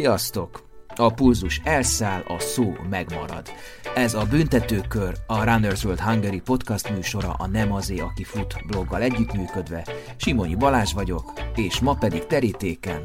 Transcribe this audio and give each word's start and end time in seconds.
Sziasztok! 0.00 0.62
A 0.96 1.12
pulzus 1.12 1.60
elszáll, 1.64 2.20
a 2.20 2.38
szó 2.38 2.72
megmarad. 2.90 3.48
Ez 3.94 4.14
a 4.14 4.24
Büntetőkör, 4.30 5.14
a 5.26 5.44
Runners 5.44 5.84
World 5.84 6.00
Hungary 6.00 6.40
podcast 6.40 6.90
műsora 6.90 7.32
a 7.32 7.46
Nem 7.46 7.72
azé, 7.72 7.98
aki 7.98 8.24
fut 8.24 8.66
bloggal 8.66 9.02
együttműködve. 9.02 9.86
Simonyi 10.16 10.54
Balázs 10.54 10.92
vagyok, 10.92 11.32
és 11.54 11.80
ma 11.80 11.94
pedig 11.94 12.26
terítéken. 12.26 13.02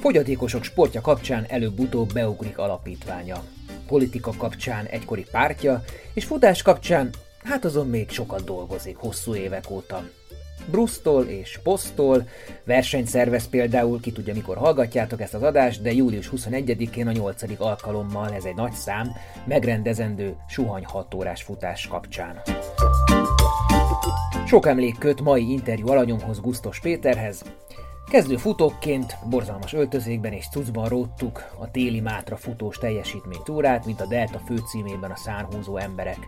Fogyatékosok 0.00 0.64
sportja 0.64 1.00
kapcsán 1.00 1.44
előbb-utóbb 1.48 2.12
beugrik 2.12 2.58
alapítványa. 2.58 3.42
Politika 3.86 4.32
kapcsán 4.38 4.84
egykori 4.84 5.26
pártja, 5.30 5.84
és 6.14 6.24
futás 6.24 6.62
kapcsán 6.62 7.10
hát 7.44 7.64
azon 7.64 7.88
még 7.88 8.10
sokat 8.10 8.44
dolgozik 8.44 8.96
hosszú 8.96 9.34
évek 9.34 9.70
óta. 9.70 10.04
Brusztól 10.66 11.24
és 11.24 11.58
Posztól 11.62 12.28
versenyt 12.64 13.06
szervez 13.06 13.48
például, 13.48 14.00
ki 14.00 14.12
tudja 14.12 14.34
mikor 14.34 14.56
hallgatjátok 14.56 15.20
ezt 15.20 15.34
az 15.34 15.42
adást, 15.42 15.82
de 15.82 15.92
július 15.92 16.30
21-én 16.36 17.06
a 17.06 17.12
8. 17.12 17.42
alkalommal, 17.58 18.32
ez 18.34 18.44
egy 18.44 18.54
nagy 18.54 18.72
szám, 18.72 19.10
megrendezendő 19.44 20.36
suhany 20.48 20.84
6 20.84 21.14
órás 21.14 21.42
futás 21.42 21.86
kapcsán. 21.86 22.40
Sok 24.46 24.66
emlék 24.66 24.98
köt 24.98 25.20
mai 25.20 25.52
interjú 25.52 25.88
alanyomhoz 25.88 26.40
Gusztos 26.40 26.80
Péterhez, 26.80 27.42
Kezdő 28.10 28.36
futókként 28.36 29.16
borzalmas 29.30 29.72
öltözékben 29.72 30.32
és 30.32 30.48
cuccban 30.48 30.88
róttuk 30.88 31.44
a 31.58 31.70
téli 31.70 32.00
Mátra 32.00 32.36
futós 32.36 32.78
teljesítménytúrát, 32.78 33.86
mint 33.86 34.00
a 34.00 34.06
Delta 34.06 34.38
főcímében 34.38 35.10
a 35.10 35.16
szárhúzó 35.16 35.76
emberek. 35.76 36.18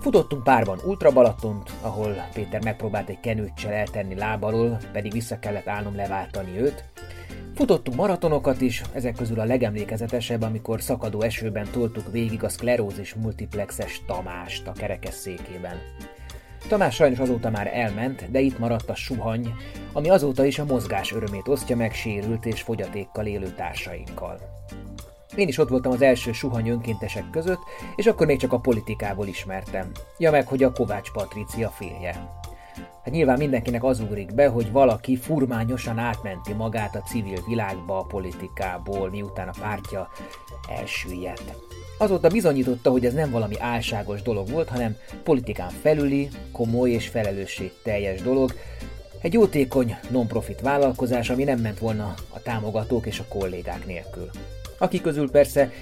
Futottunk 0.00 0.42
párban 0.42 0.78
Ultra 0.84 1.10
Balatont, 1.10 1.70
ahol 1.80 2.28
Péter 2.34 2.62
megpróbált 2.62 3.08
egy 3.08 3.20
kenőccsel 3.20 3.72
eltenni 3.72 4.14
lábalól, 4.14 4.78
pedig 4.92 5.12
vissza 5.12 5.38
kellett 5.38 5.68
állnom 5.68 5.96
leváltani 5.96 6.60
őt. 6.60 6.84
Futottunk 7.54 7.96
maratonokat 7.96 8.60
is, 8.60 8.82
ezek 8.92 9.14
közül 9.14 9.40
a 9.40 9.44
legemlékezetesebb, 9.44 10.42
amikor 10.42 10.80
szakadó 10.80 11.22
esőben 11.22 11.66
toltuk 11.70 12.12
végig 12.12 12.44
a 12.44 12.48
szklerózis 12.48 13.14
multiplexes 13.14 14.02
Tamást 14.06 14.66
a 14.66 14.72
kerekesszékében. 14.72 15.76
Tamás 16.68 16.94
sajnos 16.94 17.18
azóta 17.18 17.50
már 17.50 17.70
elment, 17.72 18.30
de 18.30 18.40
itt 18.40 18.58
maradt 18.58 18.90
a 18.90 18.94
suhany, 18.94 19.54
ami 19.92 20.10
azóta 20.10 20.44
is 20.44 20.58
a 20.58 20.64
mozgás 20.64 21.12
örömét 21.12 21.48
osztja 21.48 21.76
meg 21.76 21.92
sérült 21.92 22.46
és 22.46 22.62
fogyatékkal 22.62 23.26
élő 23.26 23.48
társainkkal. 23.56 24.53
Én 25.36 25.48
is 25.48 25.58
ott 25.58 25.68
voltam 25.68 25.92
az 25.92 26.02
első 26.02 26.32
suhany 26.32 26.68
önkéntesek 26.68 27.30
között, 27.30 27.60
és 27.96 28.06
akkor 28.06 28.26
még 28.26 28.38
csak 28.38 28.52
a 28.52 28.58
politikából 28.58 29.26
ismertem. 29.26 29.90
Ja 30.18 30.30
meg, 30.30 30.46
hogy 30.46 30.62
a 30.62 30.72
Kovács 30.72 31.10
Patricia 31.10 31.68
férje. 31.68 32.42
Hát 33.04 33.14
nyilván 33.14 33.38
mindenkinek 33.38 33.84
az 33.84 34.00
ugrik 34.00 34.34
be, 34.34 34.48
hogy 34.48 34.72
valaki 34.72 35.16
furmányosan 35.16 35.98
átmenti 35.98 36.52
magát 36.52 36.96
a 36.96 37.02
civil 37.02 37.42
világba 37.48 37.98
a 37.98 38.04
politikából, 38.04 39.10
miután 39.10 39.48
a 39.48 39.54
pártja 39.60 40.08
elsüllyedt. 40.78 41.54
Azóta 41.98 42.28
bizonyította, 42.28 42.90
hogy 42.90 43.04
ez 43.04 43.12
nem 43.12 43.30
valami 43.30 43.54
álságos 43.58 44.22
dolog 44.22 44.50
volt, 44.50 44.68
hanem 44.68 44.96
politikán 45.22 45.70
felüli, 45.70 46.28
komoly 46.52 46.90
és 46.90 47.08
felelősségteljes 47.08 48.22
dolog, 48.22 48.52
egy 49.20 49.32
jótékony 49.32 49.96
non-profit 50.10 50.60
vállalkozás, 50.60 51.30
ami 51.30 51.44
nem 51.44 51.58
ment 51.58 51.78
volna 51.78 52.14
a 52.30 52.42
támogatók 52.42 53.06
és 53.06 53.18
a 53.18 53.24
kollégák 53.28 53.86
nélkül. 53.86 54.30
Akik 54.84 55.02
közül 55.02 55.30
persze 55.30 55.72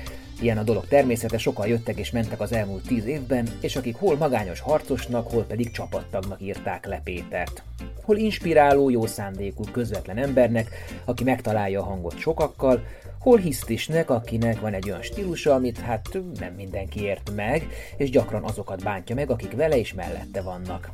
Ilyen 0.40 0.58
a 0.58 0.62
dolog 0.62 0.88
természete, 0.88 1.38
sokan 1.38 1.66
jöttek 1.66 1.98
és 1.98 2.10
mentek 2.10 2.40
az 2.40 2.52
elmúlt 2.52 2.86
tíz 2.86 3.04
évben, 3.04 3.48
és 3.60 3.76
akik 3.76 3.96
hol 3.96 4.16
magányos 4.16 4.60
harcosnak, 4.60 5.30
hol 5.30 5.44
pedig 5.44 5.70
csapattagnak 5.70 6.40
írták 6.40 6.86
le 6.86 7.00
Pétert. 7.04 7.62
Hol 8.02 8.16
inspiráló, 8.16 8.90
jó 8.90 9.06
szándékú, 9.06 9.64
közvetlen 9.72 10.16
embernek, 10.16 10.68
aki 11.04 11.24
megtalálja 11.24 11.80
a 11.80 11.84
hangot 11.84 12.18
sokakkal, 12.18 12.82
hol 13.18 13.38
hisztisnek, 13.38 14.10
akinek 14.10 14.60
van 14.60 14.74
egy 14.74 14.90
olyan 14.90 15.02
stílusa, 15.02 15.54
amit 15.54 15.78
hát 15.78 16.18
nem 16.38 16.54
mindenki 16.54 17.02
ért 17.02 17.30
meg, 17.34 17.68
és 17.96 18.10
gyakran 18.10 18.44
azokat 18.44 18.82
bántja 18.82 19.14
meg, 19.14 19.30
akik 19.30 19.52
vele 19.52 19.78
és 19.78 19.94
mellette 19.94 20.42
vannak. 20.42 20.90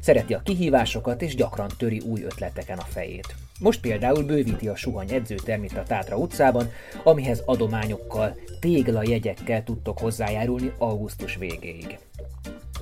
Szereti 0.00 0.34
a 0.34 0.42
kihívásokat, 0.42 1.22
és 1.22 1.34
gyakran 1.34 1.70
töri 1.78 1.98
új 1.98 2.22
ötleteken 2.22 2.78
a 2.78 2.86
fejét. 2.88 3.34
Most 3.60 3.80
például 3.80 4.22
bővíti 4.22 4.68
a 4.68 4.76
suhany 4.76 5.12
edzőtermit 5.12 5.76
a 5.76 5.82
Tátra 5.82 6.16
utcában, 6.16 6.70
amihez 7.04 7.42
adományokkal, 7.44 8.36
téglajegyekkel 8.60 9.64
tudtok 9.64 9.98
hozzájárulni 9.98 10.72
augusztus 10.78 11.36
végéig. 11.36 11.98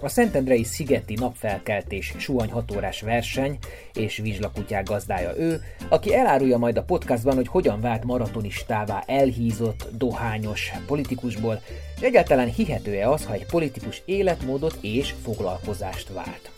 A 0.01 0.09
Szentendrei 0.09 0.65
Szigeti 0.65 1.15
napfelkeltés 1.15 2.15
suhany 2.19 2.51
hatórás 2.51 3.01
verseny 3.01 3.59
és 3.95 4.17
vizslakutyák 4.17 4.87
gazdája 4.87 5.37
ő, 5.37 5.61
aki 5.89 6.15
elárulja 6.15 6.59
majd 6.59 6.77
a 6.77 6.83
podcastban, 6.83 7.35
hogy 7.35 7.49
hogyan 7.49 7.81
vált 7.81 8.05
maratonistává 8.05 9.03
elhízott, 9.07 9.89
dohányos 9.97 10.73
politikusból, 10.87 11.61
és 11.97 12.01
egyáltalán 12.01 12.49
hihető-e 12.49 13.11
az, 13.11 13.25
ha 13.25 13.33
egy 13.33 13.47
politikus 13.47 14.03
életmódot 14.05 14.79
és 14.81 15.15
foglalkozást 15.23 16.09
vált. 16.13 16.51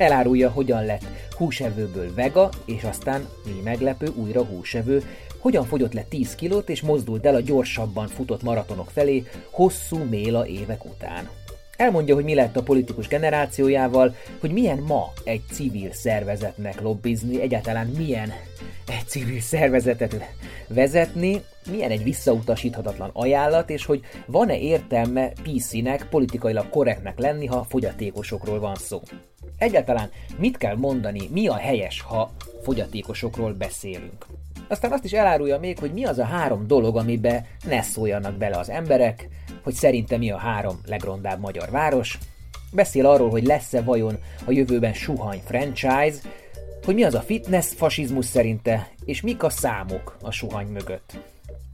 Elárulja, 0.00 0.50
hogyan 0.50 0.84
lett 0.84 1.04
húsevőből 1.36 2.14
vega, 2.14 2.48
és 2.64 2.84
aztán, 2.84 3.28
mi 3.44 3.60
meglepő, 3.64 4.06
újra 4.14 4.44
húsevő, 4.44 5.02
hogyan 5.38 5.64
fogyott 5.64 5.92
le 5.92 6.02
10 6.02 6.34
kilót, 6.34 6.68
és 6.68 6.80
mozdult 6.80 7.26
el 7.26 7.34
a 7.34 7.40
gyorsabban 7.40 8.06
futott 8.06 8.42
maratonok 8.42 8.90
felé 8.90 9.24
hosszú 9.50 9.96
méla 9.96 10.46
évek 10.46 10.84
után. 10.84 11.28
Elmondja, 11.80 12.14
hogy 12.14 12.24
mi 12.24 12.34
lett 12.34 12.56
a 12.56 12.62
politikus 12.62 13.08
generációjával, 13.08 14.14
hogy 14.40 14.52
milyen 14.52 14.78
ma 14.78 15.12
egy 15.24 15.42
civil 15.50 15.92
szervezetnek 15.92 16.80
lobbizni, 16.80 17.40
egyáltalán 17.40 17.86
milyen 17.86 18.32
egy 18.86 19.06
civil 19.06 19.40
szervezetet 19.40 20.34
vezetni, 20.68 21.44
milyen 21.70 21.90
egy 21.90 22.02
visszautasíthatatlan 22.02 23.10
ajánlat, 23.12 23.70
és 23.70 23.84
hogy 23.84 24.00
van-e 24.26 24.58
értelme 24.58 25.32
PC-nek 25.42 26.06
politikailag 26.10 26.68
korrektnek 26.68 27.18
lenni, 27.18 27.46
ha 27.46 27.66
fogyatékosokról 27.68 28.60
van 28.60 28.74
szó. 28.74 29.00
Egyáltalán 29.58 30.10
mit 30.38 30.56
kell 30.56 30.76
mondani, 30.76 31.28
mi 31.32 31.48
a 31.48 31.56
helyes, 31.56 32.00
ha 32.00 32.30
fogyatékosokról 32.62 33.52
beszélünk. 33.52 34.26
Aztán 34.68 34.92
azt 34.92 35.04
is 35.04 35.12
elárulja 35.12 35.58
még, 35.58 35.78
hogy 35.78 35.92
mi 35.92 36.04
az 36.04 36.18
a 36.18 36.24
három 36.24 36.66
dolog, 36.66 36.96
amibe 36.96 37.46
ne 37.68 37.82
szóljanak 37.82 38.34
bele 38.34 38.56
az 38.58 38.70
emberek, 38.70 39.28
hogy 39.62 39.74
szerinte 39.74 40.16
mi 40.16 40.30
a 40.30 40.36
három 40.36 40.80
legrondább 40.86 41.40
magyar 41.40 41.70
város, 41.70 42.18
beszél 42.72 43.06
arról, 43.06 43.30
hogy 43.30 43.44
lesz-e 43.44 43.82
vajon 43.82 44.18
a 44.44 44.50
jövőben 44.50 44.92
suhany 44.92 45.42
franchise, 45.44 46.18
hogy 46.84 46.94
mi 46.94 47.02
az 47.02 47.14
a 47.14 47.20
fitness 47.20 47.66
fasizmus 47.74 48.26
szerinte, 48.26 48.88
és 49.04 49.20
mik 49.20 49.42
a 49.42 49.50
számok 49.50 50.16
a 50.22 50.30
suhany 50.30 50.66
mögött. 50.66 51.18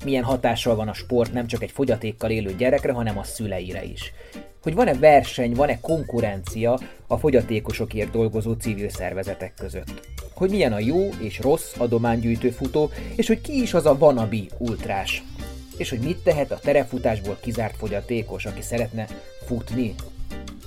Milyen 0.04 0.24
hatással 0.24 0.76
van 0.76 0.88
a 0.88 0.94
sport 0.94 1.32
nem 1.32 1.46
csak 1.46 1.62
egy 1.62 1.70
fogyatékkal 1.70 2.30
élő 2.30 2.54
gyerekre, 2.56 2.92
hanem 2.92 3.18
a 3.18 3.24
szüleire 3.24 3.84
is 3.84 4.12
hogy 4.66 4.74
van-e 4.74 4.94
verseny, 4.94 5.52
van-e 5.52 5.80
konkurencia 5.80 6.78
a 7.06 7.16
fogyatékosokért 7.16 8.10
dolgozó 8.10 8.52
civil 8.52 8.88
szervezetek 8.88 9.54
között. 9.54 10.08
Hogy 10.34 10.50
milyen 10.50 10.72
a 10.72 10.78
jó 10.78 11.08
és 11.18 11.40
rossz 11.40 11.74
adománygyűjtő 11.78 12.50
futó, 12.50 12.90
és 13.16 13.26
hogy 13.26 13.40
ki 13.40 13.60
is 13.60 13.74
az 13.74 13.86
a 13.86 13.98
vanabi 13.98 14.48
ultrás. 14.58 15.22
És 15.76 15.90
hogy 15.90 15.98
mit 15.98 16.18
tehet 16.18 16.50
a 16.50 16.58
terefutásból 16.58 17.38
kizárt 17.40 17.76
fogyatékos, 17.76 18.44
aki 18.44 18.62
szeretne 18.62 19.06
futni. 19.46 19.94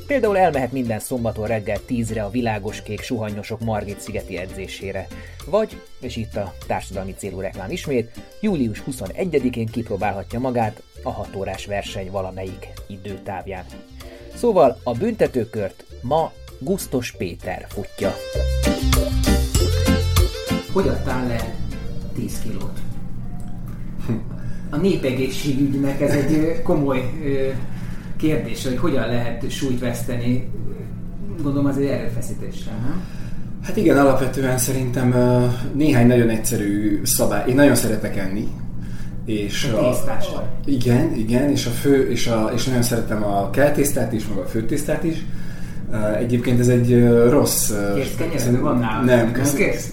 Például 0.07 0.37
elmehet 0.37 0.71
minden 0.71 0.99
szombaton 0.99 1.47
reggel 1.47 1.79
10-re 1.87 2.23
a 2.23 2.29
világos 2.29 2.81
kék 2.81 3.01
suhanyosok 3.01 3.59
Margit 3.59 3.99
szigeti 3.99 4.37
edzésére. 4.37 5.07
Vagy, 5.45 5.81
és 5.99 6.15
itt 6.15 6.35
a 6.35 6.53
társadalmi 6.67 7.13
célú 7.17 7.39
reklám 7.39 7.71
ismét, 7.71 8.11
július 8.41 8.83
21-én 8.91 9.65
kipróbálhatja 9.65 10.39
magát 10.39 10.81
a 11.03 11.11
6 11.11 11.35
órás 11.35 11.65
verseny 11.65 12.11
valamelyik 12.11 12.67
időtávján. 12.87 13.65
Szóval 14.35 14.79
a 14.83 14.93
büntetőkört 14.93 15.85
ma 16.01 16.31
Gusztos 16.59 17.11
Péter 17.11 17.65
futja. 17.69 18.15
Hogy 20.71 20.87
adtál 20.87 21.27
le 21.27 21.55
10 22.15 22.39
kilót? 22.39 22.79
A 24.69 24.77
népegészségügynek 24.77 26.01
ez 26.01 26.13
egy 26.13 26.61
komoly 26.63 27.11
kérdés, 28.17 28.63
hogy 28.63 28.77
hogyan 28.77 29.07
lehet 29.07 29.51
súlyt 29.51 29.79
veszteni. 29.79 30.49
Gondolom 31.41 31.65
az 31.65 31.77
egy 31.77 31.85
erőfeszítéssel, 31.85 32.73
nem? 32.73 33.01
Hát 33.63 33.77
igen, 33.77 33.97
alapvetően 33.97 34.57
szerintem 34.57 35.15
néhány 35.73 36.07
nagyon 36.07 36.29
egyszerű 36.29 37.01
szabály. 37.03 37.49
Én 37.49 37.55
nagyon 37.55 37.75
szeretek 37.75 38.17
enni, 38.17 38.47
és 39.25 39.69
a, 39.73 39.89
a, 39.89 40.47
igen, 40.65 41.13
igen, 41.15 41.49
és, 41.49 41.65
a 41.65 41.69
fő, 41.69 42.09
és, 42.09 42.27
a, 42.27 42.51
és 42.53 42.65
nagyon 42.65 42.81
szeretem 42.81 43.23
a 43.23 43.49
keltésztát 43.49 44.13
is, 44.13 44.27
meg 44.27 44.37
a 44.37 44.47
főtésztát 44.47 45.03
is. 45.03 45.25
Egyébként 46.17 46.59
ez 46.59 46.67
egy 46.67 47.07
rossz... 47.29 47.71
Kész 47.95 48.15
kenyered 48.17 48.59
van 48.59 48.79
nálam? 48.79 49.05
Nem, 49.05 49.31
kösz. 49.31 49.91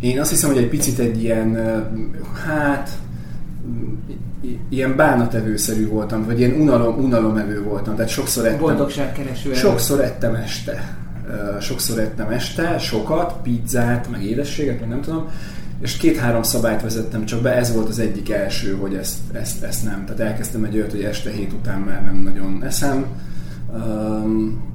Én 0.00 0.20
azt 0.20 0.30
hiszem, 0.30 0.50
hogy 0.50 0.58
egy 0.58 0.68
picit 0.68 0.98
egy 0.98 1.22
ilyen, 1.22 1.56
hát 2.46 2.90
ilyen 4.68 4.96
bánatevőszerű 4.96 5.88
voltam, 5.88 6.24
vagy 6.24 6.38
ilyen 6.38 6.60
unalom, 6.60 7.04
unalomevő 7.04 7.62
voltam, 7.62 7.94
tehát 7.94 8.10
sokszor 8.10 8.46
ettem. 8.46 8.58
Boldogságkereső. 8.58 9.54
Sokszor 9.54 10.00
ettem 10.00 10.34
este 10.34 10.96
sokszor 11.60 11.98
ettem 11.98 12.30
este, 12.30 12.78
sokat, 12.78 13.34
pizzát, 13.42 14.10
meg 14.10 14.24
édességet, 14.24 14.80
meg 14.80 14.88
nem 14.88 15.00
tudom, 15.00 15.28
és 15.80 15.96
két-három 15.96 16.42
szabályt 16.42 16.82
vezettem 16.82 17.24
csak 17.24 17.42
be, 17.42 17.54
ez 17.54 17.74
volt 17.74 17.88
az 17.88 17.98
egyik 17.98 18.30
első, 18.30 18.76
hogy 18.76 18.94
ezt, 18.94 19.18
ezt, 19.32 19.62
ezt 19.62 19.84
nem. 19.84 20.04
Tehát 20.04 20.20
elkezdtem 20.20 20.64
egy 20.64 20.76
olyat, 20.76 20.90
hogy 20.90 21.02
este 21.02 21.30
hét 21.30 21.52
után 21.52 21.80
már 21.80 22.04
nem 22.04 22.16
nagyon 22.16 22.64
eszem. 22.64 23.06
Um, 23.74 24.74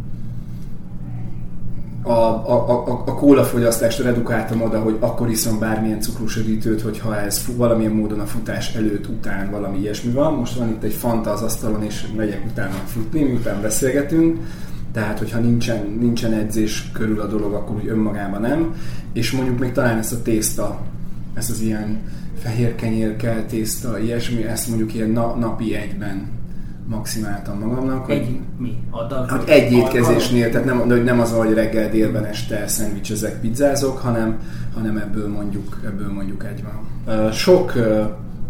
a, 2.04 2.12
a, 2.12 2.70
a, 2.70 3.04
a 3.06 3.16
kólafogyasztást 3.16 4.00
redukáltam 4.00 4.62
oda, 4.62 4.80
hogy 4.80 4.98
akkor 5.00 5.30
iszom 5.30 5.60
bármilyen 5.60 6.02
cukrusödítőt, 6.02 6.82
hogyha 6.82 7.20
ez 7.20 7.46
valamilyen 7.56 7.92
módon 7.92 8.20
a 8.20 8.26
futás 8.26 8.76
előtt, 8.76 9.08
után 9.08 9.52
valami 9.52 9.80
ilyesmi 9.80 10.12
van. 10.12 10.34
Most 10.34 10.56
van 10.58 10.70
itt 10.70 10.84
egy 10.84 10.94
fanta 10.94 11.32
az 11.32 11.42
asztalon, 11.42 11.84
és 11.84 12.06
megyek 12.16 12.46
utána 12.46 12.74
futni, 12.86 13.24
miután 13.24 13.62
beszélgetünk. 13.62 14.40
Tehát, 14.94 15.20
hogyha 15.20 15.40
nincsen, 15.40 15.98
nincsen 16.00 16.34
edzés 16.34 16.92
körül 16.94 17.20
a 17.22 17.28
dolog, 17.28 17.54
akkor 17.54 17.76
úgy 17.76 17.88
önmagában 17.88 18.42
nem. 18.42 18.76
És 19.14 19.32
mondjuk 19.32 19.60
még 19.60 19.72
talán 19.72 19.98
ezt 19.98 20.14
a 20.14 20.22
tészta, 20.22 20.82
ez 21.34 21.50
az 21.50 21.62
ilyen 21.62 22.02
fehér 22.40 22.76
kenyérkel 22.76 23.46
tészta, 23.46 24.00
ilyesmi, 24.00 24.44
ezt 24.44 24.68
mondjuk 24.68 24.94
ilyen 24.94 25.10
na, 25.10 25.36
napi 25.36 25.76
egyben 25.76 26.40
maximáltam 26.92 27.60
magamnak. 27.60 28.10
Egy 28.10 28.26
hogy, 28.26 28.40
mi? 28.58 28.78
Adag? 28.90 29.30
Hát 29.30 29.50
egy 29.50 29.72
étkezésnél, 29.72 30.50
tehát 30.50 30.66
nem, 30.66 30.80
hogy 30.80 31.04
nem 31.04 31.20
az, 31.20 31.32
hogy 31.32 31.54
reggel, 31.54 31.90
délben, 31.90 32.26
este 32.26 32.68
szendvicsezek, 32.68 33.40
pizzázok, 33.40 33.98
hanem, 33.98 34.40
hanem 34.74 34.98
ebből 34.98 35.28
mondjuk, 35.28 35.82
ebből 35.86 36.12
mondjuk 36.14 36.46
egy 36.46 36.64
van. 36.64 37.32
Sok 37.32 37.74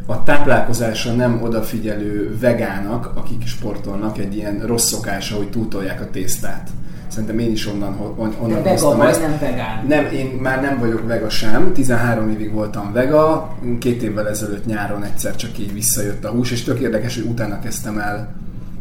a 0.06 0.24
táplálkozásra 0.24 1.14
nem 1.14 1.42
odafigyelő 1.44 2.38
vegának, 2.40 3.12
akik 3.16 3.46
sportolnak, 3.46 4.18
egy 4.18 4.36
ilyen 4.36 4.66
rossz 4.66 4.90
szokása, 4.90 5.36
hogy 5.36 5.50
túltolják 5.50 6.02
a 6.02 6.10
tésztát. 6.10 6.70
Szerintem 7.12 7.40
én 7.40 7.52
is 7.52 7.68
onnan, 7.68 8.14
on, 8.16 8.36
onnan 8.40 8.64
De 8.64 8.70
vega 8.70 8.96
vagy, 8.96 9.08
ezt. 9.08 9.22
nem 9.22 9.38
vegán? 9.40 9.86
Nem, 9.88 10.06
én 10.06 10.26
már 10.42 10.62
nem 10.62 10.80
vagyok 10.80 11.08
vega 11.08 11.30
sem. 11.30 11.74
13 11.74 12.30
évig 12.30 12.52
voltam 12.52 12.94
vega. 12.94 13.56
Két 13.80 14.04
évvel 14.04 14.30
ezelőtt 14.30 14.66
nyáron 14.66 15.04
egyszer 15.04 15.36
csak 15.36 15.60
így 15.60 15.74
visszajött 15.74 16.26
a 16.26 16.30
hús, 16.30 16.52
és 16.52 16.64
tök 16.64 16.80
érdekes, 16.80 17.16
hogy 17.16 17.26
utána 17.26 17.60
kezdtem 17.60 17.98
el. 17.98 18.34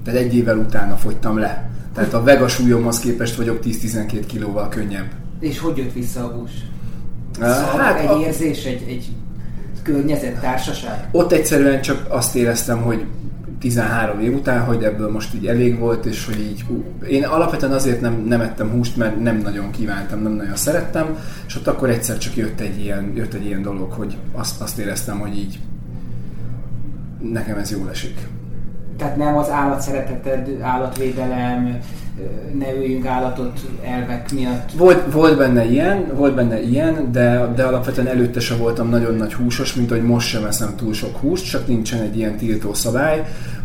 Tehát 0.04 0.20
egy 0.20 0.36
évvel 0.36 0.56
utána 0.56 0.96
fogytam 0.96 1.38
le. 1.38 1.70
Tehát 1.94 2.12
a 2.12 2.22
vega 2.22 2.48
súlyomhoz 2.48 2.98
képest 2.98 3.36
vagyok 3.36 3.58
10-12 3.64 4.24
kilóval 4.26 4.68
könnyebb. 4.68 5.08
És 5.40 5.58
hogy 5.58 5.76
jött 5.76 5.92
vissza 5.92 6.24
a 6.24 6.28
hús? 6.28 6.50
Szóval 7.34 7.78
hát 7.78 7.98
egy 7.98 8.08
a... 8.08 8.20
érzés, 8.20 8.64
egy, 8.64 8.84
egy 8.88 9.08
környezet, 9.82 10.40
társaság? 10.40 11.08
Ott 11.12 11.32
egyszerűen 11.32 11.80
csak 11.80 12.06
azt 12.08 12.34
éreztem, 12.36 12.82
hogy 12.82 13.04
13 13.60 14.20
év 14.20 14.34
után, 14.34 14.64
hogy 14.64 14.84
ebből 14.84 15.10
most 15.10 15.34
így 15.34 15.46
elég 15.46 15.78
volt, 15.78 16.04
és 16.04 16.26
hogy 16.26 16.40
így, 16.40 16.62
hú, 16.62 16.84
én 17.08 17.24
alapvetően 17.24 17.72
azért 17.72 18.00
nem, 18.00 18.24
nem 18.26 18.40
ettem 18.40 18.70
húst, 18.70 18.96
mert 18.96 19.20
nem 19.20 19.36
nagyon 19.36 19.70
kívántam, 19.70 20.22
nem 20.22 20.32
nagyon 20.32 20.56
szerettem, 20.56 21.16
és 21.46 21.56
ott 21.56 21.66
akkor 21.66 21.90
egyszer 21.90 22.18
csak 22.18 22.36
jött 22.36 22.60
egy 22.60 22.80
ilyen, 22.80 23.12
jött 23.14 23.34
egy 23.34 23.44
ilyen 23.44 23.62
dolog, 23.62 23.92
hogy 23.92 24.16
azt, 24.32 24.60
azt 24.60 24.78
éreztem, 24.78 25.18
hogy 25.18 25.36
így 25.36 25.58
nekem 27.20 27.58
ez 27.58 27.70
jól 27.70 27.90
esik. 27.90 28.28
Tehát 28.96 29.16
nem 29.16 29.36
az 29.36 29.50
állatszereteted, 29.50 30.60
állatvédelem, 30.60 31.78
ne 32.58 32.74
öljünk 32.74 33.06
állatot 33.06 33.60
elvek 33.84 34.32
miatt. 34.32 34.70
Volt, 34.76 35.12
volt 35.12 35.38
benne 35.38 35.64
ilyen, 35.64 36.06
volt 36.14 36.34
benne 36.34 36.62
ilyen, 36.62 37.12
de, 37.12 37.52
de 37.54 37.64
alapvetően 37.64 38.06
előtte 38.06 38.40
sem 38.40 38.58
voltam 38.58 38.88
nagyon 38.88 39.14
nagy 39.14 39.34
húsos, 39.34 39.74
mint 39.74 39.90
hogy 39.90 40.02
most 40.02 40.28
sem 40.28 40.44
eszem 40.44 40.76
túl 40.76 40.92
sok 40.92 41.16
húst, 41.16 41.50
csak 41.50 41.66
nincsen 41.66 42.00
egy 42.00 42.16
ilyen 42.16 42.36
tiltó 42.36 42.74
szabály. 42.74 43.24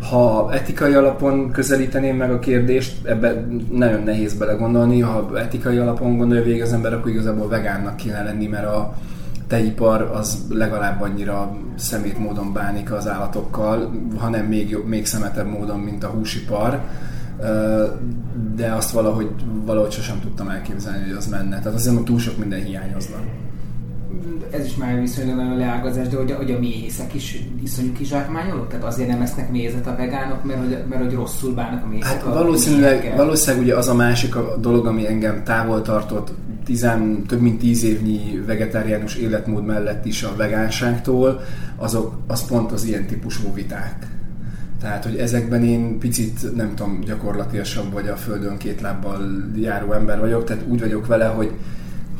Ha 0.10 0.50
etikai 0.54 0.94
alapon 0.94 1.52
közelíteném 1.52 2.16
meg 2.16 2.31
a 2.31 2.40
kérdést, 2.40 3.07
ebbe 3.07 3.46
nagyon 3.72 4.04
nehéz 4.04 4.34
belegondolni, 4.34 5.00
ha 5.00 5.40
etikai 5.40 5.78
alapon 5.78 6.18
gondolja 6.18 6.44
végig 6.44 6.62
az 6.62 6.74
ember, 6.74 6.94
akkor 6.94 7.12
igazából 7.12 7.48
vegánnak 7.48 7.96
kéne 7.96 8.24
lenni, 8.24 8.48
mert 8.48 8.66
a, 8.66 8.94
tejipar 9.48 10.01
az 10.01 10.38
legalább 10.50 11.01
annyira 11.01 11.56
szemét 11.75 12.18
módon 12.18 12.54
bánik 12.54 12.92
az 12.92 13.08
állatokkal, 13.08 13.92
hanem 14.18 14.46
még, 14.46 14.78
még 14.86 15.06
szemetebb 15.06 15.48
módon, 15.48 15.80
mint 15.80 16.04
a 16.04 16.08
húsipar 16.08 16.81
de 18.56 18.74
azt 18.74 18.92
valahogy, 18.92 19.30
valahogy 19.66 19.92
sosem 19.92 20.20
tudtam 20.20 20.50
elképzelni, 20.50 21.04
hogy 21.04 21.16
az 21.18 21.28
menne. 21.28 21.60
Tehát 21.60 21.78
azért, 21.78 21.96
hogy 21.96 22.06
túl 22.06 22.20
sok 22.20 22.38
minden 22.38 22.64
hiányozna. 22.64 23.16
Ez 24.52 24.66
is 24.66 24.76
már 24.76 25.00
viszonylag 25.00 25.36
nagyon 25.36 25.58
leágazás, 25.58 26.08
de 26.08 26.18
hogy, 26.18 26.32
hogy 26.32 26.52
a 26.52 26.60
méhészek 26.60 27.14
is 27.14 27.44
iszonyú 27.64 27.92
kizsákmányolók? 27.92 28.68
Tehát 28.68 28.86
azért 28.86 29.10
nem 29.10 29.22
esznek 29.22 29.52
mézet 29.52 29.88
a 29.88 29.96
vegánok, 29.96 30.44
mert 30.44 30.60
hogy, 30.60 30.78
mert 30.90 31.04
hogy 31.04 31.14
rosszul 31.14 31.54
bánnak 31.54 31.84
a 31.84 31.88
méhészek? 31.88 32.12
Hát 32.12 32.24
valószínűleg, 32.24 33.14
valószínűleg 33.16 33.66
ugye 33.66 33.76
az 33.76 33.88
a 33.88 33.94
másik 33.94 34.36
a 34.36 34.58
dolog, 34.58 34.86
ami 34.86 35.08
engem 35.08 35.44
távol 35.44 35.82
tartott 35.82 36.32
tizen, 36.66 37.24
több 37.28 37.42
mint 37.42 37.60
tíz 37.60 37.84
évnyi 37.84 38.44
vegetáriánus 38.46 39.16
életmód 39.16 39.66
mellett 39.66 40.06
is 40.06 40.24
a 40.24 40.36
vegánságtól, 40.36 41.42
azok, 41.78 42.18
az 42.28 42.48
pont 42.48 42.72
az 42.72 42.86
ilyen 42.86 43.06
típusú 43.06 43.54
viták 43.54 44.14
tehát, 44.80 45.04
hogy 45.04 45.16
ezekben 45.16 45.63
én 45.63 46.00
picit, 46.00 46.56
nem 46.56 46.75
tudom, 46.75 47.00
gyakorlatilasabb 47.00 47.94
vagy 47.94 48.07
a 48.07 48.16
földön 48.16 48.57
két 48.57 48.81
lábbal 48.81 49.22
járó 49.56 49.92
ember 49.92 50.19
vagyok, 50.19 50.44
tehát 50.44 50.63
úgy 50.68 50.80
vagyok 50.80 51.07
vele, 51.07 51.25
hogy 51.25 51.51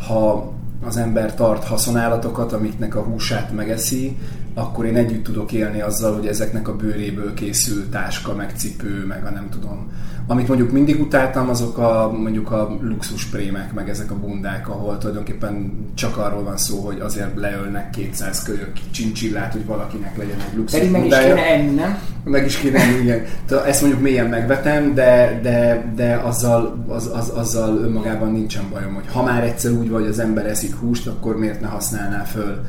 ha 0.07 0.54
az 0.86 0.98
ember 0.98 1.36
tart 1.36 1.63
haszonállatokat, 1.63 2.54
amiknek 2.54 2.96
a 2.96 3.02
húsát 3.02 3.54
megeszi, 3.54 4.18
akkor 4.57 4.86
én 4.86 4.96
együtt 4.96 5.24
tudok 5.24 5.52
élni 5.52 5.81
azzal, 5.81 6.13
hogy 6.13 6.28
ezeknek 6.28 6.68
a 6.68 6.75
bőréből 6.75 7.34
készül 7.34 7.90
táska, 7.90 8.36
meg 8.36 8.52
cipő, 8.56 9.06
meg 9.07 9.25
a 9.25 9.30
nem 9.30 9.48
tudom. 9.50 9.92
Amit 10.28 10.48
mondjuk 10.48 10.72
mindig 10.72 11.02
utáltam, 11.02 11.50
azok 11.50 11.78
a 11.78 12.12
mondjuk 12.18 12.52
a 12.52 12.78
luxus 12.81 13.25
prémek, 13.25 13.74
meg 13.74 13.90
ezek 13.90 14.12
a 14.12 14.16
bundák, 14.16 14.69
ahol 14.69 14.98
tulajdonképpen 14.98 15.72
csak 15.94 16.18
arról 16.18 16.44
van 16.44 16.57
szó, 16.57 16.80
hogy 16.80 17.00
azért 17.00 17.40
leölnek 17.40 17.90
200 17.90 18.44
kölyök 18.44 18.72
csincsillát, 18.92 19.52
hogy 19.52 19.66
valakinek 19.66 20.18
legyen 20.18 20.40
egy 20.50 20.57
luxus 20.57 20.80
Pedig 20.80 20.92
meg 20.92 21.06
is 21.06 21.16
kéne 21.18 21.46
enni, 21.46 21.75
nem? 21.75 21.98
Meg 22.24 22.46
is 22.46 22.57
kéne 22.57 22.80
enni, 22.80 23.02
igen. 23.02 23.24
Ezt 23.66 23.81
mondjuk 23.81 24.02
mélyen 24.02 24.28
megvetem, 24.28 24.94
de, 24.94 25.40
de, 25.44 25.92
de 25.96 26.22
azzal, 26.24 26.86
az, 26.88 27.10
az, 27.13 27.30
azzal 27.30 27.78
önmagában 27.78 28.31
nincsen 28.31 28.63
bajom, 28.72 28.94
hogy 28.94 29.07
ha 29.12 29.24
már 29.24 29.44
egyszer 29.44 29.72
úgy 29.72 29.90
vagy, 29.90 30.06
az 30.06 30.19
ember 30.19 30.46
eszik 30.46 30.75
húst, 30.75 31.07
akkor 31.07 31.38
miért 31.38 31.62
ne 31.62 31.68
használná 31.68 32.24
föl 32.24 32.62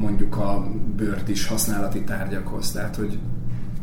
mondjuk 0.00 0.36
a 0.36 0.66
bőrt 0.96 1.28
is 1.28 1.46
használati 1.46 2.02
tárgyakhoz. 2.02 2.70
Tehát, 2.70 2.96
hogy 2.96 3.18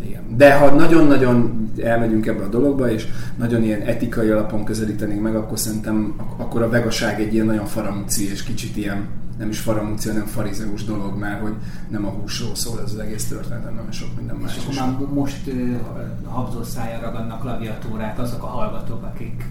igen. 0.06 0.38
De 0.38 0.54
ha 0.54 0.70
nagyon-nagyon 0.70 1.70
elmegyünk 1.84 2.26
ebbe 2.26 2.44
a 2.44 2.50
dologba, 2.50 2.92
és 2.92 3.08
nagyon 3.38 3.64
ilyen 3.64 3.82
etikai 3.82 4.30
alapon 4.30 4.64
közelítenénk 4.64 5.22
meg, 5.22 5.36
akkor 5.36 5.60
szerintem 5.60 6.16
akkor 6.38 6.62
a 6.62 6.70
vegaság 6.70 7.22
egy 7.22 7.34
ilyen 7.34 7.46
nagyon 7.46 7.66
faramúci, 7.66 8.30
és 8.30 8.44
kicsit 8.44 8.78
ilyen 8.78 9.08
nem 9.38 9.50
is 9.50 9.60
faramúci, 9.60 10.08
hanem 10.08 10.26
farizeus 10.26 10.84
dolog 10.84 11.18
már, 11.18 11.40
hogy 11.40 11.54
nem 11.90 12.06
a 12.06 12.10
húsról 12.10 12.56
szól 12.56 12.82
ez 12.86 12.92
az 12.92 13.00
egész 13.00 13.28
történet, 13.28 13.64
hanem 13.64 13.92
sok 13.92 14.16
minden 14.16 14.36
más 14.36 14.58
és 14.70 14.80
már 14.80 14.98
most 15.14 15.48
uh, 15.48 15.76
habzószájjal 16.24 17.02
ragadnak 17.02 17.42
klaviatúrát 17.42 18.20
azok 18.20 18.44
a 18.44 18.48
hallgatók, 18.48 19.04
akik 19.04 19.46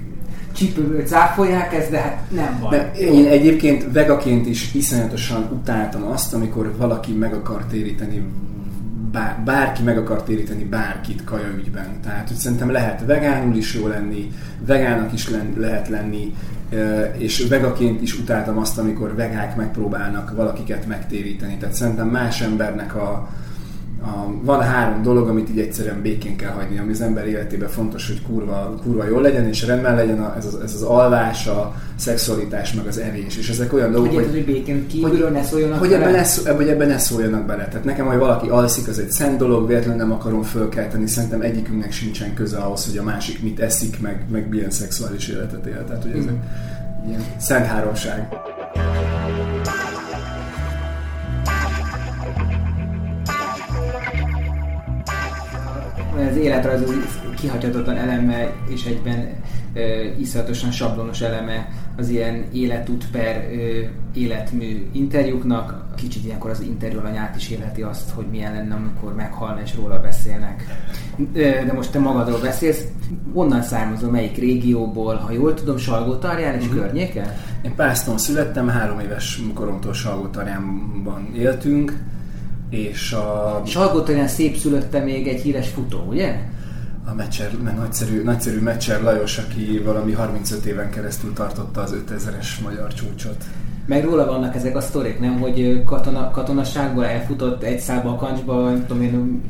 csípőből 0.56 1.02
cáfolják 1.02 1.74
ezt, 1.74 1.90
de 1.90 1.98
hát 1.98 2.22
nem 2.30 2.58
van. 2.60 2.70
De 2.70 2.92
én 2.92 3.26
egyébként 3.26 3.92
vegaként 3.92 4.46
is 4.46 4.74
iszonyatosan 4.74 5.48
utáltam 5.52 6.06
azt, 6.06 6.34
amikor 6.34 6.76
valaki 6.76 7.12
meg 7.12 7.34
akar 7.34 7.64
téríteni 7.64 8.22
bár, 9.12 9.42
bárki 9.44 9.82
meg 9.82 9.98
akar 9.98 10.22
téríteni 10.22 10.64
bárkit 10.64 11.24
kaja 11.24 11.48
ügyben. 11.56 12.00
Tehát, 12.02 12.28
hogy 12.28 12.36
szerintem 12.36 12.70
lehet 12.70 13.04
vegánul 13.06 13.56
is 13.56 13.74
jó 13.74 13.86
lenni, 13.86 14.30
vegának 14.66 15.12
is 15.12 15.30
len, 15.30 15.52
lehet 15.56 15.88
lenni, 15.88 16.34
és 17.16 17.46
vegaként 17.48 18.02
is 18.02 18.18
utáltam 18.18 18.58
azt, 18.58 18.78
amikor 18.78 19.14
vegák 19.14 19.56
megpróbálnak 19.56 20.36
valakiket 20.36 20.86
megtéríteni. 20.86 21.56
Tehát 21.56 21.74
szerintem 21.74 22.08
más 22.08 22.40
embernek 22.40 22.94
a, 22.94 23.28
a, 24.02 24.42
van 24.42 24.60
három 24.60 25.02
dolog, 25.02 25.28
amit 25.28 25.50
így 25.50 25.58
egyszerűen 25.58 26.02
békén 26.02 26.36
kell 26.36 26.50
hagyni, 26.50 26.78
ami 26.78 26.92
az 26.92 27.00
ember 27.00 27.26
életében 27.26 27.68
fontos, 27.68 28.06
hogy 28.06 28.22
kurva, 28.22 28.74
kurva 28.82 29.06
jól 29.06 29.22
legyen, 29.22 29.46
és 29.46 29.66
rendben 29.66 29.94
legyen 29.94 30.20
a, 30.20 30.36
ez, 30.36 30.44
az, 30.44 30.54
ez 30.64 30.74
az 30.74 30.82
alvás, 30.82 31.46
a 31.46 31.74
szexualitás, 31.96 32.72
meg 32.72 32.86
az 32.86 32.98
evés. 32.98 33.36
És 33.36 33.48
ezek 33.48 33.72
olyan 33.72 33.92
dolgok, 33.92 34.14
hogy, 34.14 34.24
hogy, 34.24 34.32
hogy 34.32 34.44
békén 34.44 34.86
kívülről 34.86 35.24
hogy, 35.24 35.32
ne 35.32 35.42
szóljanak 35.42 35.78
hogy 35.78 35.92
ebben, 35.92 36.12
ne, 36.12 36.52
hogy 36.52 36.68
ebben 36.68 36.88
ne 36.88 36.98
szóljanak 36.98 37.46
bele. 37.46 37.68
Tehát 37.68 37.84
nekem, 37.84 38.06
hogy 38.06 38.18
valaki 38.18 38.48
alszik, 38.48 38.88
az 38.88 38.98
egy 38.98 39.10
szent 39.10 39.38
dolog, 39.38 39.66
véletlenül 39.66 39.96
nem 39.96 40.12
akarom 40.12 40.42
fölkelteni. 40.42 41.06
Szerintem 41.06 41.40
egyikünknek 41.40 41.92
sincsen 41.92 42.34
köze 42.34 42.58
ahhoz, 42.58 42.86
hogy 42.86 42.98
a 42.98 43.02
másik 43.02 43.42
mit 43.42 43.60
eszik, 43.60 44.00
meg, 44.00 44.24
meg 44.30 44.48
milyen 44.48 44.70
szexuális 44.70 45.28
életet 45.28 45.66
él. 45.66 45.84
Tehát, 45.84 46.02
hogy 46.02 46.12
ezek 46.12 46.32
mm. 46.32 47.08
ilyen 47.08 47.24
szent 47.38 47.66
háromság. 47.66 48.28
Az 56.16 56.36
életrajz 56.36 56.82
az 56.82 56.94
kihagyhatatlan 57.36 57.96
eleme 57.96 58.52
és 58.68 58.84
egyben 58.84 59.28
e, 59.74 59.80
iszonyatosan 60.18 60.70
sablonos 60.70 61.20
eleme 61.20 61.68
az 61.96 62.08
ilyen 62.08 62.44
életút 62.52 63.10
per 63.10 63.48
ö, 63.52 63.80
életmű 64.14 64.88
interjúknak. 64.92 65.84
Kicsit 65.96 66.24
ilyenkor 66.24 66.50
az 66.50 66.60
interjú 66.60 66.98
alanyát 66.98 67.36
is 67.36 67.50
élheti 67.50 67.82
azt, 67.82 68.10
hogy 68.10 68.26
milyen 68.30 68.52
lenne, 68.52 68.74
amikor 68.74 69.14
meghalna 69.14 69.60
és 69.62 69.74
róla 69.74 70.00
beszélnek. 70.00 70.64
De 71.32 71.72
most 71.74 71.90
te 71.90 71.98
magadról 71.98 72.40
beszélsz. 72.40 72.84
Onnan 73.32 73.62
származom, 73.62 74.10
melyik 74.10 74.36
régióból, 74.36 75.14
ha 75.14 75.32
jól 75.32 75.54
tudom, 75.54 75.76
Salgótarján 75.76 76.54
és 76.54 76.66
uh-huh. 76.66 76.80
környéke? 76.80 77.36
Én 77.62 77.74
Pászton 77.74 78.18
születtem, 78.18 78.68
három 78.68 79.00
éves 79.00 79.40
koromtól 79.54 79.92
Salgótarjánban 79.92 81.28
éltünk, 81.34 81.92
és 82.70 83.12
a... 83.12 83.62
Salgótarján 83.66 84.28
szép 84.28 84.56
szülötte 84.56 84.98
még 84.98 85.28
egy 85.28 85.40
híres 85.40 85.68
futó, 85.68 86.04
ugye? 86.08 86.38
a 87.08 87.14
Mecser, 87.14 87.52
nagyszerű, 87.76 88.22
nagyszerű 88.22 88.60
Mecser 88.60 89.02
Lajos, 89.02 89.38
aki 89.38 89.78
valami 89.78 90.12
35 90.12 90.64
éven 90.64 90.90
keresztül 90.90 91.32
tartotta 91.32 91.80
az 91.80 91.94
5000-es 92.08 92.46
magyar 92.62 92.94
csúcsot. 92.94 93.44
Meg 93.86 94.04
róla 94.04 94.26
vannak 94.26 94.54
ezek 94.54 94.76
a 94.76 94.80
sztorik, 94.80 95.20
nem? 95.20 95.40
Hogy 95.40 95.82
katona, 95.84 96.30
katonaságból 96.30 97.04
elfutott 97.04 97.62
egy 97.62 97.78
szába 97.78 98.10
a 98.10 98.16
kancsba, 98.16 98.64
nem 98.64 98.86
tudom 98.86 99.02
én, 99.02 99.42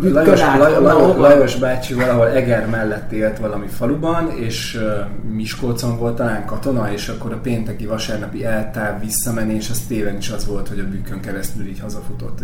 bük, 0.00 0.14
Lajos, 0.14 0.40
Lajos, 0.40 0.78
Lajos, 0.78 1.16
Lajos 1.16 1.56
bácsi 1.56 1.94
valahol 1.94 2.28
Eger 2.28 2.66
mellett 2.66 3.12
élt 3.12 3.38
valami 3.38 3.66
faluban, 3.66 4.30
és 4.36 4.80
uh, 4.80 5.30
Miskolcon 5.32 5.98
volt 5.98 6.16
talán 6.16 6.46
katona, 6.46 6.92
és 6.92 7.08
akkor 7.08 7.32
a 7.32 7.38
pénteki 7.38 7.86
vasárnapi 7.86 8.44
eltáv 8.44 9.00
visszamenés, 9.00 9.70
az 9.70 9.80
téven 9.88 10.16
is 10.16 10.30
az 10.30 10.46
volt, 10.46 10.68
hogy 10.68 10.78
a 10.78 10.88
bükkön 10.88 11.20
keresztül 11.20 11.66
így 11.66 11.80
hazafutott. 11.80 12.40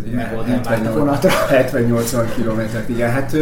70-80 1.50 2.24
kilométert, 2.36 2.88
igen. 2.88 3.10
Hát 3.10 3.36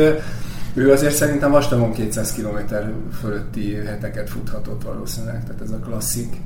ő 0.75 0.93
azért 0.93 1.15
szerintem 1.15 1.51
vastagon 1.51 1.93
200 1.93 2.33
km 2.33 2.75
fölötti 3.21 3.75
heteket 3.75 4.31
futhatott 4.31 4.83
valószínűleg, 4.83 5.45
tehát 5.45 5.63
ez 5.63 5.71
a 5.71 5.79
klasszik, 5.79 6.37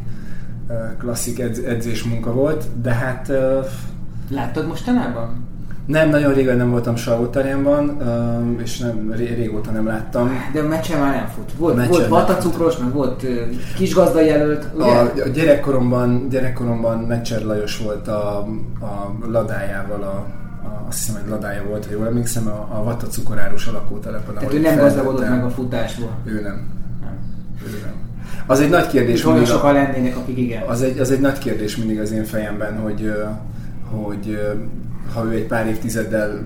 klasszik 0.99 1.39
edz, 1.39 1.59
edzés 1.59 2.05
munka 2.05 2.33
volt, 2.33 2.65
de 2.83 2.91
hát... 2.91 3.33
Láttad 4.31 4.67
mostanában? 4.67 5.47
Nem, 5.87 6.09
nagyon 6.09 6.35
régen 6.35 6.57
nem 6.57 6.71
voltam 6.71 6.97
Salgótarjánban, 6.97 8.03
és 8.63 8.79
nem, 8.79 9.13
régóta 9.13 9.71
nem 9.71 9.87
láttam. 9.87 10.31
De 10.53 10.61
a 10.61 10.67
meccsen 10.67 11.01
már 11.01 11.15
nem 11.15 11.27
fut. 11.27 11.53
Volt, 11.57 11.87
volt 11.87 12.09
vatacukros, 12.09 12.77
meg 12.77 12.93
volt 12.93 13.27
kisgazda 13.77 14.21
jelölt, 14.21 14.67
ugye? 14.75 14.85
A, 14.85 15.01
a 15.01 15.29
gyerekkoromban, 15.29 16.29
gyerekkoromban 16.29 16.99
Meccser 16.99 17.43
Lajos 17.43 17.79
volt 17.79 18.09
a, 18.09 18.39
a 18.81 19.17
ladájával 19.27 20.03
a 20.03 20.27
azt 20.89 20.99
hiszem, 20.99 21.21
hogy 21.21 21.31
ladája 21.31 21.65
volt, 21.69 21.87
ha 21.87 21.93
jól 21.93 22.07
emlékszem, 22.07 22.47
a, 22.47 22.79
a 22.79 22.83
Vata 22.85 23.07
cukorárus 23.07 23.67
alakótelepen. 23.67 24.35
Tehát 24.35 24.53
ő 24.53 24.61
nem 24.61 24.79
gazdagodott 24.79 25.29
meg 25.29 25.45
a 25.45 25.51
futásból. 25.51 26.11
Ő 26.25 26.41
nem. 26.43 26.69
nem. 27.01 27.19
Ő 27.67 27.81
nem. 27.85 28.08
Az 28.51 28.61
egy 28.61 28.71
nagy 28.71 28.87
kérdés. 28.87 29.25
Olyan 29.25 29.45
sokan 29.45 29.73
lennének, 29.73 30.17
akik 30.17 30.39
igen. 30.39 30.63
Az 30.63 30.83
egy, 30.83 30.99
az 30.99 31.11
egy 31.11 31.21
nagy 31.21 31.39
kérdés 31.39 31.77
mindig 31.77 32.01
az 32.01 32.13
én 32.13 32.25
fejemben, 32.25 32.79
hogy, 32.79 33.13
hogy 33.91 34.39
ha 35.15 35.25
ő 35.25 35.31
egy 35.31 35.47
pár 35.47 35.67
évtizeddel, 35.67 36.45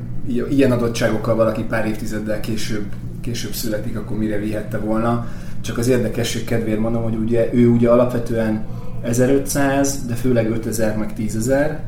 ilyen 0.51 0.73
adottságokkal 0.73 1.35
valaki 1.35 1.63
pár 1.63 1.87
évtizeddel 1.87 2.41
később, 2.41 2.85
később 3.21 3.53
születik, 3.53 3.97
akkor 3.97 4.19
mire 4.19 4.39
vihette 4.39 4.79
volna. 4.79 5.27
Csak 5.61 5.79
az 5.79 5.89
érdekesség 5.89 6.45
kedvéért 6.45 6.81
mondom, 6.81 7.03
hogy 7.03 7.15
ugye 7.15 7.49
ő 7.53 7.69
ugye 7.69 7.89
alapvetően 7.89 8.65
1500, 9.03 10.07
de 10.07 10.15
főleg 10.15 10.51
5000 10.51 10.97
meg 10.97 11.13
10000, 11.15 11.81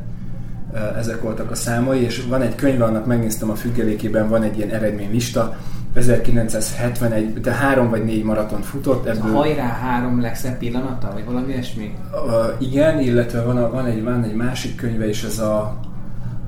ezek 0.97 1.21
voltak 1.21 1.51
a 1.51 1.55
számai, 1.55 2.01
és 2.01 2.23
van 2.29 2.41
egy 2.41 2.55
könyv, 2.55 2.81
annak 2.81 3.05
megnéztem 3.05 3.49
a 3.49 3.55
függelékében, 3.55 4.29
van 4.29 4.43
egy 4.43 4.57
ilyen 4.57 4.69
eredménylista, 4.69 5.57
1971, 5.95 7.33
de 7.33 7.51
három 7.51 7.89
vagy 7.89 8.03
négy 8.03 8.23
maratont 8.23 8.65
futott. 8.65 9.05
Ebből... 9.05 9.31
Hajrá 9.31 9.67
három 9.67 10.21
legszebb 10.21 10.57
pillanata, 10.57 11.11
vagy 11.13 11.25
valami 11.25 11.51
ilyesmi? 11.51 11.93
Uh, 12.11 12.67
igen, 12.67 12.99
illetve 12.99 13.41
van, 13.41 13.57
a, 13.57 13.69
van, 13.69 13.85
egy, 13.85 14.03
van 14.03 14.23
egy 14.23 14.35
másik 14.35 14.75
könyve 14.75 15.09
is, 15.09 15.23
ez 15.23 15.39
a, 15.39 15.79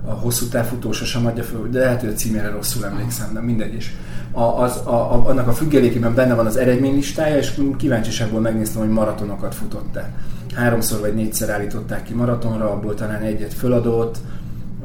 a 0.06 0.12
hosszú 0.12 0.48
távfutó 0.48 0.92
sosem 0.92 1.26
adja 1.26 1.44
föl, 1.44 1.70
de 1.70 1.80
lehet, 1.80 2.00
hogy 2.00 2.10
a 2.10 2.14
címére 2.14 2.50
rosszul 2.50 2.86
emlékszem, 2.86 3.34
de 3.34 3.42
mindegy 3.42 3.74
is. 3.74 3.96
A, 4.32 4.42
az, 4.42 4.82
a, 4.84 5.14
a, 5.14 5.28
annak 5.28 5.48
a 5.48 5.54
függelékében 5.54 6.16
benne 6.16 6.34
van 6.34 6.46
az 6.46 6.58
eredménylistája, 6.58 7.38
és 7.38 7.62
kíváncsiságból 7.78 8.42
megnéztem, 8.42 8.82
hogy 8.82 8.92
maratonokat 8.92 9.56
futott-e 9.56 10.14
háromszor 10.58 11.00
vagy 11.00 11.14
négyszer 11.14 11.50
állították 11.50 12.04
ki 12.04 12.14
maratonra, 12.14 12.72
abból 12.72 12.96
talán 12.96 13.22
egyet 13.22 13.54
föladott, 13.54 14.18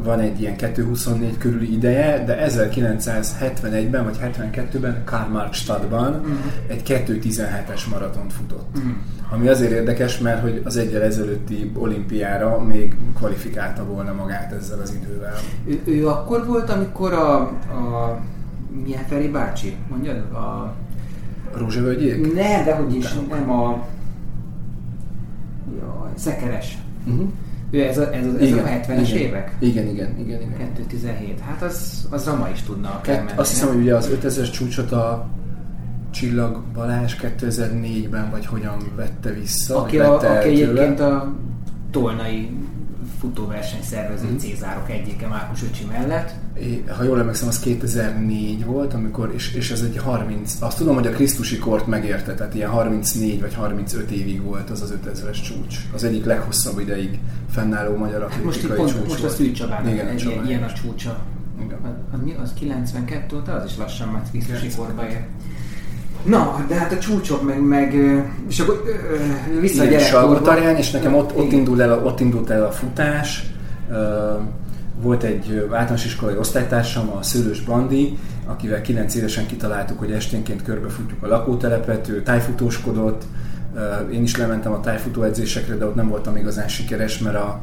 van 0.05 0.21
egy 0.21 0.41
ilyen 0.41 0.55
2.24 0.59 1.33
körüli 1.39 1.73
ideje, 1.73 2.25
de 2.25 2.47
1971-ben 2.49 4.05
vagy 4.05 4.19
72-ben 4.23 5.03
Karl-Marx-stadtban 5.05 6.15
uh-huh. 6.15 6.37
egy 6.67 6.83
2.17-es 7.07 7.91
maratont 7.91 8.33
futott. 8.33 8.77
Uh-huh. 8.77 8.93
Ami 9.31 9.49
azért 9.49 9.71
érdekes, 9.71 10.19
mert 10.19 10.41
hogy 10.41 10.63
az 10.65 10.77
egyel 10.77 11.03
ezelőtti 11.03 11.73
olimpiára 11.75 12.63
még 12.63 12.97
kvalifikálta 13.17 13.85
volna 13.85 14.13
magát 14.13 14.53
ezzel 14.53 14.81
az 14.81 14.95
idővel. 15.03 15.35
Ő, 15.67 15.83
ő 15.85 16.09
akkor 16.09 16.47
volt, 16.47 16.71
amikor 16.71 17.13
a, 17.13 17.37
a 17.41 18.19
milyen 18.85 19.05
Feri 19.05 19.29
bácsi, 19.29 19.77
mondjad? 19.89 20.17
A... 20.17 20.75
Rózsavölgyék? 21.55 22.35
Ne, 22.35 22.65
de 22.65 22.75
hogy 22.75 22.95
is, 22.95 23.13
nem 23.29 23.51
a 23.51 23.85
Szekeres. 26.15 26.79
Uh-huh. 27.07 27.29
Ő 27.73 27.83
ez 27.83 27.99
a, 27.99 28.15
ez, 28.15 28.27
ez 28.27 28.49
igen, 28.49 28.65
a 28.65 28.69
70-es 28.69 29.09
igen. 29.09 29.23
évek? 29.23 29.57
Igen, 29.59 29.87
igen, 29.87 30.19
igen. 30.19 30.41
igen. 30.41 30.73
217. 30.75 31.41
Hát 31.41 31.63
az, 31.63 32.07
az 32.11 32.25
Rama 32.25 32.49
is 32.49 32.63
tudna 32.63 33.01
Kett, 33.01 33.17
menni, 33.25 33.39
Azt 33.39 33.51
hiszem, 33.51 33.69
hogy 33.69 33.77
ugye 33.77 33.95
az 33.95 34.11
5000-es 34.23 34.53
csúcsot 34.53 34.93
a 34.93 35.27
Csillag 36.11 36.63
Balázs 36.75 37.17
2004-ben 37.23 38.31
vagy 38.31 38.47
hogyan 38.47 38.77
vette 38.97 39.31
vissza. 39.31 39.79
Aki, 39.79 39.99
a, 39.99 40.15
aki 40.15 40.49
egyébként 40.49 41.01
a 41.01 41.35
tolnai 41.91 42.51
futóverseny 43.23 43.83
szervező 43.83 44.27
mm. 44.33 44.37
Cézárok 44.37 44.91
egyike 44.91 45.27
Márkus 45.27 45.63
öcsi 45.63 45.85
mellett. 45.85 46.31
É, 46.55 46.85
ha 46.97 47.03
jól 47.03 47.19
emlékszem, 47.19 47.49
az 47.49 47.59
2004 47.59 48.65
volt, 48.65 48.95
amikor, 48.95 49.33
és, 49.35 49.55
és 49.55 49.71
ez 49.71 49.81
egy 49.81 49.97
30, 49.97 50.57
azt 50.61 50.77
tudom, 50.77 50.95
hogy 50.95 51.07
a 51.07 51.11
Krisztusi 51.11 51.59
kort 51.59 51.87
megérte, 51.87 52.35
tehát 52.35 52.55
ilyen 52.55 52.71
34 52.71 53.41
vagy 53.41 53.55
35 53.55 54.11
évig 54.11 54.43
volt 54.43 54.71
az 54.71 54.83
az 54.83 54.95
5000-es 55.05 55.43
csúcs. 55.43 55.77
Az 55.95 56.05
egyik 56.05 56.25
leghosszabb 56.25 56.79
ideig 56.79 57.19
fennálló 57.51 57.97
magyar 57.97 58.23
atlétikai 58.23 58.45
most 58.45 58.61
csúcs 58.61 58.73
pont, 58.73 58.93
volt. 58.93 59.09
Most 59.09 59.25
a 59.25 59.29
Szűcs 59.29 59.59
Csabának 59.59 59.99
egy 59.99 60.23
ilyen, 60.25 60.47
ilyen 60.47 60.63
a 60.63 60.73
csúcsa. 60.73 61.19
Igen. 61.65 61.79
Az, 62.13 62.19
mi? 62.25 62.35
Az 62.43 62.53
92 62.55 63.37
óta? 63.37 63.53
Az 63.53 63.65
is 63.65 63.77
lassan 63.77 64.09
már 64.09 64.23
Krisztusi 64.31 64.71
korba 64.77 65.09
ér. 65.09 65.27
Na, 66.25 66.65
de 66.69 66.75
hát 66.75 66.93
a 66.93 66.99
csúcsok 66.99 67.43
meg, 67.43 67.61
meg 67.61 67.95
és 68.49 68.59
akkor 68.61 68.83
vissza 69.61 69.85
Igen, 69.85 69.87
a 69.87 69.91
gyerekkorba. 69.99 70.79
és 70.79 70.91
nekem 70.91 71.15
ott, 71.15 71.37
ott, 71.37 71.53
indul 71.53 71.83
el, 71.83 72.05
ott 72.05 72.21
indult 72.21 72.51
el 72.51 72.65
a 72.65 72.71
futás. 72.71 73.53
Volt 75.01 75.23
egy 75.23 75.67
általános 75.71 76.05
iskolai 76.05 76.37
osztálytársam, 76.37 77.11
a 77.19 77.23
Szőlős 77.23 77.61
Bandi, 77.61 78.19
akivel 78.47 78.81
9 78.81 79.15
évesen 79.15 79.47
kitaláltuk, 79.47 79.99
hogy 79.99 80.11
esténként 80.13 80.63
körbefutjuk 80.63 81.23
a 81.23 81.27
lakótelepet, 81.27 82.09
ő 82.09 82.23
tájfutóskodott, 82.23 83.23
én 84.13 84.23
is 84.23 84.37
lementem 84.37 84.73
a 84.73 84.81
tájfutó 84.81 85.23
edzésekre, 85.23 85.75
de 85.75 85.85
ott 85.85 85.95
nem 85.95 86.09
voltam 86.09 86.37
igazán 86.37 86.69
sikeres, 86.69 87.19
mert 87.19 87.37
a 87.37 87.61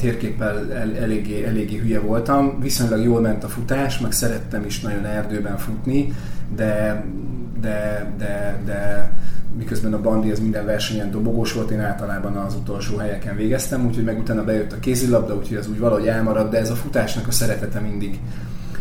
térképpel 0.00 0.72
el, 0.72 0.96
eléggé, 0.96 1.44
eléggé 1.44 1.76
hülye 1.76 2.00
voltam. 2.00 2.60
Viszonylag 2.60 3.04
jól 3.04 3.20
ment 3.20 3.44
a 3.44 3.48
futás, 3.48 3.98
meg 3.98 4.12
szerettem 4.12 4.64
is 4.64 4.80
nagyon 4.80 5.04
erdőben 5.04 5.58
futni, 5.58 6.12
de 6.56 7.04
de, 7.60 8.12
de, 8.18 8.60
de 8.64 9.12
miközben 9.56 9.92
a 9.92 10.00
bandi 10.00 10.30
az 10.30 10.40
minden 10.40 10.64
versenyen 10.64 11.10
dobogós 11.10 11.52
volt, 11.52 11.70
én 11.70 11.80
általában 11.80 12.36
az 12.36 12.54
utolsó 12.54 12.96
helyeken 12.96 13.36
végeztem, 13.36 13.86
úgyhogy 13.86 14.04
meg 14.04 14.18
utána 14.18 14.44
bejött 14.44 14.72
a 14.72 14.78
kézilabda, 14.80 15.36
úgyhogy 15.36 15.56
az 15.56 15.68
úgy 15.68 15.78
valahogy 15.78 16.06
elmaradt, 16.06 16.50
de 16.50 16.58
ez 16.58 16.70
a 16.70 16.74
futásnak 16.74 17.26
a 17.26 17.30
szeretete 17.30 17.80
mindig, 17.80 18.20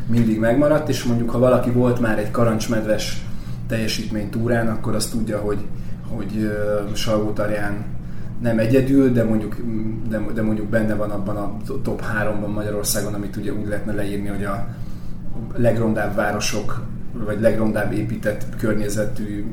mindig 0.08 0.40
megmaradt, 0.40 0.90
és 0.90 1.04
mondjuk 1.04 1.30
ha 1.30 1.40
valaki 1.40 1.70
volt 1.70 2.00
már 2.00 2.20
egy 2.20 2.32
karancsmedves 2.32 3.26
teljesítmény 3.68 4.30
túrán, 4.30 4.68
akkor 4.68 4.96
azt 4.96 5.12
tudja, 5.12 5.40
hogy, 5.40 5.66
hogy 6.08 6.52
Salgótarján 6.94 7.86
nem 8.42 8.60
egyedül, 8.60 9.12
de 9.12 9.24
mondjuk, 9.24 9.56
de, 10.10 10.22
de 10.34 10.42
mondjuk 10.42 10.68
benne 10.68 10.96
van 10.96 11.12
abban 11.12 11.36
a 11.36 11.58
top 11.84 12.04
3-ban 12.22 12.54
Magyarországon, 12.54 13.14
amit 13.14 13.36
ugye 13.36 13.54
úgy 13.54 13.68
lehetne 13.68 13.94
leírni, 13.94 14.28
hogy 14.28 14.44
a 14.44 14.68
legrondább 15.56 16.16
városok 16.16 16.82
vagy 17.14 17.42
legrondább 17.42 17.94
épített 17.94 18.46
környezetű 18.58 19.46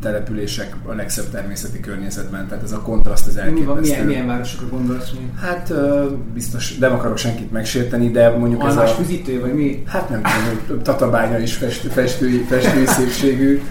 települések 0.00 0.76
a 0.86 0.92
legszebb 0.92 1.30
természeti 1.30 1.80
környezetben, 1.80 2.48
tehát 2.48 2.64
ez 2.64 2.72
a 2.72 2.80
kontraszt 2.80 3.26
az 3.26 3.36
elképesztő. 3.36 3.80
Milyen, 3.80 4.06
milyen 4.06 4.26
városokra 4.26 4.68
gondolsz? 4.68 5.12
Hát 5.40 5.72
biztos 6.34 6.76
nem 6.76 6.92
akarok 6.92 7.16
senkit 7.16 7.50
megsérteni, 7.50 8.10
de 8.10 8.28
mondjuk 8.30 8.60
Almás 8.62 8.84
ez 8.84 8.90
a... 8.90 8.94
füzítő, 8.94 9.40
vagy 9.40 9.54
mi? 9.54 9.82
Hát 9.86 10.08
nem 10.08 10.22
tudom, 10.66 10.82
Tatabánya 10.82 11.38
is 11.38 11.54
festő, 11.54 11.88
festői, 11.88 12.38
festői 12.38 12.86
szépségű. 12.86 13.62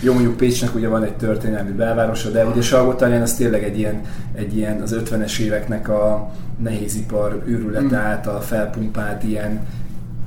jó, 0.00 0.12
mondjuk 0.12 0.36
Pécsnek 0.36 0.74
ugye 0.74 0.88
van 0.88 1.02
egy 1.02 1.16
történelmi 1.16 1.70
belvárosa, 1.70 2.30
de 2.30 2.46
ugye 2.46 2.60
Salgótarján 2.60 3.22
az 3.22 3.34
tényleg 3.34 3.64
egy 3.64 3.78
ilyen, 3.78 4.00
egy 4.34 4.56
ilyen 4.56 4.80
az 4.80 4.96
50-es 4.98 5.38
éveknek 5.38 5.88
a 5.88 6.32
nehézipar 6.62 7.42
őrülete 7.46 7.96
mm. 7.96 8.00
által 8.00 8.40
felpumpált 8.40 9.22
ilyen 9.22 9.60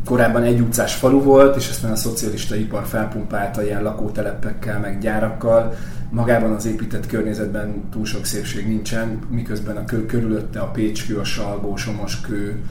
korábban 0.06 0.44
egy 0.44 0.60
utcás 0.60 0.96
falu 0.96 1.22
volt, 1.22 1.56
és 1.56 1.70
aztán 1.70 1.92
a 1.92 1.96
szocialista 1.96 2.56
ipar 2.56 2.86
felpumpálta 2.86 3.64
ilyen 3.64 3.84
lakótelepekkel, 3.84 4.80
meg 4.80 5.00
gyárakkal. 5.00 5.74
Magában 6.10 6.52
az 6.52 6.66
épített 6.66 7.08
környezetben 7.08 7.90
túl 7.92 8.06
sok 8.06 8.26
szépség 8.26 8.68
nincsen, 8.68 9.20
miközben 9.30 9.78
a 9.78 9.86
kö, 9.86 10.06
körülötte 10.06 10.60
a 10.60 10.72
Pécskő, 10.72 11.18
a 11.18 11.24
Salgó, 11.24 11.76
Somoskő, 11.76 12.64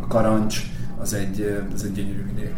a 0.00 0.06
Karancs, 0.06 0.62
az 1.00 1.14
egy, 1.14 1.62
az 1.74 1.84
egy 1.84 1.92
gyönyörű 1.92 2.24
vidék. 2.24 2.54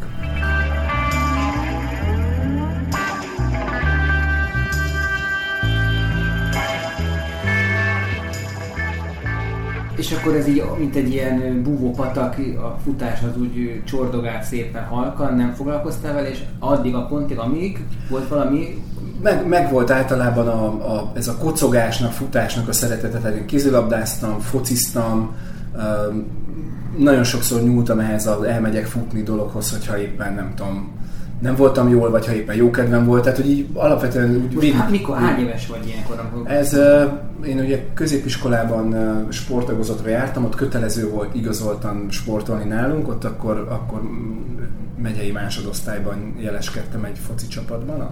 És 9.97 10.13
akkor 10.13 10.35
ez 10.35 10.49
így, 10.49 10.65
mint 10.79 10.97
egy 10.97 11.13
ilyen 11.13 11.63
búvópatak, 11.63 12.37
a 12.57 12.79
futás 12.85 13.23
az 13.23 13.41
úgy 13.41 13.83
csordogált 13.85 14.43
szépen 14.43 14.85
halkan, 14.85 15.35
nem 15.35 15.53
foglalkoztál 15.53 16.15
vele, 16.15 16.31
és 16.31 16.39
addig 16.59 16.95
a 16.95 17.07
pontig, 17.07 17.39
amíg 17.39 17.85
volt 18.11 18.29
valami? 18.29 18.83
Meg, 19.23 19.47
meg 19.47 19.71
volt 19.71 19.91
általában 19.91 20.49
a, 20.49 20.65
a, 20.67 21.13
ez 21.15 21.29
a 21.29 21.37
kocogásnak, 21.37 22.13
futásnak 22.13 22.69
a 22.69 22.73
szeretete, 22.73 23.19
tehát 23.19 23.37
én 23.37 23.47
kézilabdáztam, 23.47 24.39
fociztam, 24.41 25.35
nagyon 26.97 27.25
sokszor 27.25 27.63
nyúltam 27.63 27.99
ehhez 27.99 28.27
az 28.27 28.43
elmegyek 28.43 28.87
futni 28.87 29.23
dologhoz, 29.23 29.71
hogyha 29.71 29.99
éppen 29.99 30.35
nem 30.35 30.53
tudom, 30.55 30.91
nem 31.43 31.57
voltam 31.57 31.89
jól, 31.89 32.11
vagy 32.11 32.27
ha 32.27 32.33
éppen 32.33 32.57
jó 32.57 32.71
kedvem 32.71 33.05
volt, 33.05 33.23
tehát 33.23 33.39
hogy 33.39 33.51
így 33.51 33.67
alapvetően 33.75 34.35
úgy 34.35 34.59
végig... 34.59 34.75
Hát 34.75 34.91
mikor, 34.91 35.17
hány 35.17 35.41
éves 35.41 35.67
vagy 35.67 35.87
ilyenkor? 35.87 36.19
Amikor... 36.19 36.51
Ez, 36.51 36.79
én 37.47 37.59
ugye 37.59 37.85
középiskolában 37.95 38.97
sportagozatra 39.31 40.09
jártam, 40.09 40.45
ott 40.45 40.55
kötelező 40.55 41.09
volt 41.09 41.35
igazoltan 41.35 42.07
sportolni 42.11 42.65
nálunk, 42.65 43.09
ott 43.09 43.25
akkor, 43.25 43.67
akkor 43.71 44.01
megyei 45.03 45.31
másodosztályban 45.31 46.35
jeleskedtem 46.39 47.05
egy 47.05 47.19
foci 47.19 47.47
csapatban, 47.47 48.01
a 48.01 48.11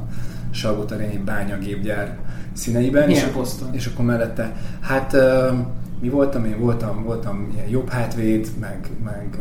Salgótarjányi 0.51 1.19
bányagépgyár 1.25 2.19
színeiben. 2.53 3.07
Milyen 3.07 3.27
és, 3.27 3.33
poszton? 3.33 3.75
És 3.75 3.87
akkor 3.87 4.05
mellette, 4.05 4.57
hát 4.81 5.17
mi 6.01 6.09
voltam, 6.09 6.45
én 6.45 6.59
voltam, 6.59 7.05
voltam 7.05 7.51
ilyen 7.55 7.69
jobb 7.69 7.89
hátvéd, 7.89 8.49
meg, 8.61 8.89
meg 9.05 9.39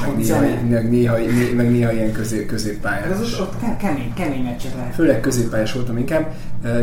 meg 0.00 0.16
néha, 0.16 0.40
meg, 0.70 0.90
néha, 0.90 1.16
meg 1.56 1.70
néha 1.70 1.92
ilyen 1.92 2.12
közé, 2.12 2.46
középpályás. 2.46 3.10
Ez 3.10 3.20
az 3.20 3.40
ott 3.40 3.54
kemény, 3.78 4.14
kemény 4.14 4.42
meccsek 4.42 4.74
lehet. 4.74 4.94
Főleg 4.94 5.20
középpályás 5.20 5.72
voltam 5.72 5.96
inkább. 5.96 6.32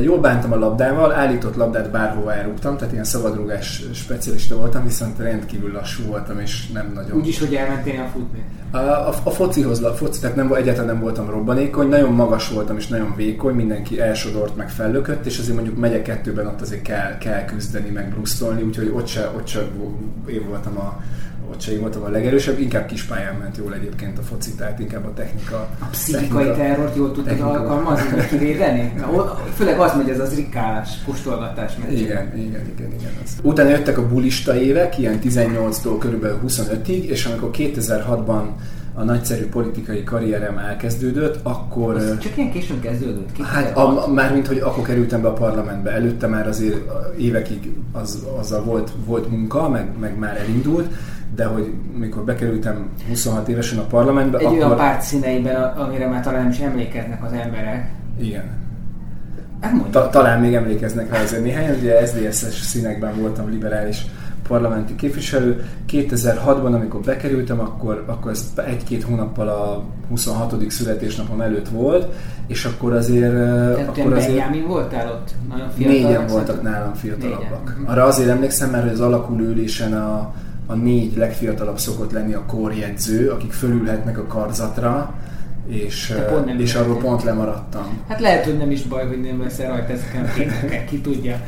Jól 0.02 0.20
bántam 0.20 0.52
a 0.52 0.56
labdával, 0.56 1.12
állított 1.12 1.56
labdát 1.56 1.92
bárhova 1.92 2.34
elrúgtam, 2.34 2.78
tehát 2.78 2.94
ilyen 2.94 3.04
szabadrúgás 3.04 3.84
specialista 3.94 4.56
voltam, 4.56 4.84
viszont 4.84 5.20
rendkívül 5.20 5.72
lassú 5.72 6.04
voltam, 6.04 6.40
és 6.40 6.68
nem 6.68 6.92
nagyon... 6.94 7.18
Úgyis, 7.18 7.40
hogy 7.40 7.56
elmentél 7.56 8.02
a 8.02 8.10
futni? 8.12 8.44
A, 8.72 8.78
a, 8.78 9.14
a 9.24 9.30
focihoz, 9.30 9.84
a 9.84 9.94
foci, 9.94 10.20
tehát 10.20 10.36
nem, 10.36 10.54
egyáltalán 10.54 10.90
nem 10.90 11.00
voltam 11.00 11.30
robbanékony, 11.30 11.88
nagyon 11.88 12.14
magas 12.14 12.50
voltam 12.50 12.78
és 12.78 12.88
nagyon 12.88 13.14
vékony, 13.16 13.56
mindenki 13.56 14.02
elsodort, 14.02 14.56
meg 14.56 14.70
fellökött, 14.70 15.26
és 15.26 15.40
azért 15.40 15.56
mondjuk 15.56 15.78
megyek 15.78 16.02
kettőben 16.02 16.48
ott 16.48 16.62
azért 16.62 16.82
kell, 16.82 17.18
kell 17.18 17.46
küzdeni, 17.46 17.90
meg 17.90 18.10
brusztolni, 18.10 18.62
úgyhogy 18.62 18.92
ott 18.96 19.08
se, 19.08 19.32
ott 19.36 19.48
se 19.48 19.60
én 20.26 20.48
voltam 20.48 20.78
a, 20.78 21.04
ott 21.50 21.62
se 21.62 21.80
voltam 21.80 22.04
a 22.04 22.10
legerősebb, 22.10 22.60
inkább 22.60 22.86
kis 22.86 23.04
pályán 23.04 23.36
ment 23.36 23.58
jól 23.58 23.74
egyébként 23.74 24.18
a 24.18 24.22
foci, 24.22 24.56
tehát 24.56 24.80
inkább 24.80 25.06
a 25.06 25.14
technika. 25.14 25.56
A 25.80 25.86
pszichikai 25.92 26.28
technika, 26.28 26.56
terrort 26.56 26.96
jól 26.96 27.12
tudtad 27.12 27.40
alkalmazni, 27.40 28.10
vagy 28.16 28.28
kivédeni? 28.28 28.94
Főleg 29.58 29.80
az 29.80 29.96
megy 29.96 30.10
ez 30.10 30.20
az 30.20 30.36
rikálás, 30.36 30.90
kóstolgatás 31.06 31.74
megy. 31.84 32.00
Igen, 32.00 32.38
igen, 32.38 32.62
igen, 32.76 32.92
igen. 33.00 33.12
Az. 33.24 33.38
Utána 33.42 33.70
jöttek 33.70 33.98
a 33.98 34.08
bulista 34.08 34.62
évek, 34.62 34.98
ilyen 34.98 35.20
18-tól 35.24 35.96
körülbelül 36.00 36.40
25-ig, 36.48 37.04
és 37.04 37.26
amikor 37.26 37.50
2006-ban 37.54 38.44
a 39.00 39.04
nagyszerű 39.04 39.46
politikai 39.46 40.04
karrierem 40.04 40.58
elkezdődött, 40.58 41.40
akkor... 41.44 41.96
Az 41.96 42.18
csak 42.18 42.38
ilyen 42.38 42.52
későn 42.52 42.80
kezdődött? 42.80 43.42
Hát 43.42 43.78
a, 43.78 44.08
mármint, 44.14 44.48
hogy 44.48 44.58
akkor 44.58 44.84
kerültem 44.84 45.22
be 45.22 45.28
a 45.28 45.34
parlamentbe. 45.34 45.92
Előtte 45.92 46.28
már 46.28 46.48
azért 46.48 46.78
évekig 47.18 47.72
az, 47.92 48.26
azzal 48.40 48.64
volt, 48.64 48.92
volt 49.06 49.30
munka, 49.30 49.70
meg, 49.70 49.90
meg 50.00 50.18
már 50.18 50.38
elindult, 50.38 50.94
de 51.36 51.46
hogy 51.46 51.74
mikor 51.98 52.24
bekerültem 52.24 52.90
26 53.08 53.48
évesen 53.48 53.80
a 53.80 53.86
parlamentbe, 53.86 54.38
Egy 54.38 54.46
akkor... 54.46 54.58
olyan 54.58 54.76
párt 54.76 55.02
színeiben, 55.02 55.64
amire 55.64 56.08
már 56.08 56.24
talán 56.24 56.42
nem 56.42 56.52
is 56.52 56.60
emlékeznek 56.60 57.24
az 57.24 57.32
emberek. 57.32 57.92
Igen. 58.20 58.44
Hát 59.62 59.74
Ta- 59.92 60.10
talán 60.10 60.40
még 60.40 60.54
emlékeznek 60.54 61.12
rá 61.12 61.22
azért 61.22 61.44
néhányan, 61.44 61.76
ugye 61.76 62.06
SZDSZ-es 62.06 62.54
színekben 62.54 63.16
voltam 63.16 63.50
liberális 63.50 64.06
parlamenti 64.48 64.96
képviselő. 64.96 65.66
2006-ban, 65.90 66.74
amikor 66.74 67.00
bekerültem, 67.00 67.60
akkor, 67.60 68.04
akkor 68.08 68.32
ez 68.32 68.54
egy-két 68.56 69.04
hónappal 69.04 69.48
a 69.48 69.84
26. 70.10 70.72
születésnapom 70.72 71.42
előtt 71.42 71.70
volt, 71.70 72.14
és 72.48 72.66
akkor 72.66 72.94
azért... 72.94 73.34
Tehát 73.34 73.98
akkor 73.98 74.14
azért 74.14 74.36
Benjamin 74.36 74.68
voltál 74.68 75.08
ott? 75.08 75.32
Nagyon 75.50 75.68
Négyen 75.78 76.28
voltak 76.28 76.62
nálam 76.62 76.94
fiatalabbak. 76.94 77.76
Négyen. 77.78 77.92
Arra 77.92 78.04
azért 78.04 78.30
emlékszem, 78.30 78.70
mert 78.70 78.92
az 78.92 79.00
alakuló 79.00 79.44
ülésen 79.44 79.94
a, 79.94 80.34
a 80.70 80.76
négy 80.76 81.18
legfiatalabb 81.18 81.80
szokott 81.80 82.12
lenni 82.12 82.34
a 82.34 82.46
korjegyző, 82.46 83.30
akik 83.30 83.52
fölülhetnek 83.52 84.18
a 84.18 84.26
karzatra, 84.26 85.14
és, 85.68 86.14
pont 86.30 86.60
és 86.60 86.76
arról 86.76 86.98
pont 86.98 87.24
lemaradtam. 87.24 88.04
Hát 88.08 88.20
lehet, 88.20 88.46
hogy 88.46 88.58
nem 88.58 88.72
is 88.72 88.82
baj, 88.82 89.08
hogy 89.08 89.22
nem 89.22 89.38
veszel 89.38 89.70
rajta 89.70 89.94
ezeken 89.94 90.26
a 90.26 90.34
képeken, 90.34 90.86
ki 90.86 91.02
tudja. 91.02 91.42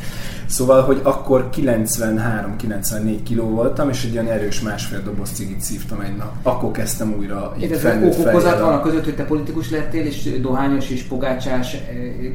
Szóval, 0.45 0.81
hogy 0.81 0.99
akkor 1.03 1.49
93-94 1.55 3.19
kiló 3.23 3.45
voltam, 3.45 3.89
és 3.89 4.05
egy 4.05 4.13
olyan 4.13 4.27
erős 4.27 4.61
másfél 4.61 5.01
doboz 5.01 5.29
cigit 5.29 5.61
szívtam 5.61 5.99
egy 5.99 6.15
nap. 6.17 6.33
Akkor 6.43 6.71
kezdtem 6.71 7.15
újra 7.17 7.55
így 7.61 7.77
felnőtt 7.77 8.25
okozat 8.25 8.59
van 8.59 8.73
a 8.73 8.81
között, 8.81 9.03
hogy 9.03 9.15
te 9.15 9.25
politikus 9.25 9.69
lettél, 9.69 10.05
és 10.05 10.39
dohányos 10.41 10.89
és 10.89 11.03
pogácsás, 11.03 11.77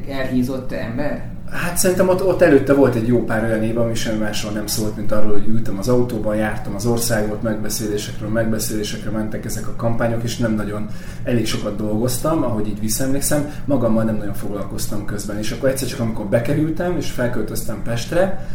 elhízott 0.09 0.71
ember? 0.71 1.36
Hát 1.51 1.77
szerintem 1.77 2.09
ott, 2.09 2.25
ott 2.25 2.41
előtte 2.41 2.73
volt 2.73 2.95
egy 2.95 3.07
jó 3.07 3.23
pár 3.23 3.43
olyan 3.43 3.63
év, 3.63 3.77
ami 3.77 3.95
semmi 3.95 4.17
másról 4.17 4.51
nem 4.51 4.67
szólt, 4.67 4.95
mint 4.95 5.11
arról, 5.11 5.31
hogy 5.31 5.47
ültem 5.47 5.77
az 5.77 5.87
autóban, 5.87 6.35
jártam 6.35 6.75
az 6.75 6.85
országot, 6.85 7.41
megbeszélésekről, 7.41 8.29
megbeszélésekre 8.29 9.09
mentek 9.09 9.45
ezek 9.45 9.67
a 9.67 9.75
kampányok, 9.75 10.23
és 10.23 10.37
nem 10.37 10.53
nagyon, 10.53 10.87
elég 11.23 11.47
sokat 11.47 11.75
dolgoztam, 11.75 12.43
ahogy 12.43 12.67
így 12.67 12.79
visszaemlékszem, 12.79 13.51
magammal 13.65 14.03
nem 14.03 14.15
nagyon 14.17 14.33
foglalkoztam 14.33 15.05
közben. 15.05 15.37
És 15.37 15.51
akkor 15.51 15.69
egyszer 15.69 15.87
csak 15.87 15.99
amikor 15.99 16.25
bekerültem, 16.25 16.97
és 16.97 17.11
felköltöztem 17.11 17.81
Pestre, 17.83 18.47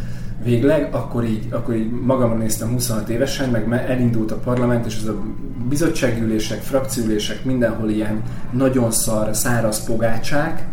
végleg, 0.43 0.87
akkor 0.91 1.23
így, 1.23 1.47
akkor 1.51 1.75
így 1.75 1.91
magamra 1.91 2.37
néztem 2.37 2.71
26 2.71 3.09
évesen, 3.09 3.49
meg 3.49 3.85
elindult 3.87 4.31
a 4.31 4.35
parlament, 4.35 4.85
és 4.85 4.97
az 5.01 5.07
a 5.07 5.23
bizottságülések, 5.69 6.61
frakciülések, 6.61 7.45
mindenhol 7.45 7.89
ilyen 7.89 8.21
nagyon 8.51 8.91
szar, 8.91 9.35
száraz 9.35 9.83
pogácsák, 9.83 10.67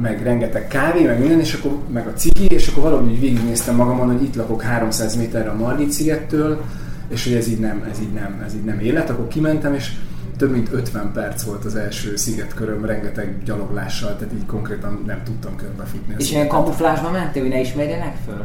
meg 0.00 0.22
rengeteg 0.22 0.68
kávé, 0.68 1.04
meg 1.04 1.18
minden, 1.18 1.40
és 1.40 1.54
akkor 1.54 1.78
meg 1.92 2.06
a 2.06 2.12
cigi, 2.12 2.46
és 2.46 2.68
akkor 2.68 2.82
valahogy 2.82 3.10
így 3.10 3.20
végignéztem 3.20 3.74
magamon, 3.74 4.12
hogy 4.12 4.22
itt 4.22 4.34
lakok 4.34 4.62
300 4.62 5.16
méterre 5.16 5.50
a 5.50 5.56
Margit 5.56 5.90
szigettől, 5.90 6.64
és 7.08 7.24
hogy 7.24 7.32
ez 7.32 7.48
így 7.48 7.58
nem, 7.58 7.86
ez 7.90 8.00
így 8.00 8.12
nem, 8.12 8.42
ez 8.46 8.54
így 8.54 8.64
nem 8.64 8.78
élet, 8.78 9.10
akkor 9.10 9.28
kimentem, 9.28 9.74
és 9.74 9.92
több 10.36 10.50
mint 10.50 10.72
50 10.72 11.12
perc 11.12 11.42
volt 11.42 11.64
az 11.64 11.74
első 11.74 12.16
szigetköröm, 12.16 12.84
rengeteg 12.84 13.42
gyaloglással, 13.44 14.16
tehát 14.16 14.34
így 14.34 14.46
konkrétan 14.46 15.02
nem 15.06 15.22
tudtam 15.24 15.56
körbefutni. 15.56 16.14
És 16.18 16.30
ilyen 16.30 16.48
kamuflásban 16.48 17.12
mentél, 17.12 17.42
hogy 17.42 17.50
ne 17.50 17.60
ismerjenek 17.60 18.16
föl? 18.24 18.44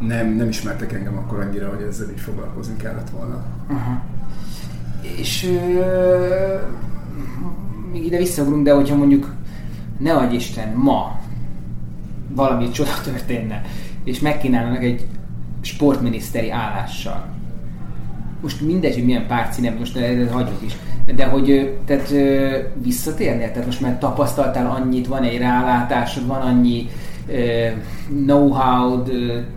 Nem, 0.00 0.28
nem 0.28 0.48
ismertek 0.48 0.92
engem 0.92 1.16
akkor 1.16 1.40
annyira, 1.40 1.68
hogy 1.68 1.86
ezzel 1.88 2.10
így 2.10 2.20
foglalkozni 2.20 2.76
kellett 2.76 3.10
volna. 3.10 3.44
Uh-huh. 3.68 3.96
És 5.18 5.46
ö, 5.78 6.54
még 7.92 8.04
ide 8.04 8.16
visszaugrunk, 8.16 8.64
de 8.64 8.72
hogyha 8.72 8.96
mondjuk 8.96 9.34
ne 10.00 10.12
adj 10.12 10.34
Isten, 10.34 10.72
ma 10.74 11.20
valami 12.34 12.70
csoda 12.70 13.00
történne, 13.04 13.62
és 14.04 14.20
megkínálnak 14.20 14.82
egy 14.82 15.06
sportminiszteri 15.60 16.50
állással. 16.50 17.26
Most 18.42 18.60
mindegy, 18.60 18.94
hogy 18.94 19.04
milyen 19.04 19.26
pártszínem, 19.26 19.76
most 19.78 19.98
hagyjuk 20.30 20.62
is. 20.64 20.76
De 21.14 21.24
hogy 21.24 21.78
tehát 21.84 22.12
visszatérnél? 22.82 23.48
Tehát 23.50 23.66
most 23.66 23.80
már 23.80 23.98
tapasztaltál 23.98 24.70
annyit, 24.70 25.06
van 25.06 25.22
egy 25.22 25.38
rálátásod, 25.38 26.26
van 26.26 26.40
annyi 26.40 26.88
know-how, 28.24 29.02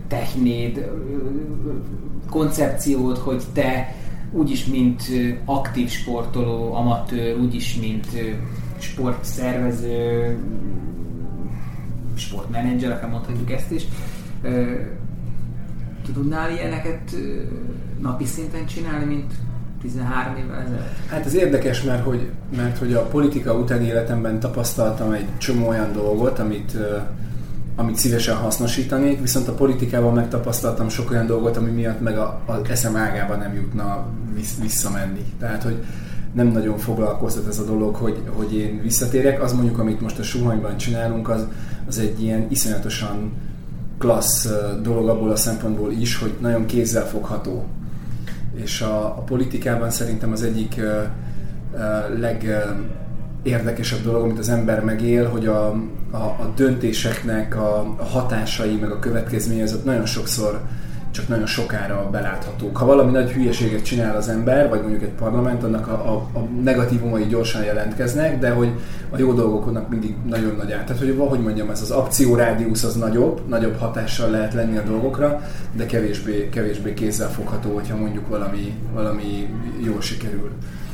technéd, 0.08 0.90
koncepciód, 2.30 3.18
hogy 3.18 3.42
te 3.52 3.94
úgyis, 4.30 4.64
mint 4.64 5.02
aktív 5.44 5.88
sportoló, 5.88 6.74
amatőr, 6.74 7.38
úgyis, 7.38 7.78
mint 7.80 8.06
sportszervező, 8.78 10.36
sportmenedzser, 12.16 12.90
akár 12.90 13.10
mondhatjuk 13.10 13.50
ezt 13.50 13.70
is. 13.70 13.82
Tudnál 16.14 16.50
ilyeneket 16.50 17.16
napi 18.00 18.24
szinten 18.24 18.66
csinálni, 18.66 19.04
mint 19.04 19.32
13 19.82 20.36
évvel 20.36 20.60
ezelőtt? 20.60 21.08
Hát 21.08 21.26
ez 21.26 21.34
érdekes, 21.34 21.82
mert 21.82 22.04
hogy, 22.04 22.30
mert 22.56 22.78
hogy 22.78 22.92
a 22.92 23.02
politika 23.02 23.54
utáni 23.54 23.86
életemben 23.86 24.40
tapasztaltam 24.40 25.12
egy 25.12 25.26
csomó 25.38 25.68
olyan 25.68 25.92
dolgot, 25.92 26.38
amit, 26.38 26.76
amit 27.76 27.96
szívesen 27.96 28.36
hasznosítanék, 28.36 29.20
viszont 29.20 29.48
a 29.48 29.52
politikában 29.52 30.14
megtapasztaltam 30.14 30.88
sok 30.88 31.10
olyan 31.10 31.26
dolgot, 31.26 31.56
ami 31.56 31.70
miatt 31.70 32.00
meg 32.00 32.18
a, 32.18 32.40
a 32.46 32.70
eszem 32.70 32.96
ágában 32.96 33.38
nem 33.38 33.54
jutna 33.54 34.06
visszamenni. 34.60 35.24
Tehát, 35.38 35.62
hogy 35.62 35.84
nem 36.34 36.46
nagyon 36.46 36.78
foglalkoztat 36.78 37.46
ez 37.46 37.58
a 37.58 37.64
dolog, 37.64 37.94
hogy, 37.94 38.22
hogy 38.26 38.54
én 38.54 38.80
visszatérek. 38.82 39.42
Az 39.42 39.52
mondjuk, 39.52 39.78
amit 39.78 40.00
most 40.00 40.18
a 40.18 40.22
suhanyban 40.22 40.76
csinálunk, 40.76 41.28
az, 41.28 41.46
az 41.88 41.98
egy 41.98 42.22
ilyen 42.22 42.46
iszonyatosan 42.50 43.32
klassz 43.98 44.48
dolog 44.82 45.08
abból 45.08 45.30
a 45.30 45.36
szempontból 45.36 45.92
is, 45.92 46.18
hogy 46.18 46.34
nagyon 46.40 46.66
kézzel 46.66 47.06
fogható. 47.06 47.64
És 48.54 48.80
a, 48.80 49.04
a 49.04 49.22
politikában 49.26 49.90
szerintem 49.90 50.32
az 50.32 50.42
egyik 50.42 50.74
uh, 50.78 50.84
uh, 51.72 52.18
legérdekesebb 52.18 54.02
dolog, 54.02 54.22
amit 54.22 54.38
az 54.38 54.48
ember 54.48 54.84
megél, 54.84 55.28
hogy 55.28 55.46
a, 55.46 55.66
a, 56.10 56.16
a 56.16 56.52
döntéseknek 56.56 57.56
a, 57.56 57.94
a 57.98 58.04
hatásai, 58.04 58.76
meg 58.76 58.90
a 58.90 58.98
következményei 58.98 59.62
azok 59.62 59.84
nagyon 59.84 60.06
sokszor 60.06 60.60
csak 61.14 61.28
nagyon 61.28 61.46
sokára 61.46 62.08
beláthatók. 62.10 62.76
Ha 62.76 62.86
valami 62.86 63.10
nagy 63.10 63.30
hülyeséget 63.30 63.84
csinál 63.84 64.16
az 64.16 64.28
ember, 64.28 64.68
vagy 64.68 64.80
mondjuk 64.80 65.02
egy 65.02 65.12
parlament, 65.18 65.62
annak 65.62 65.88
a, 65.88 65.92
a, 65.92 66.38
a 66.38 66.48
negatívumai 66.62 67.24
gyorsan 67.24 67.64
jelentkeznek, 67.64 68.38
de 68.38 68.50
hogy 68.50 68.68
a 69.10 69.18
jó 69.18 69.32
dolgoknak 69.32 69.88
mindig 69.88 70.14
nagyon 70.26 70.54
nagy 70.56 70.72
át. 70.72 70.86
Tehát, 70.86 71.02
hogy 71.02 71.16
hogy 71.28 71.40
mondjam, 71.40 71.70
ez 71.70 71.80
az 71.80 71.90
akciórádiusz 71.90 72.84
az 72.84 72.96
nagyobb, 72.96 73.40
nagyobb 73.48 73.78
hatással 73.78 74.30
lehet 74.30 74.54
lenni 74.54 74.76
a 74.76 74.82
dolgokra, 74.82 75.40
de 75.72 75.86
kevésbé, 75.86 76.48
kevésbé 76.48 76.94
kézzel 76.94 77.30
fogható, 77.30 77.74
hogyha 77.74 77.96
mondjuk 77.96 78.28
valami, 78.28 78.74
valami 78.94 79.48
jól 79.84 80.00
sikerül. 80.00 80.50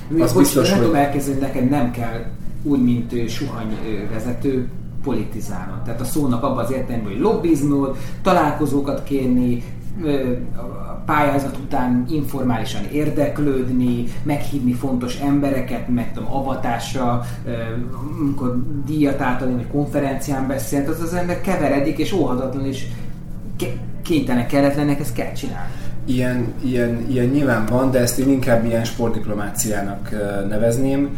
Mi, 0.08 0.20
az 0.20 0.32
biztos, 0.32 0.68
nem 0.70 0.78
hogy... 0.78 0.86
tudom 0.86 1.38
neked 1.40 1.68
nem 1.68 1.90
kell 1.90 2.24
úgy, 2.62 2.82
mint 2.82 3.30
suhany 3.30 3.78
vezető, 4.12 4.68
politizálnod. 5.02 5.82
Tehát 5.82 6.00
a 6.00 6.04
szónak 6.04 6.42
abban 6.42 6.64
az 6.64 6.72
értelemben, 6.72 7.12
hogy 7.12 7.20
lobbiznod, 7.20 7.96
találkozókat 8.22 9.02
kérni, 9.04 9.62
a 10.56 11.02
pályázat 11.06 11.56
után 11.56 12.04
informálisan 12.10 12.84
érdeklődni, 12.92 14.04
meghívni 14.22 14.72
fontos 14.72 15.16
embereket, 15.16 15.88
meg 15.88 16.12
tudom, 16.12 16.32
avatásra, 16.32 17.24
amikor 18.18 18.62
díjat 18.86 19.20
átadni, 19.20 19.54
vagy 19.54 19.66
konferencián 19.72 20.46
beszélt, 20.46 20.88
az 20.88 21.00
az 21.00 21.14
ember 21.14 21.40
keveredik, 21.40 21.98
és 21.98 22.12
óhatatlan, 22.12 22.66
és 22.66 22.86
kénytelen 24.02 24.46
kelletlenek, 24.46 25.00
ezt 25.00 25.14
kell 25.14 25.32
csinálni. 25.32 25.72
Ilyen, 26.04 26.52
ilyen, 26.62 27.06
ilyen 27.08 27.26
nyilván 27.26 27.66
van, 27.66 27.90
de 27.90 27.98
ezt 27.98 28.18
én 28.18 28.28
inkább 28.28 28.64
ilyen 28.64 28.84
sportdiplomáciának 28.84 30.10
nevezném 30.48 31.08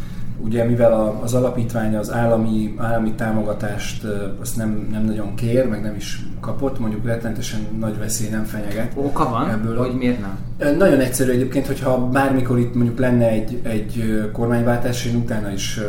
ugye 0.45 0.65
mivel 0.65 1.19
az 1.23 1.35
alapítvány 1.35 1.97
az 1.97 2.13
állami, 2.13 2.75
állami 2.79 3.13
támogatást 3.13 4.07
azt 4.41 4.57
nem, 4.57 4.89
nem 4.91 5.05
nagyon 5.05 5.35
kér, 5.35 5.69
meg 5.69 5.83
nem 5.83 5.95
is 5.95 6.23
kapott, 6.41 6.79
mondjuk 6.79 7.05
rettenetesen 7.05 7.61
nagy 7.81 7.99
veszély 7.99 8.29
nem 8.29 8.45
fenyeget. 8.45 8.93
Oka 8.95 9.29
van, 9.29 9.51
ebből 9.51 9.79
hogy 9.79 9.95
miért 9.95 10.21
nem? 10.21 10.39
Nagyon 10.77 11.01
egyszerű 11.01 11.31
egyébként, 11.31 11.67
hogyha 11.67 12.09
bármikor 12.09 12.59
itt 12.59 12.75
mondjuk 12.75 12.99
lenne 12.99 13.29
egy, 13.29 13.61
egy 13.63 14.29
kormányváltás, 14.33 15.07
én 15.07 15.17
utána 15.17 15.53
is 15.53 15.81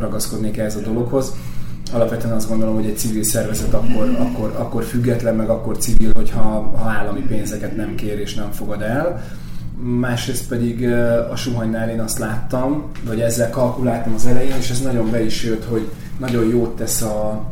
ragaszkodnék 0.00 0.56
ehhez 0.56 0.76
a 0.76 0.80
dologhoz. 0.80 1.34
Alapvetően 1.92 2.34
azt 2.34 2.48
gondolom, 2.48 2.74
hogy 2.74 2.86
egy 2.86 2.98
civil 2.98 3.22
szervezet 3.22 3.74
akkor, 3.74 4.16
akkor, 4.18 4.54
akkor 4.56 4.82
független, 4.82 5.34
meg 5.34 5.48
akkor 5.48 5.78
civil, 5.78 6.10
hogyha 6.14 6.42
ha 6.76 6.90
állami 6.90 7.20
pénzeket 7.20 7.76
nem 7.76 7.94
kér 7.94 8.18
és 8.18 8.34
nem 8.34 8.50
fogad 8.50 8.82
el 8.82 9.22
másrészt 9.82 10.48
pedig 10.48 10.88
a 11.30 11.36
suhanynál 11.36 11.90
én 11.90 12.00
azt 12.00 12.18
láttam, 12.18 12.90
vagy 13.06 13.20
ezzel 13.20 13.50
kalkuláltam 13.50 14.14
az 14.14 14.26
elején, 14.26 14.56
és 14.56 14.70
ez 14.70 14.80
nagyon 14.80 15.10
be 15.10 15.24
is 15.24 15.44
jött, 15.44 15.64
hogy 15.64 15.90
nagyon 16.18 16.48
jót 16.48 16.76
tesz 16.76 17.02
a, 17.02 17.44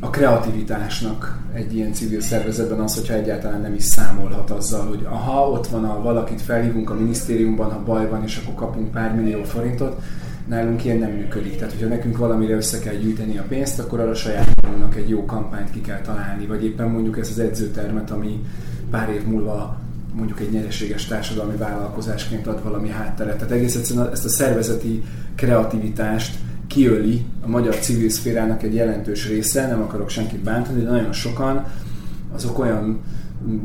a 0.00 0.10
kreativitásnak 0.10 1.40
egy 1.52 1.74
ilyen 1.74 1.92
civil 1.92 2.20
szervezetben 2.20 2.80
az, 2.80 2.94
hogyha 2.94 3.14
egyáltalán 3.14 3.60
nem 3.60 3.74
is 3.74 3.84
számolhat 3.84 4.50
azzal, 4.50 4.86
hogy 4.86 5.06
ha 5.24 5.50
ott 5.50 5.66
van 5.66 5.84
a 5.84 6.02
valakit 6.02 6.42
felhívunk 6.42 6.90
a 6.90 6.94
minisztériumban, 6.94 7.72
ha 7.72 7.82
baj 7.84 8.08
van, 8.08 8.22
és 8.22 8.36
akkor 8.42 8.54
kapunk 8.54 8.90
pár 8.90 9.14
millió 9.14 9.42
forintot, 9.44 10.02
nálunk 10.48 10.84
ilyen 10.84 10.98
nem 10.98 11.10
működik. 11.10 11.56
Tehát, 11.56 11.72
hogyha 11.72 11.88
nekünk 11.88 12.16
valamire 12.16 12.54
össze 12.54 12.78
kell 12.78 12.94
gyűjteni 12.94 13.38
a 13.38 13.44
pénzt, 13.48 13.78
akkor 13.78 14.00
arra 14.00 14.14
saját 14.14 14.48
magunknak 14.62 14.96
egy 14.96 15.08
jó 15.08 15.24
kampányt 15.24 15.70
ki 15.70 15.80
kell 15.80 16.00
találni, 16.00 16.46
vagy 16.46 16.64
éppen 16.64 16.88
mondjuk 16.88 17.18
ez 17.18 17.28
az 17.28 17.38
edzőtermet, 17.38 18.10
ami 18.10 18.42
pár 18.90 19.10
év 19.10 19.26
múlva 19.26 19.80
mondjuk 20.12 20.40
egy 20.40 20.50
nyereséges 20.50 21.04
társadalmi 21.04 21.56
vállalkozásként 21.56 22.46
ad 22.46 22.62
valami 22.62 22.88
hátteret. 22.88 23.36
Tehát 23.36 23.52
egész 23.52 23.74
egyszerűen 23.74 24.10
ezt 24.10 24.24
a 24.24 24.28
szervezeti 24.28 25.02
kreativitást 25.34 26.38
kiöli 26.66 27.24
a 27.44 27.48
magyar 27.48 27.78
civil 27.78 28.08
szférának 28.08 28.62
egy 28.62 28.74
jelentős 28.74 29.28
része, 29.28 29.66
nem 29.66 29.82
akarok 29.82 30.08
senkit 30.08 30.40
bántani, 30.40 30.82
de 30.82 30.90
nagyon 30.90 31.12
sokan 31.12 31.66
azok 32.34 32.58
olyan 32.58 33.00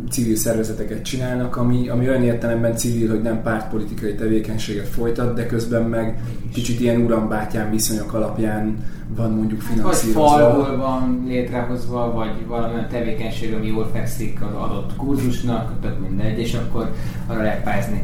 civil 0.10 0.36
szervezeteket 0.36 1.04
csinálnak, 1.04 1.56
ami, 1.56 1.88
ami 1.90 2.08
olyan 2.08 2.24
értelemben 2.24 2.76
civil, 2.76 3.10
hogy 3.10 3.22
nem 3.22 3.42
pártpolitikai 3.42 4.16
tevékenységet 4.16 4.88
folytat, 4.88 5.36
de 5.36 5.46
közben 5.46 5.84
meg 5.84 6.20
kicsit 6.54 6.80
ilyen 6.80 7.02
urambátyán 7.02 7.70
viszonyok 7.70 8.14
alapján 8.14 8.78
van 9.16 9.32
mondjuk 9.32 9.62
finanszírozva. 9.62 10.22
Vagy 10.22 10.40
falból 10.40 10.78
van 10.78 11.24
létrehozva, 11.28 12.12
vagy 12.12 12.48
valamilyen 12.48 12.90
tevékenység, 12.90 13.54
ami 13.54 13.68
jól 13.68 13.90
fekszik 13.94 14.42
az 14.42 14.54
adott 14.54 14.96
kurzusnak, 14.96 15.74
tök 15.82 16.00
mindegy, 16.00 16.40
és 16.40 16.54
akkor 16.54 16.92
arra 17.28 17.42
lehet 17.42 17.64
pályázni. 17.64 18.04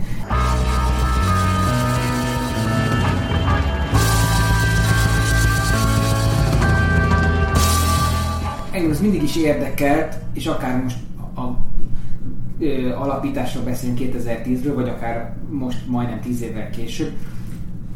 Engem 8.71 8.91
ez 8.91 9.01
mindig 9.01 9.23
is 9.23 9.35
érdekelt, 9.35 10.15
és 10.33 10.45
akár 10.45 10.83
most 10.83 10.97
a 11.35 11.57
ö, 12.59 12.93
alapításról 12.93 13.63
beszélünk 13.63 13.99
2010-ről, 14.01 14.71
vagy 14.75 14.89
akár 14.89 15.35
most 15.49 15.87
majdnem 15.87 16.19
10 16.19 16.41
évvel 16.41 16.69
később, 16.69 17.11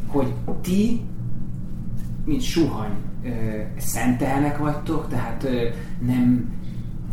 hogy 0.08 0.34
ti, 0.62 1.02
mint 2.26 2.42
suhany, 2.42 2.92
szentelnek 3.78 4.58
vagytok, 4.58 5.08
tehát 5.08 5.44
ö, 5.44 5.68
nem 6.06 6.57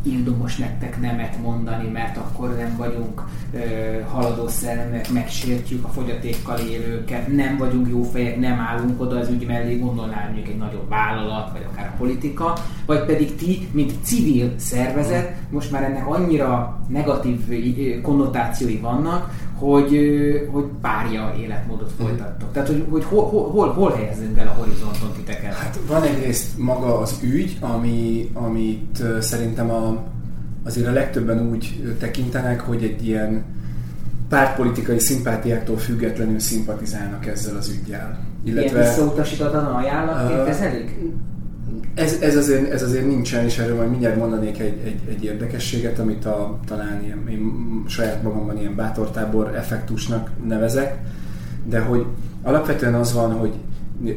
ildomos 0.05 0.57
nektek 0.57 1.01
nemet 1.01 1.43
mondani, 1.43 1.89
mert 1.89 2.17
akkor 2.17 2.57
nem 2.57 2.77
vagyunk 2.77 3.23
ö, 3.53 3.59
haladó 4.11 4.49
szellemek, 4.49 5.11
megsértjük 5.11 5.85
a 5.85 5.89
fogyatékkal 5.89 6.59
élőket, 6.59 7.27
nem 7.35 7.57
vagyunk 7.57 7.89
jó 7.89 8.03
fejek, 8.03 8.41
nem 8.41 8.61
állunk 8.61 9.01
oda 9.01 9.19
az 9.19 9.29
ügy 9.29 9.47
mellé, 9.47 9.79
gondolnál 9.79 10.25
mondjuk 10.25 10.49
egy 10.49 10.57
nagyobb 10.57 10.89
vállalat, 10.89 11.53
vagy 11.53 11.67
akár 11.73 11.87
a 11.87 11.97
politika, 11.97 12.53
vagy 12.87 13.05
pedig 13.05 13.35
ti, 13.37 13.69
mint 13.73 13.93
civil 14.03 14.55
szervezet, 14.57 15.37
most 15.51 15.71
már 15.71 15.83
ennek 15.83 16.07
annyira 16.07 16.81
negatív 16.89 17.41
konnotációi 18.03 18.79
vannak, 18.79 19.31
hogy, 19.59 19.99
hogy 20.53 20.65
párja 20.81 21.35
életmódot 21.39 21.93
folytattok. 21.99 22.53
Tehát, 22.53 22.69
hogy, 22.69 22.85
hogy 22.91 23.05
hol, 23.05 23.51
hol, 23.51 23.73
hol, 23.73 23.91
helyezünk 23.91 24.39
el 24.39 24.47
a 24.47 24.51
horizonton 24.51 25.13
titeket? 25.17 25.53
Hát 25.55 25.79
van 25.87 26.03
egyrészt 26.03 26.59
maga 26.59 26.99
az 26.99 27.19
ügy, 27.23 27.57
ami, 27.61 28.31
amit 28.33 29.03
szerintem 29.21 29.71
a, 29.71 30.03
azért 30.65 30.87
a 30.87 30.93
legtöbben 30.93 31.51
úgy 31.51 31.95
tekintenek, 31.99 32.61
hogy 32.61 32.83
egy 32.83 33.07
ilyen 33.07 33.45
pártpolitikai 34.29 34.99
szimpátiáktól 34.99 35.77
függetlenül 35.77 36.39
szimpatizálnak 36.39 37.27
ezzel 37.27 37.57
az 37.57 37.69
ügyjel. 37.81 38.19
Illetve, 38.45 38.79
Ilyen 38.79 38.89
visszautasítatlan 38.89 39.65
ajánlatként 39.65 40.41
uh, 40.41 40.47
kezelik? 40.47 40.97
Ez, 41.95 42.17
ez, 42.21 42.37
azért, 42.37 42.71
ez 42.71 42.83
azért 42.83 43.07
nincsen, 43.07 43.45
és 43.45 43.59
erről 43.59 43.77
majd 43.77 43.91
mindjárt 43.91 44.17
mondanék 44.17 44.59
egy, 44.59 44.79
egy, 44.85 45.01
egy 45.09 45.25
érdekességet, 45.25 45.99
amit 45.99 46.25
a, 46.25 46.59
talán 46.67 47.03
ilyen, 47.05 47.29
én 47.29 47.53
saját 47.89 48.23
magamban 48.23 48.59
ilyen 48.59 48.75
bátortábor 48.77 49.55
effektusnak 49.55 50.31
nevezek, 50.47 50.99
de 51.65 51.81
hogy 51.81 52.07
alapvetően 52.43 52.95
az 52.95 53.13
van, 53.13 53.33
hogy, 53.33 53.53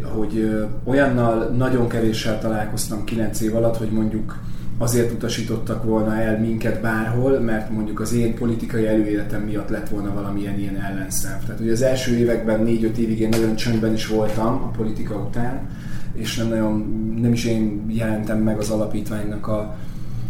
hogy 0.03 0.65
olyannal 0.83 1.49
nagyon 1.49 1.87
kevéssel 1.87 2.39
találkoztam 2.39 3.03
9 3.03 3.41
év 3.41 3.55
alatt, 3.55 3.77
hogy 3.77 3.91
mondjuk 3.91 4.39
azért 4.77 5.11
utasítottak 5.11 5.83
volna 5.83 6.21
el 6.21 6.39
minket 6.39 6.81
bárhol, 6.81 7.39
mert 7.39 7.69
mondjuk 7.69 7.99
az 7.99 8.13
én 8.13 8.35
politikai 8.35 8.87
előéletem 8.87 9.41
miatt 9.41 9.69
lett 9.69 9.89
volna 9.89 10.13
valamilyen 10.13 10.59
ilyen 10.59 10.81
ellenszáv. 10.81 11.45
Tehát 11.45 11.59
ugye 11.59 11.71
az 11.71 11.81
első 11.81 12.15
években, 12.15 12.63
négy-öt 12.63 12.97
évig 12.97 13.19
én 13.19 13.29
nagyon 13.29 13.55
csöndben 13.55 13.93
is 13.93 14.07
voltam 14.07 14.47
a 14.47 14.71
politika 14.77 15.15
után, 15.15 15.69
és 16.17 16.35
nem 16.35 16.47
nagyon, 16.47 16.75
nem 17.21 17.33
is 17.33 17.45
én 17.45 17.85
jelentem 17.87 18.39
meg 18.39 18.57
az 18.57 18.69
alapítványnak 18.69 19.47
a 19.47 19.77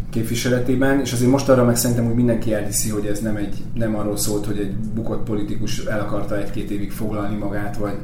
képviseletében, 0.10 1.00
és 1.00 1.14
azért 1.14 1.32
most 1.32 1.50
arra 1.50 1.64
meg 1.64 1.76
szerintem, 1.76 2.06
hogy 2.06 2.16
mindenki 2.16 2.54
elhiszi, 2.54 2.90
hogy 2.90 3.06
ez 3.06 3.20
nem, 3.20 3.36
egy, 3.36 3.64
nem 3.74 3.96
arról 3.96 4.18
szólt, 4.18 4.46
hogy 4.46 4.58
egy 4.58 4.76
bukott 4.76 5.24
politikus 5.24 5.86
el 5.86 6.00
akarta 6.00 6.38
egy-két 6.38 6.72
évig 6.72 6.92
foglalni 6.92 7.36
magát, 7.36 7.78
vagy, 7.78 7.98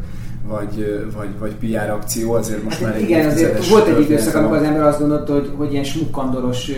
vagy, 0.48 1.06
vagy, 1.16 1.30
vagy 1.40 1.54
PR 1.54 1.90
akció, 1.90 2.34
azért 2.34 2.64
most 2.64 2.84
hát 2.84 2.90
már 2.92 3.02
Igen, 3.02 3.30
azért 3.30 3.68
volt 3.68 3.88
egy 3.88 4.02
időszak, 4.02 4.36
amikor 4.36 4.58
az 4.58 4.64
ember 4.64 4.82
azt 4.82 5.00
gondolta, 5.00 5.34
hogy, 5.34 5.52
hogy 5.56 5.72
ilyen 5.72 5.84
smukkandoros 5.84 6.72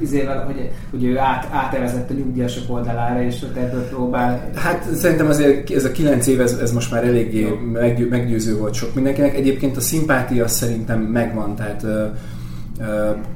izével, 0.00 0.44
hogy, 0.44 0.70
hogy 0.90 1.04
ő 1.04 1.18
át, 1.18 1.48
átevezett 1.50 2.10
a 2.10 2.14
nyugdíjasok 2.14 2.74
oldalára, 2.74 3.22
és 3.22 3.42
ott 3.42 3.56
ebből 3.56 3.88
próbál. 3.88 4.50
Hát 4.54 4.94
szerintem 4.94 5.28
azért 5.28 5.70
ez 5.70 5.84
a 5.84 5.90
kilenc 5.90 6.26
év, 6.26 6.40
ez, 6.40 6.52
ez 6.52 6.72
most 6.72 6.90
már 6.90 7.04
eléggé 7.04 7.58
meggyőző 8.10 8.56
volt 8.56 8.74
sok 8.74 8.94
mindenkinek. 8.94 9.36
Egyébként 9.36 9.76
a 9.76 9.80
szimpátia 9.80 10.48
szerintem 10.48 11.00
megvan, 11.00 11.54
tehát 11.56 11.86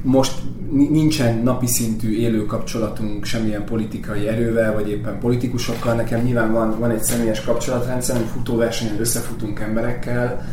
Most 0.02 0.32
nincsen 0.70 1.42
napi 1.42 1.66
szintű 1.66 2.16
élő 2.16 2.46
kapcsolatunk 2.46 3.24
semmilyen 3.24 3.64
politikai 3.64 4.28
erővel, 4.28 4.72
vagy 4.72 4.88
éppen 4.88 5.18
politikusokkal. 5.18 5.94
Nekem 5.94 6.20
nyilván 6.20 6.52
van, 6.52 6.78
van 6.78 6.90
egy 6.90 7.02
személyes 7.02 7.40
kapcsolatrendszer, 7.40 8.16
hogy 8.16 8.26
futóversenyen 8.26 9.00
összefutunk 9.00 9.60
emberekkel, 9.60 10.46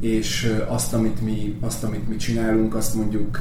és 0.00 0.56
azt, 0.68 0.94
amit 0.94 1.20
mi, 1.20 1.56
azt, 1.60 1.84
amit 1.84 2.08
mi 2.08 2.16
csinálunk, 2.16 2.74
azt 2.74 2.94
mondjuk 2.94 3.38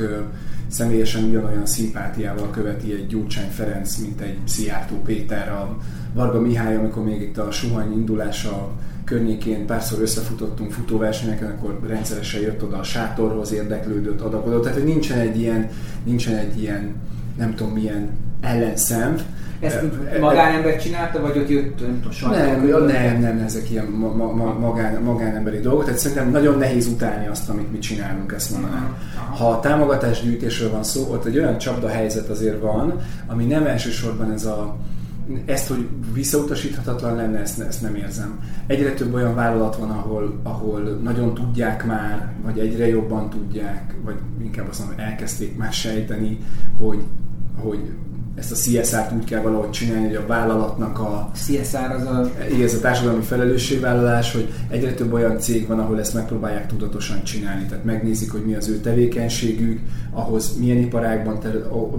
személyesen 0.67 1.23
ugyanolyan 1.23 1.65
szimpátiával 1.65 2.49
követi 2.49 2.91
egy 2.93 3.07
Gyurcsány 3.07 3.49
Ferenc, 3.49 3.97
mint 3.97 4.21
egy 4.21 4.37
Szijjártó 4.45 4.95
Péter, 4.95 5.49
a 5.49 5.77
Varga 6.13 6.41
Mihály, 6.41 6.75
amikor 6.75 7.03
még 7.03 7.21
itt 7.21 7.37
a 7.37 7.51
suhany 7.51 7.91
indulása 7.91 8.69
környékén 9.11 9.65
párszor 9.65 10.01
összefutottunk 10.01 10.71
futóversenyeken, 10.71 11.51
akkor 11.51 11.79
rendszeresen 11.87 12.41
jött 12.41 12.63
oda 12.63 12.77
a 12.77 12.83
sátorhoz, 12.83 13.53
érdeklődött, 13.53 14.21
adakodott. 14.21 14.61
Tehát, 14.61 14.77
hogy 14.77 14.87
nincsen 14.87 15.19
egy 15.19 15.39
ilyen, 15.39 15.69
nincsen 16.03 16.35
egy 16.35 16.61
ilyen 16.61 16.95
nem 17.37 17.55
tudom 17.55 17.73
milyen 17.73 18.09
ellenszem. 18.41 19.15
Ezt 19.59 19.81
magánember 20.19 20.81
csinálta, 20.81 21.21
vagy 21.21 21.37
ott 21.37 21.49
jött 21.49 21.79
nem 21.79 22.01
tudom, 22.01 22.31
nem, 22.31 22.65
nem, 22.65 22.85
nem, 22.85 23.19
nem, 23.19 23.37
ezek 23.45 23.69
ilyen 23.71 23.85
ma, 23.85 24.13
ma, 24.13 24.31
ma, 24.31 24.53
magán, 24.59 25.01
magánemberi 25.01 25.59
dolgok, 25.59 25.83
tehát 25.83 25.99
szerintem 25.99 26.29
nagyon 26.29 26.57
nehéz 26.57 26.87
utálni 26.87 27.27
azt, 27.27 27.49
amit 27.49 27.71
mi 27.71 27.79
csinálunk, 27.79 28.31
ezt 28.31 28.51
mondanám. 28.51 28.97
Ha 29.37 29.49
a 29.49 29.59
támogatásgyűjtésről 29.59 30.71
van 30.71 30.83
szó, 30.83 31.07
ott 31.11 31.25
egy 31.25 31.37
olyan 31.37 31.57
csapda 31.57 31.87
helyzet 31.87 32.29
azért 32.29 32.61
van, 32.61 33.01
ami 33.27 33.45
nem 33.45 33.65
elsősorban 33.65 34.31
ez 34.31 34.45
a 34.45 34.75
ezt, 35.45 35.67
hogy 35.67 35.87
visszautasíthatatlan 36.13 37.15
lenne, 37.15 37.39
ezt, 37.39 37.59
ezt 37.59 37.81
nem 37.81 37.95
érzem. 37.95 38.39
Egyre 38.67 38.93
több 38.93 39.13
olyan 39.13 39.35
vállalat 39.35 39.75
van, 39.75 39.89
ahol, 39.89 40.39
ahol 40.43 40.81
nagyon 40.81 41.33
tudják 41.33 41.85
már, 41.85 42.33
vagy 42.43 42.59
egyre 42.59 42.87
jobban 42.87 43.29
tudják, 43.29 43.95
vagy 44.03 44.15
inkább 44.41 44.67
azt 44.69 44.79
mondom, 44.79 44.99
elkezdték 44.99 45.57
már 45.57 45.73
sejteni, 45.73 46.37
hogy, 46.77 47.03
hogy 47.55 47.91
ezt 48.41 48.51
a 48.51 48.55
CSR-t 48.55 49.11
úgy 49.11 49.23
kell 49.23 49.41
valahogy 49.41 49.69
csinálni, 49.69 50.05
hogy 50.05 50.15
a 50.15 50.25
vállalatnak 50.25 50.99
a... 50.99 51.31
CSR 51.35 51.91
az 51.91 52.05
a... 52.05 52.31
Igen, 52.51 52.63
ez 52.63 52.73
a 52.73 52.79
társadalmi 52.79 53.21
felelősségvállalás, 53.21 54.31
hogy 54.31 54.53
egyre 54.69 54.93
több 54.93 55.13
olyan 55.13 55.39
cég 55.39 55.67
van, 55.67 55.79
ahol 55.79 55.99
ezt 55.99 56.13
megpróbálják 56.13 56.67
tudatosan 56.67 57.23
csinálni. 57.23 57.65
Tehát 57.65 57.83
megnézik, 57.83 58.31
hogy 58.31 58.45
mi 58.45 58.55
az 58.55 58.67
ő 58.67 58.79
tevékenységük, 58.79 59.79
ahhoz 60.11 60.57
milyen 60.59 60.77
iparágban, 60.77 61.39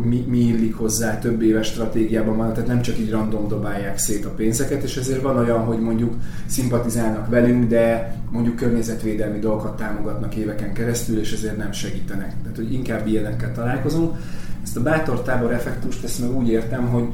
mi, 0.05 0.25
mi 0.29 0.39
illik 0.39 0.75
hozzá, 0.75 1.19
több 1.19 1.43
éves 1.43 1.67
stratégiában 1.67 2.37
van, 2.37 2.53
tehát 2.53 2.69
nem 2.69 2.83
csak 2.83 2.99
így 2.99 3.11
random 3.11 3.49
dobálják 3.49 3.99
szét 3.99 4.25
a 4.25 4.31
pénzeket, 4.31 4.83
és 4.83 4.97
ezért 4.97 5.23
van 5.23 5.39
olyan, 5.39 5.65
hogy 5.65 5.81
mondjuk 5.81 6.15
szimpatizálnak 6.47 7.29
velünk, 7.29 7.69
de 7.69 8.17
mondjuk 8.31 8.57
környezetvédelmi 8.57 9.39
dolgokat 9.39 9.77
támogatnak 9.77 10.35
éveken 10.35 10.73
keresztül, 10.73 11.19
és 11.19 11.33
ezért 11.33 11.57
nem 11.57 11.73
segítenek. 11.73 12.35
Tehát, 12.43 12.57
hogy 12.57 12.73
inkább 12.73 13.07
ilyenekkel 13.07 13.53
találkozunk. 13.53 14.17
Ezt 14.63 14.77
a 14.77 14.83
bátor 14.83 15.23
tábor 15.23 15.53
effektust, 15.53 16.05
ezt 16.05 16.21
meg 16.21 16.37
úgy 16.37 16.49
értem, 16.49 16.89
hogy 16.89 17.09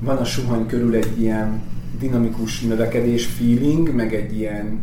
van 0.00 0.16
a 0.16 0.24
suhany 0.24 0.66
körül 0.66 0.94
egy 0.94 1.20
ilyen 1.20 1.60
dinamikus 1.98 2.60
növekedés 2.60 3.26
feeling, 3.26 3.94
meg 3.94 4.14
egy 4.14 4.36
ilyen 4.38 4.80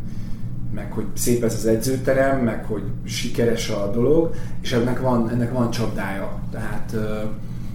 meg 0.74 0.92
hogy 0.92 1.06
szép 1.14 1.44
ez 1.44 1.54
az 1.54 1.66
edzőterem, 1.66 2.40
meg 2.40 2.66
hogy 2.66 2.84
sikeres 3.04 3.70
a 3.70 3.92
dolog, 3.94 4.34
és 4.62 4.72
ennek 4.72 5.02
van, 5.02 5.30
ennek 5.30 5.54
van 5.54 5.72
csapdája. 5.72 6.42
Tehát 6.52 6.96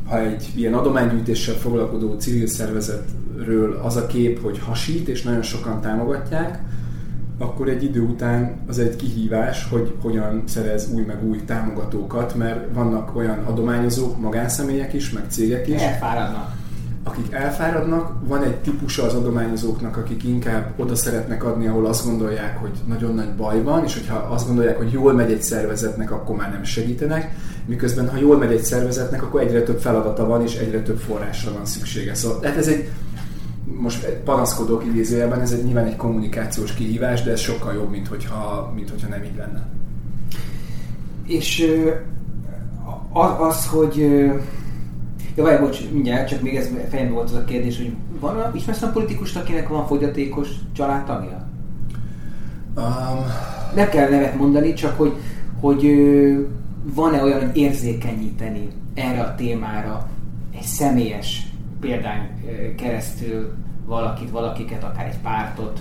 ha 0.04 0.20
egy 0.20 0.52
ilyen 0.54 0.74
adománygyűjtéssel 0.74 1.54
foglalkozó 1.54 2.16
civil 2.18 2.46
szervezetről 2.46 3.80
az 3.82 3.96
a 3.96 4.06
kép, 4.06 4.42
hogy 4.42 4.58
hasít, 4.58 5.08
és 5.08 5.22
nagyon 5.22 5.42
sokan 5.42 5.80
támogatják, 5.80 6.62
akkor 7.38 7.68
egy 7.68 7.84
idő 7.84 8.00
után 8.00 8.56
az 8.68 8.78
egy 8.78 8.96
kihívás, 8.96 9.68
hogy 9.70 9.94
hogyan 10.02 10.42
szerez 10.46 10.90
új 10.92 11.02
meg 11.02 11.24
új 11.24 11.44
támogatókat, 11.44 12.34
mert 12.34 12.74
vannak 12.74 13.16
olyan 13.16 13.38
adományozók, 13.44 14.20
magánszemélyek 14.20 14.92
is, 14.92 15.10
meg 15.10 15.24
cégek 15.28 15.68
is. 15.68 15.80
Elfáradnak. 15.80 16.52
Akik 17.06 17.32
elfáradnak, 17.32 18.12
van 18.26 18.42
egy 18.42 18.56
típusa 18.56 19.02
az 19.02 19.14
adományozóknak, 19.14 19.96
akik 19.96 20.24
inkább 20.24 20.72
oda 20.76 20.94
szeretnek 20.94 21.44
adni, 21.44 21.66
ahol 21.66 21.86
azt 21.86 22.06
gondolják, 22.06 22.58
hogy 22.58 22.70
nagyon 22.86 23.14
nagy 23.14 23.34
baj 23.34 23.62
van, 23.62 23.84
és 23.84 23.94
hogyha 23.94 24.16
azt 24.16 24.46
gondolják, 24.46 24.76
hogy 24.76 24.92
jól 24.92 25.12
megy 25.12 25.32
egy 25.32 25.42
szervezetnek, 25.42 26.10
akkor 26.10 26.36
már 26.36 26.50
nem 26.50 26.64
segítenek, 26.64 27.36
miközben 27.66 28.08
ha 28.08 28.16
jól 28.16 28.38
megy 28.38 28.52
egy 28.52 28.62
szervezetnek, 28.62 29.22
akkor 29.22 29.40
egyre 29.40 29.62
több 29.62 29.78
feladata 29.78 30.26
van, 30.26 30.42
és 30.42 30.56
egyre 30.56 30.82
több 30.82 30.98
forrásra 30.98 31.52
van 31.52 31.66
szüksége. 31.66 32.14
Szóval 32.14 32.38
hát 32.42 32.56
ez 32.56 32.66
egy 32.66 32.88
most 33.64 34.06
panaszkodok 34.06 34.84
idézőjelben, 34.84 35.40
ez 35.40 35.52
egy, 35.52 35.64
nyilván 35.64 35.86
egy 35.86 35.96
kommunikációs 35.96 36.74
kihívás, 36.74 37.22
de 37.22 37.30
ez 37.30 37.40
sokkal 37.40 37.74
jobb, 37.74 37.90
mint 37.90 38.08
hogyha, 38.08 38.72
mint 38.74 38.90
hogyha 38.90 39.08
nem 39.08 39.24
így 39.24 39.36
lenne. 39.36 39.66
És 41.26 41.66
az, 43.38 43.66
hogy 43.66 43.96
Ja, 45.36 45.42
várj, 45.42 45.62
bocs, 45.62 45.90
mindjárt, 45.92 46.28
csak 46.28 46.42
még 46.42 46.56
ez 46.56 46.70
fejemben 46.88 47.14
volt 47.14 47.30
az 47.30 47.36
a 47.36 47.44
kérdés, 47.44 47.76
hogy 47.76 47.92
van, 48.20 48.50
ismersz 48.54 48.82
a 48.82 48.90
politikust, 48.90 49.36
akinek 49.36 49.68
van 49.68 49.86
fogyatékos 49.86 50.48
családtagja? 50.72 51.48
Um... 52.76 53.24
Nem 53.74 53.88
kell 53.88 54.08
nevet 54.08 54.38
mondani, 54.38 54.72
csak 54.72 54.96
hogy, 54.96 55.12
hogy 55.60 55.86
van-e 56.82 57.22
olyan, 57.22 57.40
hogy 57.40 57.56
érzékenyíteni 57.56 58.68
erre 58.94 59.20
a 59.20 59.34
témára 59.34 60.08
egy 60.54 60.62
személyes 60.62 61.53
példán 61.80 62.30
keresztül 62.76 63.52
valakit, 63.86 64.30
valakiket, 64.30 64.84
akár 64.84 65.06
egy 65.06 65.18
pártot, 65.22 65.80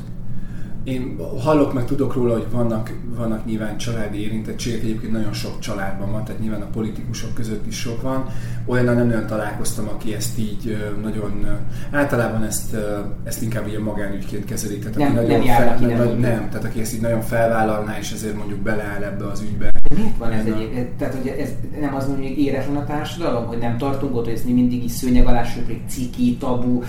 én 0.83 1.17
hallok 1.43 1.73
meg 1.73 1.85
tudok 1.85 2.13
róla, 2.13 2.33
hogy 2.33 2.45
vannak, 2.51 2.91
vannak 3.15 3.45
nyilván 3.45 3.77
családi 3.77 4.21
érintettségek, 4.21 4.81
egyébként 4.81 5.11
nagyon 5.11 5.33
sok 5.33 5.59
családban 5.59 6.11
van, 6.11 6.23
tehát 6.23 6.41
nyilván 6.41 6.61
a 6.61 6.69
politikusok 6.73 7.33
között 7.33 7.67
is 7.67 7.79
sok 7.79 8.01
van. 8.01 8.25
Olyan 8.65 8.85
nem 8.85 9.07
nagyon 9.07 9.27
találkoztam, 9.27 9.87
aki 9.87 10.13
ezt 10.13 10.39
így 10.39 10.77
nagyon, 11.01 11.45
általában 11.91 12.43
ezt, 12.43 12.75
ezt 13.23 13.41
inkább 13.41 13.67
ilyen 13.67 13.81
magánügyként 13.81 14.45
kezeli. 14.45 14.79
Tehát 14.79 14.97
nem, 14.97 15.07
aki 15.07 15.15
nagyon 15.15 15.45
nem, 15.45 15.55
fel, 15.55 15.77
nem, 15.79 15.97
nem, 15.97 16.19
nem, 16.19 16.49
tehát 16.49 16.65
aki 16.65 16.81
ezt 16.81 16.93
így 16.93 17.01
nagyon 17.01 17.21
felvállalná, 17.21 17.97
és 17.99 18.11
ezért 18.11 18.37
mondjuk 18.37 18.59
beleáll 18.59 19.03
ebbe 19.03 19.25
az 19.25 19.41
ügybe. 19.41 19.72
Miért 19.89 20.17
van 20.17 20.31
ez 20.31 20.45
egy, 20.45 20.87
tehát 20.97 21.13
hogy 21.13 21.27
ez 21.27 21.49
nem 21.79 21.95
az 21.95 22.07
mondjuk 22.07 22.37
éretlen 22.37 22.75
a 22.75 22.85
társadalom, 22.85 23.45
hogy 23.45 23.57
nem 23.57 23.77
tartunk 23.77 24.15
ott, 24.15 24.23
hogy 24.25 24.33
ez 24.33 24.43
mindig 24.43 24.83
is 24.83 24.91
szőnyeg 24.91 25.27
alá 25.27 25.43
söprik, 25.43 25.81
ciki, 25.87 26.37
tabu, 26.37 26.81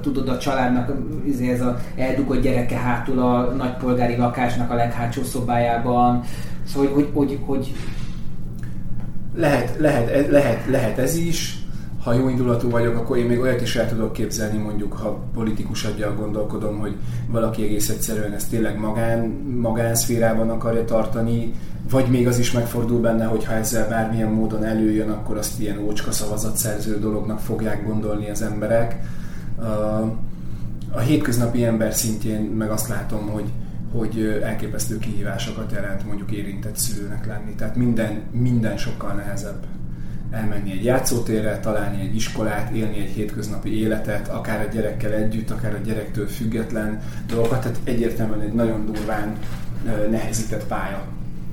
tudod 0.00 0.28
a 0.28 0.38
családnak 0.38 0.92
izé 1.26 1.50
ez 1.50 1.60
a 1.60 1.78
eldugott 1.96 2.42
gyereke 2.42 2.76
hátul 2.76 3.18
a 3.18 3.52
nagypolgári 3.56 4.16
lakásnak 4.16 4.70
a 4.70 4.74
leghátsó 4.74 5.22
szobájában, 5.22 6.22
szóval 6.66 6.92
hogy, 6.92 7.08
hogy, 7.12 7.38
hogy 7.44 7.72
lehet, 9.36 9.78
lehet, 9.78 10.28
lehet, 10.30 10.66
lehet 10.66 10.98
ez 10.98 11.16
is, 11.16 11.62
ha 12.02 12.12
jó 12.12 12.28
indulatú 12.28 12.70
vagyok, 12.70 12.96
akkor 12.96 13.16
én 13.16 13.26
még 13.26 13.40
olyat 13.40 13.60
is 13.60 13.76
el 13.76 13.88
tudok 13.88 14.12
képzelni, 14.12 14.58
mondjuk, 14.58 14.92
ha 14.92 15.18
politikus 15.34 15.84
adja 15.84 16.14
gondolkodom, 16.14 16.78
hogy 16.78 16.96
valaki 17.28 17.62
egész 17.62 17.88
egyszerűen 17.88 18.32
ezt 18.32 18.50
tényleg 18.50 18.78
magán, 18.78 19.20
magánszférában 19.60 20.50
akarja 20.50 20.84
tartani, 20.84 21.52
vagy 21.90 22.08
még 22.08 22.26
az 22.26 22.38
is 22.38 22.52
megfordul 22.52 23.00
benne, 23.00 23.24
hogy 23.24 23.44
ha 23.44 23.52
ezzel 23.52 23.88
bármilyen 23.88 24.30
módon 24.30 24.64
előjön, 24.64 25.10
akkor 25.10 25.36
azt 25.36 25.60
ilyen 25.60 25.78
ócska 25.78 26.12
szavazatszerző 26.12 26.98
dolognak 26.98 27.38
fogják 27.38 27.86
gondolni 27.86 28.30
az 28.30 28.42
emberek. 28.42 28.96
A 30.90 30.98
hétköznapi 30.98 31.64
ember 31.64 31.94
szintjén 31.94 32.40
meg 32.40 32.70
azt 32.70 32.88
látom, 32.88 33.28
hogy, 33.28 33.52
hogy 33.92 34.40
elképesztő 34.42 34.98
kihívásokat 34.98 35.72
jelent 35.72 36.06
mondjuk 36.06 36.30
érintett 36.30 36.76
szülőnek 36.76 37.26
lenni. 37.26 37.54
Tehát 37.54 37.76
minden, 37.76 38.22
minden 38.30 38.76
sokkal 38.76 39.12
nehezebb 39.12 39.66
elmenni 40.30 40.70
egy 40.72 40.84
játszótérre, 40.84 41.58
találni 41.60 42.00
egy 42.00 42.14
iskolát, 42.14 42.70
élni 42.70 42.98
egy 42.98 43.10
hétköznapi 43.10 43.80
életet, 43.80 44.28
akár 44.28 44.66
a 44.66 44.72
gyerekkel 44.72 45.12
együtt, 45.12 45.50
akár 45.50 45.74
a 45.74 45.86
gyerektől 45.86 46.26
független 46.26 47.00
dolgokat. 47.26 47.60
Tehát 47.60 47.78
egyértelműen 47.84 48.40
egy 48.40 48.52
nagyon 48.52 48.86
durván 48.86 49.36
nehezített 50.10 50.66
pálya 50.66 51.04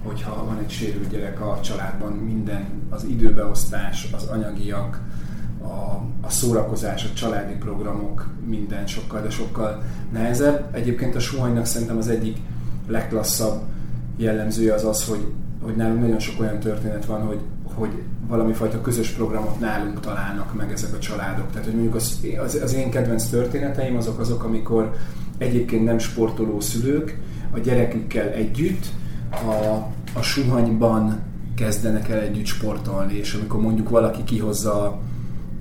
hogyha 0.04 0.46
van 0.46 0.58
egy 0.64 0.70
sérült 0.70 1.10
gyerek 1.10 1.42
a 1.42 1.60
családban, 1.64 2.12
minden, 2.12 2.66
az 2.90 3.04
időbeosztás, 3.04 4.08
az 4.12 4.24
anyagiak, 4.24 5.02
a, 5.62 6.02
a 6.22 6.30
szórakozás, 6.30 7.04
a 7.04 7.14
családi 7.14 7.54
programok, 7.54 8.28
minden 8.46 8.88
sokkal, 8.88 9.22
de 9.22 9.30
sokkal 9.30 9.84
nehezebb. 10.12 10.76
Egyébként 10.76 11.16
a 11.16 11.20
suhanynak 11.20 11.66
szerintem 11.66 11.98
az 11.98 12.08
egyik 12.08 12.38
legklasszabb 12.88 13.62
jellemzője 14.18 14.74
az 14.74 14.86
az, 14.86 15.06
hogy, 15.06 15.32
hogy 15.62 15.76
nálunk 15.76 16.02
nagyon 16.02 16.20
sok 16.20 16.40
olyan 16.40 16.60
történet 16.60 17.06
van, 17.06 17.22
hogy, 17.22 17.40
hogy 17.64 18.04
valami 18.28 18.54
fajta 18.54 18.82
közös 18.82 19.10
programot 19.10 19.60
nálunk 19.60 20.00
találnak 20.00 20.54
meg 20.54 20.72
ezek 20.72 20.94
a 20.94 21.00
családok. 21.00 21.50
Tehát, 21.52 21.66
hogy 21.66 21.74
mondjuk 21.74 21.96
az, 21.96 22.20
az, 22.44 22.60
az 22.64 22.74
én 22.74 22.90
kedvenc 22.90 23.26
történeteim 23.26 23.98
azok 23.98 24.20
azok, 24.20 24.44
amikor 24.44 24.96
egyébként 25.38 25.86
nem 25.86 25.98
sportoló 25.98 26.60
szülők 26.60 27.20
a 27.52 27.60
gyerekükkel 27.60 28.28
együtt 28.28 28.86
a, 29.32 29.88
a 30.14 30.22
suhanyban 30.22 31.20
kezdenek 31.56 32.10
el 32.10 32.20
együtt 32.20 32.46
sportolni, 32.46 33.14
és 33.14 33.34
amikor 33.34 33.62
mondjuk 33.62 33.90
valaki 33.90 34.24
kihozza 34.24 35.00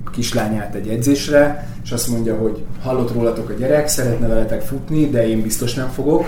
a 0.05 0.09
kislányát 0.11 0.75
egy 0.75 0.87
edzésre, 0.87 1.69
és 1.83 1.91
azt 1.91 2.09
mondja, 2.09 2.37
hogy 2.37 2.65
hallott 2.81 3.13
rólatok 3.13 3.49
a 3.49 3.53
gyerek, 3.53 3.87
szeretne 3.87 4.27
veletek 4.27 4.61
futni, 4.61 5.09
de 5.09 5.27
én 5.27 5.41
biztos 5.41 5.73
nem 5.73 5.87
fogok, 5.87 6.25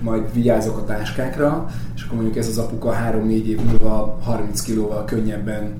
majd 0.00 0.32
vigyázok 0.32 0.78
a 0.78 0.84
táskákra, 0.84 1.70
és 1.94 2.02
akkor 2.02 2.14
mondjuk 2.14 2.36
ez 2.36 2.48
az 2.48 2.58
apuka 2.58 2.96
3-4 3.12 3.28
év 3.28 3.60
múlva 3.60 4.18
30 4.22 4.60
kilóval 4.60 5.04
könnyebben 5.04 5.72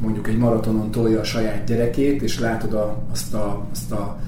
mondjuk 0.00 0.28
egy 0.28 0.38
maratonon 0.38 0.90
tolja 0.90 1.20
a 1.20 1.24
saját 1.24 1.64
gyerekét, 1.64 2.22
és 2.22 2.38
látod 2.38 2.74
a, 2.74 2.96
azt, 3.12 3.34
a, 3.34 3.66
azt 3.72 3.92
a 3.92 4.18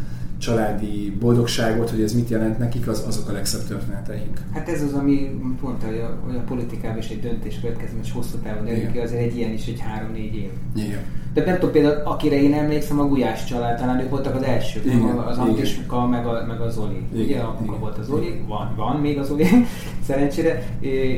családi 0.43 1.17
boldogságot, 1.21 1.91
hogy 1.91 2.01
ez 2.01 2.13
mit 2.13 2.29
jelent 2.29 2.59
nekik, 2.59 2.89
az, 2.89 3.05
azok 3.07 3.29
a 3.29 3.33
legszebb 3.33 3.67
történeteink. 3.69 4.41
Hát 4.53 4.69
ez 4.69 4.83
az, 4.83 4.93
ami 4.93 5.41
mondta, 5.61 5.87
hogy 5.87 5.99
a, 5.99 6.19
hogy 6.27 6.37
a 6.37 6.41
politikában 6.41 6.99
is 6.99 7.09
egy 7.09 7.21
döntés 7.21 7.61
következő, 7.61 7.93
és 8.03 8.13
hosszú 8.13 8.37
távon 8.43 8.65
derül 8.65 8.91
ki, 8.91 8.99
azért 8.99 9.23
egy 9.23 9.37
ilyen 9.37 9.53
is 9.53 9.67
egy 9.67 9.81
három-négy 9.81 10.35
év. 10.35 10.51
Igen. 10.77 11.01
De 11.35 11.45
nem 11.45 11.55
tudom, 11.55 11.71
például 11.71 12.03
akire 12.05 12.43
én 12.43 12.55
emlékszem, 12.55 13.01
a 13.01 13.07
Gulyás 13.07 13.45
család, 13.45 13.79
talán 13.79 14.01
ők 14.01 14.11
voltak 14.11 14.35
az 14.35 14.43
elsők, 14.43 14.85
igen, 14.85 15.03
az 15.03 15.39
Antiska, 15.39 16.07
meg 16.07 16.27
a, 16.27 16.45
meg 16.47 16.61
a 16.61 16.71
Zoli. 16.71 17.03
Igen, 17.13 17.25
Ugye, 17.25 17.39
apuka 17.39 17.79
volt 17.79 17.99
a 17.99 18.03
Zoli, 18.03 18.41
van, 18.47 18.73
van 18.77 18.97
még 18.97 19.19
az 19.19 19.27
Zoli, 19.27 19.47
szerencsére, 20.07 20.63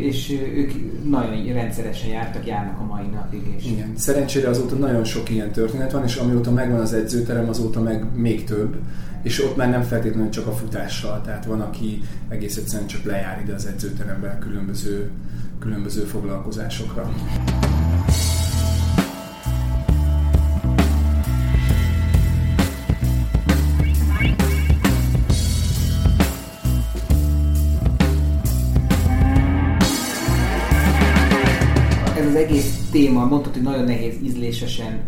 és 0.02 0.40
ők 0.54 0.72
nagyon 1.10 1.52
rendszeresen 1.52 2.10
jártak, 2.10 2.46
járnak 2.46 2.80
a 2.80 2.84
mai 2.84 3.06
napig. 3.14 3.42
És... 3.56 3.66
Igen, 3.66 3.92
szerencsére 3.96 4.48
azóta 4.48 4.74
nagyon 4.74 5.04
sok 5.04 5.30
ilyen 5.30 5.50
történet 5.50 5.92
van, 5.92 6.04
és 6.04 6.16
amióta 6.16 6.50
megvan 6.50 6.80
az 6.80 6.92
edzőterem, 6.92 7.48
azóta 7.48 7.80
meg 7.80 8.04
még 8.14 8.44
több 8.44 8.76
és 9.24 9.44
ott 9.44 9.56
már 9.56 9.70
nem 9.70 9.82
feltétlenül 9.82 10.30
csak 10.30 10.46
a 10.46 10.52
futással, 10.52 11.20
tehát 11.20 11.44
van, 11.44 11.60
aki 11.60 12.02
egész 12.28 12.56
egyszerűen 12.56 12.88
csak 12.88 13.04
lejár 13.04 13.40
ide 13.42 13.54
az 13.54 13.66
edzőterembe 13.66 14.38
különböző, 14.38 15.10
különböző 15.58 16.02
foglalkozásokra. 16.02 17.12
Ez 32.16 32.26
az 32.26 32.34
egész 32.34 32.88
téma, 32.90 33.24
mondtad, 33.24 33.52
hogy 33.52 33.62
nagyon 33.62 33.84
nehéz 33.84 34.14
ízlésesen 34.22 34.98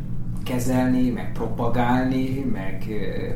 kezelni, 0.46 1.10
meg 1.10 1.32
propagálni, 1.32 2.46
meg 2.52 2.84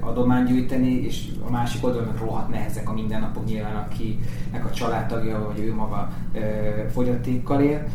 adománygyűjteni, 0.01 1.05
és 1.05 1.25
a 1.47 1.51
másik 1.51 1.85
oldalon 1.85 2.07
meg 2.07 2.19
rohadt 2.19 2.49
nehezek 2.49 2.89
a 2.89 2.93
mindennapok 2.93 3.45
nyilván, 3.45 3.77
akinek 3.77 4.65
a 4.65 4.71
családtagja, 4.71 5.47
vagy 5.47 5.65
ő 5.65 5.75
maga 5.75 6.09
fogyatékkal 6.93 7.61
él. 7.61 7.87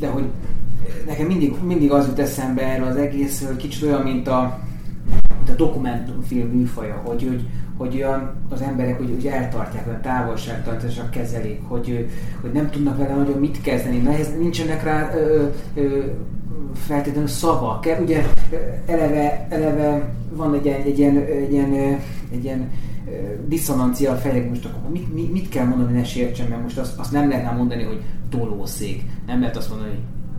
De 0.00 0.08
hogy 0.08 0.24
nekem 1.06 1.26
mindig, 1.26 1.54
mindig 1.62 1.92
az 1.92 2.06
jut 2.06 2.18
eszembe 2.18 2.62
erről 2.62 2.86
az 2.86 2.96
egész, 2.96 3.46
hogy 3.46 3.56
kicsit 3.56 3.82
olyan, 3.82 4.02
mint 4.02 4.28
a, 4.28 4.60
mint 5.36 5.50
a 5.50 5.64
dokumentumfilm 5.64 6.48
műfaja, 6.48 7.02
hogy, 7.04 7.22
hogy, 7.28 7.48
hogy 7.76 7.94
olyan 7.94 8.34
az 8.48 8.60
emberek 8.60 8.96
hogy, 8.98 9.10
hogy 9.14 9.26
eltartják, 9.26 9.86
olyan 9.86 10.00
távolságtartással 10.00 11.08
kezelik, 11.08 11.60
hogy, 11.62 12.08
hogy 12.40 12.52
nem 12.52 12.70
tudnak 12.70 12.96
vele 12.96 13.14
nagyon 13.14 13.38
mit 13.38 13.60
kezdeni, 13.60 13.98
nehéz, 13.98 14.34
nincsenek 14.38 14.82
rá 14.84 15.14
ö, 15.14 15.46
ö, 15.74 16.04
feltétlenül 16.86 17.28
szavak. 17.28 17.86
Ugye 18.00 18.24
eleve, 18.86 19.46
eleve 19.50 20.14
van 20.32 20.54
egy 20.54 20.64
ilyen, 20.64 20.82
egy 20.82 20.98
ilyen, 20.98 21.16
egy 21.16 21.52
ilyen, 21.52 22.00
egy 22.32 22.44
ilyen 22.44 22.70
diszonancia 23.46 24.12
a 24.12 24.16
fejek, 24.16 24.48
most 24.48 24.64
akkor 24.64 24.90
mit, 24.90 25.14
mit, 25.14 25.32
mit 25.32 25.48
kell 25.48 25.64
mondani, 25.64 25.98
ne 25.98 26.04
sértsen, 26.04 26.48
mert 26.48 26.62
most 26.62 26.78
azt, 26.78 26.98
azt 26.98 27.12
nem 27.12 27.28
lehetne 27.28 27.50
mondani, 27.50 27.82
hogy 27.82 28.00
tolószék. 28.30 29.02
Nem 29.26 29.40
lehet 29.40 29.56
azt 29.56 29.70
mondani, 29.70 29.90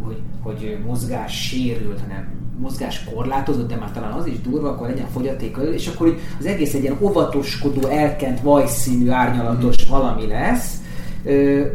hogy, 0.04 0.18
hogy, 0.42 0.60
hogy 0.60 0.80
mozgás 0.86 1.48
sérült, 1.48 2.00
hanem 2.00 2.38
mozgás 2.60 3.04
korlátozott, 3.04 3.70
de 3.70 3.76
már 3.76 3.92
talán 3.92 4.12
az 4.12 4.26
is 4.26 4.42
durva, 4.42 4.70
akkor 4.70 4.88
legyen 4.88 5.08
fogyatékkal, 5.08 5.64
és 5.64 5.88
akkor 5.88 6.18
az 6.40 6.46
egész 6.46 6.74
egy 6.74 6.82
ilyen 6.82 6.98
óvatoskodó, 7.02 7.88
elkent, 7.88 8.42
vajszínű, 8.42 9.10
árnyalatos 9.10 9.88
mm. 9.88 9.90
valami 9.90 10.28
lesz, 10.28 10.82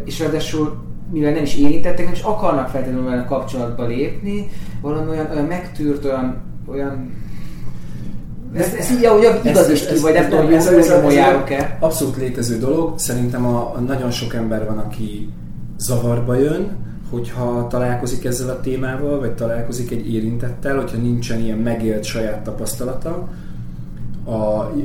és 0.05 0.18
ráadásul 0.20 0.77
mivel 1.12 1.33
nem 1.33 1.43
is 1.43 1.57
érintettek, 1.57 2.05
nem 2.05 2.14
is 2.14 2.23
akarnak 2.23 2.69
feltétlenül 2.69 3.11
vele 3.11 3.25
kapcsolatba 3.25 3.87
lépni, 3.87 4.49
valami 4.81 5.11
olyan, 5.11 5.31
olyan 5.31 5.45
megtűrt, 5.45 6.05
olyan, 6.05 6.43
olyan 6.67 7.12
ez, 8.55 8.75
ez 8.79 8.90
így, 8.90 9.05
ahogy 9.05 9.40
igaz 9.45 9.71
is 9.71 9.87
ki, 9.87 9.99
vagy 10.01 10.12
nem 10.12 10.29
tudom, 10.29 10.47
hogy 10.47 11.03
jól 11.03 11.12
járok-e. 11.12 11.77
Abszolút 11.81 12.17
létező 12.17 12.59
dolog. 12.59 12.99
Szerintem 12.99 13.47
a, 13.47 13.73
a 13.77 13.81
nagyon 13.81 14.11
sok 14.11 14.35
ember 14.35 14.67
van, 14.67 14.79
aki 14.79 15.29
zavarba 15.79 16.35
jön, 16.35 16.77
hogyha 17.11 17.67
találkozik 17.67 18.25
ezzel 18.25 18.49
a 18.49 18.61
témával, 18.61 19.19
vagy 19.19 19.33
találkozik 19.35 19.90
egy 19.90 20.14
érintettel, 20.14 20.77
hogyha 20.77 20.97
nincsen 20.97 21.40
ilyen 21.40 21.59
megélt 21.59 22.05
saját 22.05 22.43
tapasztalata. 22.43 23.29
A, 24.25 24.33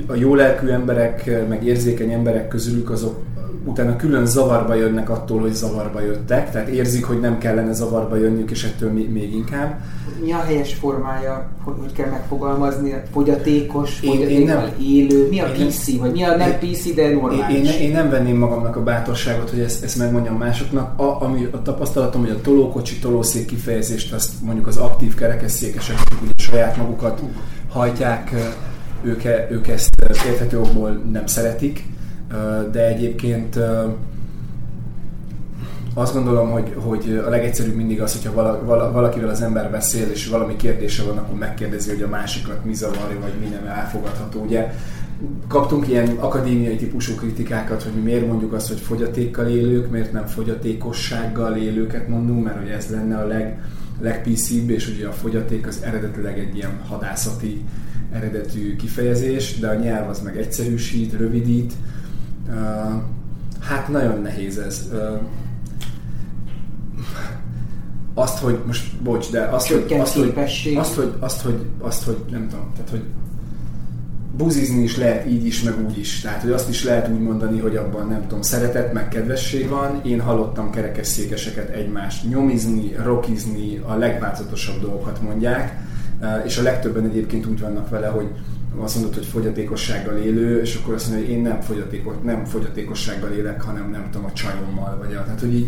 a 0.08 0.15
jó 0.15 0.36
lelkű 0.36 0.67
emberek, 0.67 1.47
meg 1.49 1.63
érzékeny 1.63 2.12
emberek 2.12 2.47
közülük 2.47 2.89
azok 2.89 3.19
utána 3.65 3.95
külön 3.95 4.25
zavarba 4.25 4.73
jönnek 4.73 5.09
attól, 5.09 5.39
hogy 5.39 5.53
zavarba 5.53 6.01
jöttek, 6.01 6.51
tehát 6.51 6.67
érzik, 6.67 7.05
hogy 7.05 7.19
nem 7.19 7.37
kellene 7.37 7.73
zavarba 7.73 8.15
jönniük, 8.15 8.51
és 8.51 8.63
ettől 8.63 8.91
még, 8.91 9.33
inkább. 9.33 9.79
Mi 10.23 10.31
a 10.31 10.39
helyes 10.39 10.73
formája, 10.73 11.49
hogy, 11.63 11.91
kell 11.93 12.09
megfogalmazni? 12.09 12.93
Fogyatékos, 13.11 13.99
fogyatékkal 13.99 14.69
élő? 14.81 15.27
Mi 15.29 15.39
a 15.39 15.47
én 15.47 15.67
PC, 15.67 15.87
nem, 15.87 15.97
vagy 15.97 16.11
mi 16.11 16.23
a 16.23 16.35
nem 16.35 16.59
PC, 16.59 16.93
de 16.93 17.09
normális? 17.13 17.57
Én, 17.57 17.65
én, 17.65 17.81
én 17.81 17.91
nem 17.91 18.09
venném 18.09 18.37
magamnak 18.37 18.75
a 18.75 18.83
bátorságot, 18.83 19.49
hogy 19.49 19.59
ezt, 19.59 19.83
ezt 19.83 19.97
megmondjam 19.97 20.35
másoknak. 20.35 20.99
A, 20.99 21.21
ami 21.23 21.47
a 21.51 21.61
tapasztalatom, 21.61 22.21
hogy 22.21 22.29
a 22.29 22.41
tolókocsi, 22.41 22.99
tolószék 22.99 23.45
kifejezést, 23.45 24.13
azt 24.13 24.31
mondjuk 24.43 24.67
az 24.67 24.77
aktív 24.77 25.15
kerekesszékesek, 25.15 25.97
ugye 26.23 26.31
saját 26.37 26.77
magukat 26.77 27.21
hajtják, 27.69 28.33
ők, 29.03 29.23
ők 29.51 29.67
ezt 29.67 29.89
érthető 30.27 30.59
okból 30.59 30.89
nem 31.11 31.25
szeretik 31.25 31.83
de 32.71 32.87
egyébként 32.87 33.59
azt 35.93 36.13
gondolom, 36.13 36.49
hogy, 36.49 36.73
hogy 36.75 37.21
a 37.25 37.29
legegyszerűbb 37.29 37.75
mindig 37.75 38.01
az, 38.01 38.13
hogyha 38.13 38.33
vala, 38.33 38.63
vala, 38.65 38.91
valakivel 38.91 39.29
az 39.29 39.41
ember 39.41 39.71
beszél, 39.71 40.09
és 40.09 40.27
valami 40.27 40.55
kérdése 40.55 41.03
van, 41.03 41.17
akkor 41.17 41.37
megkérdezi, 41.37 41.89
hogy 41.89 42.01
a 42.01 42.07
másikat 42.07 42.65
mi 42.65 42.73
zavarja, 42.73 43.19
vagy 43.19 43.33
mi 43.39 43.47
nem 43.47 43.67
elfogadható. 43.67 44.41
Ugye 44.41 44.73
kaptunk 45.47 45.87
ilyen 45.87 46.07
akadémiai 46.19 46.75
típusú 46.75 47.15
kritikákat, 47.15 47.83
hogy 47.83 47.91
mi 47.93 48.01
miért 48.01 48.27
mondjuk 48.27 48.53
azt, 48.53 48.67
hogy 48.67 48.79
fogyatékkal 48.79 49.47
élők, 49.47 49.91
miért 49.91 50.11
nem 50.11 50.25
fogyatékossággal 50.25 51.55
élőket 51.55 52.07
mondunk, 52.07 52.43
mert 52.43 52.57
hogy 52.59 52.69
ez 52.69 52.89
lenne 52.89 53.17
a 53.17 53.27
leg, 53.27 53.61
legpíszibb, 54.01 54.69
és 54.69 54.87
ugye 54.87 55.07
a 55.07 55.11
fogyaték 55.11 55.67
az 55.67 55.81
eredetileg 55.83 56.39
egy 56.39 56.55
ilyen 56.55 56.79
hadászati 56.87 57.65
eredetű 58.11 58.75
kifejezés, 58.75 59.59
de 59.59 59.67
a 59.67 59.73
nyelv 59.73 60.09
az 60.09 60.21
meg 60.21 60.37
egyszerűsít, 60.37 61.13
rövidít, 61.17 61.73
Hát 63.59 63.88
nagyon 63.88 64.21
nehéz 64.21 64.57
ez. 64.57 64.89
Azt, 68.13 68.39
hogy 68.39 68.59
most, 68.65 69.01
bocs, 69.01 69.31
de 69.31 69.41
azt, 69.41 69.71
hogy, 69.71 69.93
azt, 69.99 70.13
hogy, 70.15 70.33
azt, 70.75 70.95
hogy, 70.95 71.13
azt, 71.19 71.41
hogy, 71.41 71.65
azt, 71.79 72.03
hogy, 72.03 72.17
nem 72.31 72.47
tudom, 72.47 72.71
tehát, 72.75 72.89
hogy 72.89 73.03
buzizni 74.38 74.83
is 74.83 74.97
lehet 74.97 75.25
így 75.25 75.45
is, 75.45 75.63
meg 75.63 75.73
úgy 75.85 75.97
is. 75.97 76.21
Tehát, 76.21 76.41
hogy 76.41 76.51
azt 76.51 76.69
is 76.69 76.83
lehet 76.83 77.09
úgy 77.09 77.19
mondani, 77.19 77.59
hogy 77.59 77.75
abban 77.75 78.07
nem 78.07 78.21
tudom, 78.21 78.41
szeretet, 78.41 78.93
meg 78.93 79.07
kedvesség 79.07 79.69
van. 79.69 80.01
Én 80.03 80.19
hallottam 80.19 80.71
kerekesszékeseket 80.71 81.69
egymást 81.69 82.29
nyomizni, 82.29 82.95
rokizni, 83.03 83.77
a 83.77 83.95
legváltozatosabb 83.95 84.81
dolgokat 84.81 85.21
mondják, 85.21 85.79
és 86.45 86.57
a 86.57 86.62
legtöbben 86.62 87.05
egyébként 87.05 87.45
úgy 87.45 87.59
vannak 87.59 87.89
vele, 87.89 88.07
hogy 88.07 88.27
azt 88.77 88.95
mondod, 88.95 89.13
hogy 89.13 89.25
fogyatékossággal 89.25 90.17
élő, 90.17 90.62
és 90.62 90.79
akkor 90.82 90.93
azt 90.93 91.10
mondja, 91.10 91.25
hogy 91.25 91.36
én 91.36 91.41
nem, 91.41 91.62
fogyatékos, 91.62 92.13
nem 92.23 92.45
fogyatékossággal 92.45 93.32
élek, 93.32 93.62
hanem 93.62 93.89
nem 93.89 94.08
tudom, 94.12 94.27
a 94.27 94.34
csajommal, 94.34 94.97
vagy 95.01 95.13
a, 95.13 95.23
tehát 95.23 95.39
hogy 95.39 95.53
így 95.53 95.67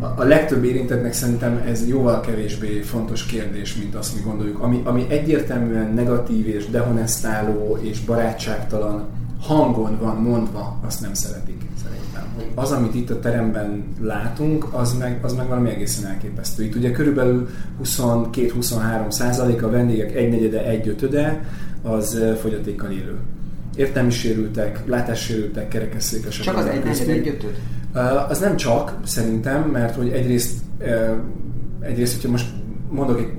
a, 0.00 0.04
a 0.04 0.24
legtöbb 0.24 0.64
érintettnek 0.64 1.12
szerintem 1.12 1.62
ez 1.66 1.88
jóval 1.88 2.20
kevésbé 2.20 2.80
fontos 2.80 3.26
kérdés, 3.26 3.76
mint 3.76 3.94
azt 3.94 4.14
mi 4.14 4.20
gondoljuk. 4.20 4.60
Ami, 4.60 4.80
ami 4.84 5.06
egyértelműen 5.08 5.92
negatív 5.92 6.48
és 6.48 6.66
dehonestáló 6.66 7.78
és 7.82 8.00
barátságtalan 8.00 9.08
hangon 9.40 9.98
van 10.00 10.16
mondva, 10.16 10.80
azt 10.86 11.00
nem 11.00 11.14
szeretik 11.14 11.62
szerintem. 11.82 12.52
Az, 12.54 12.70
amit 12.70 12.94
itt 12.94 13.10
a 13.10 13.20
teremben 13.20 13.84
látunk, 14.00 14.66
az 14.70 14.98
meg, 14.98 15.18
az 15.22 15.32
meg 15.32 15.48
valami 15.48 15.70
egészen 15.70 16.10
elképesztő. 16.10 16.62
Itt 16.64 16.74
ugye 16.74 16.90
körülbelül 16.90 17.48
22-23 17.84 19.10
százalék 19.10 19.62
a 19.62 19.70
vendégek 19.70 20.14
egynegyede, 20.14 20.64
egyötöde, 20.64 21.44
az 21.84 22.22
fogyatékkal 22.40 22.90
élő. 22.90 23.16
Értelmi 23.76 24.10
sérültek, 24.10 24.86
látássérültek, 24.86 25.68
kerekesszékesek. 25.68 26.44
Csak 26.44 26.56
az 26.56 26.66
egy 26.66 27.08
egy 27.08 27.54
Az 28.28 28.38
nem 28.38 28.56
csak, 28.56 28.98
szerintem, 29.04 29.62
mert 29.62 29.94
hogy 29.94 30.08
egyrészt, 30.08 30.58
egyrészt, 31.80 32.14
hogyha 32.14 32.30
most 32.30 32.46
mondok 32.90 33.18
egy, 33.18 33.30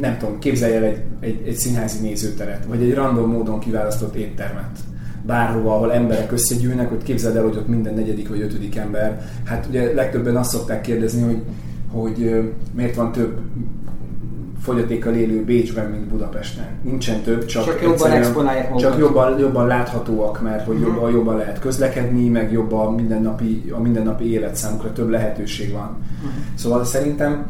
nem 0.00 0.18
tudom, 0.18 0.38
képzelj 0.38 0.74
el 0.74 0.82
egy, 0.82 1.02
egy, 1.20 1.42
egy 1.46 1.56
színházi 1.56 2.00
nézőteret, 2.00 2.64
vagy 2.64 2.82
egy 2.82 2.94
random 2.94 3.30
módon 3.30 3.58
kiválasztott 3.58 4.14
éttermet, 4.14 4.78
bárhova, 5.26 5.74
ahol 5.74 5.92
emberek 5.92 6.32
összegyűlnek, 6.32 6.88
hogy 6.88 7.02
képzeld 7.02 7.36
el, 7.36 7.42
hogy 7.42 7.56
ott 7.56 7.68
minden 7.68 7.94
negyedik 7.94 8.28
vagy 8.28 8.40
ötödik 8.40 8.76
ember. 8.76 9.22
Hát 9.44 9.66
ugye 9.68 9.94
legtöbben 9.94 10.36
azt 10.36 10.50
szokták 10.50 10.80
kérdezni, 10.80 11.22
hogy, 11.22 11.42
hogy 11.92 12.42
miért 12.72 12.94
van 12.94 13.12
több 13.12 13.38
fogyatékkal 14.64 15.14
élő 15.14 15.44
Bécsben, 15.44 15.90
mint 15.90 16.04
Budapesten. 16.04 16.66
Nincsen 16.82 17.20
több, 17.20 17.44
csak, 17.44 17.64
csak 17.64 17.82
jobban 17.82 18.10
exponálják 18.10 18.76
Csak 18.76 18.98
jobban, 18.98 19.38
jobban 19.38 19.66
láthatóak, 19.66 20.42
mert 20.42 20.66
hogy 20.66 20.80
jobban, 20.80 21.04
mhm. 21.04 21.14
jobban 21.16 21.36
lehet 21.36 21.58
közlekedni, 21.58 22.28
meg 22.28 22.52
jobban 22.52 22.86
a 22.86 22.90
mindennapi, 22.90 23.72
a 23.76 23.80
mindennapi 23.80 24.30
élet 24.32 24.56
számukra 24.56 24.92
több 24.92 25.08
lehetőség 25.08 25.72
van. 25.72 25.96
Uh-huh. 26.16 26.30
Szóval 26.54 26.84
szerintem 26.84 27.46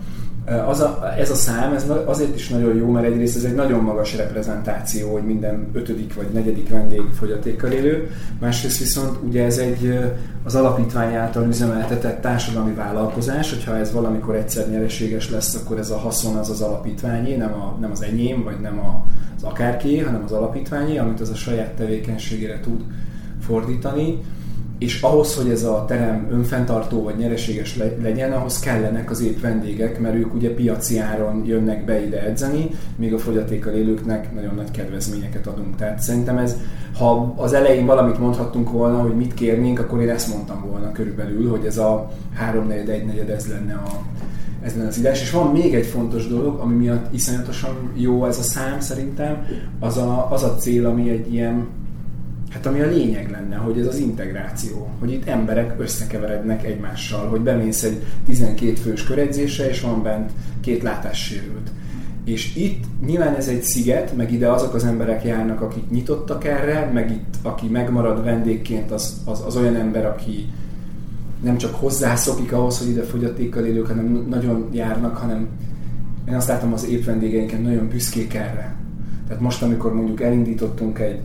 az 0.66 0.80
a, 0.80 1.12
ez 1.18 1.30
a 1.30 1.34
szám 1.34 1.72
ez 1.72 1.92
azért 2.04 2.34
is 2.34 2.48
nagyon 2.48 2.76
jó, 2.76 2.90
mert 2.90 3.06
egyrészt 3.06 3.36
ez 3.36 3.44
egy 3.44 3.54
nagyon 3.54 3.80
magas 3.80 4.16
reprezentáció, 4.16 5.12
hogy 5.12 5.22
minden 5.22 5.68
ötödik 5.72 6.14
vagy 6.14 6.28
negyedik 6.32 6.68
vendég 6.68 7.02
fogyatékkal 7.18 7.70
élő, 7.70 8.10
másrészt 8.40 8.78
viszont 8.78 9.18
ugye 9.22 9.44
ez 9.44 9.58
egy 9.58 9.98
az 10.44 10.54
alapítvány 10.54 11.14
által 11.14 11.46
üzemeltetett 11.46 12.20
társadalmi 12.20 12.74
vállalkozás, 12.74 13.52
hogyha 13.52 13.76
ez 13.76 13.92
valamikor 13.92 14.34
egyszer 14.34 14.68
nyereséges 14.68 15.30
lesz, 15.30 15.54
akkor 15.54 15.78
ez 15.78 15.90
a 15.90 15.98
haszon 15.98 16.36
az 16.36 16.50
az 16.50 16.60
alapítványé, 16.60 17.36
nem, 17.36 17.52
a, 17.52 17.76
nem 17.80 17.90
az 17.90 18.02
enyém, 18.02 18.44
vagy 18.44 18.60
nem 18.60 18.78
a, 18.78 19.04
az 19.36 19.42
akárki, 19.42 19.98
hanem 19.98 20.22
az 20.24 20.32
alapítványé, 20.32 20.98
amit 20.98 21.20
az 21.20 21.30
a 21.30 21.34
saját 21.34 21.72
tevékenységére 21.72 22.60
tud 22.60 22.80
fordítani 23.40 24.18
és 24.84 25.02
ahhoz, 25.02 25.34
hogy 25.34 25.50
ez 25.50 25.62
a 25.62 25.84
terem 25.88 26.26
önfenntartó 26.30 27.02
vagy 27.02 27.16
nyereséges 27.16 27.78
legyen, 28.02 28.32
ahhoz 28.32 28.58
kellenek 28.58 29.10
az 29.10 29.22
épp 29.22 29.40
vendégek, 29.40 30.00
mert 30.00 30.14
ők 30.14 30.34
ugye 30.34 30.54
piaci 30.54 30.98
áron 30.98 31.44
jönnek 31.46 31.84
be 31.84 32.06
ide 32.06 32.22
edzeni, 32.22 32.70
míg 32.96 33.14
a 33.14 33.18
fogyatékkal 33.18 33.72
élőknek 33.72 34.34
nagyon 34.34 34.54
nagy 34.54 34.70
kedvezményeket 34.70 35.46
adunk. 35.46 35.76
Tehát 35.76 35.98
szerintem 35.98 36.38
ez, 36.38 36.56
ha 36.98 37.34
az 37.36 37.52
elején 37.52 37.86
valamit 37.86 38.18
mondhattunk 38.18 38.70
volna, 38.70 38.98
hogy 38.98 39.14
mit 39.14 39.34
kérnénk, 39.34 39.78
akkor 39.78 40.00
én 40.00 40.10
ezt 40.10 40.34
mondtam 40.34 40.64
volna 40.70 40.92
körülbelül, 40.92 41.50
hogy 41.50 41.64
ez 41.64 41.78
a 41.78 42.10
háromnegyed, 42.34 42.88
egynegyed, 42.88 43.28
ez 43.28 43.46
lenne 43.48 43.74
a, 43.74 44.02
ez 44.62 44.74
lenne 44.76 44.88
az 44.88 44.98
írás. 44.98 45.22
És 45.22 45.30
van 45.30 45.52
még 45.52 45.74
egy 45.74 45.86
fontos 45.86 46.28
dolog, 46.28 46.58
ami 46.60 46.74
miatt 46.74 47.14
iszonyatosan 47.14 47.90
jó 47.94 48.26
ez 48.26 48.38
a 48.38 48.42
szám 48.42 48.80
szerintem, 48.80 49.46
az 49.80 49.96
a, 49.96 50.28
az 50.30 50.42
a 50.42 50.54
cél, 50.54 50.86
ami 50.86 51.10
egy 51.10 51.32
ilyen 51.32 51.66
Hát 52.54 52.66
ami 52.66 52.80
a 52.80 52.86
lényeg 52.86 53.30
lenne, 53.30 53.56
hogy 53.56 53.78
ez 53.78 53.86
az 53.86 53.98
integráció, 53.98 54.88
hogy 54.98 55.12
itt 55.12 55.28
emberek 55.28 55.74
összekeverednek 55.78 56.64
egymással, 56.64 57.28
hogy 57.28 57.40
bemész 57.40 57.82
egy 57.82 58.02
12 58.26 58.74
fős 58.74 59.04
köredzésre, 59.04 59.68
és 59.68 59.80
van 59.80 60.02
bent 60.02 60.30
két 60.60 60.82
látássérült. 60.82 61.70
És 62.24 62.56
itt 62.56 62.84
nyilván 63.06 63.34
ez 63.34 63.48
egy 63.48 63.62
sziget, 63.62 64.16
meg 64.16 64.32
ide 64.32 64.50
azok 64.50 64.74
az 64.74 64.84
emberek 64.84 65.24
járnak, 65.24 65.60
akik 65.60 65.90
nyitottak 65.90 66.44
erre, 66.44 66.90
meg 66.92 67.10
itt 67.10 67.34
aki 67.42 67.66
megmarad 67.66 68.24
vendégként, 68.24 68.90
az, 68.90 69.20
az, 69.24 69.42
az 69.46 69.56
olyan 69.56 69.76
ember, 69.76 70.06
aki 70.06 70.48
nem 71.42 71.56
csak 71.56 71.74
hozzászokik 71.74 72.52
ahhoz, 72.52 72.78
hogy 72.78 72.88
ide 72.88 73.02
fogyatékkal 73.02 73.64
élők, 73.64 73.86
hanem 73.86 74.26
nagyon 74.28 74.68
járnak, 74.72 75.16
hanem 75.16 75.48
én 76.28 76.34
azt 76.34 76.48
látom 76.48 76.72
az 76.72 76.88
épp 76.88 77.04
vendégeinken 77.04 77.60
nagyon 77.60 77.88
büszkék 77.88 78.34
erre. 78.34 78.74
Tehát 79.26 79.42
most, 79.42 79.62
amikor 79.62 79.94
mondjuk 79.94 80.20
elindítottunk 80.20 80.98
egy 80.98 81.20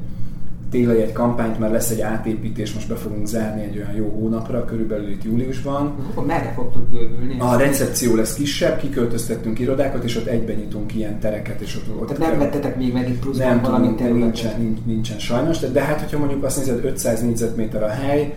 tényleg 0.69 0.97
egy 0.97 1.11
kampányt, 1.11 1.59
mert 1.59 1.71
lesz 1.71 1.89
egy 1.89 2.01
átépítés, 2.01 2.73
most 2.73 2.87
be 2.87 2.95
fogunk 2.95 3.27
zárni 3.27 3.63
egy 3.63 3.77
olyan 3.77 3.93
jó 3.95 4.09
hónapra, 4.09 4.65
körülbelül 4.65 5.09
itt 5.09 5.23
júliusban. 5.23 5.95
Akkor 6.11 6.25
merre 6.25 6.51
fogtok 6.55 6.83
bővülni? 6.83 7.39
A 7.39 7.57
recepció 7.57 8.15
lesz 8.15 8.33
kisebb, 8.33 8.77
kiköltöztettünk 8.77 9.59
irodákat, 9.59 10.03
és 10.03 10.15
ott 10.15 10.25
egyben 10.25 10.55
nyitunk 10.55 10.95
ilyen 10.95 11.19
tereket. 11.19 11.61
És 11.61 11.75
ott, 11.75 12.01
ott 12.01 12.07
Tehát 12.07 12.31
nem 12.31 12.39
vettetek 12.39 12.77
még 12.77 12.93
megint 12.93 13.19
pluszban 13.19 13.47
nem, 13.47 13.61
valami 13.61 13.95
területet? 13.95 14.19
Nincsen, 14.19 14.61
nincs, 14.61 14.79
nincsen 14.85 15.19
sajnos, 15.19 15.59
de 15.59 15.81
hát 15.81 15.99
hogyha 15.99 16.17
mondjuk 16.17 16.43
azt 16.43 16.57
nézed, 16.57 16.85
500 16.85 17.21
négyzetméter 17.21 17.83
a 17.83 17.87
hely, 17.87 18.33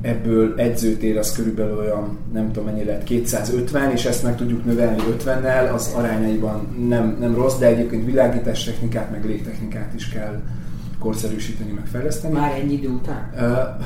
ebből 0.00 0.54
edzőtér 0.56 1.18
az 1.18 1.32
körülbelül 1.32 1.78
olyan, 1.78 2.18
nem 2.32 2.52
tudom 2.52 2.64
mennyi 2.64 2.84
lehet, 2.84 3.04
250, 3.04 3.90
és 3.90 4.04
ezt 4.04 4.22
meg 4.22 4.36
tudjuk 4.36 4.64
növelni 4.64 5.02
50-nel, 5.18 5.74
az 5.74 5.92
arányaiban 5.96 6.86
nem, 6.88 7.16
nem 7.20 7.34
rossz, 7.34 7.58
de 7.58 7.66
egyébként 7.66 8.04
világítás 8.04 8.64
technikát, 8.64 9.10
meg 9.10 9.24
légtechnikát 9.24 9.92
is 9.94 10.08
kell 10.08 10.40
korszerűsíteni, 11.02 11.72
meg 11.72 11.86
fejleszteni. 11.86 12.34
Már 12.34 12.52
ennyi 12.52 12.72
idő 12.72 12.88
után? 12.88 13.30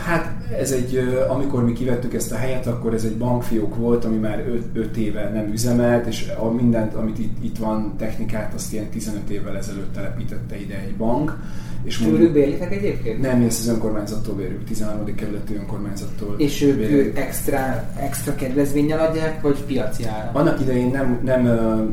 Hát 0.04 0.36
ez 0.60 0.70
egy, 0.70 1.00
amikor 1.28 1.64
mi 1.64 1.72
kivettük 1.72 2.14
ezt 2.14 2.32
a 2.32 2.36
helyet, 2.36 2.66
akkor 2.66 2.94
ez 2.94 3.04
egy 3.04 3.16
bankfiók 3.16 3.76
volt, 3.76 4.04
ami 4.04 4.16
már 4.16 4.44
5 4.72 4.96
éve 4.96 5.30
nem 5.30 5.52
üzemelt, 5.52 6.06
és 6.06 6.32
a 6.38 6.50
mindent, 6.50 6.94
amit 6.94 7.18
itt, 7.18 7.44
itt 7.44 7.58
van, 7.58 7.94
technikát, 7.98 8.54
azt 8.54 8.72
ilyen 8.72 8.88
15 8.88 9.30
évvel 9.30 9.56
ezelőtt 9.56 9.92
telepítette 9.94 10.60
ide 10.60 10.80
egy 10.80 10.96
bank 10.96 11.38
és 11.86 11.98
Tőlük 11.98 12.32
bérlitek 12.32 12.72
egyébként? 12.72 13.20
Nem, 13.20 13.38
mi 13.38 13.44
ezt 13.44 13.60
az 13.60 13.68
önkormányzattól 13.68 14.34
bérjük, 14.34 14.64
13. 14.64 15.14
kerületi 15.14 15.54
önkormányzattól. 15.54 16.34
És 16.38 16.62
ők 16.62 16.76
bérjük. 16.76 17.18
extra, 17.18 17.88
extra 18.00 18.34
kedvezménnyel 18.34 19.00
adják, 19.00 19.42
vagy 19.42 19.64
piaci 19.64 20.04
ára? 20.04 20.30
Annak 20.32 20.60
idején 20.60 20.90
nem, 20.90 21.20
nem 21.24 21.44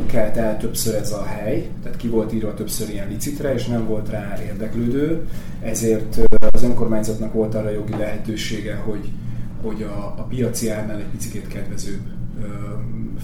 kelt 0.05 0.37
el 0.37 0.57
többször 0.57 0.95
ez 0.95 1.11
a 1.11 1.23
hely, 1.23 1.69
tehát 1.83 1.97
ki 1.97 2.07
volt 2.07 2.33
írva 2.33 2.53
többször 2.53 2.89
ilyen 2.89 3.07
licitre, 3.07 3.53
és 3.53 3.65
nem 3.65 3.87
volt 3.87 4.09
rá 4.09 4.37
érdeklődő, 4.45 5.27
ezért 5.61 6.19
az 6.51 6.63
önkormányzatnak 6.63 7.33
volt 7.33 7.55
arra 7.55 7.69
jogi 7.69 7.97
lehetősége, 7.97 8.75
hogy, 8.75 9.09
hogy 9.61 9.81
a, 9.81 10.13
a 10.17 10.25
piaci 10.29 10.69
árnál 10.69 10.97
egy 10.97 11.11
picit 11.11 11.47
kedvezőbb 11.47 12.01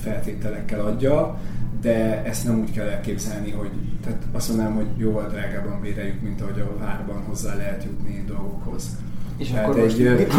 feltételekkel 0.04 0.80
adja, 0.80 1.40
de 1.82 2.24
ezt 2.24 2.46
nem 2.46 2.60
úgy 2.60 2.72
kell 2.72 2.88
elképzelni, 2.88 3.52
hogy 3.52 3.70
tehát 4.04 4.22
azt 4.32 4.48
mondanám, 4.48 4.76
hogy 4.76 4.88
jóval 4.98 5.28
drágában 5.28 5.82
béreljük, 5.82 6.22
mint 6.22 6.42
ahogy 6.42 6.60
a 6.60 6.80
várban 6.80 7.24
hozzá 7.28 7.56
lehet 7.56 7.84
jutni 7.84 8.24
dolgokhoz. 8.28 8.98
És 9.38 9.50
tehát 9.50 9.68
akkor 9.68 9.80
egy, 9.80 10.06
ennek, 10.06 10.34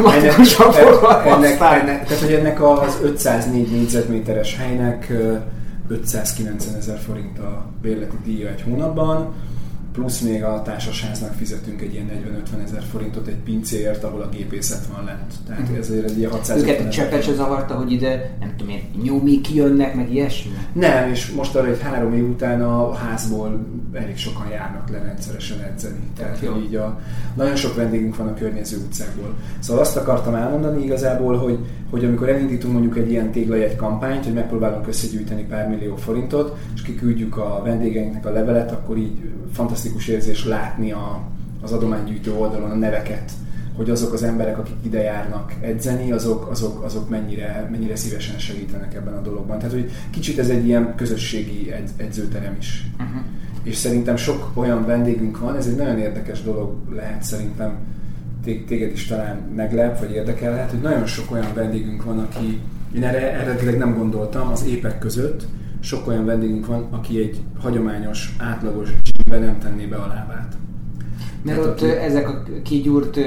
ennek, 1.27 1.61
ennek, 1.61 2.05
tehát, 2.07 2.23
hogy 2.23 2.33
ennek 2.33 2.63
az 2.63 2.99
504 3.03 3.71
négyzetméteres 3.71 4.57
helynek 4.57 5.13
590 5.89 6.75
ezer 6.77 6.99
forint 6.99 7.39
a 7.39 7.67
bérleti 7.83 8.17
díja 8.25 8.49
egy 8.49 8.63
hónapban, 8.63 9.33
plusz 9.93 10.21
még 10.21 10.45
a 10.45 10.63
társasháznak 10.63 11.33
fizetünk 11.33 11.81
egy 11.81 11.93
ilyen 11.93 12.11
40-50 12.55 12.65
ezer 12.65 12.83
forintot 12.91 13.27
egy 13.27 13.37
pincéért, 13.45 14.05
ahol 14.05 14.21
a 14.21 14.29
gépészet 14.29 14.87
van 14.87 15.05
lent. 15.05 15.35
Tehát 15.47 15.63
uh-huh. 15.63 15.79
ezért 15.79 16.11
egy 16.11 16.19
ilyen 16.19 16.31
600 16.31 16.63
Őket 16.63 16.91
cseppet 16.91 17.23
se 17.23 17.33
zavarta, 17.33 17.75
hogy 17.75 17.93
ide, 17.93 18.37
nem 18.41 18.55
tudom 18.57 18.73
én, 18.73 18.83
nyomik 19.03 19.55
jönnek, 19.55 19.95
meg 19.95 20.13
ilyesmi? 20.13 20.51
Nem, 20.73 21.11
és 21.11 21.31
most 21.31 21.55
arra 21.55 21.67
egy 21.67 21.81
három 21.81 22.15
év 22.15 22.29
után 22.29 22.63
a 22.63 22.95
házból 22.95 23.67
elég 23.93 24.17
sokan 24.17 24.49
járnak 24.49 24.91
le 24.91 24.99
rendszeresen 24.99 25.61
edzeni. 25.61 26.11
Tehát 26.17 26.39
Jó. 26.43 26.57
így 26.57 26.75
a, 26.75 27.01
nagyon 27.35 27.57
sok 27.57 27.75
vendégünk 27.75 28.17
van 28.17 28.29
a 28.29 28.35
környező 28.35 28.77
utcákból. 28.77 29.35
Szóval 29.59 29.83
azt 29.83 29.97
akartam 29.97 30.35
elmondani 30.35 30.85
igazából, 30.85 31.37
hogy, 31.37 31.59
hogy 31.91 32.05
amikor 32.05 32.29
elindítunk 32.29 32.73
mondjuk 32.73 32.97
egy 32.97 33.11
ilyen 33.11 33.31
téglajegy 33.31 33.77
kampányt, 33.77 34.25
hogy 34.25 34.35
megpróbálunk 34.35 34.89
összegyűjteni 34.89 35.45
pár 35.45 35.69
millió 35.69 35.97
forintot, 35.97 36.59
és 36.75 36.83
kiküldjük 36.83 37.37
a 37.37 37.61
vendégeinknek 37.65 38.27
a 38.27 38.31
levelet, 38.31 38.73
akkor 38.73 38.97
így 38.97 39.31
fantasztikus 39.53 40.09
érzés 40.09 40.45
látni 40.45 40.93
a, 40.93 41.23
az 41.63 41.73
adománygyűjtő 41.73 42.33
oldalon 42.33 42.71
a 42.71 42.75
neveket, 42.75 43.33
hogy 43.77 43.91
azok 43.91 44.13
az 44.13 44.23
emberek, 44.23 44.59
akik 44.59 44.77
ide 44.83 45.03
járnak 45.03 45.55
edzeni, 45.61 46.13
azok, 46.13 46.51
azok, 46.51 46.83
azok 46.83 47.09
mennyire, 47.09 47.69
mennyire 47.71 47.97
szívesen 47.97 48.39
segítenek 48.39 48.95
ebben 48.95 49.15
a 49.15 49.21
dologban. 49.21 49.59
Tehát, 49.59 49.73
hogy 49.73 49.91
kicsit 50.11 50.39
ez 50.39 50.49
egy 50.49 50.67
ilyen 50.67 50.95
közösségi 50.97 51.73
edz, 51.73 51.91
edzőterem 51.97 52.57
is. 52.59 52.87
Uh-huh. 52.93 53.23
És 53.63 53.77
szerintem 53.77 54.17
sok 54.17 54.51
olyan 54.55 54.87
vendégünk 54.87 55.39
van, 55.39 55.57
ez 55.57 55.67
egy 55.67 55.77
nagyon 55.77 55.99
érdekes 55.99 56.43
dolog 56.43 56.75
lehet 56.95 57.23
szerintem, 57.23 57.79
téged 58.41 58.93
is 58.93 59.07
talán 59.07 59.37
meglep, 59.57 59.99
vagy 59.99 60.11
érdekelhet, 60.11 60.71
hogy 60.71 60.81
nagyon 60.81 61.07
sok 61.07 61.31
olyan 61.31 61.55
vendégünk 61.55 62.05
van, 62.05 62.19
aki, 62.19 62.61
én 62.95 63.05
erre 63.05 63.33
eredetileg 63.33 63.79
nem 63.79 63.97
gondoltam, 63.97 64.49
az 64.49 64.65
épek 64.67 64.99
között, 64.99 65.47
sok 65.81 66.07
olyan 66.07 66.25
vendégünk 66.25 66.67
van, 66.67 66.87
aki 66.91 67.19
egy 67.19 67.41
hagyományos, 67.59 68.37
átlagos 68.39 68.89
gymbe 69.03 69.47
nem 69.47 69.59
tenné 69.59 69.85
be 69.85 69.97
a 69.97 70.07
lábát. 70.07 70.55
Mert 71.43 71.59
Tehát 71.59 71.71
ott 71.71 71.83
aki... 71.83 71.91
ezek 71.91 72.29
a 72.29 72.43
kigyúrt 72.63 73.19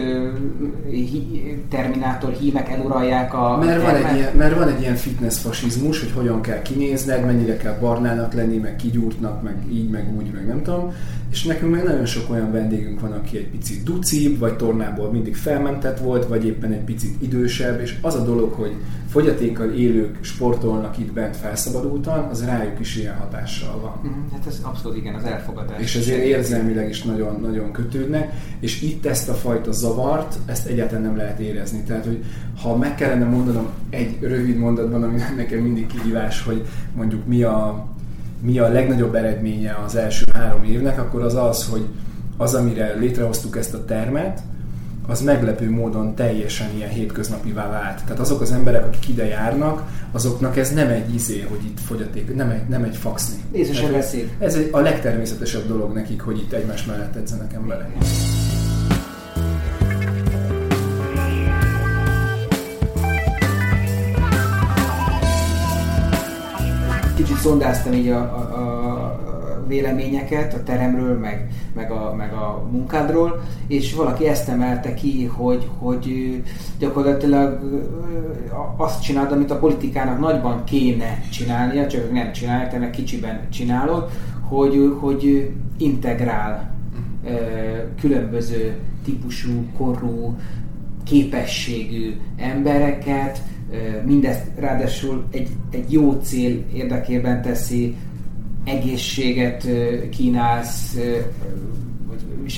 hi, 0.89 1.63
terminátor 1.69 2.31
hímek 2.31 2.69
eluralják 2.69 3.33
a 3.33 3.57
mert 3.57 3.81
van, 3.81 3.95
egy 3.95 4.15
ilyen, 4.15 4.35
mert 4.35 4.55
van 4.55 4.67
egy 4.67 4.81
ilyen 4.81 4.95
fitness 4.95 5.37
fasizmus, 5.37 5.99
hogy 5.99 6.11
hogyan 6.11 6.41
kell 6.41 6.61
kinézned, 6.61 7.25
mennyire 7.25 7.57
kell 7.57 7.77
barnának 7.79 8.33
lenni, 8.33 8.57
meg 8.57 8.75
kigyúrtnak, 8.75 9.43
meg 9.43 9.55
így, 9.71 9.89
meg 9.89 10.13
úgy, 10.17 10.31
meg 10.33 10.47
nem 10.47 10.61
tudom. 10.61 10.93
És 11.33 11.43
nekünk 11.43 11.71
meg 11.71 11.83
nagyon 11.83 12.05
sok 12.05 12.29
olyan 12.29 12.51
vendégünk 12.51 12.99
van, 12.99 13.11
aki 13.11 13.37
egy 13.37 13.47
picit 13.47 13.83
ducibb, 13.83 14.39
vagy 14.39 14.55
tornából 14.55 15.11
mindig 15.11 15.35
felmentett 15.35 15.99
volt, 15.99 16.25
vagy 16.25 16.45
éppen 16.45 16.71
egy 16.71 16.83
picit 16.83 17.21
idősebb, 17.21 17.81
és 17.81 17.97
az 18.01 18.15
a 18.15 18.23
dolog, 18.23 18.51
hogy 18.51 18.75
fogyatékkal 19.09 19.69
élők 19.69 20.17
sportolnak 20.21 20.97
itt 20.97 21.13
bent 21.13 21.37
felszabadultan, 21.37 22.29
az 22.29 22.45
rájuk 22.45 22.79
is 22.79 22.95
ilyen 22.95 23.15
hatással 23.15 23.79
van. 23.79 24.11
Mm, 24.11 24.31
hát 24.31 24.47
ez 24.47 24.59
abszolút 24.61 24.97
igen, 24.97 25.15
az 25.15 25.23
elfogadás. 25.23 25.81
És 25.81 25.95
ezért 25.95 26.23
érzelmileg 26.23 26.89
is 26.89 27.03
nagyon, 27.03 27.39
nagyon 27.41 27.71
kötődnek, 27.71 28.33
és 28.59 28.81
itt 28.81 29.05
ezt 29.05 29.29
a 29.29 29.33
fajta 29.33 29.71
zavart, 29.71 30.39
ezt 30.45 30.67
egyáltalán 30.67 31.03
nem 31.03 31.17
lehet 31.17 31.39
érezni. 31.39 31.83
Tehát, 31.83 32.05
hogy 32.05 32.23
ha 32.61 32.77
meg 32.77 32.95
kellene 32.95 33.25
mondanom 33.25 33.67
egy 33.89 34.17
rövid 34.21 34.57
mondatban, 34.57 35.03
ami 35.03 35.19
nekem 35.37 35.59
mindig 35.59 35.87
kihívás, 35.87 36.43
hogy 36.43 36.65
mondjuk 36.95 37.25
mi 37.25 37.43
a, 37.43 37.87
mi 38.43 38.59
a 38.59 38.67
legnagyobb 38.67 39.15
eredménye 39.15 39.77
az 39.85 39.95
első 39.95 40.25
három 40.33 40.63
évnek, 40.63 40.99
akkor 40.99 41.21
az 41.21 41.35
az, 41.35 41.67
hogy 41.67 41.85
az, 42.37 42.53
amire 42.53 42.93
létrehoztuk 42.93 43.57
ezt 43.57 43.73
a 43.73 43.85
termet, 43.85 44.41
az 45.07 45.21
meglepő 45.21 45.69
módon 45.69 46.15
teljesen 46.15 46.67
ilyen 46.75 46.89
hétköznapivá 46.89 47.69
vált. 47.69 48.03
Tehát 48.03 48.19
azok 48.19 48.41
az 48.41 48.51
emberek, 48.51 48.85
akik 48.85 49.09
ide 49.09 49.25
járnak, 49.25 49.83
azoknak 50.11 50.57
ez 50.57 50.73
nem 50.73 50.89
egy 50.89 51.13
izé, 51.13 51.45
hogy 51.49 51.65
itt 51.65 51.79
fogyaték, 51.79 52.35
nem 52.35 52.49
egy, 52.49 52.67
nem 52.67 52.83
egy 52.83 52.95
faxni. 52.95 53.35
Ez, 54.39 54.47
ez 54.47 54.55
egy, 54.55 54.69
a 54.71 54.79
legtermészetesebb 54.79 55.67
dolog 55.67 55.93
nekik, 55.93 56.21
hogy 56.21 56.37
itt 56.37 56.51
egymás 56.51 56.85
mellett 56.85 57.15
edzenek 57.15 57.53
emberek. 57.53 57.91
Kicsit 67.15 67.37
szondáztam 67.37 67.93
így 67.93 68.07
a, 68.07 68.17
a, 68.17 68.39
a 68.39 69.63
véleményeket 69.67 70.53
a 70.53 70.63
teremről, 70.63 71.17
meg, 71.17 71.47
meg, 71.75 71.91
a, 71.91 72.13
meg 72.15 72.33
a 72.33 72.67
munkádról, 72.71 73.41
és 73.67 73.93
valaki 73.93 74.27
ezt 74.27 74.49
emelte 74.49 74.93
ki, 74.93 75.25
hogy, 75.25 75.69
hogy 75.77 76.41
gyakorlatilag 76.79 77.59
azt 78.77 79.01
csinálod, 79.01 79.31
amit 79.31 79.51
a 79.51 79.59
politikának 79.59 80.19
nagyban 80.19 80.63
kéne 80.63 81.21
csinálnia, 81.31 81.87
csak 81.87 82.11
nem 82.11 82.31
csinálják, 82.31 82.71
te 82.71 82.77
meg 82.77 82.89
kicsiben 82.89 83.49
csinálod, 83.49 84.09
hogy, 84.41 84.97
hogy 84.99 85.51
integrál 85.77 86.73
különböző 87.99 88.77
típusú, 89.05 89.65
korú, 89.77 90.35
képességű 91.03 92.15
embereket, 92.37 93.41
mindezt 94.05 94.45
ráadásul 94.55 95.23
egy, 95.31 95.49
egy 95.71 95.91
jó 95.91 96.11
cél 96.11 96.63
érdekében 96.73 97.41
teszi, 97.41 97.95
egészséget 98.65 99.67
kínálsz, 100.09 100.97
vagy 102.07 102.49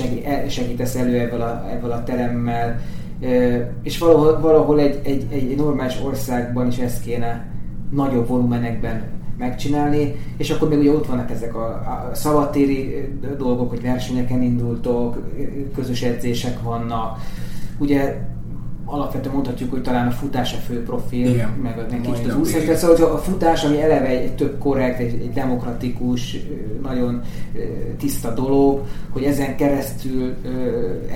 segítesz 0.50 0.96
elő 0.96 1.20
ebből 1.20 1.42
a, 1.42 1.70
ebből 1.72 1.92
a 1.92 2.04
teremmel, 2.04 2.82
és 3.84 3.98
valahol, 3.98 4.40
valahol 4.40 4.80
egy, 4.80 5.00
egy, 5.04 5.26
egy 5.32 5.56
normális 5.56 6.02
országban 6.04 6.68
is 6.68 6.78
ezt 6.78 7.04
kéne 7.04 7.46
nagyobb 7.92 8.28
volumenekben 8.28 9.04
megcsinálni, 9.38 10.16
és 10.38 10.50
akkor 10.50 10.70
még 10.70 10.80
ugye 10.80 10.92
ott 10.92 11.08
vannak 11.08 11.32
ezek 11.32 11.56
a, 11.56 11.66
a 11.68 12.10
szabadtéri 12.14 13.10
dolgok, 13.38 13.70
hogy 13.70 13.82
versenyeken 13.82 14.42
indultok, 14.42 15.18
közös 15.76 16.02
edzések 16.02 16.62
vannak, 16.62 17.20
ugye 17.78 18.18
alapvetően 18.86 19.34
mondhatjuk, 19.34 19.72
hogy 19.72 19.82
talán 19.82 20.08
a 20.08 20.12
futás 20.12 20.54
a 20.54 20.58
fő 20.58 20.84
profil, 20.84 21.30
Igen. 21.30 21.50
meg 21.50 21.78
a 21.80 21.86
kicsit 21.86 22.28
az 22.28 22.36
úszás. 22.36 22.62
Tehát 22.62 22.78
szóval 22.78 23.12
a 23.12 23.18
futás, 23.18 23.64
ami 23.64 23.82
eleve 23.82 24.08
egy, 24.08 24.24
egy 24.24 24.36
több 24.36 24.58
korrekt, 24.58 25.00
egy, 25.00 25.14
egy 25.22 25.34
demokratikus, 25.34 26.38
nagyon 26.82 27.22
tiszta 27.98 28.34
dolog, 28.34 28.86
hogy 29.10 29.24
ezen 29.24 29.56
keresztül 29.56 30.34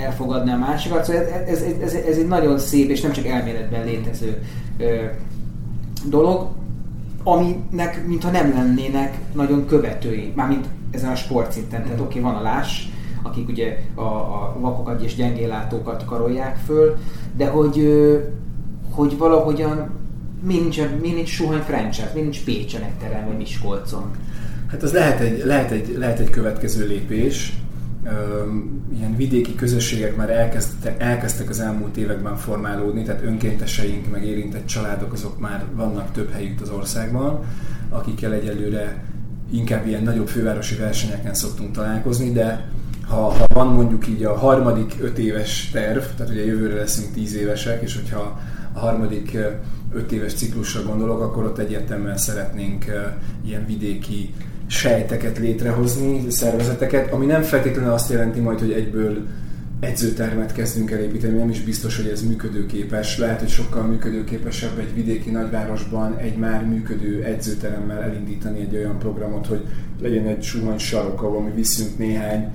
elfogadná 0.02 0.54
a 0.54 0.58
másikat. 0.58 1.04
Szóval 1.04 1.22
ez, 1.22 1.62
ez, 1.62 1.74
ez, 1.82 1.94
ez 1.94 2.18
egy 2.18 2.28
nagyon 2.28 2.60
szép 2.60 2.90
és 2.90 3.02
nem 3.02 3.12
csak 3.12 3.26
elméletben 3.26 3.86
létező 3.86 4.42
dolog, 6.06 6.48
aminek 7.24 8.08
mintha 8.08 8.32
nem 8.32 8.54
lennének 8.54 9.18
nagyon 9.34 9.66
követői, 9.66 10.32
mármint 10.36 10.66
ezen 10.92 11.12
a 11.12 11.16
sportszinten. 11.16 11.84
Tehát 11.84 12.00
oké, 12.00 12.20
okay, 12.20 12.32
van 12.32 12.40
a 12.40 12.42
láss, 12.42 12.86
akik 13.22 13.50
ugye 13.50 13.78
a, 13.96 14.02
a 14.02 14.56
vakokat 14.60 15.02
és 15.02 15.16
gyengéllátókat 15.16 16.06
karolják 16.06 16.58
föl, 16.66 16.98
de 17.38 17.48
hogy, 17.48 17.88
hogy 18.92 19.18
valahogyan 19.18 19.90
mi 20.44 20.60
nincs, 20.60 20.82
mi 21.02 21.12
nincs 21.12 21.30
Suhany 21.30 21.62
franchise, 21.62 22.12
mi 22.14 22.22
nincs 22.22 22.44
Pécsen 22.44 22.82
egy 22.82 22.98
terem, 23.00 23.28
vagy 23.28 23.38
Miskolcon. 23.38 24.12
Hát 24.68 24.84
az 24.84 24.92
lehet 24.94 25.20
egy, 25.20 25.46
lehet 25.46 25.72
egy, 25.72 25.96
lehet 25.98 26.20
egy 26.20 26.30
következő 26.30 26.88
lépés. 26.88 27.54
Ilyen 28.98 29.16
vidéki 29.16 29.56
közösségek 29.56 30.16
már 30.16 30.30
elkezdtek, 30.30 31.02
elkezdtek 31.02 31.50
az 31.50 31.60
elmúlt 31.60 31.98
években 31.98 32.36
formálódni, 32.36 33.04
tehát 33.04 33.24
önkénteseink, 33.24 34.12
meg 34.12 34.26
érintett 34.26 34.66
családok, 34.66 35.14
azok 35.14 35.40
már 35.40 35.66
vannak 35.74 36.12
több 36.12 36.32
helyük 36.32 36.62
az 36.62 36.70
országban, 36.70 37.40
akikkel 37.90 38.34
egyelőre 38.34 39.04
inkább 39.52 39.88
ilyen 39.88 40.04
nagyobb 40.04 40.28
fővárosi 40.28 40.76
versenyeken 40.76 41.34
szoktunk 41.34 41.72
találkozni, 41.72 42.32
de 42.32 42.70
ha, 43.10 43.16
ha 43.16 43.46
van 43.54 43.68
mondjuk 43.68 44.08
így 44.08 44.24
a 44.24 44.38
harmadik 44.38 44.96
öt 45.00 45.18
éves 45.18 45.70
terv, 45.72 46.04
tehát 46.18 46.32
ugye 46.32 46.46
jövőre 46.46 46.76
leszünk 46.76 47.14
tíz 47.14 47.36
évesek, 47.36 47.82
és 47.82 47.96
hogyha 47.96 48.40
a 48.74 48.80
harmadik 48.80 49.38
öt 49.94 50.12
éves 50.12 50.34
ciklusra 50.34 50.84
gondolok, 50.84 51.22
akkor 51.22 51.44
ott 51.44 51.58
egyértelműen 51.58 52.18
szeretnénk 52.18 52.86
ilyen 53.46 53.66
vidéki 53.66 54.34
sejteket 54.68 55.38
létrehozni, 55.38 56.30
szervezeteket, 56.30 57.14
ami 57.14 57.26
nem 57.26 57.42
feltétlenül 57.42 57.92
azt 57.92 58.12
jelenti 58.12 58.40
majd, 58.40 58.60
hogy 58.60 58.72
egyből 58.72 59.26
edzőtermet 59.80 60.54
kezdünk 60.54 60.92
el 60.92 61.00
építeni, 61.00 61.38
nem 61.38 61.50
is 61.50 61.62
biztos, 61.62 61.98
hogy 61.98 62.08
ez 62.08 62.22
működőképes. 62.22 63.18
Lehet, 63.18 63.40
hogy 63.40 63.50
sokkal 63.50 63.84
működőképesebb 63.84 64.80
egy 64.80 64.94
vidéki 64.94 65.30
nagyvárosban 65.30 66.18
egy 66.18 66.38
már 66.38 66.66
működő 66.66 67.24
edzőteremmel 67.24 68.02
elindítani 68.02 68.60
egy 68.60 68.76
olyan 68.76 69.00
programot, 69.00 69.48
hogy 69.48 69.66
legyen 70.02 70.26
egy 70.26 70.44
suhany 70.44 70.78
sarok, 70.78 71.22
ahol 71.22 71.42
mi 71.42 71.52
viszünk 71.56 71.98
néhány 71.98 72.54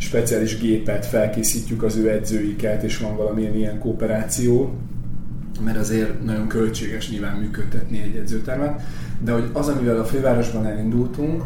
speciális 0.00 0.58
gépet, 0.58 1.06
felkészítjük 1.06 1.82
az 1.82 1.96
ő 1.96 2.10
edzőiket, 2.10 2.82
és 2.82 2.98
van 2.98 3.16
valamilyen 3.16 3.54
ilyen 3.54 3.78
kooperáció, 3.78 4.74
mert 5.64 5.76
azért 5.76 6.24
nagyon 6.24 6.46
költséges 6.46 7.10
nyilván 7.10 7.36
működtetni 7.36 8.02
egy 8.02 8.16
edzőtermet, 8.16 8.82
de 9.24 9.32
hogy 9.32 9.50
az, 9.52 9.68
amivel 9.68 9.98
a 9.98 10.04
fővárosban 10.04 10.66
elindultunk, 10.66 11.42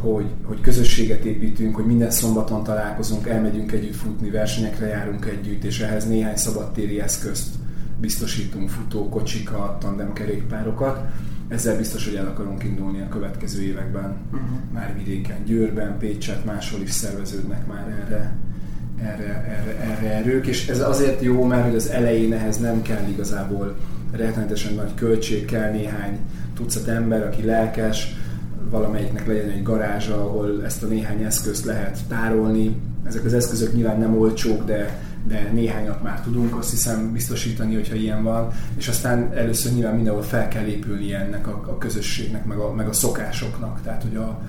hogy, 0.00 0.26
hogy 0.42 0.60
közösséget 0.60 1.24
építünk, 1.24 1.74
hogy 1.74 1.86
minden 1.86 2.10
szombaton 2.10 2.62
találkozunk, 2.62 3.26
elmegyünk 3.26 3.72
együtt 3.72 3.94
futni, 3.94 4.30
versenyekre 4.30 4.86
járunk 4.86 5.26
együtt, 5.26 5.64
és 5.64 5.80
ehhez 5.80 6.08
néhány 6.08 6.36
szabadtéri 6.36 7.00
eszközt 7.00 7.54
biztosítunk, 8.00 8.68
futó, 8.68 9.08
kocsika, 9.08 9.76
tandemkerékpárokat, 9.80 11.00
ezzel 11.48 11.76
biztos, 11.76 12.04
hogy 12.04 12.14
el 12.14 12.26
akarunk 12.26 12.64
indulni 12.64 13.00
a 13.00 13.08
következő 13.08 13.62
években. 13.62 14.16
Uh-huh. 14.32 14.48
Már 14.72 14.94
vidéken, 14.96 15.44
Győrben, 15.44 15.98
Pécset, 15.98 16.44
máshol 16.44 16.80
is 16.80 16.90
szerveződnek 16.90 17.66
már 17.66 18.04
erre, 18.04 18.36
erre, 19.02 19.44
erre, 19.58 19.80
erre 19.80 20.14
erők, 20.14 20.46
és 20.46 20.68
ez 20.68 20.80
azért 20.80 21.22
jó, 21.22 21.44
mert 21.44 21.64
hogy 21.64 21.74
az 21.74 21.88
elején 21.88 22.32
ehhez 22.32 22.58
nem 22.58 22.82
kell 22.82 23.08
igazából 23.08 23.76
rettenetesen 24.12 24.74
nagy 24.74 24.94
költség, 24.94 25.44
kell 25.44 25.70
néhány 25.70 26.18
tucat 26.54 26.86
ember, 26.86 27.22
aki 27.22 27.44
lelkes, 27.44 28.16
valamelyiknek 28.70 29.26
legyen 29.26 29.50
egy 29.50 29.62
garázsa, 29.62 30.14
ahol 30.14 30.64
ezt 30.64 30.82
a 30.82 30.86
néhány 30.86 31.22
eszközt 31.22 31.64
lehet 31.64 31.98
tárolni. 32.08 32.76
Ezek 33.04 33.24
az 33.24 33.34
eszközök 33.34 33.72
nyilván 33.72 33.98
nem 33.98 34.18
olcsók, 34.18 34.64
de 34.64 34.98
de 35.26 35.50
néhányat 35.52 36.02
már 36.02 36.20
tudunk 36.20 36.56
azt 36.56 36.70
hiszem 36.70 37.12
biztosítani, 37.12 37.74
hogyha 37.74 37.94
ilyen 37.94 38.22
van, 38.22 38.52
és 38.76 38.88
aztán 38.88 39.32
először 39.34 39.72
nyilván 39.72 39.94
mindenhol 39.94 40.22
fel 40.22 40.48
kell 40.48 40.64
épülni 40.64 41.14
ennek 41.14 41.46
a, 41.46 41.50
a 41.66 41.78
közösségnek, 41.78 42.44
meg 42.44 42.58
a, 42.58 42.72
meg 42.72 42.88
a 42.88 42.92
szokásoknak, 42.92 43.80
tehát 43.82 44.02
hogy 44.02 44.16
a, 44.16 44.40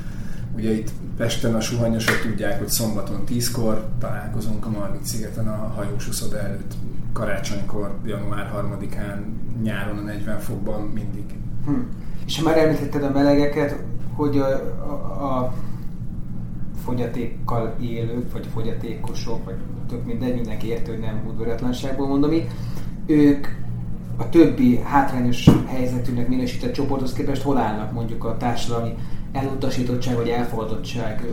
ugye 0.56 0.72
itt 0.72 0.90
Pesten 1.18 1.56
a 1.56 1.60
suhanyosok 1.60 2.22
tudják, 2.22 2.58
hogy 2.58 2.68
szombaton 2.68 3.24
10-kor 3.28 3.86
találkozunk 4.00 4.66
a 4.66 4.70
Margit 4.70 5.06
szigeten 5.06 5.48
a 5.48 5.74
hajós 5.76 6.10
előtt, 6.22 6.74
karácsonykor, 7.14 7.98
január 8.06 8.52
3-án, 8.56 9.20
nyáron 9.62 9.98
a 9.98 10.02
40 10.02 10.40
fokban 10.40 10.82
mindig. 10.82 11.26
Hm. 11.66 11.74
És 12.26 12.42
már 12.42 12.58
említetted 12.58 13.04
a 13.04 13.10
melegeket, 13.10 13.76
hogy 14.14 14.38
a, 14.38 14.48
a, 14.86 15.24
a 15.24 15.54
fogyatékkal 16.84 17.76
élők, 17.82 18.32
vagy 18.32 18.48
fogyatékosok, 18.54 19.46
vagy 19.46 19.56
tök 19.90 20.06
mindegy, 20.06 20.36
mindenki 20.36 20.68
érti, 20.68 20.90
hogy 20.90 21.00
nem 21.00 21.22
udvaratlanságból 21.28 22.08
mondom 22.08 22.32
itt, 22.32 22.50
ők 23.06 23.48
a 24.18 24.30
többi 24.30 24.80
hátrányos 24.84 25.50
helyzetűnek 25.66 26.28
minősített 26.28 26.74
csoporthoz 26.74 27.14
képest 27.14 27.42
hol 27.42 27.58
állnak 27.58 27.92
mondjuk 27.92 28.24
a 28.24 28.38
társadalmi 28.38 28.94
elutasítottság 29.32 30.16
vagy 30.16 30.28
elfogadottság? 30.28 31.26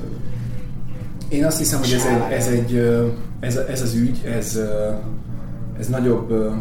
Én 1.28 1.44
azt 1.44 1.58
hiszem, 1.58 1.78
hogy 1.78 1.92
ez, 1.92 2.04
egy, 2.04 2.32
ez, 2.32 2.46
egy, 2.46 2.76
ez, 3.40 3.56
ez 3.56 3.82
az 3.82 3.94
ügy, 3.94 4.24
ez, 4.24 4.60
ez 5.78 5.88
nagyobb, 5.88 6.54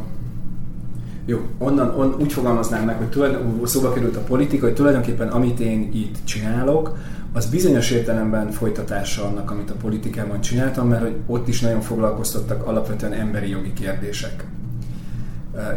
jó, 1.26 1.40
onnan 1.58 2.00
on, 2.00 2.16
úgy 2.20 2.34
fogalmaznám 2.34 2.86
meg, 2.86 2.98
hogy 2.98 3.10
tulajdon, 3.10 3.60
szóba 3.64 3.94
került 3.94 4.16
a 4.16 4.22
politika, 4.22 4.66
hogy 4.66 4.76
tulajdonképpen 4.76 5.28
amit 5.28 5.60
én 5.60 5.90
itt 5.94 6.16
csinálok, 6.24 6.98
az 7.34 7.46
bizonyos 7.46 7.92
értelemben 7.92 8.52
folytatása 8.52 9.26
annak, 9.26 9.52
amit 9.52 9.70
a 9.70 9.76
politikában 9.76 10.42
csináltam, 10.42 10.88
mert 10.88 11.02
hogy 11.02 11.16
ott 11.26 11.48
is 11.48 11.60
nagyon 11.60 11.82
foglalkoztattak 11.82 12.68
alapvetően 12.68 13.14
emberi 13.14 13.50
jogi 13.50 13.74
kérdések. 13.74 14.46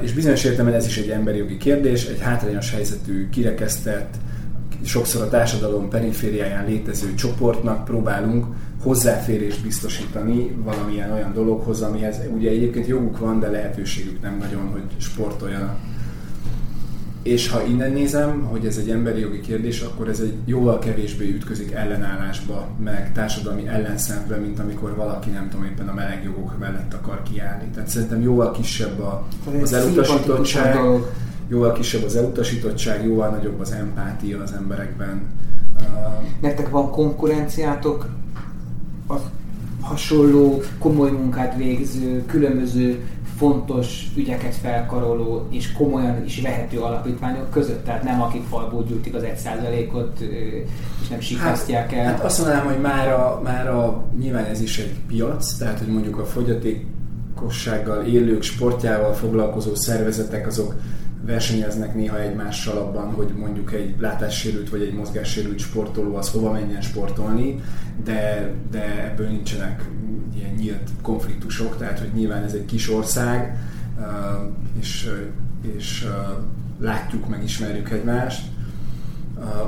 És 0.00 0.12
bizonyos 0.12 0.44
értelemben 0.44 0.74
ez 0.74 0.86
is 0.86 0.98
egy 0.98 1.08
emberi 1.08 1.38
jogi 1.38 1.56
kérdés, 1.56 2.06
egy 2.06 2.20
hátrányos 2.20 2.72
helyzetű, 2.72 3.28
kirekesztett, 3.28 4.14
sokszor 4.84 5.22
a 5.22 5.28
társadalom 5.28 5.88
perifériáján 5.88 6.66
létező 6.66 7.14
csoportnak 7.14 7.84
próbálunk 7.84 8.46
hozzáférést 8.82 9.62
biztosítani 9.62 10.56
valamilyen 10.64 11.12
olyan 11.12 11.32
dologhoz, 11.32 11.82
amihez 11.82 12.16
ugye 12.36 12.50
egyébként 12.50 12.86
joguk 12.86 13.18
van, 13.18 13.40
de 13.40 13.48
lehetőségük 13.48 14.22
nem 14.22 14.36
nagyon, 14.38 14.68
hogy 14.72 14.82
sportoljanak. 14.98 15.76
És 17.26 17.48
ha 17.48 17.62
innen 17.62 17.92
nézem, 17.92 18.42
hogy 18.42 18.66
ez 18.66 18.76
egy 18.76 18.90
emberi 18.90 19.20
jogi 19.20 19.40
kérdés, 19.40 19.80
akkor 19.80 20.08
ez 20.08 20.20
egy 20.20 20.34
jóval 20.44 20.78
kevésbé 20.78 21.28
ütközik 21.28 21.72
ellenállásba, 21.72 22.68
meg 22.84 23.12
társadalmi 23.12 23.66
ellenszembe, 23.66 24.36
mint 24.36 24.58
amikor 24.58 24.96
valaki 24.96 25.30
nem 25.30 25.48
tudom 25.50 25.64
éppen 25.64 25.88
a 25.88 25.94
meleg 25.94 26.24
jogok 26.24 26.58
mellett 26.58 26.94
akar 26.94 27.22
kiállni. 27.22 27.68
Tehát 27.74 27.88
szerintem 27.88 28.22
jóval 28.22 28.50
kisebb 28.50 29.00
a, 29.00 29.26
az 29.62 29.72
elutasítottság, 29.72 30.78
jóval 31.48 31.72
kisebb 31.72 32.02
az 32.02 32.16
elutasítottság, 32.16 33.04
jóval 33.04 33.28
nagyobb 33.28 33.60
az 33.60 33.72
empátia 33.72 34.42
az 34.42 34.52
emberekben. 34.52 35.22
Nektek 36.40 36.68
van 36.68 36.90
konkurenciátok 36.90 38.08
a 39.08 39.14
hasonló, 39.80 40.62
komoly 40.78 41.10
munkát 41.10 41.56
végző, 41.56 42.24
különböző 42.26 43.04
fontos 43.36 44.06
ügyeket 44.16 44.54
felkaroló 44.54 45.46
és 45.50 45.72
komolyan 45.72 46.24
is 46.24 46.40
vehető 46.40 46.78
alapítványok 46.78 47.50
között, 47.50 47.84
tehát 47.84 48.02
nem 48.02 48.22
akik 48.22 48.42
falból 48.42 48.84
gyűjtik 48.84 49.14
az 49.14 49.22
egy 49.22 49.36
százalékot 49.36 50.20
és 51.02 51.08
nem 51.08 51.20
sikasztják 51.20 51.92
el. 51.92 52.04
Hát, 52.04 52.14
hát 52.16 52.24
azt 52.24 52.38
mondanám, 52.38 52.66
hogy 52.66 52.80
már 52.80 53.08
a, 53.08 53.40
már 53.44 53.68
a, 53.68 54.04
nyilván 54.18 54.44
ez 54.44 54.60
is 54.60 54.78
egy 54.78 54.94
piac, 55.06 55.56
tehát 55.56 55.78
hogy 55.78 55.88
mondjuk 55.88 56.18
a 56.18 56.24
fogyatékossággal 56.24 58.04
élők 58.04 58.42
sportjával 58.42 59.12
foglalkozó 59.12 59.74
szervezetek 59.74 60.46
azok 60.46 60.74
versenyeznek 61.26 61.94
néha 61.94 62.20
egymással 62.20 62.78
abban, 62.78 63.12
hogy 63.12 63.32
mondjuk 63.36 63.72
egy 63.72 63.94
látássérült 63.98 64.70
vagy 64.70 64.82
egy 64.82 64.94
mozgássérült 64.94 65.58
sportoló 65.58 66.16
az 66.16 66.30
hova 66.30 66.52
menjen 66.52 66.80
sportolni, 66.80 67.62
de, 68.04 68.52
de 68.70 69.04
ebből 69.10 69.28
nincsenek 69.28 69.88
ilyen 70.34 70.54
nyílt 70.54 70.90
konfliktusok, 71.02 71.76
tehát 71.76 71.98
hogy 71.98 72.10
nyilván 72.14 72.42
ez 72.42 72.52
egy 72.52 72.64
kis 72.64 72.90
ország, 72.90 73.58
és, 74.78 75.10
és 75.76 76.06
látjuk, 76.80 77.28
meg 77.28 77.42
ismerjük 77.42 77.90
egymást. 77.90 78.44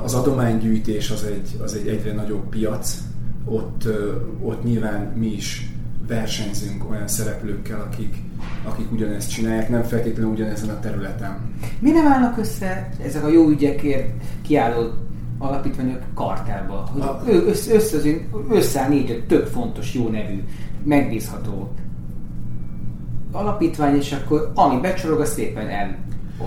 Az 0.03 0.13
adománygyűjtés 0.13 1.09
az 1.09 1.23
egy, 1.23 1.59
az 1.61 1.73
egy 1.73 1.87
egyre 1.87 2.13
nagyobb 2.13 2.49
piac, 2.49 2.97
ott, 3.45 3.87
ott 4.41 4.63
nyilván 4.63 5.13
mi 5.15 5.27
is 5.27 5.71
versenyzünk 6.07 6.89
olyan 6.89 7.07
szereplőkkel, 7.07 7.81
akik, 7.81 8.15
akik 8.63 8.91
ugyanezt 8.91 9.29
csinálják, 9.29 9.69
nem 9.69 9.83
feltétlenül 9.83 10.31
ugyanezen 10.31 10.69
a 10.69 10.79
területen. 10.79 11.37
Mi 11.79 11.91
nem 11.91 12.07
állnak 12.07 12.37
össze 12.37 12.89
ezek 13.03 13.23
a 13.23 13.29
jó 13.29 13.49
ügyekért 13.49 14.09
kiálló 14.41 14.89
alapítványok 15.37 16.01
kartelba? 16.13 16.89
Hogy 16.91 17.01
a... 17.01 17.23
össze, 17.25 17.73
össze, 17.73 17.97
összeáll 18.49 18.89
négy, 18.89 19.23
több 19.27 19.47
fontos, 19.47 19.93
jó 19.93 20.07
nevű, 20.07 20.43
megbízható 20.83 21.73
alapítvány, 23.31 23.95
és 23.95 24.11
akkor 24.11 24.51
ami 24.55 24.79
becsorog, 24.79 25.19
az 25.19 25.33
szépen 25.33 25.67
el 25.67 25.97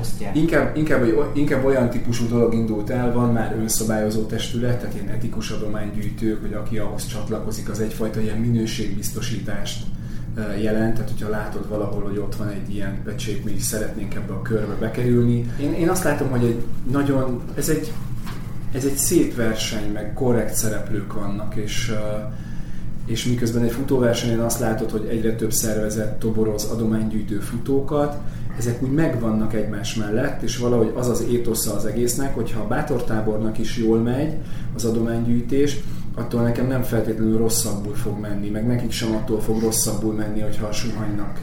osztják. 0.00 0.36
Inkább, 0.36 0.76
inkább, 0.76 1.06
inkább 1.34 1.64
olyan 1.64 1.90
típusú 1.90 2.28
dolog 2.28 2.54
indult 2.54 2.90
el, 2.90 3.12
van 3.12 3.32
már 3.32 3.56
önszabályozó 3.58 4.22
testület, 4.22 4.78
tehát 4.78 4.94
ilyen 4.94 5.08
etikus 5.08 5.50
adománygyűjtők, 5.50 6.40
hogy 6.40 6.52
aki 6.52 6.78
ahhoz 6.78 7.06
csatlakozik, 7.06 7.68
az 7.68 7.80
egyfajta 7.80 8.20
ilyen 8.20 8.38
minőségbiztosítást 8.38 9.84
jelent, 10.62 10.94
tehát 10.94 11.10
hogyha 11.10 11.28
látod 11.28 11.68
valahol, 11.68 12.02
hogy 12.02 12.18
ott 12.18 12.36
van 12.36 12.48
egy 12.48 12.74
ilyen 12.74 13.02
pecsét, 13.04 13.44
mi 13.44 13.52
is 13.52 13.62
szeretnénk 13.62 14.14
ebbe 14.14 14.32
a 14.32 14.42
körbe 14.42 14.74
bekerülni. 14.74 15.52
Én, 15.60 15.72
én 15.72 15.88
azt 15.88 16.04
látom, 16.04 16.30
hogy 16.30 16.44
egy 16.44 16.62
nagyon, 16.90 17.42
ez 17.54 17.68
egy, 17.68 17.92
ez 18.72 18.84
egy 18.84 18.96
szép 18.96 19.34
verseny, 19.34 19.92
meg 19.92 20.12
korrekt 20.14 20.54
szereplők 20.54 21.12
vannak, 21.12 21.54
és 21.54 21.94
és 23.06 23.24
miközben 23.24 23.62
egy 23.62 23.70
futóversenyen 23.70 24.40
azt 24.40 24.60
látod, 24.60 24.90
hogy 24.90 25.06
egyre 25.10 25.34
több 25.34 25.52
szervezet 25.52 26.18
toboroz 26.18 26.64
adománygyűjtő 26.64 27.38
futókat, 27.38 28.16
ezek 28.58 28.82
úgy 28.82 28.90
megvannak 28.90 29.54
egymás 29.54 29.94
mellett, 29.94 30.42
és 30.42 30.56
valahogy 30.56 30.92
az 30.94 31.08
az 31.08 31.24
étosza 31.30 31.74
az 31.74 31.84
egésznek, 31.84 32.34
hogyha 32.34 32.60
a 32.60 32.66
bátortábornak 32.66 33.58
is 33.58 33.76
jól 33.76 33.98
megy 33.98 34.34
az 34.74 34.84
adománygyűjtés, 34.84 35.80
attól 36.14 36.42
nekem 36.42 36.66
nem 36.66 36.82
feltétlenül 36.82 37.38
rosszabbul 37.38 37.94
fog 37.94 38.20
menni, 38.20 38.48
meg 38.48 38.66
nekik 38.66 38.90
sem 38.90 39.14
attól 39.14 39.40
fog 39.40 39.60
rosszabbul 39.60 40.14
menni, 40.14 40.40
hogyha 40.40 40.66
a 40.66 40.72
suhanynak 40.72 41.40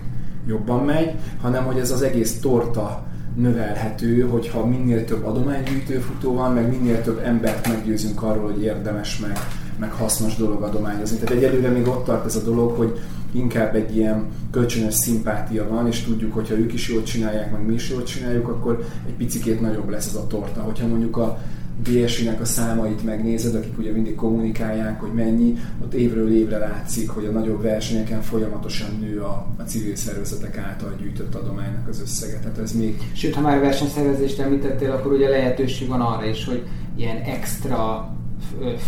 jobban 0.47 0.85
megy, 0.85 1.15
hanem 1.41 1.65
hogy 1.65 1.77
ez 1.77 1.91
az 1.91 2.01
egész 2.01 2.39
torta 2.39 3.07
növelhető, 3.35 4.21
hogyha 4.21 4.65
minél 4.65 5.05
több 5.05 5.25
adománygyűjtő 5.25 5.99
futó 5.99 6.33
van, 6.33 6.53
meg 6.53 6.69
minél 6.69 7.01
több 7.01 7.21
embert 7.23 7.67
meggyőzünk 7.67 8.23
arról, 8.23 8.51
hogy 8.51 8.63
érdemes 8.63 9.19
meg, 9.19 9.37
meg 9.79 9.91
hasznos 9.91 10.35
dolog 10.35 10.61
adományozni. 10.61 11.17
Tehát 11.17 11.35
egyelőre 11.35 11.69
még 11.69 11.87
ott 11.87 12.05
tart 12.05 12.25
ez 12.25 12.35
a 12.35 12.43
dolog, 12.43 12.77
hogy 12.77 12.99
inkább 13.31 13.75
egy 13.75 13.95
ilyen 13.95 14.25
kölcsönös 14.51 14.93
szimpátia 14.93 15.67
van, 15.67 15.87
és 15.87 16.03
tudjuk, 16.03 16.33
hogyha 16.33 16.55
ők 16.55 16.73
is 16.73 16.89
jól 16.89 17.03
csinálják, 17.03 17.51
meg 17.51 17.65
mi 17.65 17.73
is 17.73 17.89
jól 17.89 18.03
csináljuk, 18.03 18.47
akkor 18.47 18.85
egy 19.07 19.13
picikét 19.13 19.61
nagyobb 19.61 19.89
lesz 19.89 20.07
ez 20.07 20.15
a 20.15 20.27
torta. 20.27 20.61
Hogyha 20.61 20.87
mondjuk 20.87 21.17
a 21.17 21.39
BSI-nek 21.83 22.41
a 22.41 22.45
számait 22.45 23.03
megnézed, 23.03 23.55
akik 23.55 23.77
ugye 23.77 23.91
mindig 23.91 24.15
kommunikálják, 24.15 24.99
hogy 24.99 25.13
mennyi, 25.13 25.57
ott 25.83 25.93
évről 25.93 26.35
évre 26.35 26.57
látszik, 26.57 27.09
hogy 27.09 27.25
a 27.25 27.31
nagyobb 27.31 27.61
versenyeken 27.61 28.21
folyamatosan 28.21 28.97
nő 28.99 29.19
a, 29.19 29.47
a 29.57 29.61
civil 29.61 29.95
szervezetek 29.95 30.57
által 30.57 30.95
gyűjtött 30.99 31.35
adománynak 31.35 31.87
az 31.87 32.01
összege. 32.01 32.39
Tehát 32.39 32.57
ez 32.57 32.71
még... 32.71 32.97
Sőt, 33.13 33.35
ha 33.35 33.41
már 33.41 33.59
versenyszervezést 33.59 34.39
említettél, 34.39 34.91
akkor 34.91 35.11
ugye 35.11 35.29
lehetőség 35.29 35.87
van 35.87 36.01
arra 36.01 36.25
is, 36.25 36.45
hogy 36.45 36.67
ilyen 36.95 37.17
extra 37.17 38.09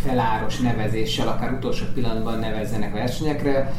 feláros 0.04 0.60
nevezéssel, 0.60 1.28
akár 1.28 1.54
utolsó 1.54 1.86
pillanatban 1.94 2.40
nevezzenek 2.40 2.94
versenyekre, 2.94 3.74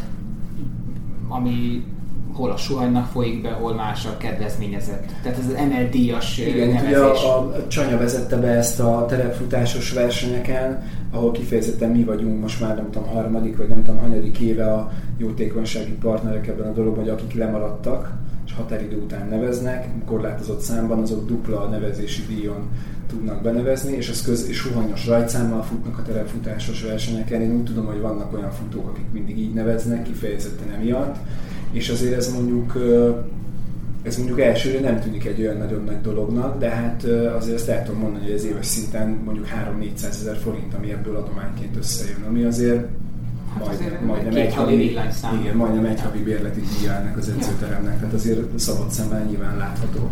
ami 1.29 1.85
hol 2.33 2.51
a 2.51 2.57
suhanynak 2.57 3.07
folyik 3.07 3.43
be, 3.43 3.51
hol 3.51 3.75
más 3.75 4.07
a 4.07 4.17
kedvezményezett. 4.17 5.05
Tehát 5.23 5.39
ez 5.39 5.47
az 5.47 5.57
MLD-as 5.69 6.39
Igen, 6.39 6.69
nevezés. 6.69 6.89
ugye 6.89 6.99
a, 6.99 7.39
a 7.39 7.67
Csanya 7.67 7.99
vezette 7.99 8.37
be 8.37 8.49
ezt 8.49 8.81
a 8.81 9.07
terepfutásos 9.09 9.93
versenyeken, 9.93 10.83
ahol 11.11 11.33
kifejezetten 11.33 11.91
mi 11.91 12.05
vagyunk 12.05 12.41
most 12.41 12.61
már 12.61 12.77
nem 12.77 12.91
tudom, 12.91 13.09
harmadik 13.09 13.57
vagy 13.57 13.69
nem 13.69 13.85
tudom, 13.85 14.01
hanyadik 14.01 14.39
éve 14.39 14.73
a 14.73 14.93
jótékonysági 15.19 15.93
partnerek 15.93 16.47
ebben 16.47 16.69
a 16.69 16.73
dologban, 16.73 17.05
hogy 17.05 17.13
akik 17.13 17.35
lemaradtak, 17.35 18.13
és 18.47 18.53
határidő 18.53 18.97
után 18.97 19.29
neveznek, 19.29 19.89
korlátozott 20.07 20.61
számban, 20.61 20.99
azok 20.99 21.27
dupla 21.27 21.67
nevezési 21.67 22.23
díjon 22.29 22.71
tudnak 23.09 23.43
benevezni, 23.43 23.97
és 23.97 24.09
az 24.09 24.23
köz 24.23 24.49
és 24.49 24.57
suhanyos 24.57 25.07
rajtszámmal 25.07 25.63
futnak 25.63 25.99
a 25.99 26.03
terepfutásos 26.03 26.83
versenyeken. 26.83 27.41
Én 27.41 27.55
úgy 27.55 27.65
tudom, 27.65 27.87
hogy 27.87 28.01
vannak 28.01 28.33
olyan 28.33 28.51
futók, 28.51 28.89
akik 28.89 29.05
mindig 29.13 29.39
így 29.39 29.53
neveznek, 29.53 30.03
kifejezetten 30.03 30.71
emiatt, 30.71 31.17
és 31.73 31.89
azért 31.89 32.17
ez 32.17 32.33
mondjuk 32.33 32.79
ez 34.03 34.17
mondjuk 34.17 34.41
elsőre 34.41 34.81
nem 34.81 35.01
tűnik 35.01 35.25
egy 35.25 35.41
olyan 35.41 35.57
nagyon 35.57 35.85
nagy 35.85 36.01
dolognak, 36.01 36.59
de 36.59 36.69
hát 36.69 37.05
azért 37.37 37.57
ezt 37.57 37.69
el 37.69 37.85
tudom 37.85 38.01
mondani, 38.01 38.25
hogy 38.25 38.33
ez 38.33 38.45
éves 38.45 38.67
szinten 38.67 39.09
mondjuk 39.25 39.47
3-400 39.81 40.05
ezer 40.05 40.37
forint, 40.37 40.75
ami 40.75 40.91
ebből 40.91 41.17
adományként 41.17 41.77
összejön, 41.77 42.23
ami 42.29 42.43
azért 42.43 42.87
Hát 43.59 43.67
majd, 43.67 44.05
majdnem 44.07 44.35
egy 44.35 44.55
havi, 44.55 44.91
igen, 45.41 45.57
majdnem 45.57 45.85
egy 45.85 46.01
havi 46.01 46.23
bérleti 46.23 46.61
díja 46.61 46.93
ennek 46.93 47.17
az 47.17 47.29
edzőteremnek, 47.29 47.99
tehát 47.99 48.15
azért 48.15 48.59
szabad 48.59 48.91
szemben 48.91 49.27
nyilván 49.27 49.57
látható. 49.57 50.09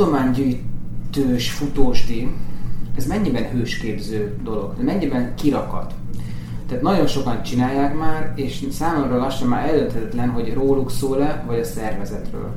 Adománygyűjtős 0.00 1.50
futósdi, 1.50 2.28
ez 2.96 3.06
mennyiben 3.06 3.50
hősképző 3.50 4.36
dolog, 4.42 4.74
mennyiben 4.82 5.34
kirakat? 5.34 5.94
Tehát 6.68 6.82
nagyon 6.82 7.06
sokan 7.06 7.42
csinálják 7.42 7.98
már, 7.98 8.32
és 8.34 8.66
számomra 8.70 9.16
lassan 9.16 9.48
már 9.48 9.68
eldönthetetlen, 9.68 10.28
hogy 10.28 10.54
róluk 10.54 10.90
szól-e, 10.90 11.44
vagy 11.46 11.58
a 11.58 11.64
szervezetről. 11.64 12.50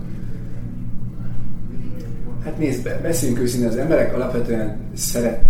Hát 2.44 2.58
nézd, 2.58 2.89
beszéljünk 3.02 3.42
őszintén, 3.42 3.70
az 3.70 3.78
emberek 3.78 4.14
alapvetően 4.14 4.78
szeret, 4.94 5.46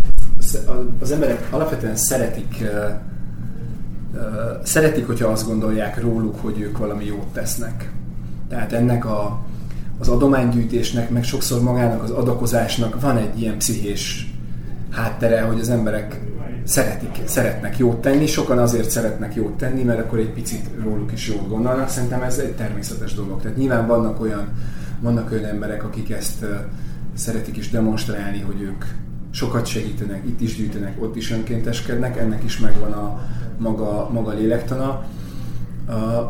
az 0.99 1.11
emberek 1.11 1.47
alapvetően 1.51 1.95
szeretik 1.95 2.63
szeretik, 4.63 5.05
hogyha 5.05 5.27
azt 5.27 5.47
gondolják 5.47 6.01
róluk, 6.01 6.41
hogy 6.41 6.59
ők 6.59 6.77
valami 6.77 7.05
jót 7.05 7.33
tesznek. 7.33 7.91
Tehát 8.49 8.73
ennek 8.73 9.05
a 9.05 9.39
az 10.01 10.07
adománygyűjtésnek, 10.07 11.09
meg 11.09 11.23
sokszor 11.23 11.61
magának 11.61 12.03
az 12.03 12.09
adakozásnak 12.09 13.01
van 13.01 13.17
egy 13.17 13.41
ilyen 13.41 13.57
pszichés 13.57 14.33
háttere, 14.89 15.41
hogy 15.41 15.59
az 15.59 15.69
emberek 15.69 16.21
szeretik, 16.63 17.21
szeretnek 17.25 17.77
jót 17.77 18.01
tenni, 18.01 18.25
sokan 18.25 18.57
azért 18.57 18.89
szeretnek 18.89 19.35
jót 19.35 19.57
tenni, 19.57 19.83
mert 19.83 19.99
akkor 19.99 20.19
egy 20.19 20.33
picit 20.33 20.69
róluk 20.83 21.11
is 21.11 21.27
jót 21.27 21.47
gondolnak. 21.47 21.89
Szerintem 21.89 22.21
ez 22.21 22.37
egy 22.37 22.55
természetes 22.55 23.13
dolog. 23.13 23.41
Tehát 23.41 23.57
nyilván 23.57 23.87
vannak 23.87 24.21
olyan, 24.21 24.47
vannak 24.99 25.31
olyan 25.31 25.45
emberek, 25.45 25.83
akik 25.83 26.09
ezt 26.09 26.45
szeretik 27.13 27.57
is 27.57 27.69
demonstrálni, 27.69 28.39
hogy 28.39 28.61
ők 28.61 28.85
sokat 29.31 29.65
segítenek, 29.65 30.25
itt 30.25 30.41
is 30.41 30.55
gyűjtenek, 30.55 31.01
ott 31.01 31.15
is 31.15 31.31
önkénteskednek, 31.31 32.17
ennek 32.17 32.43
is 32.43 32.59
megvan 32.59 32.91
a 32.91 33.19
maga, 33.57 34.09
maga 34.13 34.31
lélektana 34.31 35.05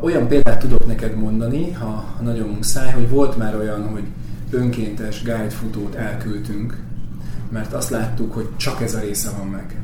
olyan 0.02 0.28
példát 0.28 0.60
tudok 0.60 0.88
neked 0.88 1.16
mondani, 1.16 1.72
ha, 1.72 2.06
nagyon 2.22 2.50
muszáj, 2.50 2.92
hogy 2.92 3.10
volt 3.10 3.38
már 3.38 3.56
olyan, 3.56 3.90
hogy 3.90 4.04
önkéntes 4.52 5.24
guide 5.24 5.50
futót 5.50 5.96
elküldtünk, 5.96 6.78
mert 7.52 7.74
azt 7.74 7.90
láttuk, 7.90 8.34
hogy 8.34 8.48
csak 8.56 8.82
ez 8.82 8.96
a 8.96 9.00
része 9.00 9.30
van 9.38 9.48
meg. 9.48 9.76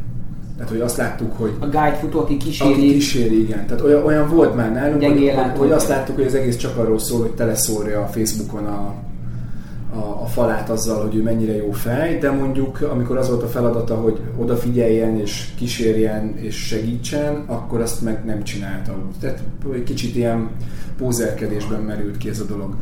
Tehát, 0.57 0.71
hogy 0.71 0.81
azt 0.81 0.97
láttuk, 0.97 1.37
hogy... 1.37 1.55
A 1.59 1.65
guide 1.65 1.97
futó, 2.01 2.19
aki 2.19 2.37
kíséri... 2.37 2.73
Aki 2.73 2.91
kíséri, 2.93 3.41
igen. 3.41 3.65
Tehát 3.65 3.83
olyan, 3.83 4.05
olyan 4.05 4.29
volt 4.29 4.55
már 4.55 4.71
nálunk, 4.71 5.03
hogy, 5.03 5.33
hogy, 5.57 5.71
azt 5.71 5.87
láttuk, 5.87 6.15
hogy 6.15 6.25
az 6.25 6.35
egész 6.35 6.57
csak 6.57 6.77
arról 6.77 6.99
szól, 6.99 7.21
hogy 7.21 7.31
teleszórja 7.31 8.01
a 8.01 8.07
Facebookon 8.07 8.65
a, 8.65 8.93
a, 9.97 10.21
a 10.21 10.25
falát 10.25 10.69
azzal, 10.69 11.01
hogy 11.01 11.15
ő 11.15 11.21
mennyire 11.21 11.55
jó 11.55 11.71
fej, 11.71 12.17
de 12.17 12.31
mondjuk 12.31 12.81
amikor 12.81 13.17
az 13.17 13.29
volt 13.29 13.43
a 13.43 13.47
feladata, 13.47 13.95
hogy 13.95 14.19
odafigyeljen 14.37 15.19
és 15.19 15.47
kísérjen 15.57 16.37
és 16.37 16.55
segítsen, 16.55 17.43
akkor 17.45 17.81
azt 17.81 18.01
meg 18.01 18.25
nem 18.25 18.43
csinálta. 18.43 18.97
Tehát 19.19 19.43
egy 19.73 19.83
kicsit 19.83 20.15
ilyen 20.15 20.49
pózerkedésben 20.97 21.81
merült 21.81 22.17
ki 22.17 22.29
ez 22.29 22.39
a 22.39 22.45
dolog. 22.45 22.75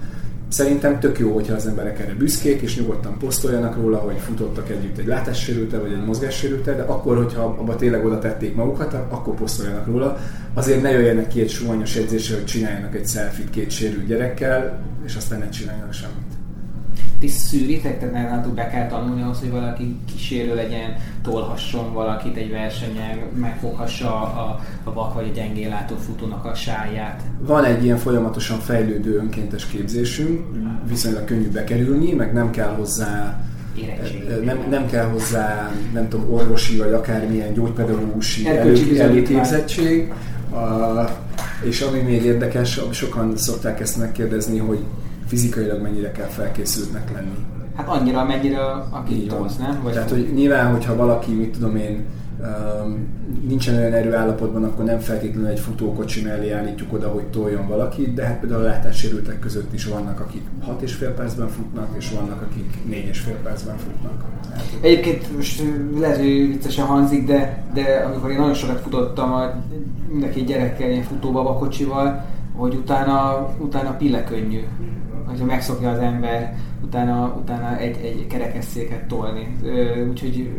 Szerintem 0.47 0.99
tök 0.99 1.20
jó, 1.20 1.34
hogyha 1.34 1.55
az 1.55 1.68
emberek 1.68 1.99
erre 1.99 2.13
büszkék, 2.13 2.61
és 2.61 2.78
nyugodtan 2.78 3.18
posztoljanak 3.18 3.76
róla, 3.76 3.97
hogy 3.97 4.16
futottak 4.18 4.70
együtt 4.70 4.97
egy 4.97 5.05
látássérültel 5.05 5.82
vagy 5.82 5.91
egy 5.91 6.05
mozgássérültel, 6.05 6.76
de 6.76 6.82
akkor, 6.82 7.18
hogyha 7.18 7.43
abba 7.43 7.76
tényleg 7.76 8.05
oda 8.05 8.20
tették 8.20 8.55
magukat, 8.55 8.93
akkor 8.93 9.36
posztoljanak 9.36 9.86
róla. 9.86 10.18
Azért 10.53 10.82
ne 10.82 10.91
jöjjenek 10.91 11.28
ki 11.28 11.41
egy 11.41 11.49
suvanyos 11.49 11.95
edzésre, 11.95 12.36
hogy 12.36 12.45
csináljanak 12.45 12.95
egy 12.95 13.07
selfie 13.07 13.45
két 13.49 13.72
sérült 13.72 14.07
gyerekkel, 14.07 14.80
és 15.05 15.16
aztán 15.16 15.39
ne 15.39 15.49
csináljanak 15.49 15.93
semmit 15.93 16.25
ti 17.20 17.28
szűritek, 17.28 17.99
tehát 17.99 18.13
nálatok 18.13 18.53
be 18.53 18.68
kell 18.68 18.88
tanulni 18.88 19.22
ahhoz, 19.22 19.39
hogy 19.39 19.51
valaki 19.51 19.95
kísérő 20.05 20.55
legyen, 20.55 20.95
tolhasson 21.24 21.93
valakit 21.93 22.36
egy 22.36 22.51
versenyen, 22.51 23.18
megfoghassa 23.36 24.22
a, 24.22 24.59
a 24.84 24.93
vak 24.93 25.13
vagy 25.13 25.28
a 25.30 25.34
gyengélátó 25.34 25.95
futónak 25.95 26.45
a 26.45 26.53
sáját. 26.53 27.22
Van 27.39 27.63
egy 27.63 27.84
ilyen 27.84 27.97
folyamatosan 27.97 28.59
fejlődő 28.59 29.18
önkéntes 29.18 29.66
képzésünk, 29.66 30.45
viszonylag 30.88 31.26
könnyű 31.26 31.49
bekerülni, 31.49 32.11
meg 32.11 32.34
nem 32.34 32.51
kell 32.51 32.76
hozzá 32.76 33.39
nem, 34.43 34.66
nem 34.70 34.86
kell 34.86 35.05
hozzá, 35.05 35.72
nem 35.93 36.09
tudom, 36.09 36.34
orvosi 36.34 36.78
vagy 36.78 36.93
akármilyen 36.93 37.53
gyógypedagógusi 37.53 38.47
elő, 38.47 38.99
előképzettség. 38.99 40.13
Uh, 40.51 41.09
és 41.63 41.82
ami 41.82 41.99
még 41.99 42.24
érdekes, 42.24 42.80
sokan 42.91 43.38
szokták 43.38 43.80
ezt 43.80 43.97
megkérdezni, 43.97 44.57
hogy 44.57 44.80
fizikailag 45.26 45.82
mennyire 45.82 46.12
kell 46.12 46.28
felkészültnek 46.28 47.12
lenni. 47.12 47.46
Hát 47.76 47.88
annyira, 47.88 48.26
mennyire 48.26 48.62
aki 48.90 49.26
tolsz, 49.26 49.58
nem? 49.58 49.80
Vagy 49.84 49.94
Tehát, 49.94 50.10
hogy 50.10 50.32
nyilván, 50.34 50.72
hogyha 50.72 50.96
valaki, 50.96 51.34
mit 51.34 51.52
tudom 51.52 51.76
én, 51.76 52.06
um, 52.40 53.08
nincsen 53.48 53.76
olyan 53.76 53.94
erőállapotban, 53.94 54.64
akkor 54.64 54.86
nem 54.86 55.00
feltétlenül 55.00 55.50
egy 55.50 55.60
futókocsi 55.60 56.22
mellé 56.22 56.52
állítjuk 56.52 56.94
oda, 56.94 57.08
hogy 57.08 57.24
toljon 57.24 57.68
valakit, 57.68 58.14
de 58.14 58.26
hát 58.26 58.40
például 58.40 58.62
a 58.62 58.66
látássérültek 58.66 59.40
között 59.40 59.74
is 59.74 59.86
vannak, 59.86 60.20
akik 60.20 60.42
6 60.62 60.82
és 60.82 60.94
fél 60.94 61.14
percben 61.14 61.48
futnak, 61.48 61.88
és 61.98 62.12
vannak, 62.12 62.42
akik 62.42 62.86
4 62.86 63.06
és 63.06 63.20
fél 63.20 63.36
percben 63.36 63.78
futnak. 63.78 64.24
Hát, 64.52 64.64
Egyébként 64.82 65.36
most 65.36 65.64
lehet, 66.00 66.18
hogy 66.18 66.48
viccesen 66.48 66.86
hangzik, 66.86 67.26
de, 67.26 67.64
de 67.74 68.04
amikor 68.08 68.32
én 68.32 68.38
nagyon 68.40 68.54
sokat 68.54 68.80
futottam 68.80 69.34
a 69.34 69.54
mindenki 70.10 70.44
gyerekkel, 70.44 70.90
ilyen 70.90 71.04
futóbabakocsival, 71.04 72.26
hogy 72.56 72.76
utána, 72.76 73.50
utána 73.60 73.96
pillekönnyű 73.96 74.60
hogyha 75.36 75.54
megszokja 75.54 75.90
az 75.90 76.00
ember, 76.00 76.56
utána, 76.84 77.36
utána 77.42 77.78
egy, 77.78 77.98
egy 78.06 78.28
kerekesszéket 78.28 79.08
tolni. 79.08 79.58
Úgyhogy 80.10 80.50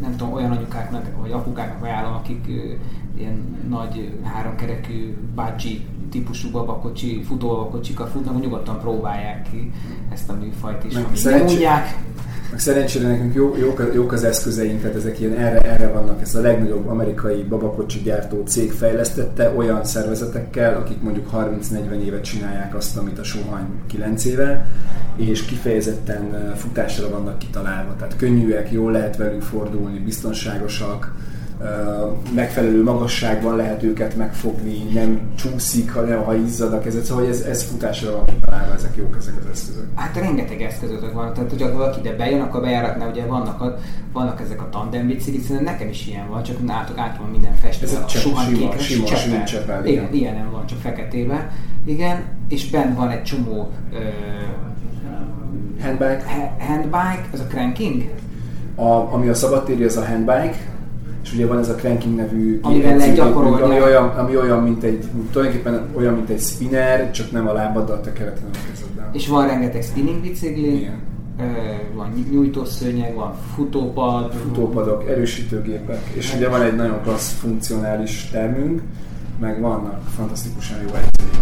nem 0.00 0.16
tudom, 0.16 0.32
olyan 0.32 0.50
anyukáknak 0.50 1.06
vagy 1.20 1.30
apukáknak 1.30 1.82
ajánlom, 1.82 2.14
akik 2.14 2.46
ilyen 3.18 3.66
nagy 3.68 4.18
háromkerekű 4.24 5.16
bácsi 5.34 5.86
típusú 6.10 6.50
babakocsi, 6.50 7.22
futóbabakocsikat 7.22 8.10
futnak, 8.10 8.40
nyugodtan 8.40 8.80
próbálják 8.80 9.50
ki 9.50 9.72
ezt 10.12 10.30
a 10.30 10.34
műfajt 10.34 10.84
is. 10.84 10.92
Nem 11.22 11.38
mondják, 11.38 11.98
meg 12.50 12.60
szerencsére 12.60 13.08
nekünk 13.08 13.34
jó, 13.34 13.56
jók, 13.56 13.90
jók 13.94 14.12
az 14.12 14.24
eszközeink, 14.24 14.80
tehát 14.80 14.96
ezek 14.96 15.20
ilyen 15.20 15.36
erre, 15.36 15.60
erre 15.60 15.88
vannak. 15.88 16.20
Ez 16.20 16.34
a 16.34 16.40
legnagyobb 16.40 16.88
amerikai 16.88 17.42
babakocsi 17.42 18.00
gyártó 18.02 18.42
cég 18.46 18.72
fejlesztette 18.72 19.52
olyan 19.56 19.84
szervezetekkel, 19.84 20.74
akik 20.74 21.02
mondjuk 21.02 21.30
30-40 21.34 22.04
évet 22.04 22.24
csinálják 22.24 22.74
azt, 22.74 22.96
amit 22.96 23.18
a 23.18 23.24
Sohany 23.24 23.66
9 23.86 24.24
éve, 24.24 24.66
és 25.16 25.44
kifejezetten 25.44 26.54
futásra 26.56 27.10
vannak 27.10 27.38
kitalálva. 27.38 27.96
Tehát 27.96 28.16
könnyűek, 28.16 28.72
jól 28.72 28.92
lehet 28.92 29.16
velük 29.16 29.42
fordulni, 29.42 29.98
biztonságosak, 29.98 31.14
megfelelő 32.34 32.82
magasságban 32.82 33.56
lehet 33.56 33.82
őket 33.82 34.16
megfogni, 34.16 34.82
nem 34.92 35.20
csúszik, 35.36 35.92
hanem 35.92 36.24
ha 36.24 36.34
izzad 36.34 36.72
a 36.72 36.80
kezed, 36.80 37.02
szóval 37.02 37.26
ez, 37.26 37.40
ez 37.40 37.62
futásra 37.62 38.10
van 38.10 38.24
találva, 38.40 38.74
ezek 38.74 38.96
jók 38.96 39.16
ezek 39.18 39.34
az 39.40 39.50
eszközök. 39.52 39.86
Hát 39.94 40.16
rengeteg 40.16 40.62
eszközök 40.62 41.12
van, 41.12 41.34
tehát 41.34 41.50
hogyha 41.50 41.72
valaki 41.72 41.98
ide 42.00 42.16
bejön, 42.16 42.40
akkor 42.40 42.60
bejáratnál 42.60 43.10
ugye 43.10 43.26
vannak, 43.26 43.80
vannak 44.12 44.40
ezek 44.40 44.62
a 44.62 44.68
tandem 44.70 45.06
biciklik, 45.06 45.42
szerintem 45.42 45.64
nekem 45.64 45.88
is 45.88 46.06
ilyen 46.06 46.28
van, 46.28 46.42
csak 46.42 46.64
nálatok 46.64 46.98
át 46.98 47.18
van 47.18 47.30
minden 47.30 47.54
festve, 47.54 47.86
ez 47.86 47.94
a, 47.94 48.04
a 48.04 48.08
suhan 48.08 48.44
sima, 48.44 48.78
sima, 48.78 49.06
sima 49.06 49.44
csepel, 49.44 49.86
igen. 49.86 50.02
igen. 50.02 50.14
ilyen 50.14 50.34
nem 50.34 50.50
van, 50.50 50.66
csak 50.66 50.78
feketébe. 50.78 51.50
Igen, 51.84 52.22
és 52.48 52.70
bent 52.70 52.96
van 52.96 53.10
egy 53.10 53.22
csomó 53.22 53.70
ö, 53.92 53.98
handbike. 55.82 56.24
Ha, 56.26 56.64
handbike, 56.64 57.28
ez 57.32 57.40
a 57.40 57.46
cranking? 57.46 58.10
A, 58.74 59.12
ami 59.14 59.28
a 59.28 59.34
szabadtéri, 59.34 59.84
az 59.84 59.96
a 59.96 60.06
handbike, 60.06 60.56
és 61.22 61.32
ugye 61.32 61.46
van 61.46 61.58
ez 61.58 61.68
a 61.68 61.74
cranking 61.74 62.16
nevű 62.16 62.58
Amivel 62.62 62.96
lehet 62.96 63.14
gyakorolni. 63.14 63.62
Ami 63.62 63.80
olyan, 63.80 64.08
ami 64.08 64.36
olyan, 64.36 64.62
mint 64.62 64.82
egy, 64.82 65.04
tulajdonképpen 65.32 65.88
olyan, 65.94 66.14
mint 66.14 66.28
egy 66.28 66.40
spinner, 66.40 67.10
csak 67.10 67.30
nem 67.32 67.48
a 67.48 67.52
lábaddal 67.52 68.00
tekereten 68.00 68.44
a 68.52 68.56
kezeddel. 68.70 69.10
És 69.12 69.28
van 69.28 69.46
rengeteg 69.46 69.82
spinning 69.82 70.20
bicikli, 70.20 70.90
van 71.94 72.26
nyújtószőnyeg, 72.30 73.14
van 73.14 73.34
futópad. 73.54 74.32
Futópadok, 74.32 75.08
erősítőgépek, 75.08 76.00
és 76.12 76.34
ugye 76.34 76.48
van 76.48 76.62
egy 76.62 76.76
nagyon 76.76 77.02
klassz 77.02 77.32
funkcionális 77.32 78.28
termünk, 78.32 78.82
meg 79.40 79.60
vannak 79.60 80.00
fantasztikusan 80.16 80.76
jó 80.76 80.86
edzőink. 80.86 81.38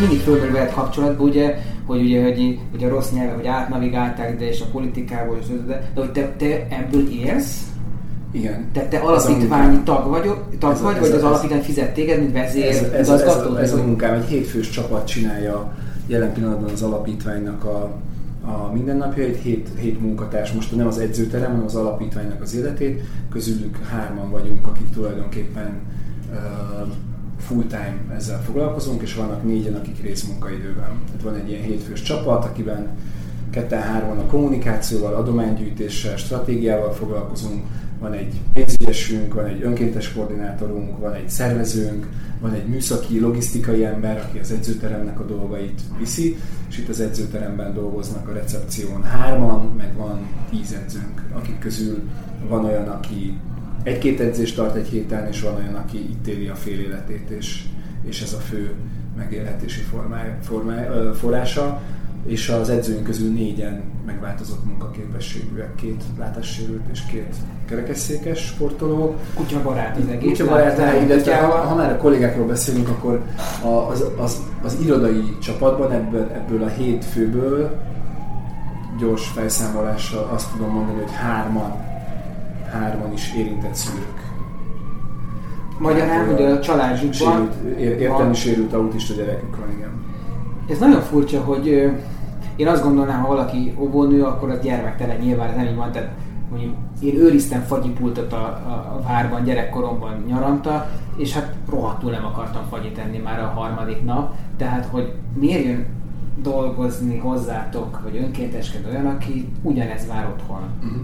mindig 0.00 0.20
fölmerül 0.20 0.52
veled 0.52 0.72
kapcsolatban, 0.72 1.28
ugye, 1.28 1.58
hogy 1.88 2.00
ugye, 2.00 2.22
hogy, 2.22 2.58
hogy 2.70 2.84
a 2.84 2.88
rossz 2.88 3.10
nyelve, 3.10 3.32
hogy 3.32 3.46
átnavigálták 3.46 4.32
ide, 4.34 4.48
és 4.48 4.60
a 4.60 4.70
politikából, 4.72 5.38
és 5.40 5.46
de, 5.66 5.90
de 5.94 6.00
hogy 6.00 6.12
te, 6.12 6.32
te 6.36 6.66
ebből 6.68 7.08
élsz? 7.10 7.66
Igen. 8.32 8.68
Te, 8.72 8.88
te 8.88 8.98
alapítványi 8.98 9.78
tag 9.84 10.08
vagy, 10.08 10.30
tag 10.58 10.72
ez, 10.72 10.80
vagy, 10.80 10.94
ez, 10.94 11.00
vagy 11.00 11.10
az 11.10 11.22
alapítvány 11.22 11.62
fizet 11.62 11.94
téged, 11.94 12.18
mint 12.18 12.32
vezér, 12.32 12.66
ez, 12.66 12.76
ez, 12.76 12.92
ez, 12.92 13.20
ez, 13.20 13.36
a, 13.36 13.60
ez 13.60 13.72
a 13.72 13.82
munkám, 13.82 14.14
egy 14.14 14.24
hétfős 14.24 14.70
csapat 14.70 15.06
csinálja 15.06 15.74
jelen 16.06 16.32
pillanatban 16.32 16.70
az 16.70 16.82
alapítványnak 16.82 17.64
a, 17.64 17.90
a 18.44 18.72
mindennapjait, 18.72 19.36
hét, 19.36 19.68
hét 19.78 20.00
munkatárs, 20.00 20.52
most 20.52 20.76
nem 20.76 20.86
az 20.86 20.98
edzőterem, 20.98 21.50
hanem 21.50 21.64
az 21.64 21.74
alapítványnak 21.74 22.42
az 22.42 22.54
életét, 22.54 23.02
közülük 23.30 23.76
hárman 23.76 24.30
vagyunk, 24.30 24.66
akik 24.66 24.90
tulajdonképpen 24.90 25.80
uh, 26.30 26.88
full-time 27.38 27.98
ezzel 28.16 28.42
foglalkozunk, 28.42 29.02
és 29.02 29.14
vannak 29.14 29.44
négyen, 29.44 29.74
akik 29.74 30.02
részmunkaidőben. 30.02 31.02
Tehát 31.06 31.22
van 31.22 31.34
egy 31.34 31.48
ilyen 31.48 31.62
hétfős 31.62 32.02
csapat, 32.02 32.44
akiben 32.44 32.88
ketten-hárman 33.50 34.18
a 34.18 34.26
kommunikációval, 34.26 35.14
adománygyűjtéssel, 35.14 36.16
stratégiával 36.16 36.92
foglalkozunk, 36.92 37.64
van 37.98 38.12
egy 38.12 38.40
pénzügyesünk, 38.52 39.34
van 39.34 39.44
egy 39.44 39.62
önkéntes 39.62 40.12
koordinátorunk, 40.12 40.98
van 40.98 41.14
egy 41.14 41.28
szervezőnk, 41.28 42.06
van 42.40 42.52
egy 42.52 42.66
műszaki, 42.66 43.20
logisztikai 43.20 43.84
ember, 43.84 44.24
aki 44.28 44.38
az 44.38 44.52
edzőteremnek 44.52 45.20
a 45.20 45.24
dolgait 45.24 45.80
viszi, 45.98 46.36
és 46.68 46.78
itt 46.78 46.88
az 46.88 47.00
edzőteremben 47.00 47.74
dolgoznak 47.74 48.28
a 48.28 48.32
recepción 48.32 49.02
hárman, 49.02 49.74
meg 49.76 49.96
van 49.96 50.28
tíz 50.50 50.72
edzőnk, 50.72 51.22
akik 51.32 51.58
közül 51.58 52.02
van 52.48 52.64
olyan, 52.64 52.88
aki 52.88 53.38
egy-két 53.88 54.20
edzést 54.20 54.56
tart 54.56 54.76
egy 54.76 54.88
héten, 54.88 55.26
és 55.26 55.40
van 55.40 55.54
olyan, 55.54 55.74
aki 55.74 55.98
itt 55.98 56.26
éli 56.26 56.46
a 56.46 56.54
fél 56.54 56.80
életét, 56.80 57.30
és, 57.30 57.62
és 58.08 58.22
ez 58.22 58.32
a 58.32 58.38
fő 58.38 58.72
megélhetési 59.16 59.80
formája, 59.80 60.38
formája, 60.42 61.14
forrása 61.14 61.80
és 62.26 62.48
az 62.48 62.68
edzőink 62.68 63.04
közül 63.04 63.32
négyen 63.32 63.82
megváltozott 64.06 64.64
munkaképességűek, 64.64 65.74
két 65.74 66.02
látássérült 66.18 66.82
és 66.92 67.00
két 67.10 67.34
kerekesszékes 67.68 68.38
sportoló. 68.38 69.14
Kutyabarát 69.34 69.96
az 69.96 70.08
egész. 70.08 70.28
Kutyabarát, 70.28 71.02
illetve 71.02 71.36
ha, 71.36 71.50
ha 71.50 71.74
már 71.74 71.92
a 71.92 71.96
kollégákról 71.96 72.46
beszélünk, 72.46 72.88
akkor 72.88 73.22
az, 73.90 74.04
az, 74.16 74.42
az 74.62 74.76
irodai 74.82 75.36
csapatban 75.42 75.92
ebből, 75.92 76.30
ebből 76.34 76.62
a 76.62 76.68
hét 76.68 77.04
főből 77.04 77.80
gyors 78.98 79.26
felszámolással 79.26 80.30
azt 80.32 80.52
tudom 80.52 80.72
mondani, 80.72 80.98
hogy 80.98 81.12
hárman 81.12 81.86
hárman 82.72 83.12
is 83.12 83.34
érintett 83.34 83.74
szülők. 83.74 84.26
Magyarán, 85.78 86.26
hogy 86.26 86.42
a 86.42 86.60
családjukban... 86.60 87.50
Értelmi 87.78 88.34
sérült 88.34 88.72
autista 88.72 89.14
gyerekük 89.14 89.56
van, 89.56 89.70
igen. 89.76 89.90
Ez 90.68 90.78
nagyon 90.78 91.00
furcsa, 91.00 91.40
hogy 91.40 91.92
én 92.56 92.66
azt 92.66 92.82
gondolnám, 92.82 93.20
ha 93.20 93.28
valaki 93.28 93.74
óvónő, 93.78 94.22
akkor 94.22 94.50
az 94.50 94.60
gyermektelen 94.62 95.16
nyilván 95.16 95.48
ez 95.48 95.56
nem 95.56 95.66
így 95.66 95.76
van, 95.76 95.92
tehát 95.92 96.10
mondjuk 96.50 96.74
én 97.00 97.14
őriztem 97.14 97.60
fagyipultot 97.60 98.32
a, 98.32 98.36
a, 98.36 98.96
a 98.96 99.02
várban 99.06 99.44
gyerekkoromban 99.44 100.24
nyaranta, 100.26 100.90
és 101.16 101.34
hát 101.34 101.54
rohadtul 101.70 102.10
nem 102.10 102.24
akartam 102.24 102.62
fagyit 102.70 102.98
enni 102.98 103.18
már 103.18 103.40
a 103.40 103.46
harmadik 103.46 104.04
nap, 104.04 104.34
tehát 104.56 104.86
hogy 104.86 105.12
miért 105.34 105.64
jön 105.64 105.86
dolgozni 106.42 107.18
hozzátok, 107.18 108.00
vagy 108.02 108.16
önkéntesked 108.16 108.86
olyan, 108.90 109.06
aki 109.06 109.48
ugyanez 109.62 110.06
vár 110.06 110.26
otthon? 110.26 110.60
Uh-huh. 110.82 111.00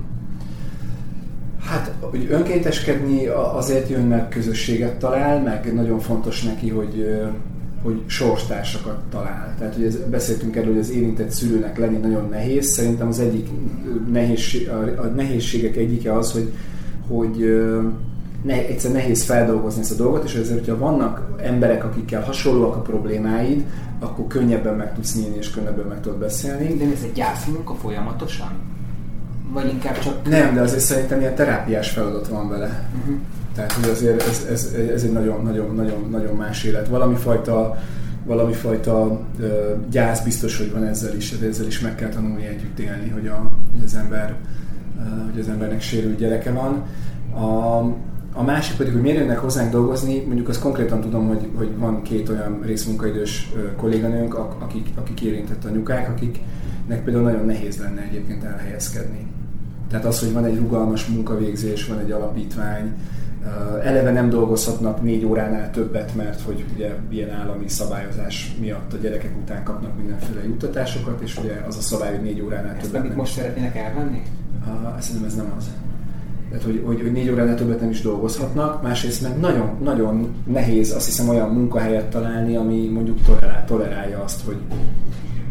Hát, 1.65 1.93
hogy 2.01 2.27
önkénteskedni 2.31 3.27
azért 3.55 3.89
jön, 3.89 4.07
mert 4.07 4.31
közösséget 4.31 4.99
talál, 4.99 5.43
meg 5.43 5.75
nagyon 5.75 6.01
fontos 6.01 6.43
neki, 6.43 6.69
hogy 6.69 7.07
hogy 7.85 8.03
sorstársakat 8.07 8.99
talál. 9.11 9.55
Tehát 9.59 9.77
ugye 9.77 9.89
beszéltünk 10.11 10.57
erről, 10.57 10.73
hogy 10.73 10.81
az 10.81 10.91
érintett 10.91 11.31
szülőnek 11.31 11.79
lenni 11.79 11.97
nagyon 11.97 12.29
nehéz. 12.29 12.73
Szerintem 12.73 13.09
az 13.09 13.19
egyik 13.19 13.49
nehézség, 14.13 14.69
a 14.99 15.05
nehézségek 15.17 15.77
egyike 15.77 16.17
az, 16.17 16.33
hogy, 16.33 16.53
hogy 17.09 17.63
ne, 18.43 18.53
egyszer 18.53 18.93
nehéz 18.93 19.23
feldolgozni 19.23 19.81
ezt 19.81 19.93
a 19.93 20.03
dolgot, 20.03 20.25
és 20.25 20.35
ezért, 20.35 20.59
hogyha 20.59 20.79
vannak 20.79 21.29
emberek, 21.43 21.85
akikkel 21.85 22.23
hasonlóak 22.23 22.77
a 22.77 22.81
problémáid, 22.81 23.65
akkor 23.99 24.27
könnyebben 24.27 24.75
meg 24.77 24.95
tudsz 24.95 25.17
nyílni, 25.17 25.37
és 25.37 25.51
könnyebben 25.51 25.87
meg 25.87 26.01
tudod 26.01 26.19
beszélni. 26.19 26.77
De 26.77 26.85
ez 26.85 27.03
egy 27.03 27.13
gyászmunka 27.13 27.75
folyamatosan? 27.75 28.74
Vagy 29.53 29.69
inkább 29.69 29.99
csak... 29.99 30.29
Nem, 30.29 30.55
de 30.55 30.61
azért 30.61 30.83
szerintem 30.83 31.21
ilyen 31.21 31.35
terápiás 31.35 31.91
feladat 31.91 32.29
van 32.29 32.49
vele. 32.49 32.89
Uh-huh. 32.99 33.17
Tehát, 33.55 33.73
hogy 33.73 33.89
azért 33.89 34.23
ez, 34.29 34.47
ez, 34.51 34.73
ez 34.95 35.03
egy 35.03 35.13
nagyon, 35.13 35.43
nagyon, 35.43 35.75
nagyon, 35.75 36.09
nagyon 36.11 36.37
más 36.37 36.65
élet. 36.65 36.89
Valami 36.89 37.15
fajta, 37.15 37.79
valami 38.25 38.53
fajta 38.53 39.05
uh, 39.05 39.51
gyász 39.91 40.21
biztos, 40.21 40.59
hogy 40.59 40.73
van 40.73 40.85
ezzel 40.85 41.15
is, 41.15 41.39
de 41.39 41.47
ezzel 41.47 41.67
is 41.67 41.81
meg 41.81 41.95
kell 41.95 42.09
tanulni 42.09 42.47
együtt 42.47 42.79
élni, 42.79 43.09
hogy, 43.09 43.27
a, 43.27 43.51
hogy, 43.73 43.85
az, 43.85 43.95
ember, 43.95 44.35
hogy 45.31 45.41
az 45.41 45.49
embernek 45.49 45.81
sérült 45.81 46.19
gyereke 46.19 46.51
van. 46.51 46.83
A, 47.45 47.81
a 48.37 48.43
másik 48.43 48.77
pedig, 48.77 48.93
hogy 48.93 49.03
miért 49.03 49.19
jönnek 49.19 49.39
hozzánk 49.39 49.71
dolgozni, 49.71 50.21
mondjuk 50.21 50.49
azt 50.49 50.61
konkrétan 50.61 51.01
tudom, 51.01 51.29
hogy, 51.29 51.49
hogy 51.55 51.79
van 51.79 52.03
két 52.03 52.29
olyan 52.29 52.61
részmunkaidős 52.63 53.53
kolléganőnk, 53.77 54.35
akik, 54.35 54.89
akik 54.95 55.21
érintett 55.21 55.65
anyukák, 55.65 56.09
akiknek 56.09 57.05
például 57.05 57.25
nagyon 57.25 57.47
nehéz 57.47 57.79
lenne 57.79 58.03
egyébként 58.03 58.45
elhelyezkedni. 58.45 59.27
Tehát 59.89 60.05
az, 60.05 60.21
hogy 60.21 60.33
van 60.33 60.45
egy 60.45 60.59
rugalmas 60.59 61.07
munkavégzés, 61.07 61.87
van 61.87 61.99
egy 61.99 62.11
alapítvány, 62.11 62.93
eleve 63.83 64.13
nem 64.13 64.31
dolgozhatnak 64.31 65.03
négy 65.03 65.25
óránál 65.25 65.71
többet, 65.71 66.15
mert 66.15 66.41
hogy 66.41 66.65
ugye 66.75 66.95
ilyen 67.11 67.31
állami 67.31 67.69
szabályozás 67.69 68.57
miatt 68.61 68.93
a 68.93 68.97
gyerekek 68.97 69.37
után 69.43 69.65
kapnak 69.65 69.97
mindenféle 69.97 70.45
juttatásokat, 70.45 71.21
és 71.21 71.39
ugye 71.39 71.65
az 71.69 71.77
a 71.77 71.81
szabály, 71.81 72.15
hogy 72.15 72.25
négy 72.25 72.41
óránál 72.41 72.75
Ezt 72.75 72.91
többet. 72.91 73.07
Ezt 73.07 73.17
most 73.17 73.33
szeretnének 73.33 73.77
elvenni? 73.77 74.23
Uh, 74.67 75.01
szerintem 75.01 75.29
ez 75.31 75.37
nem 75.37 75.53
az. 75.57 75.65
Tehát, 76.55 76.69
hogy, 76.69 76.83
hogy, 76.85 77.01
hogy 77.01 77.13
négy 77.13 77.31
óránál 77.31 77.55
többet 77.55 77.81
nem 77.81 77.91
is 77.91 78.01
dolgozhatnak, 78.01 78.83
másrészt 78.83 79.23
meg 79.23 79.39
nagyon, 79.39 79.79
nagyon 79.83 80.35
nehéz 80.47 80.93
azt 80.93 81.07
hiszem 81.07 81.29
olyan 81.29 81.49
munkahelyet 81.51 82.11
találni, 82.11 82.57
ami 82.57 82.89
mondjuk 82.89 83.23
tolerál, 83.23 83.65
tolerálja 83.65 84.23
azt, 84.23 84.45
hogy 84.45 84.57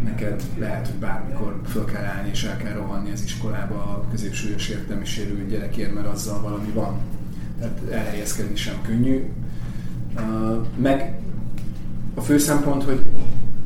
neked 0.04 0.44
lehet, 0.60 0.88
hogy 0.88 0.96
bármikor 0.96 1.62
föl 1.66 1.86
kell 1.86 2.04
állni 2.04 2.30
és 2.30 2.44
el 2.44 2.58
kell 2.58 2.74
rohanni 2.74 3.12
az 3.12 3.24
iskolába 3.24 3.76
a 3.76 4.06
középsúlyos 4.12 4.70
értelmi 4.70 5.06
sérült 5.06 5.50
gyerekért, 5.50 5.94
mert 5.94 6.08
azzal 6.08 6.42
valami 6.42 6.72
van 6.74 7.00
tehát 7.60 7.80
elhelyezkedni 7.92 8.56
sem 8.56 8.76
könnyű. 8.82 9.24
Meg 10.78 11.20
a 12.16 12.22
fő 12.22 12.38
szempont, 12.38 12.84
hogy 12.84 13.00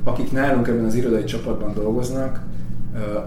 akik 0.04 0.32
nálunk 0.32 0.68
ebben 0.68 0.86
az 0.86 0.96
irodai 0.96 1.24
csapatban 1.24 1.74
dolgoznak, 1.74 2.42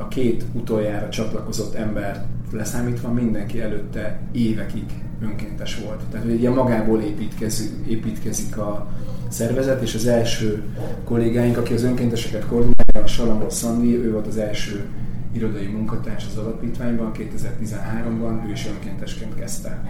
a 0.00 0.08
két 0.08 0.44
utoljára 0.52 1.08
csatlakozott 1.08 1.74
ember 1.74 2.26
leszámítva 2.52 3.12
mindenki 3.12 3.60
előtte 3.60 4.20
évekig 4.32 4.84
önkéntes 5.22 5.80
volt. 5.84 6.00
Tehát 6.10 6.26
hogy 6.26 6.40
ilyen 6.40 6.52
magából 6.52 7.00
építkezik, 7.00 7.70
építkezik 7.86 8.56
a 8.56 8.86
szervezet, 9.28 9.82
és 9.82 9.94
az 9.94 10.06
első 10.06 10.62
kollégáink, 11.04 11.56
aki 11.56 11.74
az 11.74 11.82
önkénteseket 11.82 12.46
koordinálja, 12.46 13.02
a 13.02 13.06
Salamon 13.06 13.50
Szandi, 13.50 13.96
ő 13.96 14.12
volt 14.12 14.26
az 14.26 14.36
első 14.36 14.84
irodai 15.32 15.66
munkatárs 15.66 16.26
az 16.30 16.36
alapítványban, 16.36 17.12
2013-ban, 17.14 18.46
ő 18.48 18.50
is 18.50 18.66
önkéntesként 18.66 19.34
kezdte. 19.34 19.84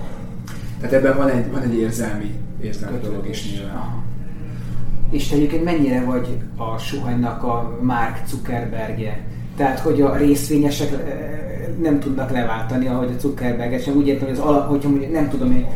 Tehát 0.81 0.95
ebben 0.95 1.17
van 1.17 1.29
egy, 1.29 1.51
van 1.51 1.63
egy 1.63 1.75
érzelmi, 1.75 2.35
érzelmi 2.61 2.99
dolog 3.03 3.29
is 3.29 3.53
nyilván. 3.53 3.77
Aha. 3.77 4.03
És 5.11 5.29
te 5.29 5.35
egyébként 5.35 5.65
mennyire 5.65 6.05
vagy 6.05 6.39
a 6.57 6.79
suhanynak 6.79 7.43
a 7.43 7.79
Mark 7.83 8.27
Zuckerbergje? 8.27 9.21
Tehát, 9.57 9.79
hogy 9.79 10.01
a 10.01 10.17
részvényesek 10.17 10.91
nem 11.83 12.01
tudnak 12.01 12.31
leváltani, 12.31 12.87
ahogy 12.87 13.15
a 13.17 13.21
Zuckerberg, 13.21 13.81
sem 13.81 13.97
úgy 13.97 14.07
értem, 14.07 14.29
hogy 14.29 14.39
az 14.39 14.45
alap, 14.45 14.69
hogyha 14.69 14.89
mondjuk 14.89 15.13
nem 15.13 15.29
tudom 15.29 15.53
én, 15.53 15.67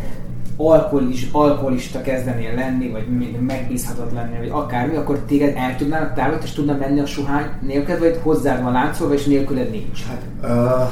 alkoholis, 0.57 1.29
alkoholista 1.33 2.01
kezdenél 2.01 2.55
lenni, 2.55 2.91
vagy 2.91 3.07
megbízhatott 3.47 4.13
lenni, 4.13 4.39
vagy 4.39 4.51
akármi, 4.53 4.97
akkor 4.97 5.19
téged 5.19 5.57
el 5.57 5.77
tudnának 5.77 6.15
távolítani, 6.15 6.49
és 6.49 6.55
tudna 6.55 6.77
menni 6.77 7.01
a 7.01 7.07
suhány 7.07 7.47
nélkül, 7.61 7.99
vagy 7.99 8.19
hozzád 8.23 8.63
van 8.63 8.73
láncolva, 8.73 9.15
és 9.15 9.25
nélküled 9.25 9.71
nincs? 9.71 10.03
Hát, 10.07 10.23
uh, 10.43 10.91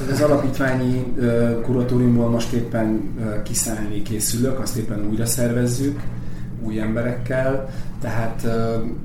Szóval 0.00 0.14
az 0.14 0.20
alapítványi 0.20 1.14
kuratóriumból 1.62 2.28
most 2.28 2.52
éppen 2.52 3.14
kiszállni 3.44 4.02
készülök, 4.02 4.58
azt 4.58 4.76
éppen 4.76 5.06
újra 5.10 5.26
szervezzük, 5.26 6.00
új 6.66 6.80
emberekkel, 6.80 7.68
tehát 8.00 8.42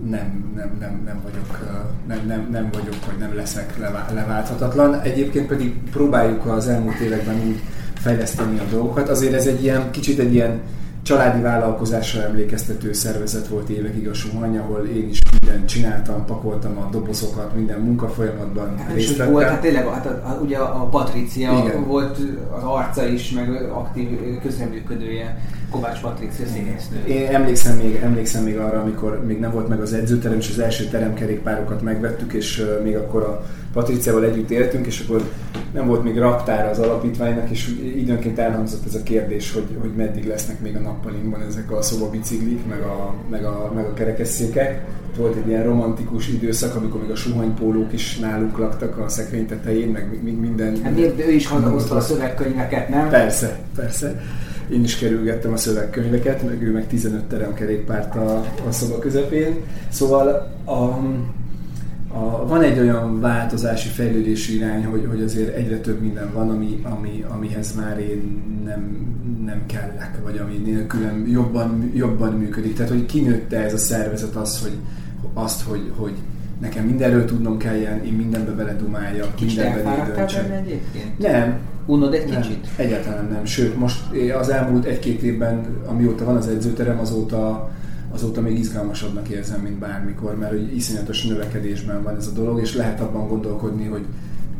nem, 0.09 0.51
nem, 0.55 0.77
nem, 0.79 1.01
nem 1.05 1.21
vagyok, 1.23 1.59
nem, 2.07 2.19
nem, 2.27 2.47
nem 2.51 2.69
vagyok, 2.71 3.05
vagy 3.05 3.17
nem 3.19 3.35
leszek 3.35 3.77
leválthatatlan. 4.13 5.01
Egyébként 5.01 5.47
pedig 5.47 5.79
próbáljuk 5.91 6.45
az 6.45 6.67
elmúlt 6.67 6.99
években 6.99 7.35
úgy 7.47 7.61
fejleszteni 7.93 8.59
a 8.59 8.63
dolgokat. 8.71 9.09
Azért 9.09 9.33
ez 9.33 9.47
egy 9.47 9.63
ilyen, 9.63 9.91
kicsit 9.91 10.19
egy 10.19 10.33
ilyen 10.33 10.61
családi 11.05 11.41
vállalkozásra 11.41 12.21
emlékeztető 12.21 12.93
szervezet 12.93 13.47
volt 13.47 13.69
évekig 13.69 14.07
a 14.07 14.13
Suhany, 14.13 14.57
ahol 14.57 14.85
én 14.85 15.09
is 15.09 15.19
mindent 15.39 15.67
csináltam, 15.67 16.25
pakoltam 16.25 16.77
a 16.77 16.89
dobozokat, 16.91 17.55
minden 17.55 17.79
munkafolyamatban 17.79 18.77
hát, 18.77 18.93
részt 18.93 19.17
vettem. 19.17 19.33
Volt, 19.33 19.47
hát 19.47 19.61
tényleg, 19.61 19.87
hát 19.87 20.05
a, 20.05 20.09
a, 20.09 20.39
ugye 20.41 20.57
a 20.57 20.87
Patricia 20.89 21.63
Igen. 21.65 21.87
volt 21.87 22.17
az 22.57 22.63
arca 22.63 23.07
is, 23.07 23.31
meg 23.31 23.71
aktív 23.71 24.07
közreműködője, 24.41 25.37
Kovács 25.75 25.99
Patricia 25.99 26.45
színésznő. 26.45 27.03
Én 27.05 27.27
emlékszem 27.27 27.77
még, 27.77 27.95
emlékszem 28.03 28.43
még 28.43 28.57
arra, 28.57 28.81
amikor 28.81 29.25
még 29.25 29.39
nem 29.39 29.51
volt 29.51 29.67
meg 29.67 29.81
az 29.81 29.93
edzőterem, 29.93 30.37
és 30.37 30.49
az 30.49 30.59
első 30.59 30.85
teremkerékpárokat 30.85 31.81
megvettük, 31.81 32.33
és 32.33 32.65
még 32.83 32.95
akkor 32.95 33.23
a 33.23 33.45
Patriciával 33.73 34.23
együtt 34.23 34.51
éltünk, 34.51 34.85
és 34.85 35.03
akkor 35.05 35.29
nem 35.73 35.87
volt 35.87 36.03
még 36.03 36.17
raktára 36.17 36.69
az 36.69 36.79
alapítványnak, 36.79 37.49
és 37.49 37.67
időnként 37.95 38.39
elhangzott 38.39 38.85
ez 38.85 38.95
a 38.95 39.03
kérdés, 39.03 39.53
hogy, 39.53 39.77
hogy 39.81 39.91
meddig 39.95 40.27
lesznek 40.27 40.61
még 40.61 40.75
a 40.75 40.79
nappalinkban 40.79 41.41
ezek 41.41 41.71
a 41.71 41.81
szobabiciklik, 41.81 42.65
meg 42.67 42.81
a, 42.81 43.13
meg 43.29 43.45
a, 43.45 43.71
meg 43.75 43.85
a 43.85 43.93
kerekesszékek. 43.93 44.85
Volt 45.17 45.35
egy 45.35 45.47
ilyen 45.47 45.63
romantikus 45.63 46.27
időszak, 46.27 46.75
amikor 46.75 47.01
még 47.01 47.09
a 47.09 47.15
suhanypólók 47.15 47.93
is 47.93 48.17
nálunk 48.17 48.57
laktak 48.57 48.97
a 48.97 49.09
szekrény 49.09 49.45
tetején, 49.45 49.87
meg 49.87 50.23
minden... 50.39 50.77
Hát 50.83 50.97
ő 51.17 51.31
is 51.31 51.47
hazahozta 51.47 51.95
a 51.95 52.01
szövegkönyveket, 52.01 52.89
nem? 52.89 53.09
Persze, 53.09 53.59
persze. 53.75 54.21
Én 54.69 54.83
is 54.83 54.97
kerülgettem 54.97 55.53
a 55.53 55.57
szövegkönyveket, 55.57 56.43
meg 56.43 56.63
ő 56.63 56.71
meg 56.71 56.87
15 56.87 57.23
teremkerékpárt 57.23 58.15
a, 58.15 58.45
a 58.67 58.71
szoba 58.71 58.99
közepén. 58.99 59.55
Szóval 59.89 60.27
a, 60.65 60.71
a, 62.17 62.47
van 62.47 62.61
egy 62.61 62.79
olyan 62.79 63.19
változási, 63.19 63.89
fejlődési 63.89 64.55
irány, 64.55 64.85
hogy, 64.85 65.05
hogy 65.09 65.21
azért 65.21 65.55
egyre 65.55 65.77
több 65.77 66.01
minden 66.01 66.31
van, 66.33 66.49
ami, 66.49 66.81
ami, 66.83 67.25
amihez 67.27 67.75
már 67.75 67.99
én 67.99 68.43
nem, 68.65 69.13
nem 69.45 69.65
kellek, 69.65 70.19
vagy 70.23 70.37
ami 70.37 70.57
nélkülem 70.57 71.27
jobban, 71.27 71.91
jobban 71.93 72.33
működik. 72.33 72.75
Tehát, 72.75 72.91
hogy 72.91 73.05
kinőtte 73.05 73.63
ez 73.63 73.73
a 73.73 73.77
szervezet 73.77 74.35
az, 74.35 74.61
hogy, 74.61 74.77
azt, 75.33 75.61
hogy, 75.61 75.91
hogy 75.95 76.13
nekem 76.61 76.85
mindenről 76.85 77.25
tudnom 77.25 77.57
kelljen, 77.57 78.05
én 78.05 78.13
mindenbe 78.13 78.51
beledumáljak, 78.51 79.39
mindenbe 79.39 80.13
döntsek. 80.15 80.51
egyébként? 80.51 81.19
Nem. 81.19 81.57
Unod 81.85 82.13
egy 82.13 82.29
nem, 82.29 82.41
kicsit? 82.41 82.67
Egyáltalán 82.75 83.27
nem. 83.31 83.45
Sőt, 83.45 83.77
most 83.79 83.99
az 84.39 84.49
elmúlt 84.49 84.85
egy-két 84.85 85.21
évben, 85.21 85.65
amióta 85.85 86.25
van 86.25 86.35
az 86.35 86.47
edzőterem, 86.47 86.99
azóta 86.99 87.69
azóta 88.15 88.41
még 88.41 88.59
izgalmasabbnak 88.59 89.29
érzem, 89.29 89.61
mint 89.61 89.75
bármikor, 89.75 90.37
mert 90.37 90.51
hogy 90.51 90.75
iszonyatos 90.75 91.23
növekedésben 91.23 92.03
van 92.03 92.15
ez 92.17 92.27
a 92.27 92.31
dolog, 92.31 92.61
és 92.61 92.75
lehet 92.75 92.99
abban 92.99 93.27
gondolkodni, 93.27 93.85
hogy 93.85 94.05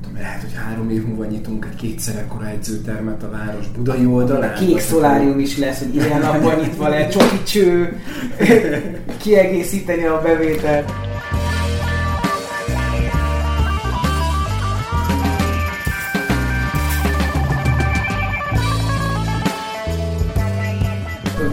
tudom, 0.02 0.18
lehet, 0.18 0.42
hogy 0.42 0.54
három 0.54 0.90
év 0.90 1.06
múlva 1.06 1.26
nyitunk 1.26 1.68
egy 1.72 1.76
kétszer 1.76 2.16
ekkora 2.16 2.48
edzőtermet 2.48 3.24
a 3.24 3.30
város 3.30 3.68
budai 3.68 4.06
oldalán. 4.06 4.54
A 4.54 4.54
kék 4.54 4.80
szolárium 4.80 5.40
is 5.40 5.58
lesz, 5.58 5.80
hogy 5.80 5.96
ilyen 5.96 6.20
napban 6.20 6.60
nyitva 6.60 6.90
lehet, 6.90 7.12
csoki 7.12 7.44
cső, 7.44 8.00
kiegészíteni 9.22 10.04
a 10.06 10.22
bevételt. 10.22 10.92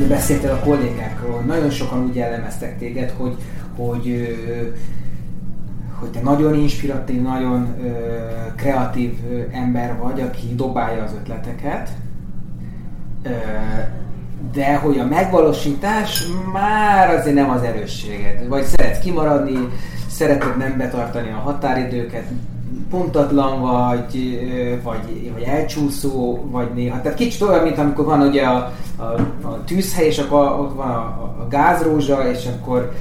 Beszéltél 0.09 0.51
a 0.51 0.65
kollégákról, 0.65 1.41
nagyon 1.41 1.71
sokan 1.71 2.05
úgy 2.05 2.15
jellemeztek 2.15 2.79
téged, 2.79 3.11
hogy, 3.11 3.37
hogy 3.77 4.37
hogy 6.03 6.11
te 6.11 6.21
nagyon 6.21 6.55
inspiratív, 6.55 7.23
nagyon 7.23 7.75
kreatív 8.57 9.19
ember 9.53 9.97
vagy, 9.99 10.21
aki 10.21 10.55
dobálja 10.55 11.03
az 11.03 11.13
ötleteket, 11.21 11.89
de 14.53 14.77
hogy 14.77 14.99
a 14.99 15.07
megvalósítás 15.07 16.27
már 16.53 17.11
azért 17.11 17.35
nem 17.35 17.51
az 17.51 17.63
erősséged. 17.63 18.49
Vagy 18.49 18.65
szeretsz 18.65 18.99
kimaradni, 18.99 19.69
szereted 20.09 20.57
nem 20.57 20.77
betartani 20.77 21.31
a 21.31 21.37
határidőket, 21.37 22.25
pontatlan 22.93 23.61
vagy, 23.61 24.41
vagy, 24.83 25.33
vagy 25.33 25.43
elcsúszó, 25.43 26.47
vagy 26.51 26.71
néha. 26.75 27.01
Tehát 27.01 27.19
kicsit 27.19 27.41
olyan, 27.41 27.63
mint 27.63 27.79
amikor 27.79 28.05
van 28.05 28.21
ugye 28.21 28.43
a, 28.43 28.73
a, 28.97 29.03
a 29.43 29.65
tűzhely, 29.65 30.07
és 30.07 30.19
akkor 30.19 30.61
ott 30.61 30.75
van 30.75 30.91
a, 30.91 31.01
a 31.41 31.47
gázrózsa, 31.51 32.31
és 32.31 32.47
akkor 32.47 32.93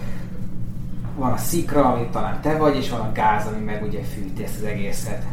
van 1.17 1.31
a 1.31 1.37
szikra, 1.37 1.85
ami 1.85 2.07
talán 2.11 2.41
te 2.41 2.57
vagy, 2.57 2.75
és 2.75 2.89
van 2.89 2.99
a 2.99 3.11
gáz, 3.13 3.45
ami 3.45 3.63
meg 3.65 3.83
ugye 3.87 3.99
fűti 4.13 4.43
ezt 4.43 4.57
az 4.61 4.67
egészet. 4.67 5.23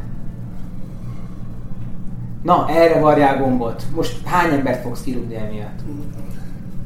Na, 2.42 2.68
erre 2.68 3.00
varjál 3.00 3.38
gombot. 3.38 3.82
Most 3.94 4.26
hány 4.26 4.52
embert 4.52 4.82
fogsz 4.82 5.02
kirúgni 5.02 5.36
emiatt? 5.36 5.78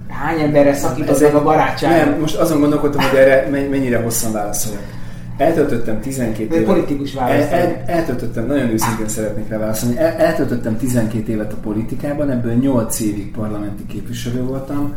Hány 0.09 0.41
emberre 0.41 0.75
szakítod 0.75 1.21
meg 1.21 1.35
a 1.35 1.43
barátságot? 1.43 2.05
Nem, 2.05 2.21
most 2.21 2.37
azon 2.37 2.61
gondolkodtam, 2.61 3.03
hogy 3.03 3.19
erre 3.19 3.49
mennyire 3.51 4.03
hosszan 4.03 4.33
válaszoljak. 4.33 5.01
Eltöltöttem 5.37 6.01
12 6.01 6.55
évet. 6.55 6.67
Politikus 6.67 7.15
válasz. 7.15 7.51
El, 7.51 7.59
el, 7.59 7.83
eltöltöttem, 7.87 8.47
nagyon 8.47 8.69
őszintén 8.69 9.09
szeretnék 9.09 9.49
rá 9.49 9.59
válaszolni. 9.59 9.99
El, 9.99 10.13
eltöltöttem 10.13 10.77
12 10.77 11.33
évet 11.33 11.53
a 11.53 11.57
politikában, 11.57 12.31
ebből 12.31 12.53
8 12.53 13.01
évig 13.01 13.31
parlamenti 13.31 13.87
képviselő 13.87 14.43
voltam. 14.43 14.95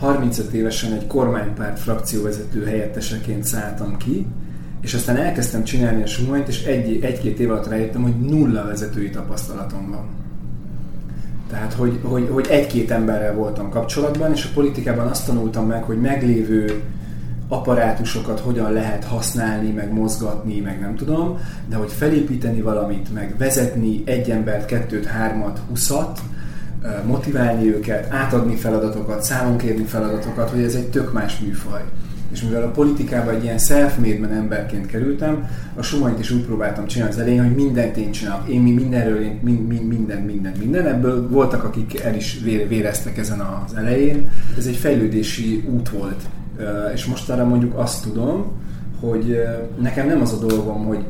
35 0.00 0.52
évesen 0.52 0.92
egy 0.92 1.06
kormánypárt 1.06 1.78
frakcióvezető 1.78 2.64
helyetteseként 2.64 3.44
szálltam 3.44 3.96
ki, 3.96 4.26
és 4.80 4.94
aztán 4.94 5.16
elkezdtem 5.16 5.64
csinálni 5.64 6.02
a 6.02 6.06
sumonyt, 6.06 6.48
és 6.48 6.64
egy, 6.64 7.04
egy-két 7.04 7.38
év 7.38 7.50
alatt 7.50 7.68
rájöttem, 7.68 8.02
hogy 8.02 8.20
nulla 8.20 8.64
vezetői 8.64 9.10
tapasztalatom 9.10 9.90
van. 9.90 10.06
Tehát, 11.50 11.72
hogy, 11.72 11.98
hogy, 12.02 12.28
hogy 12.32 12.46
egy-két 12.50 12.90
emberrel 12.90 13.34
voltam 13.34 13.70
kapcsolatban, 13.70 14.32
és 14.32 14.44
a 14.44 14.48
politikában 14.54 15.06
azt 15.06 15.26
tanultam 15.26 15.66
meg, 15.66 15.82
hogy 15.82 16.00
meglévő 16.00 16.82
apparátusokat 17.48 18.40
hogyan 18.40 18.72
lehet 18.72 19.04
használni, 19.04 19.70
meg 19.70 19.92
mozgatni, 19.92 20.60
meg 20.60 20.80
nem 20.80 20.94
tudom, 20.94 21.38
de 21.68 21.76
hogy 21.76 21.92
felépíteni 21.92 22.60
valamit, 22.60 23.14
meg 23.14 23.34
vezetni 23.38 24.02
egy 24.04 24.30
embert, 24.30 24.66
kettőt, 24.66 25.04
hármat, 25.04 25.60
huszat, 25.68 26.20
motiválni 27.06 27.74
őket, 27.74 28.12
átadni 28.12 28.56
feladatokat, 28.56 29.22
számon 29.22 29.56
kérni 29.56 29.84
feladatokat, 29.84 30.50
hogy 30.50 30.62
ez 30.62 30.74
egy 30.74 30.88
tök 30.88 31.12
más 31.12 31.38
műfaj. 31.38 31.82
És 32.32 32.42
mivel 32.42 32.62
a 32.62 32.70
politikába 32.70 33.30
egy 33.30 33.42
ilyen 33.42 33.58
self-made 33.58 34.28
emberként 34.28 34.86
kerültem, 34.86 35.48
a 35.74 35.82
sumanyt 35.82 36.18
is 36.18 36.30
úgy 36.30 36.44
próbáltam 36.44 36.86
csinálni 36.86 37.14
az 37.14 37.20
elején, 37.20 37.44
hogy 37.44 37.54
mindent 37.54 37.96
én 37.96 38.10
csinálok. 38.10 38.48
Én 38.48 38.60
mi 38.60 38.72
mindenről, 38.72 39.22
én 39.22 39.38
mind, 39.42 39.66
mind, 39.66 39.88
minden, 39.88 40.22
minden, 40.22 40.52
minden. 40.58 40.86
Ebből 40.86 41.28
voltak, 41.28 41.64
akik 41.64 42.00
el 42.00 42.14
is 42.14 42.40
véreztek 42.68 43.18
ezen 43.18 43.40
az 43.40 43.74
elején. 43.76 44.30
Ez 44.58 44.66
egy 44.66 44.76
fejlődési 44.76 45.64
út 45.70 45.88
volt 45.88 46.22
és 46.94 47.04
mostanra 47.04 47.44
mondjuk 47.44 47.78
azt 47.78 48.02
tudom, 48.02 48.52
hogy 49.00 49.42
nekem 49.80 50.06
nem 50.06 50.20
az 50.20 50.32
a 50.32 50.46
dolgom, 50.46 50.84
hogy 50.84 51.04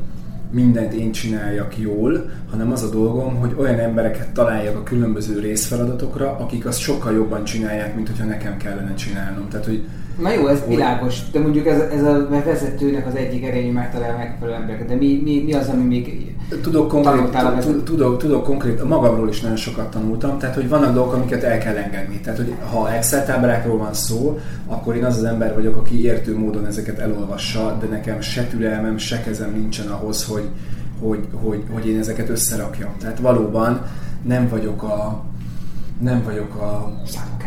mindent 0.50 0.92
én 0.92 1.12
csináljak 1.12 1.78
jól, 1.78 2.30
hanem 2.50 2.72
az 2.72 2.82
a 2.82 2.90
dolgom, 2.90 3.34
hogy 3.34 3.54
olyan 3.58 3.78
embereket 3.78 4.32
találjak 4.32 4.76
a 4.76 4.82
különböző 4.82 5.38
részfeladatokra, 5.38 6.36
akik 6.36 6.66
azt 6.66 6.78
sokkal 6.78 7.12
jobban 7.12 7.44
csinálják, 7.44 7.94
mint 7.94 8.08
hogyha 8.08 8.24
nekem 8.24 8.56
kellene 8.56 8.94
csinálnom. 8.94 9.48
Tehát, 9.48 9.66
hogy 9.66 9.86
Na 10.22 10.32
jó, 10.32 10.46
ez 10.46 10.58
világos, 10.66 11.30
de 11.30 11.40
mondjuk 11.40 11.66
ez, 11.66 11.80
ez 11.80 12.02
a 12.02 12.28
vezetőnek 12.44 13.06
az 13.06 13.14
egyik 13.14 13.44
erényű 13.44 13.72
megtalál 13.72 14.16
megfelelő 14.16 14.56
embereket, 14.56 14.86
de 14.86 14.94
mi, 14.94 15.20
mi, 15.24 15.42
mi 15.44 15.52
az, 15.52 15.68
ami 15.68 15.84
még 15.84 16.34
tudok 16.62 16.88
konkrét, 16.88 17.36
tudok, 17.84 18.18
tudok 18.18 18.44
konkrét, 18.44 18.84
magamról 18.84 19.28
is 19.28 19.40
nagyon 19.40 19.56
sokat 19.56 19.90
tanultam, 19.90 20.38
tehát 20.38 20.54
hogy 20.54 20.68
vannak 20.68 20.94
dolgok, 20.94 21.14
amiket 21.14 21.42
el 21.42 21.58
kell 21.58 21.76
engedni. 21.76 22.20
Tehát, 22.20 22.38
hogy 22.38 22.54
ha 22.72 22.92
Excel 22.92 23.24
táblákról 23.24 23.78
van 23.78 23.94
szó, 23.94 24.38
akkor 24.66 24.96
én 24.96 25.04
az 25.04 25.16
az 25.16 25.24
ember 25.24 25.54
vagyok, 25.54 25.76
aki 25.76 26.02
értő 26.04 26.38
módon 26.38 26.66
ezeket 26.66 26.98
elolvassa, 26.98 27.76
de 27.80 27.86
nekem 27.86 28.20
se 28.20 28.46
türelmem, 28.46 28.98
se 28.98 29.20
kezem 29.20 29.52
nincsen 29.54 29.86
ahhoz, 29.86 30.24
hogy, 30.24 30.48
hogy, 31.00 31.26
hogy, 31.32 31.62
hogy 31.72 31.88
én 31.88 31.98
ezeket 31.98 32.28
összerakjam. 32.28 32.90
Tehát 33.00 33.18
valóban 33.18 33.86
nem 34.22 34.48
vagyok 34.48 34.82
a, 34.82 35.24
nem 36.00 36.22
vagyok 36.24 36.54
a, 36.54 36.92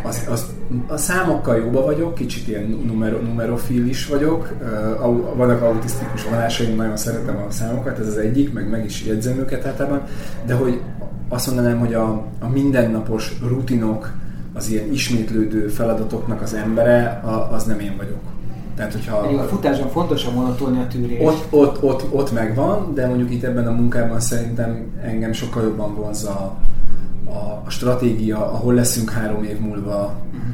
az, 0.02 0.26
az, 0.30 0.46
a 0.86 0.96
számokkal 0.96 1.56
jóba 1.56 1.84
vagyok, 1.84 2.14
kicsit 2.14 2.48
ilyen 2.48 2.82
numero, 2.86 3.18
numerofil 3.20 3.86
is 3.86 4.06
vagyok, 4.06 4.52
uh, 4.60 5.36
vannak 5.36 5.62
autisztikus 5.62 6.24
vonásaim, 6.24 6.76
nagyon 6.76 6.96
szeretem 6.96 7.36
a 7.48 7.50
számokat, 7.50 7.98
ez 7.98 8.06
az 8.06 8.16
egyik, 8.16 8.52
meg 8.52 8.68
meg 8.68 8.84
is 8.84 9.04
jegyzem 9.04 9.38
őket 9.38 9.66
általában, 9.66 10.02
de 10.46 10.54
hogy 10.54 10.80
azt 11.28 11.46
mondanám, 11.46 11.78
hogy 11.78 11.94
a, 11.94 12.24
a 12.40 12.48
mindennapos 12.52 13.38
rutinok, 13.48 14.12
az 14.54 14.68
ilyen 14.68 14.92
ismétlődő 14.92 15.68
feladatoknak 15.68 16.42
az 16.42 16.54
embere, 16.54 17.20
a, 17.24 17.52
az 17.52 17.64
nem 17.64 17.80
én 17.80 17.96
vagyok. 17.96 18.20
Tehát, 18.76 18.92
hogyha 18.92 19.16
a 19.16 19.42
futásban 19.42 19.88
fontos 19.88 20.26
a 20.26 20.30
monotónia 20.30 20.86
tűrés. 20.86 21.26
Ott, 21.26 21.46
ott, 21.50 21.82
ott, 21.82 22.12
ott 22.12 22.32
megvan, 22.32 22.94
de 22.94 23.06
mondjuk 23.06 23.30
itt 23.30 23.42
ebben 23.42 23.66
a 23.66 23.70
munkában 23.70 24.20
szerintem 24.20 24.84
engem 25.02 25.32
sokkal 25.32 25.62
jobban 25.62 25.94
vonza 25.94 26.30
a, 26.30 26.56
a 27.24 27.70
stratégia, 27.70 28.52
ahol 28.52 28.74
leszünk 28.74 29.10
három 29.10 29.44
év 29.44 29.58
múlva. 29.58 30.16
Uh-huh. 30.26 30.50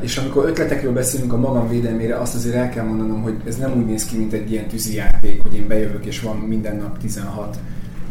És 0.00 0.16
amikor 0.16 0.44
ötletekről 0.44 0.92
beszélünk 0.92 1.32
a 1.32 1.36
magam 1.36 1.68
védelmére, 1.68 2.16
azt 2.16 2.34
azért 2.34 2.54
el 2.54 2.68
kell 2.68 2.84
mondanom, 2.84 3.22
hogy 3.22 3.36
ez 3.46 3.56
nem 3.56 3.72
úgy 3.76 3.86
néz 3.86 4.04
ki, 4.04 4.16
mint 4.16 4.32
egy 4.32 4.50
ilyen 4.50 4.66
tűzi 4.66 4.94
játék, 4.94 5.42
hogy 5.42 5.54
én 5.54 5.68
bejövök 5.68 6.06
és 6.06 6.20
van 6.20 6.36
minden 6.36 6.76
nap 6.76 6.98
16 6.98 7.58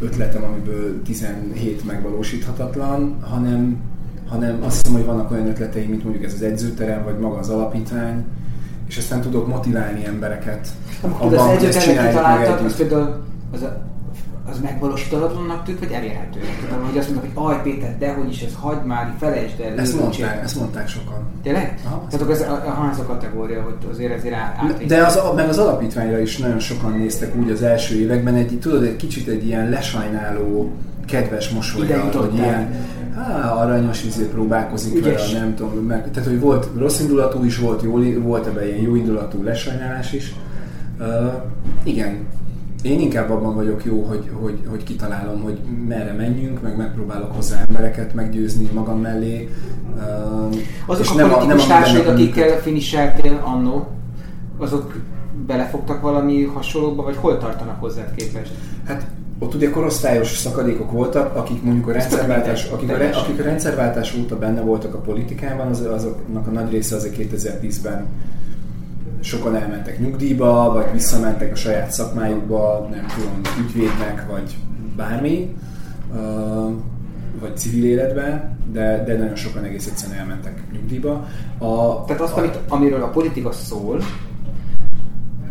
ötletem, 0.00 0.44
amiből 0.44 1.02
17 1.02 1.84
megvalósíthatatlan, 1.84 3.16
hanem, 3.20 3.76
hanem 4.28 4.58
azt 4.62 4.76
hiszem, 4.76 4.92
hogy 4.92 5.06
vannak 5.06 5.30
olyan 5.30 5.46
ötleteim, 5.46 5.88
mint 5.88 6.04
mondjuk 6.04 6.24
ez 6.24 6.32
az 6.32 6.42
edzőterem, 6.42 7.04
vagy 7.04 7.18
maga 7.18 7.38
az 7.38 7.48
alapítvány, 7.48 8.24
és 8.88 8.96
aztán 8.96 9.20
tudok 9.20 9.48
motiválni 9.48 10.04
embereket. 10.04 10.68
Amikor 11.00 11.34
az 11.34 11.62
edzőterem 11.64 12.06
kitaláltak, 12.06 12.64
az 12.64 12.76
például 12.76 13.22
az 13.52 13.62
a 13.62 13.86
az 14.50 14.60
megvalósítalatlannak 14.60 15.64
tűnt, 15.64 15.78
vagy 15.78 15.92
elérhető? 15.92 16.40
Tudom, 16.68 16.84
hogy 16.86 16.98
azt 16.98 17.10
mondták, 17.10 17.30
hogy 17.34 17.44
aj 17.44 17.62
Péter, 17.62 17.98
de 17.98 18.12
hogy 18.12 18.30
is 18.30 18.42
ez, 18.42 18.54
hagyd 18.60 18.86
már, 18.86 19.14
felejtsd 19.18 19.60
el. 19.60 19.78
Ezt 19.78 20.00
mondták, 20.00 20.42
ezt 20.42 20.56
mondták 20.56 20.88
sokan. 20.88 21.26
Tényleg? 21.42 21.80
Aha, 21.84 22.06
Tehát 22.10 22.22
akkor 22.22 22.34
ez 22.34 22.40
a, 22.40 22.52
a, 22.52 23.00
a 23.00 23.04
kategória, 23.06 23.62
hogy 23.62 23.74
azért 23.90 24.12
ezért 24.12 24.34
át, 24.34 24.86
De 24.86 25.04
az, 25.04 25.20
meg 25.34 25.48
az 25.48 25.58
alapítványra 25.58 26.18
is 26.18 26.36
nagyon 26.36 26.58
sokan 26.58 26.92
néztek 26.92 27.36
úgy 27.36 27.50
az 27.50 27.62
első 27.62 28.00
években, 28.00 28.34
egy, 28.34 28.58
tudod, 28.60 28.82
egy 28.82 28.96
kicsit 28.96 29.28
egy 29.28 29.46
ilyen 29.46 29.68
lesajnáló, 29.68 30.72
kedves 31.06 31.48
mosolyra, 31.48 32.00
hogy 32.00 32.34
ilyen, 32.34 32.74
Há, 33.14 33.50
aranyos 33.50 34.04
izé 34.04 34.24
próbálkozik 34.24 34.94
Ügyes. 34.94 35.32
vele, 35.32 35.44
nem 35.44 35.54
tudom, 35.54 35.84
meg, 35.84 36.10
tehát 36.10 36.28
hogy 36.28 36.40
volt 36.40 36.68
rossz 36.76 37.00
indulatú 37.00 37.44
is, 37.44 37.58
volt, 37.58 37.82
jó, 37.82 38.20
volt 38.22 38.46
ebben 38.46 38.66
ilyen 38.66 38.80
jó 38.80 38.94
indulatú 38.94 39.42
lesajnálás 39.42 40.12
is. 40.12 40.34
Uh, 40.98 41.06
igen, 41.82 42.26
én 42.88 43.00
inkább 43.00 43.30
abban 43.30 43.54
vagyok 43.54 43.84
jó, 43.84 44.02
hogy, 44.02 44.30
hogy, 44.40 44.58
hogy 44.68 44.82
kitalálom, 44.82 45.42
hogy 45.42 45.58
merre 45.88 46.12
menjünk, 46.12 46.62
meg 46.62 46.76
megpróbálok 46.76 47.34
hozzá 47.34 47.60
embereket 47.68 48.14
meggyőzni 48.14 48.68
magam 48.72 49.00
mellé. 49.00 49.48
Azok 50.86 51.04
és 51.04 51.10
a 51.10 51.14
nem 51.14 51.30
politikus 51.30 51.64
a, 51.64 51.68
nem 51.68 51.82
társaid, 51.82 52.06
akikkel 52.06 52.58
finisseltél 52.58 53.40
annó, 53.44 53.86
azok 54.58 55.00
belefogtak 55.46 56.00
valami 56.00 56.42
hasonlóba, 56.42 57.02
vagy 57.02 57.16
hol 57.16 57.38
tartanak 57.38 57.80
hozzád 57.80 58.14
képest? 58.14 58.52
Hát 58.86 59.06
ott 59.38 59.54
ugye 59.54 59.70
korosztályos 59.70 60.36
szakadékok 60.36 60.90
voltak, 60.90 61.36
akik 61.36 61.62
mondjuk 61.62 61.88
a 61.88 61.92
rendszerváltás, 61.92 62.64
akik 62.64 62.90
a, 62.90 63.18
akik 63.18 63.40
a 63.40 63.42
rendszerváltás 63.42 64.16
óta 64.18 64.38
benne 64.38 64.60
voltak 64.60 64.94
a 64.94 64.98
politikában, 64.98 65.66
az, 65.66 65.80
azoknak 65.80 66.46
a 66.46 66.50
nagy 66.50 66.70
része 66.70 66.96
azért 66.96 67.16
2010-ben 67.18 68.06
sokan 69.20 69.56
elmentek 69.56 69.98
nyugdíjba, 69.98 70.72
vagy 70.72 70.92
visszamentek 70.92 71.52
a 71.52 71.56
saját 71.56 71.90
szakmájukba, 71.90 72.88
nem 72.90 73.06
tudom, 73.14 73.40
ügyvédnek, 73.60 74.26
vagy 74.30 74.56
bármi, 74.96 75.56
vagy 77.40 77.56
civil 77.56 77.84
életbe, 77.84 78.56
de, 78.72 79.04
de 79.04 79.16
nagyon 79.16 79.36
sokan 79.36 79.64
egész 79.64 79.86
egyszerűen 79.86 80.18
elmentek 80.18 80.62
nyugdíjba. 80.72 81.26
A, 81.58 82.04
Tehát 82.04 82.22
azt, 82.22 82.36
a, 82.36 82.38
amit, 82.38 82.58
amiről 82.68 83.02
a 83.02 83.08
politika 83.08 83.52
szól, 83.52 84.02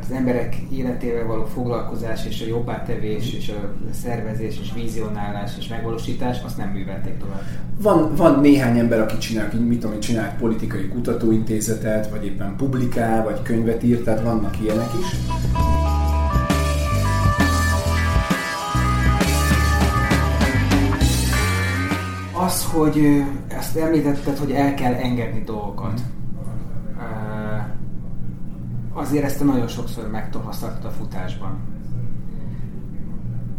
az 0.10 0.16
emberek 0.16 0.56
életével 0.72 1.26
való 1.26 1.46
foglalkozás 1.46 2.26
és 2.26 2.42
a 2.42 2.48
jobbátevés 2.48 3.34
és 3.34 3.50
a 3.50 3.74
szervezés 4.02 4.60
és 4.62 4.74
vizionálás 4.74 5.52
és 5.60 5.68
megvalósítás, 5.68 6.38
azt 6.46 6.58
nem 6.58 6.70
művelték 6.70 7.18
tovább. 7.18 7.42
Van, 7.82 8.16
van 8.16 8.40
néhány 8.40 8.78
ember, 8.78 9.00
aki 9.00 9.18
csinál, 9.18 9.50
mit 9.68 9.80
tudom, 9.80 10.00
csinál 10.00 10.36
politikai 10.40 10.88
kutatóintézetet, 10.88 12.10
vagy 12.10 12.26
éppen 12.26 12.56
publikál, 12.56 13.24
vagy 13.24 13.42
könyvet 13.42 13.84
írt, 13.84 14.04
tehát 14.04 14.24
vannak 14.24 14.60
ilyenek 14.62 14.90
is. 15.00 15.16
Az, 22.46 22.66
hogy 22.72 23.24
ezt 23.48 23.78
említetted, 23.78 24.38
hogy 24.38 24.52
el 24.52 24.74
kell 24.74 24.94
engedni 24.94 25.44
dolgokat 25.46 26.02
azért 28.98 29.24
ezt 29.24 29.44
nagyon 29.44 29.68
sokszor 29.68 30.10
megtapasztaltad 30.12 30.86
a 30.86 30.90
futásban. 30.90 31.60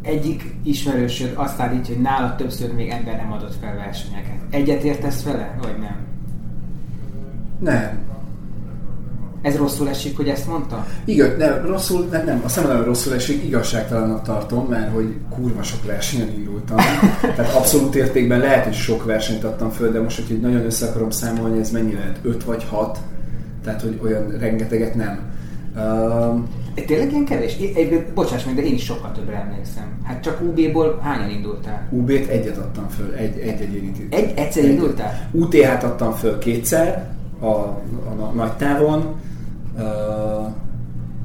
egyik 0.02 0.54
ismerősöd 0.64 1.32
azt 1.34 1.60
állítja, 1.60 1.94
hogy 1.94 2.02
nála 2.02 2.34
többször 2.36 2.74
még 2.74 2.88
ember 2.88 3.16
nem 3.16 3.32
adott 3.32 3.54
fel 3.60 3.74
versenyeket. 3.74 4.36
Egyet 4.50 4.82
értesz 4.82 5.22
vele, 5.22 5.58
vagy 5.62 5.78
nem? 5.78 5.96
Nem. 7.58 8.06
Ez 9.42 9.56
rosszul 9.56 9.88
esik, 9.88 10.16
hogy 10.16 10.28
ezt 10.28 10.46
mondta? 10.46 10.86
Igen, 11.04 11.36
nem, 11.36 11.66
rosszul, 11.66 12.04
nem, 12.10 12.24
nem, 12.24 12.40
azt 12.44 12.66
nem 12.66 12.84
rosszul 12.84 13.14
esik, 13.14 13.44
igazságtalannak 13.44 14.22
tartom, 14.22 14.66
mert 14.66 14.92
hogy 14.92 15.16
kurva 15.30 15.62
sok 15.62 15.84
versenyen 15.84 16.28
indultam. 16.28 16.76
Tehát 17.36 17.54
abszolút 17.54 17.94
értékben 17.94 18.38
lehet, 18.38 18.64
hogy 18.64 18.74
sok 18.74 19.04
versenyt 19.04 19.44
adtam 19.44 19.70
föl, 19.70 19.92
de 19.92 20.00
most, 20.00 20.26
hogy 20.26 20.40
nagyon 20.40 20.64
össze 20.64 20.86
akarom 20.86 21.10
számolni, 21.10 21.58
ez 21.58 21.70
mennyi 21.70 21.94
lehet? 21.94 22.18
5 22.22 22.44
vagy 22.44 22.64
6? 22.70 22.98
Tehát, 23.68 23.82
hogy 23.82 24.00
olyan 24.02 24.38
rengeteget 24.38 24.94
nem. 24.94 25.20
Uh, 25.76 26.84
Tényleg 26.86 27.10
ilyen 27.10 27.24
kevés? 27.24 27.58
Én, 27.58 28.04
bocsáss 28.14 28.44
meg, 28.44 28.54
de 28.54 28.62
én 28.62 28.74
is 28.74 28.84
sokkal 28.84 29.12
többre 29.12 29.36
emlékszem. 29.36 29.84
Hát 30.04 30.22
csak 30.22 30.40
UB-ból 30.40 30.98
hányan 31.02 31.30
indultál? 31.30 31.88
UB-t 31.90 32.28
egyet 32.28 32.56
adtam 32.56 32.88
föl, 32.88 33.12
egy, 33.14 33.38
egy 33.38 33.60
egyéni 33.60 33.92
Egy, 34.10 34.32
egyszer 34.36 34.64
egy, 34.64 34.70
indultál? 34.70 35.28
UTH-t 35.32 35.82
adtam 35.82 36.12
föl 36.12 36.38
kétszer, 36.38 37.08
a, 37.40 37.46
a, 37.46 37.78
a 38.18 38.32
nagy 38.34 38.52
távon, 38.52 39.20
uh, 39.76 39.82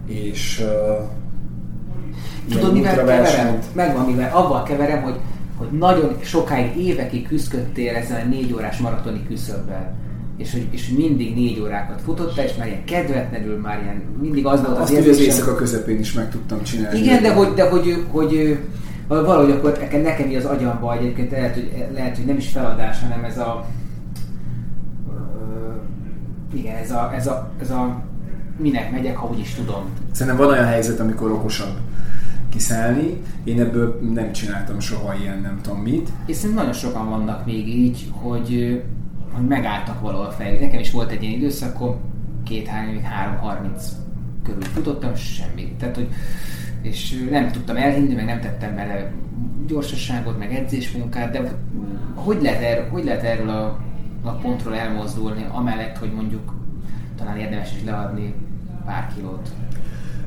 és 0.07 0.63
uh, 0.63 2.59
Tudod, 2.59 2.73
mivel 2.73 2.95
keverem? 2.95 3.59
Megvan, 3.73 4.05
mivel 4.05 4.35
avval 4.35 4.63
keverem, 4.63 5.01
hogy, 5.01 5.15
hogy 5.57 5.71
nagyon 5.71 6.17
sokáig, 6.21 6.77
évekig 6.77 7.27
küzdöttél 7.27 7.95
ezzel 7.95 8.21
a 8.25 8.27
négy 8.29 8.53
órás 8.53 8.77
maratoni 8.77 9.23
küszöbbel 9.27 10.01
és 10.43 10.51
hogy, 10.51 10.67
és 10.71 10.89
mindig 10.89 11.35
négy 11.35 11.59
órákat 11.59 12.01
futotta, 12.01 12.43
és 12.43 12.55
már 12.55 12.67
ilyen 12.67 12.85
kedvetlenül, 12.85 13.57
már 13.57 13.81
ilyen 13.81 14.01
mindig 14.21 14.45
az 14.45 14.61
volt 14.61 14.77
az 14.77 14.81
Azt, 14.81 14.95
hogy 14.95 15.09
az 15.09 15.19
éjszaka 15.19 15.55
közepén 15.55 15.99
is 15.99 16.13
meg 16.13 16.29
tudtam 16.29 16.63
csinálni. 16.63 16.99
Igen, 16.99 17.21
de 17.21 17.33
hogy, 17.33 17.53
de 17.53 17.69
hogy, 17.69 18.05
hogy, 18.11 18.59
hogy 19.07 19.25
valahogy 19.25 19.51
akkor 19.51 19.77
nekem, 19.79 20.01
nekem 20.01 20.31
az 20.37 20.45
agyamba 20.45 20.97
egyébként 20.97 21.31
lehet 21.31 21.53
hogy, 21.53 21.87
lehet, 21.93 22.15
hogy 22.15 22.25
nem 22.25 22.37
is 22.37 22.49
feladás, 22.49 22.99
hanem 22.99 23.23
ez 23.23 23.37
a 23.37 23.65
igen, 26.53 26.75
ez 26.75 26.91
a, 26.91 27.11
ez 27.15 27.27
a, 27.27 27.51
ez 27.61 27.69
a 27.69 28.01
minek 28.57 28.91
megyek, 28.91 29.17
ha 29.17 29.27
úgyis 29.27 29.53
tudom. 29.53 29.83
Szerintem 30.11 30.45
van 30.45 30.53
olyan 30.53 30.65
helyzet, 30.65 30.99
amikor 30.99 31.31
okosabb 31.31 31.77
kiszállni. 32.49 33.21
Én 33.43 33.59
ebből 33.59 33.99
nem 34.13 34.31
csináltam 34.31 34.79
soha 34.79 35.15
ilyen 35.21 35.39
nem 35.41 35.59
tudom 35.61 35.79
mit. 35.79 36.09
És 36.25 36.35
szerintem 36.35 36.65
nagyon 36.65 36.79
sokan 36.79 37.09
vannak 37.09 37.45
még 37.45 37.67
így, 37.67 38.07
hogy 38.11 38.81
hogy 39.33 39.47
megálltak 39.47 40.01
valahol 40.01 40.31
fel. 40.31 40.51
Nekem 40.51 40.79
is 40.79 40.91
volt 40.91 41.11
egy 41.11 41.23
ilyen 41.23 41.35
időszakom, 41.35 41.95
két, 42.43 42.67
három, 42.67 43.03
három, 43.03 43.37
harminc 43.37 43.85
körül 44.43 44.61
futottam, 44.61 45.15
semmi. 45.15 45.75
Tehát, 45.79 45.95
hogy, 45.95 46.07
és 46.81 47.27
nem 47.29 47.51
tudtam 47.51 47.75
elhinni, 47.75 48.13
meg 48.13 48.25
nem 48.25 48.39
tettem 48.39 48.75
bele 48.75 49.11
gyorsaságot, 49.67 50.37
meg 50.37 50.53
edzésmunkát, 50.53 51.31
de 51.31 51.51
hogy 52.13 52.41
lehet 52.41 52.61
erről, 52.61 52.89
hogy 52.89 53.03
lehet 53.03 53.23
erről 53.23 53.49
a, 53.49 53.79
a 54.23 54.31
pontról 54.31 54.75
elmozdulni, 54.75 55.45
amellett, 55.51 55.97
hogy 55.97 56.11
mondjuk 56.13 56.53
talán 57.17 57.37
érdemes 57.37 57.71
is 57.75 57.83
leadni 57.83 58.33
pár 58.85 59.11
kilót? 59.15 59.49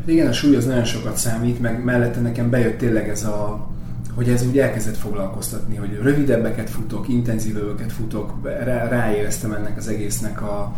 Igen, 0.05 0.27
a 0.27 0.33
súly 0.33 0.57
az 0.57 0.67
nagyon 0.67 0.85
sokat 0.85 1.17
számít, 1.17 1.61
meg 1.61 1.85
mellette 1.85 2.21
nekem 2.21 2.51
bejött 2.51 2.79
tényleg 2.79 3.09
ez 3.09 3.25
a 3.25 3.69
hogy 4.17 4.29
ez 4.29 4.47
úgy 4.47 4.59
elkezdett 4.59 4.97
foglalkoztatni, 4.97 5.77
hogy 5.77 5.99
rövidebbeket 6.03 6.71
futok, 6.71 7.09
intenzívőket 7.09 7.93
futok, 7.93 8.33
rá, 8.43 8.89
ráéreztem 8.89 9.53
ennek 9.53 9.77
az 9.77 9.89
egésznek 9.89 10.43
a, 10.43 10.75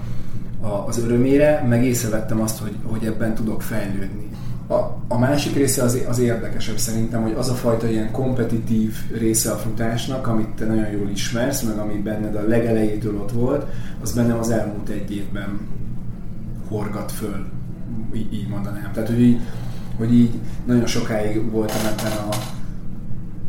a, 0.60 0.84
az 0.86 0.98
örömére, 0.98 1.64
meg 1.68 1.84
észrevettem 1.84 2.40
azt, 2.40 2.58
hogy, 2.58 2.76
hogy 2.82 3.04
ebben 3.04 3.34
tudok 3.34 3.62
fejlődni. 3.62 4.28
A, 4.68 4.74
a 5.08 5.18
másik 5.18 5.54
része 5.54 5.82
az, 5.82 5.98
az 6.08 6.18
érdekesebb 6.18 6.76
szerintem, 6.78 7.22
hogy 7.22 7.32
az 7.32 7.48
a 7.48 7.54
fajta 7.54 7.88
ilyen 7.88 8.10
kompetitív 8.10 8.94
része 9.18 9.50
a 9.50 9.56
futásnak, 9.56 10.26
amit 10.26 10.48
te 10.48 10.64
nagyon 10.64 10.90
jól 10.90 11.08
ismersz, 11.08 11.62
meg 11.62 11.78
ami 11.78 11.94
benned 11.94 12.34
a 12.34 12.48
legelejétől 12.48 13.16
ott 13.16 13.32
volt, 13.32 13.66
az 14.02 14.12
bennem 14.12 14.38
az 14.38 14.50
elmúlt 14.50 14.88
egy 14.88 15.16
évben 15.16 15.60
horgat 16.68 17.12
föl, 17.12 17.46
így, 18.14 18.32
így 18.32 18.48
mondanám. 18.48 18.90
Tehát, 18.92 19.08
hogy 19.08 19.20
így, 19.20 19.40
hogy 19.96 20.14
így 20.14 20.30
nagyon 20.66 20.86
sokáig 20.86 21.50
voltam 21.50 21.86
ebben 21.86 22.12
a, 22.12 22.56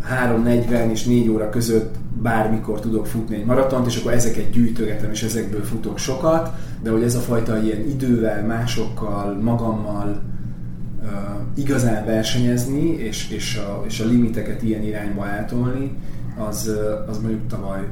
3.40 0.10 0.92
és 0.92 1.04
4 1.04 1.30
óra 1.30 1.50
között 1.50 1.96
bármikor 2.22 2.80
tudok 2.80 3.06
futni 3.06 3.36
egy 3.36 3.46
maratont, 3.46 3.88
és 3.88 3.98
akkor 3.98 4.14
ezeket 4.14 4.50
gyűjtögetem, 4.50 5.12
és 5.12 5.24
ezekből 5.24 5.64
futok 5.64 5.98
sokat, 5.98 6.52
de 6.84 6.90
hogy 6.90 7.04
ez 7.04 7.16
a 7.16 7.20
fajta 7.20 7.62
ilyen 7.62 7.90
idővel, 7.90 8.46
másokkal, 8.46 9.34
magammal 9.42 10.22
uh, 11.02 11.10
igazán 11.56 12.06
versenyezni, 12.06 12.90
és, 12.90 13.32
és, 13.32 13.56
a, 13.56 13.84
és 13.86 14.00
a 14.00 14.06
limiteket 14.06 14.64
ilyen 14.64 14.84
irányba 14.84 15.26
átolni, 15.26 15.98
az, 16.38 16.72
az 17.08 17.20
mondjuk 17.22 17.48
tavaly 17.48 17.88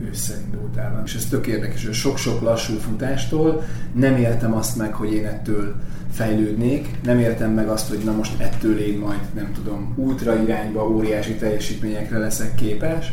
ősszel 0.00 0.36
indult. 0.44 0.78
És 1.04 1.14
ez 1.14 1.26
tök 1.26 1.46
érdekes, 1.46 1.84
hogy 1.84 1.94
sok-sok 1.94 2.40
lassú 2.40 2.74
futástól 2.74 3.64
nem 3.94 4.16
éltem 4.16 4.54
azt 4.54 4.76
meg, 4.76 4.94
hogy 4.94 5.12
én 5.12 5.26
ettől 5.26 5.74
fejlődnék, 6.12 7.00
nem 7.02 7.18
értem 7.18 7.50
meg 7.50 7.68
azt, 7.68 7.88
hogy 7.88 8.00
na 8.04 8.12
most 8.12 8.40
ettől 8.40 8.78
én 8.78 8.98
majd, 8.98 9.20
nem 9.34 9.52
tudom, 9.52 9.94
ultra 9.96 10.42
irányba 10.42 10.88
óriási 10.88 11.34
teljesítményekre 11.34 12.18
leszek 12.18 12.54
képes. 12.54 13.12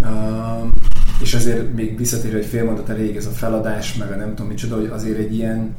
Uh, 0.00 0.68
és 1.20 1.34
azért 1.34 1.74
még 1.74 1.96
visszatérő 1.96 2.38
egy 2.38 2.46
fél 2.46 2.64
mondat 2.64 2.88
elég 2.88 3.16
ez 3.16 3.26
a 3.26 3.30
feladás, 3.30 3.94
meg 3.94 4.10
a 4.10 4.16
nem 4.16 4.28
tudom 4.28 4.46
micsoda, 4.46 4.74
hogy 4.74 4.86
azért 4.92 5.18
egy 5.18 5.34
ilyen 5.34 5.74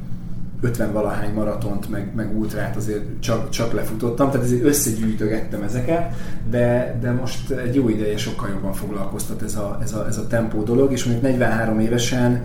50 0.60 0.92
valahány 0.92 1.32
maratont, 1.34 1.88
meg, 1.88 2.12
meg 2.14 2.38
ultrát 2.38 2.76
azért 2.76 3.20
csak, 3.20 3.50
csak 3.50 3.72
lefutottam, 3.72 4.30
tehát 4.30 4.46
ezért 4.46 4.64
összegyűjtögettem 4.64 5.62
ezeket, 5.62 6.14
de, 6.50 6.98
de 7.00 7.12
most 7.12 7.50
egy 7.50 7.74
jó 7.74 7.88
ideje 7.88 8.16
sokkal 8.16 8.48
jobban 8.48 8.72
foglalkoztat 8.72 9.42
ez 9.42 9.56
a, 9.56 9.78
ez 9.82 9.92
a, 9.92 10.06
ez 10.06 10.18
a 10.18 10.26
tempó 10.26 10.62
dolog, 10.62 10.92
és 10.92 11.04
mondjuk 11.04 11.24
43 11.24 11.80
évesen 11.80 12.44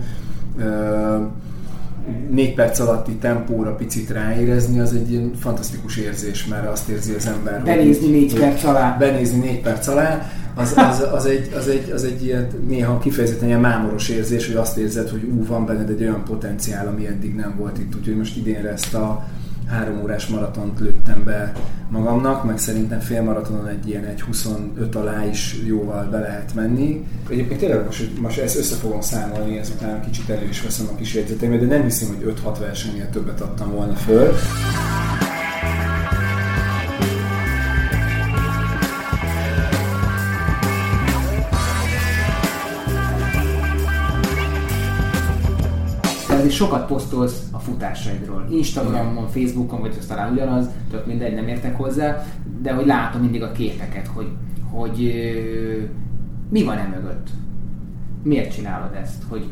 uh, 0.56 0.64
négy 2.30 2.54
perc 2.54 2.78
alatti 2.78 3.12
tempóra 3.12 3.74
picit 3.74 4.10
ráérezni, 4.10 4.80
az 4.80 4.92
egy 4.92 5.10
ilyen 5.10 5.32
fantasztikus 5.40 5.96
érzés, 5.96 6.46
mert 6.46 6.68
azt 6.68 6.88
érzi 6.88 7.12
az 7.12 7.26
ember. 7.26 7.62
Benézni 7.62 8.10
négy 8.10 8.30
hogy, 8.30 8.40
perc 8.40 8.64
alá. 8.64 8.96
Benézni 8.98 9.38
négy 9.38 9.60
perc 9.60 9.86
alá, 9.86 10.30
az, 10.54 10.74
az, 10.76 11.06
az, 11.12 11.26
egy, 11.26 11.52
az, 11.56 11.68
egy, 11.68 11.90
az 11.90 12.04
egy 12.04 12.24
ilyen 12.24 12.48
néha 12.68 12.98
kifejezetten 12.98 13.48
ilyen 13.48 13.60
mámoros 13.60 14.08
érzés, 14.08 14.46
hogy 14.46 14.56
azt 14.56 14.76
érzed, 14.76 15.08
hogy 15.08 15.22
ú, 15.22 15.46
van 15.46 15.66
benned 15.66 15.90
egy 15.90 16.02
olyan 16.02 16.24
potenciál, 16.24 16.86
ami 16.86 17.06
eddig 17.06 17.34
nem 17.34 17.54
volt 17.58 17.78
itt. 17.78 17.94
Úgyhogy 17.96 18.16
most 18.16 18.36
idénre 18.36 18.68
ezt 18.68 18.94
a 18.94 19.24
három 19.68 20.02
órás 20.02 20.26
maratont 20.26 20.80
lőttem 20.80 21.24
be 21.24 21.52
magamnak, 21.88 22.44
meg 22.44 22.58
szerintem 22.58 23.00
félmaratonon 23.00 23.68
egy 23.68 23.88
ilyen 23.88 24.04
egy 24.04 24.20
25 24.20 24.94
alá 24.94 25.24
is 25.24 25.56
jóval 25.66 26.04
be 26.10 26.18
lehet 26.18 26.54
menni. 26.54 27.06
Egyébként 27.28 27.60
tényleg 27.60 27.84
most, 27.84 28.20
most 28.20 28.38
ezt 28.38 28.58
össze 28.58 28.74
fogom 28.74 29.00
számolni, 29.00 29.58
ezután 29.58 30.04
kicsit 30.04 30.28
elő 30.28 30.48
is 30.48 30.62
veszem 30.62 30.86
a 30.92 30.96
kis 30.96 31.18
de 31.38 31.66
nem 31.66 31.82
hiszem, 31.82 32.08
hogy 32.08 32.34
5-6 32.44 32.56
versenynél 32.58 33.10
többet 33.10 33.40
adtam 33.40 33.70
volna 33.70 33.94
föl. 33.94 34.32
Sokat 46.50 46.86
posztolsz 46.86 47.42
a 47.50 47.58
futásaidról. 47.58 48.46
Instagramon, 48.50 49.28
Facebookon, 49.28 49.80
vagy 49.80 49.96
az 49.98 50.06
talán 50.06 50.32
ugyanaz, 50.32 50.68
tök 50.90 51.06
mindegy, 51.06 51.34
nem 51.34 51.48
értek 51.48 51.76
hozzá, 51.76 52.24
de 52.62 52.72
hogy 52.72 52.86
látom 52.86 53.20
mindig 53.20 53.42
a 53.42 53.52
képeket, 53.52 54.06
hogy, 54.06 54.28
hogy 54.70 55.12
mi 56.50 56.64
van 56.64 56.78
e 56.78 56.88
mögött? 56.94 57.28
Miért 58.22 58.54
csinálod 58.54 58.94
ezt? 59.02 59.22
Hogy 59.28 59.44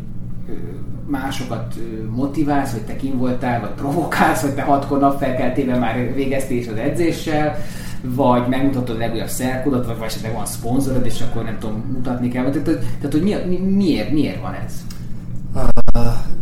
másokat 1.06 1.74
motiválsz, 2.14 2.72
vagy 2.72 2.82
te 2.82 2.96
kim 2.96 3.18
voltál, 3.18 3.60
vagy 3.60 3.70
provokálsz, 3.70 4.42
vagy 4.42 4.54
te 4.54 4.62
hatkor 4.62 4.98
napfelkeltében 4.98 5.78
már 5.78 6.14
végeztél 6.14 6.70
az 6.70 6.78
edzéssel, 6.78 7.56
vagy 8.02 8.48
megmutatod 8.48 8.96
a 8.96 8.98
legújabb 8.98 9.28
szerkodat, 9.28 9.86
vagy 9.86 9.96
esetleg 10.06 10.34
van 10.34 10.46
szponzorod, 10.46 11.06
és 11.06 11.20
akkor 11.20 11.44
nem 11.44 11.58
tudom, 11.58 11.84
mutatni 11.92 12.28
kell. 12.28 12.50
Tehát, 12.50 12.64
tehát 12.64 13.12
hogy 13.12 13.22
mi, 13.22 13.56
miért, 13.56 14.10
miért 14.10 14.40
van 14.40 14.52
ez? 14.52 14.72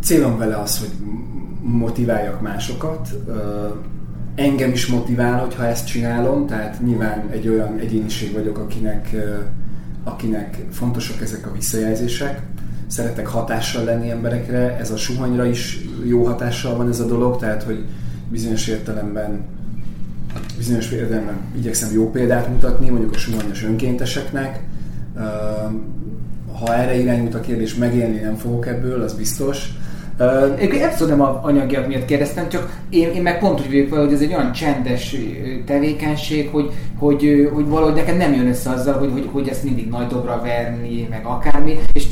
Célom 0.02 0.38
vele 0.38 0.56
az, 0.56 0.78
hogy 0.78 0.90
motiváljak 1.62 2.40
másokat. 2.40 3.08
Engem 4.34 4.70
is 4.70 4.86
motivál, 4.86 5.38
hogyha 5.38 5.66
ezt 5.66 5.86
csinálom, 5.86 6.46
tehát 6.46 6.82
nyilván 6.82 7.28
egy 7.30 7.48
olyan 7.48 7.78
egyéniség 7.78 8.32
vagyok, 8.32 8.58
akinek, 8.58 9.16
akinek 10.04 10.66
fontosak 10.70 11.20
ezek 11.20 11.46
a 11.46 11.52
visszajelzések. 11.52 12.42
Szeretek 12.86 13.26
hatással 13.26 13.84
lenni 13.84 14.10
emberekre, 14.10 14.76
ez 14.78 14.90
a 14.90 14.96
suhanyra 14.96 15.44
is 15.44 15.78
jó 16.04 16.24
hatással 16.24 16.76
van 16.76 16.88
ez 16.88 17.00
a 17.00 17.06
dolog, 17.06 17.38
tehát 17.38 17.62
hogy 17.62 17.84
bizonyos 18.30 18.66
értelemben 18.66 19.44
bizonyos 20.56 20.90
értelemben 20.90 21.36
igyekszem 21.56 21.92
jó 21.92 22.10
példát 22.10 22.48
mutatni, 22.48 22.88
mondjuk 22.88 23.14
a 23.14 23.18
suhanyos 23.18 23.64
önkénteseknek, 23.64 24.60
ha 26.58 26.74
erre 26.74 27.00
irányult 27.00 27.34
a 27.34 27.40
kérdés, 27.40 27.74
megélni 27.74 28.18
nem 28.18 28.36
fogok 28.36 28.66
ebből, 28.66 29.02
az 29.02 29.14
biztos. 29.14 29.72
Én 30.60 30.84
abszolút 30.84 31.16
nem 31.16 31.20
a 31.20 31.40
anyagiak 31.42 31.86
miatt 31.86 32.04
kérdeztem, 32.04 32.48
csak 32.48 32.80
én, 32.90 33.08
én 33.08 33.22
meg 33.22 33.38
pont 33.38 33.60
úgy 33.60 33.66
vagyok 33.66 33.92
hogy 33.92 34.12
ez 34.12 34.20
egy 34.20 34.34
olyan 34.34 34.52
csendes 34.52 35.16
tevékenység, 35.66 36.48
hogy, 36.48 36.70
hogy, 36.98 37.50
hogy 37.52 37.68
valahogy 37.68 37.94
nekem 37.94 38.16
nem 38.16 38.32
jön 38.32 38.48
össze 38.48 38.70
azzal, 38.70 38.98
hogy, 38.98 39.10
hogy, 39.12 39.28
hogy 39.32 39.48
ezt 39.48 39.64
mindig 39.64 39.88
nagy 39.88 40.06
dobra 40.06 40.40
verni, 40.42 41.06
meg 41.10 41.24
akármi, 41.24 41.78
és 41.92 42.06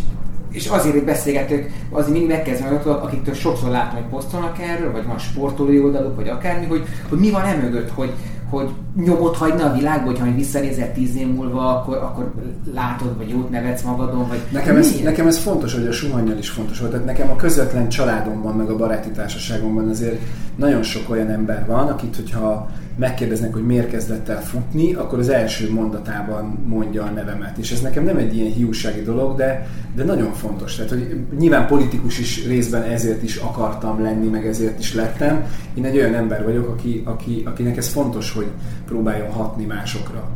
és 0.52 0.66
azért, 0.66 0.94
hogy 0.94 1.04
beszélgetők, 1.04 1.70
azért 1.90 2.12
mindig 2.12 2.30
megkezdem 2.30 2.68
olyanokat, 2.68 3.02
akiktől 3.02 3.34
sokszor 3.34 3.70
látom, 3.70 4.00
hogy 4.00 4.10
posztolnak 4.10 4.58
erről, 4.58 4.92
vagy 4.92 5.06
van 5.06 5.18
sportolói 5.18 5.80
oldaluk, 5.80 6.16
vagy 6.16 6.28
akármi, 6.28 6.66
hogy, 6.66 6.82
hogy 7.08 7.18
mi 7.18 7.30
van 7.30 7.44
emögött, 7.44 7.90
hogy, 7.90 8.12
hogy 8.50 8.70
nyomot 8.96 9.36
hagyna 9.36 9.64
a 9.64 9.74
világba, 9.74 10.06
hogyha 10.06 10.24
majd 10.24 10.36
visszanézel 10.36 10.92
tíz 10.92 11.16
év 11.16 11.34
múlva, 11.34 11.78
akkor, 11.78 11.96
akkor 11.96 12.32
látod, 12.74 13.16
vagy 13.16 13.28
jót 13.28 13.50
nevetsz 13.50 13.82
magadon, 13.82 14.28
vagy 14.28 14.40
nekem 14.52 14.76
ez, 14.76 15.00
nekem 15.02 15.26
ez 15.26 15.38
fontos, 15.38 15.74
hogy 15.74 15.86
a 15.86 15.92
suhanyjal 15.92 16.38
is 16.38 16.50
fontos 16.50 16.78
volt. 16.78 16.90
Tehát 16.90 17.06
nekem 17.06 17.30
a 17.30 17.36
közvetlen 17.36 17.88
családomban, 17.88 18.56
meg 18.56 18.70
a 18.70 18.76
baráti 18.76 19.10
társaságomban 19.10 19.88
azért 19.88 20.20
nagyon 20.56 20.82
sok 20.82 21.10
olyan 21.10 21.30
ember 21.30 21.66
van, 21.66 21.88
akit, 21.88 22.16
hogyha 22.16 22.70
megkérdeznek, 22.98 23.52
hogy 23.52 23.66
miért 23.66 23.90
kezdett 23.90 24.28
el 24.28 24.42
futni, 24.42 24.94
akkor 24.94 25.18
az 25.18 25.28
első 25.28 25.72
mondatában 25.72 26.58
mondja 26.66 27.02
a 27.02 27.10
nevemet. 27.10 27.58
És 27.58 27.72
ez 27.72 27.80
nekem 27.80 28.04
nem 28.04 28.16
egy 28.16 28.36
ilyen 28.36 28.52
hiúsági 28.52 29.02
dolog, 29.02 29.36
de, 29.36 29.68
de 29.94 30.04
nagyon 30.04 30.32
fontos. 30.32 30.74
Tehát, 30.74 30.90
hogy 30.90 31.20
nyilván 31.38 31.66
politikus 31.66 32.18
is 32.18 32.46
részben 32.46 32.82
ezért 32.82 33.22
is 33.22 33.36
akartam 33.36 34.02
lenni, 34.02 34.26
meg 34.26 34.46
ezért 34.46 34.78
is 34.78 34.94
lettem. 34.94 35.44
Én 35.74 35.84
egy 35.84 35.96
olyan 35.96 36.14
ember 36.14 36.44
vagyok, 36.44 36.68
aki, 36.68 37.02
aki, 37.04 37.42
akinek 37.44 37.76
ez 37.76 37.88
fontos, 37.88 38.32
hogy 38.32 38.46
próbáljon 38.86 39.30
hatni 39.30 39.64
másokra 39.64 40.28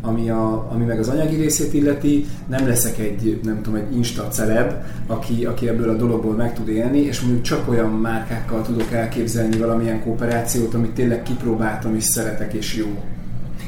ami, 0.00 0.30
a, 0.30 0.70
ami 0.72 0.84
meg 0.84 0.98
az 0.98 1.08
anyagi 1.08 1.36
részét 1.36 1.74
illeti, 1.74 2.26
nem 2.46 2.66
leszek 2.66 2.98
egy, 2.98 3.40
nem 3.42 3.62
tudom, 3.62 3.80
egy 3.80 3.96
insta 3.96 4.28
celeb, 4.28 4.72
aki, 5.06 5.44
aki 5.44 5.68
ebből 5.68 5.88
a 5.88 5.96
dologból 5.96 6.34
meg 6.34 6.54
tud 6.54 6.68
élni, 6.68 6.98
és 6.98 7.20
mondjuk 7.20 7.42
csak 7.42 7.68
olyan 7.68 7.90
márkákkal 7.90 8.62
tudok 8.62 8.92
elképzelni 8.92 9.56
valamilyen 9.56 10.02
kooperációt, 10.02 10.74
amit 10.74 10.90
tényleg 10.90 11.22
kipróbáltam 11.22 11.94
és 11.94 12.04
szeretek 12.04 12.52
és 12.52 12.76
jó. 12.76 12.86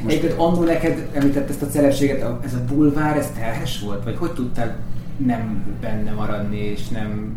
Most... 0.03 0.17
Egyébként 0.17 0.41
annól 0.41 0.65
neked 0.65 1.09
említett 1.13 1.51
ezt 1.51 1.63
a 1.63 1.67
celebséget, 1.67 2.25
ez 2.45 2.55
a 2.55 2.75
bulvár, 2.75 3.17
ez 3.17 3.31
terhes 3.39 3.81
volt? 3.81 4.05
Vagy 4.05 4.17
hogy 4.17 4.33
tudtál 4.33 4.77
nem 5.27 5.65
benne 5.81 6.13
maradni, 6.13 6.59
és 6.59 6.89
nem 6.89 7.33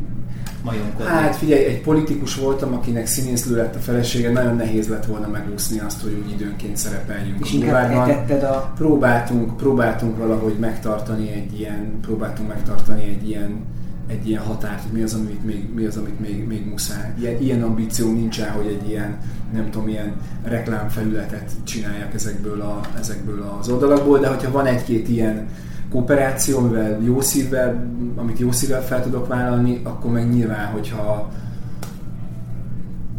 majomkodni? 0.64 1.11
Hát 1.11 1.35
figyelj, 1.35 1.64
egy 1.64 1.81
politikus 1.81 2.35
voltam, 2.35 2.73
akinek 2.73 3.06
színésznő 3.06 3.56
lett 3.56 3.76
a 3.76 3.80
felesége, 3.80 4.31
nagyon 4.31 4.56
nehéz 4.56 4.88
lett 4.88 5.06
volna 5.06 5.27
megúszni 5.27 5.80
azt, 5.80 6.02
hogy 6.02 6.23
úgy 6.26 6.31
időnként 6.31 6.77
szerepeljünk 6.77 7.45
és 7.45 7.53
a 7.53 7.57
bulvárban. 7.57 8.10
A... 8.41 8.72
Próbáltunk, 8.76 9.57
próbáltunk 9.57 10.18
valahogy 10.18 10.56
megtartani 10.60 11.31
egy 11.31 11.60
ilyen, 11.60 11.99
próbáltunk 12.02 12.48
megtartani 12.48 13.03
egy 13.03 13.30
ilyen 13.30 13.65
egy 14.07 14.27
ilyen 14.27 14.41
határt, 14.41 14.81
hogy 14.81 14.91
mi 14.91 15.02
az, 15.02 15.14
amit 15.14 15.45
még, 15.45 15.73
mi 15.73 15.85
az, 15.85 15.98
amit 15.98 16.19
még, 16.19 16.48
még 16.48 16.65
muszáj. 16.69 17.14
Ilyen, 17.19 17.41
ilyen 17.41 17.64
ambíció 17.64 18.11
nincsen, 18.11 18.52
hogy 18.52 18.65
egy 18.65 18.90
ilyen, 18.90 19.18
nem 19.53 19.69
tudom, 19.72 19.88
ilyen 19.88 20.14
reklámfelületet 20.44 21.52
csináljak 21.64 22.14
ezekből, 22.14 22.61
a, 22.61 22.81
ezekből 22.99 23.56
az 23.60 23.69
oldalakból, 23.69 24.19
de 24.19 24.27
hogyha 24.27 24.52
van 24.52 24.65
egy-két 24.65 25.10
ilyen 25.10 25.48
kooperáció, 25.94 26.57
amivel 26.57 26.99
jó 27.02 27.22
szívvel, 27.22 27.88
amit 28.15 28.40
jó 28.40 28.52
szívvel 28.52 28.82
fel 28.82 29.03
tudok 29.03 29.28
vállalni, 29.28 29.82
akkor 29.84 30.11
meg 30.11 30.30
nyilván, 30.30 30.72
hogyha 30.72 31.32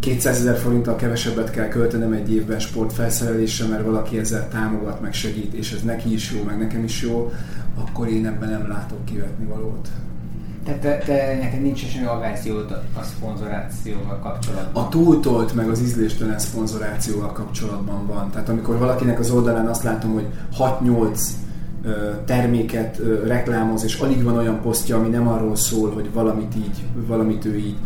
200 0.00 0.38
ezer 0.38 0.56
forinttal 0.56 0.96
kevesebbet 0.96 1.50
kell 1.50 1.68
költenem 1.68 2.12
egy 2.12 2.32
évben 2.32 2.58
sportfelszerelésre, 2.58 3.66
mert 3.66 3.84
valaki 3.84 4.18
ezzel 4.18 4.48
támogat, 4.48 5.00
meg 5.00 5.12
segít, 5.12 5.52
és 5.52 5.72
ez 5.72 5.82
neki 5.82 6.12
is 6.12 6.32
jó, 6.32 6.42
meg 6.42 6.58
nekem 6.58 6.84
is 6.84 7.02
jó, 7.02 7.32
akkor 7.74 8.08
én 8.08 8.26
ebben 8.26 8.48
nem 8.48 8.68
látok 8.68 9.04
kivetni 9.04 9.46
valót. 9.46 9.88
Tehát 10.64 10.80
te, 10.80 10.98
te, 10.98 11.38
neked 11.42 11.62
nincs 11.62 11.86
semmi 11.86 12.06
averziód 12.06 12.70
a 12.94 13.02
szponzorációval 13.02 14.18
kapcsolatban? 14.18 14.84
A 14.84 14.88
túltolt 14.88 15.54
meg 15.54 15.68
az 15.68 15.80
ízléstelen 15.80 16.38
szponzorációval 16.38 17.32
kapcsolatban 17.32 18.06
van. 18.06 18.30
Tehát 18.30 18.48
amikor 18.48 18.78
valakinek 18.78 19.18
az 19.18 19.30
oldalán 19.30 19.66
azt 19.66 19.82
látom, 19.82 20.12
hogy 20.12 20.26
6-8 20.58 21.18
terméket 22.24 23.00
reklámoz, 23.26 23.84
és 23.84 23.98
alig 23.98 24.22
van 24.22 24.36
olyan 24.36 24.60
posztja, 24.60 24.96
ami 24.96 25.08
nem 25.08 25.28
arról 25.28 25.56
szól, 25.56 25.90
hogy 25.90 26.12
valamit 26.12 26.56
így, 26.56 26.84
valamit 27.06 27.44
ő 27.44 27.56
így 27.56 27.76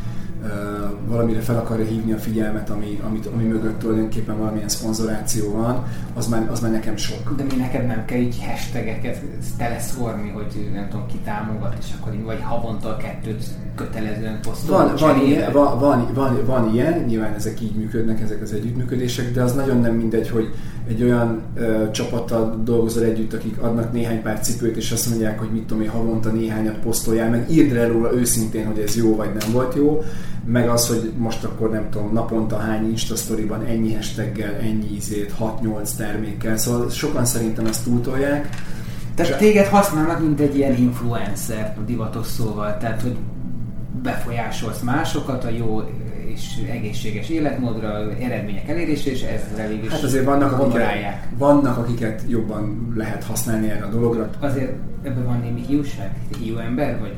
valamire 1.06 1.40
fel 1.40 1.56
akarja 1.56 1.84
hívni 1.84 2.12
a 2.12 2.16
figyelmet, 2.16 2.70
ami, 2.70 3.00
amit, 3.06 3.26
ami 3.26 3.44
mögött 3.44 3.78
tulajdonképpen 3.78 4.38
valamilyen 4.38 4.68
szponzoráció 4.68 5.52
van, 5.52 5.84
az 6.14 6.28
már, 6.28 6.48
az 6.50 6.60
már 6.60 6.70
nekem 6.70 6.96
sok. 6.96 7.34
De 7.36 7.44
mi 7.44 7.56
neked 7.56 7.86
nem 7.86 8.04
kell 8.04 8.18
így 8.18 8.44
hashtageket 8.46 9.22
teleszórni, 9.56 10.30
hogy 10.30 10.70
nem 10.74 10.88
tudom, 10.88 11.06
ki 11.06 11.18
támogat, 11.24 11.76
és 11.80 11.86
akkor 12.00 12.14
így, 12.14 12.24
vagy 12.24 12.40
havonta 12.42 12.96
kettőt 12.96 13.44
kötelezően 13.74 14.40
posztolni. 14.42 14.90
Van, 14.98 15.14
van, 15.14 15.26
ilyen, 15.26 15.52
van, 15.52 15.78
van, 15.78 16.10
van, 16.14 16.44
van 16.46 16.74
ilyen, 16.74 17.04
nyilván 17.06 17.34
ezek 17.34 17.60
így 17.60 17.74
működnek, 17.74 18.20
ezek 18.20 18.42
az 18.42 18.52
együttműködések, 18.52 19.32
de 19.32 19.42
az 19.42 19.54
nagyon 19.54 19.80
nem 19.80 19.94
mindegy, 19.94 20.28
hogy 20.28 20.54
egy 20.88 21.02
olyan 21.02 21.42
ö, 21.54 21.90
csapattal 21.90 22.60
dolgozol 22.64 23.04
együtt, 23.04 23.32
akik 23.32 23.58
adnak 23.58 23.92
néhány 23.92 24.22
pár 24.22 24.40
cipőt, 24.40 24.76
és 24.76 24.92
azt 24.92 25.08
mondják, 25.08 25.38
hogy 25.38 25.50
mit 25.52 25.62
tudom 25.62 25.82
én, 25.82 25.88
havonta 25.88 26.30
néhányat 26.30 26.78
posztoljál, 26.78 27.30
meg. 27.30 27.50
Írd 27.50 27.72
le 27.72 27.86
róla 27.86 28.12
őszintén, 28.14 28.66
hogy 28.66 28.78
ez 28.78 28.96
jó 28.96 29.16
vagy 29.16 29.32
nem 29.38 29.52
volt 29.52 29.74
jó, 29.74 30.02
meg 30.44 30.68
az, 30.68 30.88
hogy 30.88 31.12
most 31.16 31.44
akkor 31.44 31.70
nem 31.70 31.90
tudom, 31.90 32.12
naponta 32.12 32.56
hány 32.56 32.88
Insta 32.88 33.16
sztoriban 33.16 33.64
ennyi 33.64 33.94
hashtaggel, 33.94 34.54
ennyi 34.54 34.94
ízét, 34.94 35.34
6-8 35.40 35.90
termékkel, 35.96 36.56
szóval 36.56 36.90
sokan 36.90 37.24
szerintem 37.24 37.66
ezt 37.66 37.84
túltolják. 37.84 38.48
Tehát 39.14 39.38
téged 39.38 39.66
használnak, 39.66 40.20
mint 40.20 40.40
egy 40.40 40.56
ilyen 40.56 40.76
influencer, 40.76 41.76
divatos 41.86 42.26
szóval, 42.26 42.76
tehát 42.76 43.02
hogy 43.02 43.16
befolyásolsz 44.02 44.80
másokat 44.80 45.44
a 45.44 45.48
jó 45.48 45.82
és 46.34 46.62
egészséges 46.70 47.28
életmódra, 47.28 48.12
eredmények 48.20 48.68
elérésére, 48.68 49.14
és 49.14 49.22
ezzel 49.22 49.68
végül 49.68 49.88
Hát 49.88 50.02
azért 50.02 50.24
vannak 50.24 50.52
akiket, 50.52 50.86
vannak, 51.38 51.78
akiket 51.78 52.22
jobban 52.28 52.92
lehet 52.96 53.24
használni 53.24 53.70
erre 53.70 53.84
a 53.84 53.90
dologra. 53.90 54.30
Azért 54.40 54.72
ebben 55.02 55.24
van 55.24 55.40
némi 55.40 55.64
hiúság? 55.66 56.14
Hiú 56.40 56.56
ember 56.56 56.98
vagy? 57.00 57.14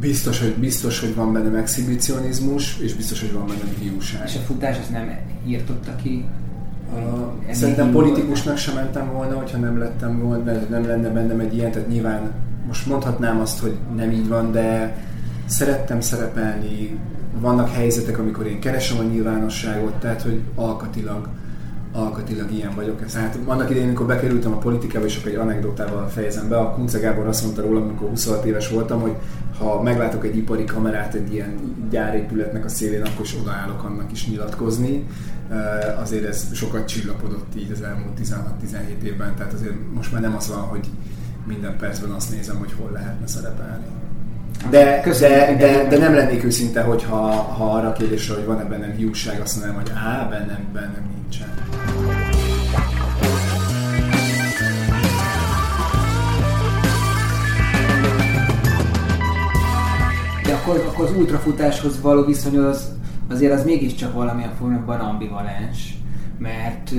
Biztos, 0.00 0.40
hogy, 0.40 0.54
biztos, 0.54 1.00
hogy 1.00 1.14
van 1.14 1.32
benne 1.32 1.58
exhibicionizmus, 1.58 2.78
és 2.78 2.94
biztos, 2.94 3.20
hogy 3.20 3.32
van 3.32 3.46
benne 3.46 3.72
hiúság. 3.80 4.22
És 4.26 4.36
a 4.36 4.38
futás 4.38 4.78
azt 4.78 4.90
nem 4.90 5.18
írtotta 5.46 5.96
ki? 5.96 6.24
Uh, 6.94 7.54
szerintem 7.54 7.92
politikusnak 7.92 8.56
sem 8.56 8.74
mentem 8.74 9.12
volna, 9.12 9.36
hogyha 9.36 9.58
nem 9.58 9.78
lettem 9.78 10.18
volna, 10.18 10.52
nem 10.68 10.86
lenne 10.86 11.08
bennem 11.08 11.40
egy 11.40 11.54
ilyen, 11.54 11.70
tehát 11.70 11.88
nyilván 11.88 12.32
most 12.66 12.86
mondhatnám 12.86 13.40
azt, 13.40 13.58
hogy 13.58 13.76
nem 13.96 14.10
így 14.10 14.28
van, 14.28 14.52
de 14.52 14.96
szerettem 15.46 16.00
szerepelni, 16.00 16.98
vannak 17.40 17.68
helyzetek, 17.68 18.18
amikor 18.18 18.46
én 18.46 18.60
keresem 18.60 18.98
a 18.98 19.02
nyilvánosságot, 19.02 19.94
tehát 19.94 20.22
hogy 20.22 20.40
alkatilag 20.54 21.28
alkatilag 21.92 22.52
ilyen 22.52 22.74
vagyok. 22.74 23.02
Ez, 23.02 23.14
hát 23.14 23.38
annak 23.44 23.70
idején, 23.70 23.86
amikor 23.86 24.06
bekerültem 24.06 24.52
a 24.52 24.58
politikába, 24.58 25.04
és 25.04 25.16
akkor 25.16 25.30
egy 25.30 25.36
anekdotával 25.36 26.08
fejezem 26.08 26.48
be, 26.48 26.56
a 26.56 26.74
Kunce 26.74 26.98
Gábor 26.98 27.26
azt 27.26 27.42
mondta 27.42 27.62
rólam, 27.62 27.82
amikor 27.82 28.08
26 28.08 28.44
éves 28.44 28.68
voltam, 28.68 29.00
hogy 29.00 29.14
ha 29.58 29.82
meglátok 29.82 30.24
egy 30.24 30.36
ipari 30.36 30.64
kamerát 30.64 31.14
egy 31.14 31.32
ilyen 31.32 31.76
gyárépületnek 31.90 32.64
a 32.64 32.68
szélén, 32.68 33.02
akkor 33.02 33.24
is 33.24 33.36
odaállok 33.40 33.84
annak 33.84 34.12
is 34.12 34.28
nyilatkozni. 34.28 35.06
Azért 36.00 36.24
ez 36.24 36.54
sokat 36.54 36.88
csillapodott 36.88 37.56
így 37.56 37.70
az 37.72 37.82
elmúlt 37.82 38.20
16-17 38.22 39.02
évben, 39.02 39.34
tehát 39.36 39.52
azért 39.52 39.74
most 39.94 40.12
már 40.12 40.20
nem 40.20 40.34
az 40.36 40.48
van, 40.48 40.58
hogy 40.58 40.88
minden 41.46 41.76
percben 41.76 42.10
azt 42.10 42.30
nézem, 42.30 42.56
hogy 42.56 42.72
hol 42.72 42.90
lehetne 42.92 43.26
szerepelni. 43.26 44.01
De, 44.70 45.02
de, 45.20 45.56
de, 45.58 45.86
de, 45.88 45.98
nem 45.98 46.14
lennék 46.14 46.44
őszinte, 46.44 46.82
hogyha 46.82 47.16
ha 47.32 47.72
arra 47.72 47.88
a 47.88 47.92
kérdésre, 47.92 48.34
hogy 48.34 48.44
van-e 48.44 48.64
bennem 48.64 48.90
hiúság, 48.90 49.40
azt 49.40 49.56
mondanám, 49.56 49.82
hogy 49.82 49.92
á, 49.94 50.28
bennem, 50.30 50.66
bennem 50.72 51.10
nincsen. 51.14 51.48
De 60.44 60.52
akkor, 60.52 60.84
akkor 60.88 61.04
az 61.04 61.16
ultrafutáshoz 61.16 62.00
való 62.00 62.24
viszonyod 62.24 62.64
az, 62.64 62.88
azért 63.30 63.52
az 63.52 63.64
mégiscsak 63.64 64.12
valamilyen 64.12 64.54
formában 64.58 65.00
ambivalens 65.00 66.00
mert 66.42 66.92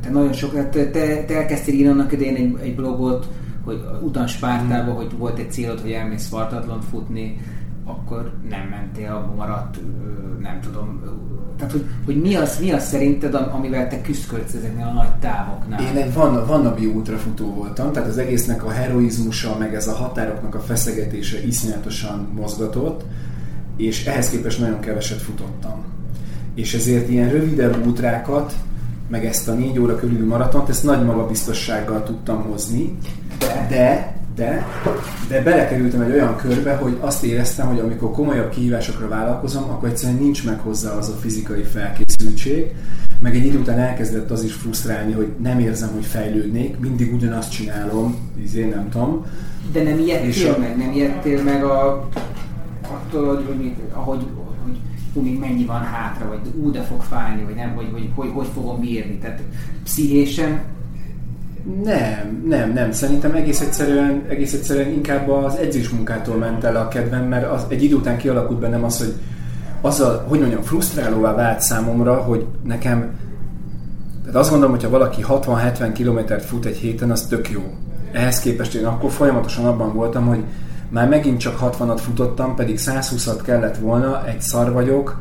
te 0.00 0.10
nagyon 0.10 0.32
sok, 0.32 0.70
te, 0.70 0.90
te, 0.90 1.24
te 1.24 1.36
elkezdtél 1.36 1.74
írni 1.74 1.88
annak 1.88 2.12
idején 2.12 2.36
egy, 2.36 2.56
egy 2.62 2.74
blogot, 2.74 3.28
hogy 3.64 3.84
utan 4.00 4.26
Spártába, 4.26 4.92
hogy 4.92 5.18
volt 5.18 5.38
egy 5.38 5.52
célod, 5.52 5.80
hogy 5.80 5.90
elmész 5.90 6.26
Spartatlont 6.26 6.84
futni, 6.84 7.40
akkor 7.84 8.32
nem 8.48 8.68
mentél, 8.68 9.12
abban 9.12 9.36
maradt, 9.36 9.78
nem 10.40 10.60
tudom, 10.60 11.00
tehát 11.56 11.72
hogy, 11.72 11.84
hogy 12.04 12.20
mi, 12.20 12.34
az, 12.34 12.58
mi 12.60 12.72
az 12.72 12.84
szerinted, 12.84 13.34
amivel 13.34 13.88
te 13.88 14.00
küzdködsz 14.00 14.54
ezeknél 14.54 14.86
a 14.86 14.92
nagy 14.92 15.14
távoknál? 15.20 15.80
Én 15.80 16.02
egy 16.02 16.14
van, 16.14 16.46
vannabi 16.46 16.86
ultrafutó 16.86 17.54
voltam, 17.54 17.92
tehát 17.92 18.08
az 18.08 18.18
egésznek 18.18 18.64
a 18.64 18.70
heroizmusa, 18.70 19.56
meg 19.58 19.74
ez 19.74 19.88
a 19.88 19.94
határoknak 19.94 20.54
a 20.54 20.60
feszegetése 20.60 21.46
iszonyatosan 21.46 22.28
mozgatott, 22.34 23.04
és 23.76 24.06
ehhez 24.06 24.30
képest 24.30 24.60
nagyon 24.60 24.80
keveset 24.80 25.20
futottam. 25.20 25.84
És 26.54 26.74
ezért 26.74 27.08
ilyen 27.08 27.30
rövidebb 27.30 27.86
útrákat, 27.86 28.54
meg 29.08 29.24
ezt 29.24 29.48
a 29.48 29.54
négy 29.54 29.78
óra 29.78 29.96
körüli 29.96 30.26
maratont, 30.26 30.68
ezt 30.68 30.84
nagy 30.84 31.04
magabiztossággal 31.04 32.02
tudtam 32.02 32.42
hozni, 32.42 32.96
de, 33.68 34.12
De, 34.34 34.66
de 35.28 35.42
belekerültem 35.42 36.00
egy 36.00 36.12
olyan 36.12 36.36
körbe, 36.36 36.74
hogy 36.74 36.96
azt 37.00 37.24
éreztem, 37.24 37.66
hogy 37.66 37.78
amikor 37.78 38.10
komolyabb 38.10 38.48
kihívásokra 38.48 39.08
vállalkozom, 39.08 39.62
akkor 39.62 39.88
egyszerűen 39.88 40.18
nincs 40.18 40.44
meg 40.44 40.58
hozzá 40.58 40.90
az 40.90 41.08
a 41.08 41.12
fizikai 41.12 41.62
felkészültség, 41.62 42.74
meg 43.20 43.34
egy 43.34 43.44
idő 43.44 43.58
után 43.58 43.78
elkezdett 43.78 44.30
az 44.30 44.44
is 44.44 44.52
frusztrálni, 44.52 45.12
hogy 45.12 45.28
nem 45.42 45.58
érzem, 45.58 45.90
hogy 45.92 46.04
fejlődnék, 46.04 46.78
mindig 46.78 47.14
ugyanazt 47.14 47.50
csinálom, 47.52 48.30
én 48.56 48.68
nem 48.68 48.88
tudom. 48.90 49.26
De 49.72 49.82
nem 49.82 49.98
ijedtél 49.98 50.52
a... 50.52 50.58
meg, 50.58 50.76
nem 50.76 50.92
ijedtél 50.92 51.42
meg 51.42 51.64
a, 51.64 52.08
attól, 52.90 53.34
hogy, 53.34 53.44
hogy, 53.46 53.72
ahogy, 53.92 54.26
hogy 54.64 54.78
hú, 55.14 55.20
még 55.20 55.38
mennyi 55.38 55.64
van 55.64 55.80
hátra, 55.80 56.28
vagy 56.28 56.40
ú, 56.60 56.70
de 56.70 56.80
fog 56.80 57.02
fájni, 57.02 57.42
vagy 57.42 57.54
nem, 57.54 57.74
vagy 57.74 57.88
hogy, 57.92 58.08
hogy, 58.14 58.30
hogy 58.34 58.48
fogom 58.54 58.80
bírni. 58.80 59.18
Tehát 59.18 59.40
pszichésen 59.84 60.60
nem, 61.84 62.44
nem, 62.48 62.72
nem. 62.72 62.92
Szerintem 62.92 63.34
egész 63.34 63.60
egyszerűen, 63.60 64.22
egész 64.28 64.52
egyszerűen 64.52 64.90
inkább 64.90 65.28
az 65.28 65.56
edzésmunkától 65.56 66.36
ment 66.36 66.64
el 66.64 66.76
a 66.76 66.88
kedvem, 66.88 67.24
mert 67.24 67.50
az, 67.50 67.64
egy 67.68 67.82
idő 67.82 67.94
után 67.94 68.16
kialakult 68.16 68.58
bennem 68.58 68.84
az, 68.84 68.98
hogy 68.98 69.14
az 69.80 70.00
a, 70.00 70.24
hogy 70.28 70.38
mondjam, 70.38 70.62
frusztrálóvá 70.62 71.34
vált 71.34 71.60
számomra, 71.60 72.14
hogy 72.14 72.46
nekem, 72.64 73.10
tehát 74.20 74.36
azt 74.36 74.50
gondolom, 74.50 74.74
hogyha 74.74 74.90
valaki 74.90 75.24
60-70 75.28 75.90
kilométert 75.94 76.44
fut 76.44 76.64
egy 76.64 76.76
héten, 76.76 77.10
az 77.10 77.26
tök 77.26 77.50
jó. 77.50 77.62
Ehhez 78.12 78.40
képest 78.40 78.74
én 78.74 78.84
akkor 78.84 79.10
folyamatosan 79.10 79.64
abban 79.64 79.94
voltam, 79.94 80.26
hogy 80.26 80.44
már 80.88 81.08
megint 81.08 81.38
csak 81.38 81.58
60-at 81.60 82.00
futottam, 82.00 82.54
pedig 82.54 82.78
120-at 82.80 83.40
kellett 83.42 83.76
volna, 83.76 84.26
egy 84.26 84.40
szar 84.40 84.72
vagyok, 84.72 85.20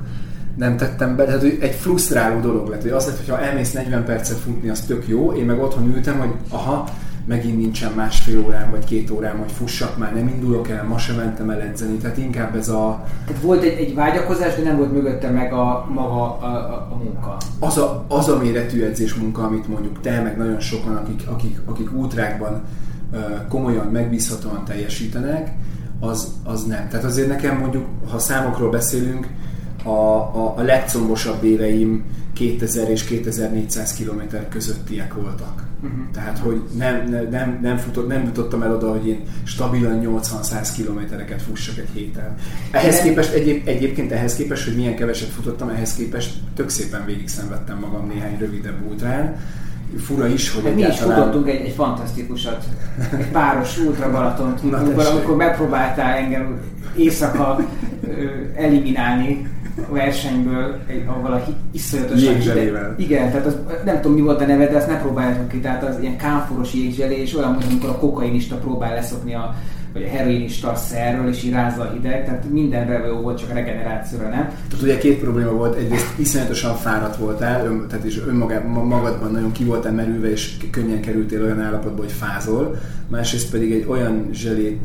nem 0.57 0.78
tettem 0.78 1.15
be, 1.15 1.26
tehát 1.26 1.44
egy 1.44 1.76
frusztráló 1.76 2.40
dolog 2.40 2.68
lett, 2.68 2.82
hogy 2.82 2.91
az 2.91 3.06
lett, 3.06 3.18
hogyha 3.18 3.41
elmész 3.41 3.72
40 3.72 4.06
percet 4.06 4.38
futni, 4.38 4.69
az 4.69 4.80
tök 4.80 5.07
jó, 5.07 5.34
én 5.34 5.45
meg 5.45 5.60
otthon 5.60 5.95
ültem, 5.95 6.19
hogy 6.19 6.32
aha, 6.49 6.90
megint 7.26 7.57
nincsen 7.57 7.91
másfél 7.91 8.40
órám 8.45 8.69
vagy 8.72 8.86
két 8.86 9.11
órám, 9.11 9.38
hogy 9.38 9.52
fussak 9.52 9.98
már, 9.98 10.14
nem 10.14 10.28
indulok 10.28 10.69
el, 10.69 10.84
ma 10.84 10.98
sem 10.98 11.15
mentem 11.15 11.49
el 11.49 11.61
edzeni, 11.61 11.98
tehát 11.98 12.18
inkább 12.18 12.56
ez 12.56 12.69
a... 12.69 13.03
Tehát 13.26 13.41
volt 13.41 13.64
egy, 13.64 13.78
egy 13.78 13.95
vágyakozás, 13.95 14.56
de 14.56 14.64
nem 14.64 14.78
volt 14.78 14.91
mögötte 14.91 15.30
meg 15.30 15.53
a 15.53 15.88
maga 15.94 16.38
a, 16.40 16.45
a, 16.45 16.88
a 16.91 16.95
munka. 17.03 17.38
Az 17.60 17.78
a, 17.78 18.06
az 18.07 18.28
a 18.28 18.38
méretű 18.38 18.84
edzés 18.84 19.14
munka, 19.14 19.44
amit 19.44 19.68
mondjuk 19.68 20.02
te, 20.02 20.22
meg 20.22 20.38
nagyon 20.38 20.60
sokan, 20.60 20.95
akik, 20.95 21.23
akik, 21.28 21.61
akik 21.65 21.94
útrákban 21.94 22.61
komolyan, 23.49 23.88
megbízhatóan 23.88 24.65
teljesítenek, 24.65 25.52
az, 25.99 26.34
az 26.44 26.64
nem. 26.64 26.88
Tehát 26.90 27.06
azért 27.06 27.28
nekem 27.28 27.57
mondjuk, 27.57 27.86
ha 28.10 28.19
számokról 28.19 28.69
beszélünk, 28.69 29.28
a, 29.84 29.90
a, 29.90 30.53
a 30.58 30.62
legcombosabb 30.62 31.44
éveim 31.44 32.03
2000 32.34 32.90
és 32.90 33.03
2400 33.03 33.94
km 33.94 34.22
közöttiek 34.49 35.14
voltak. 35.14 35.64
Uh-huh. 35.84 35.99
Tehát, 36.14 36.38
hogy 36.38 36.62
nem, 36.78 37.10
nem, 37.10 37.28
nem, 37.30 37.60
nem, 37.62 37.78
futott, 37.78 38.08
nem 38.08 38.24
jutottam 38.24 38.62
el 38.62 38.76
oda, 38.76 38.91
hogy 38.91 39.08
én 39.08 39.24
stabilan 39.44 40.20
80-100 40.22 40.70
kilométereket 40.76 41.41
fussak 41.41 41.78
egy 41.78 41.90
héten. 41.94 42.36
Ehhez 42.72 43.02
képest, 43.02 43.34
egyéb, 43.34 43.68
egyébként 43.68 44.12
ehhez 44.12 44.36
képest, 44.36 44.64
hogy 44.64 44.76
milyen 44.76 44.95
keveset 44.95 45.30
futottam, 45.30 45.70
ehhez 45.70 45.95
képest 45.95 46.34
tök 46.56 46.70
szépen 46.70 47.06
végig 47.06 47.28
szenvedtem 47.28 47.80
magam 47.80 48.08
néhány 48.08 48.38
rövidebb 48.40 48.91
útrán. 48.91 49.40
Fura 49.97 50.27
is, 50.27 50.53
hogy 50.53 50.63
hát 50.63 50.76
Mi 50.76 50.81
is 50.81 50.99
futottunk 50.99 51.47
egy, 51.47 51.65
egy 51.65 51.73
fantasztikusat, 51.73 52.63
egy 53.18 53.27
páros 53.31 53.77
ultra 53.77 54.11
Balaton, 54.11 54.53
amikor 55.11 55.35
megpróbáltál 55.35 56.18
engem 56.18 56.59
éjszaka 56.95 57.59
eliminálni 58.55 59.49
a 59.89 59.93
versenyből, 59.93 60.80
egy, 60.88 61.03
ahol 61.07 61.31
a 61.31 61.43
iszonyatos 61.72 62.22
Igen, 62.97 63.31
tehát 63.31 63.45
az, 63.45 63.57
nem 63.85 64.01
tudom 64.01 64.13
mi 64.13 64.22
volt 64.22 64.41
a 64.41 64.45
neve, 64.45 64.68
de 64.68 64.77
ezt 64.77 64.88
ne 64.88 64.99
próbáljátok 64.99 65.47
ki, 65.47 65.59
tehát 65.59 65.84
az 65.84 65.99
ilyen 66.01 66.18
kámforos 66.18 66.73
jégzselé, 66.73 67.22
és 67.22 67.35
olyan, 67.35 67.51
mint 67.51 67.63
amikor 67.63 67.89
a 67.89 67.97
kokainista 67.97 68.55
próbál 68.55 68.93
leszokni 68.93 69.34
a 69.34 69.55
vagy 69.93 70.03
a 70.03 70.07
heroinista 70.07 70.76
szerről, 70.76 71.30
és 71.30 71.43
így 71.43 71.51
rázza 71.51 71.81
a 71.81 71.91
hideg, 71.91 72.26
tehát 72.26 72.49
mindenre 72.49 73.05
jó 73.07 73.15
volt, 73.15 73.39
csak 73.39 73.49
a 73.49 73.53
regenerációra 73.53 74.23
nem. 74.23 74.45
Tehát 74.69 74.81
ugye 74.81 74.97
két 74.97 75.19
probléma 75.19 75.51
volt, 75.51 75.76
egyrészt 75.76 76.19
iszonyatosan 76.19 76.76
fáradt 76.76 77.15
voltál, 77.15 77.65
ön, 77.65 77.88
tehát 77.88 78.05
is 78.05 78.19
önmagadban 78.19 78.85
magadban 78.85 79.31
nagyon 79.31 79.51
ki 79.51 79.63
voltál 79.63 79.91
merülve, 79.91 80.31
és 80.31 80.57
könnyen 80.72 81.01
kerültél 81.01 81.43
olyan 81.43 81.61
állapotba, 81.61 82.01
hogy 82.01 82.11
fázol. 82.11 82.80
Másrészt 83.07 83.51
pedig 83.51 83.72
egy 83.72 83.85
olyan 83.88 84.30
zselé, 84.34 84.80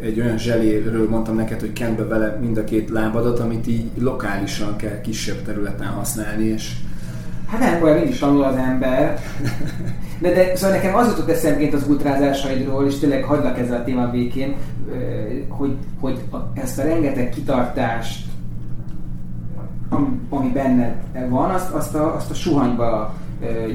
egy 0.00 0.20
olyan 0.20 0.38
zseléről 0.38 1.08
mondtam 1.08 1.36
neked, 1.36 1.60
hogy 1.60 1.72
kent 1.72 2.08
vele 2.08 2.38
mind 2.40 2.56
a 2.56 2.64
két 2.64 2.90
lábadat, 2.90 3.38
amit 3.38 3.66
így 3.66 3.90
lokálisan 3.98 4.76
kell 4.76 5.00
kisebb 5.00 5.42
területen 5.42 5.86
használni, 5.86 6.44
és 6.44 6.72
Hát 7.52 7.60
nem, 7.60 7.82
olyan 7.82 7.96
mindig 7.96 8.18
tanul 8.18 8.42
az 8.42 8.56
ember. 8.56 9.20
De, 10.18 10.32
de 10.32 10.56
szóval 10.56 10.76
nekem 10.76 10.94
az 10.94 11.06
jutott 11.06 11.28
eszemként 11.28 11.74
az 11.74 11.88
ultrázásaidról, 11.88 12.86
és 12.86 12.98
tényleg 12.98 13.24
hagylak 13.24 13.58
ezzel 13.58 13.80
a 13.80 13.84
témán 13.84 14.10
békén, 14.10 14.56
hogy, 15.48 15.76
hogy 16.00 16.24
ezt 16.54 16.78
a 16.78 16.82
rengeteg 16.82 17.28
kitartást, 17.28 18.26
ami 20.30 20.48
benned 20.48 20.94
van, 21.28 21.50
azt, 21.50 21.70
azt, 21.70 21.94
a, 21.94 22.14
azt 22.14 22.30
a 22.30 22.34
suhanyba 22.34 23.14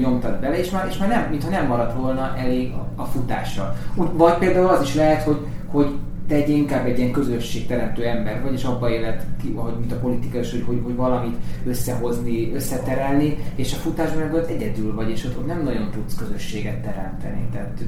nyomtad 0.00 0.40
bele, 0.40 0.58
és 0.58 0.70
már, 0.70 0.86
és 0.90 0.96
már 0.96 1.08
nem, 1.08 1.26
mintha 1.30 1.50
nem 1.50 1.66
maradt 1.66 2.00
volna 2.00 2.36
elég 2.36 2.72
a, 2.72 3.02
a 3.02 3.04
futásra. 3.04 3.74
Vagy 3.94 4.38
például 4.38 4.68
az 4.68 4.82
is 4.82 4.94
lehet, 4.94 5.22
hogy, 5.22 5.46
hogy 5.66 5.94
te 6.28 6.34
egy 6.34 6.48
inkább 6.48 6.86
egy 6.86 6.98
ilyen 6.98 7.10
közösségteremtő 7.10 8.04
ember 8.04 8.42
vagy, 8.42 8.52
és 8.52 8.64
abba 8.64 8.90
élet, 8.90 9.26
ki, 9.42 9.52
ahogy 9.56 9.78
mint 9.78 9.92
a 9.92 9.98
politikus, 9.98 10.50
hogy, 10.50 10.62
hogy, 10.66 10.80
hogy 10.84 10.96
valamit 10.96 11.36
összehozni, 11.66 12.52
összeterelni, 12.54 13.36
és 13.54 13.72
a 13.72 13.76
futásban 13.76 14.28
meg 14.28 14.44
egyedül 14.48 14.94
vagy, 14.94 15.10
és 15.10 15.24
ott, 15.24 15.38
ott 15.38 15.46
nem 15.46 15.62
nagyon 15.62 15.90
tudsz 15.90 16.14
közösséget 16.14 16.82
teremteni. 16.82 17.48
Tehát, 17.52 17.84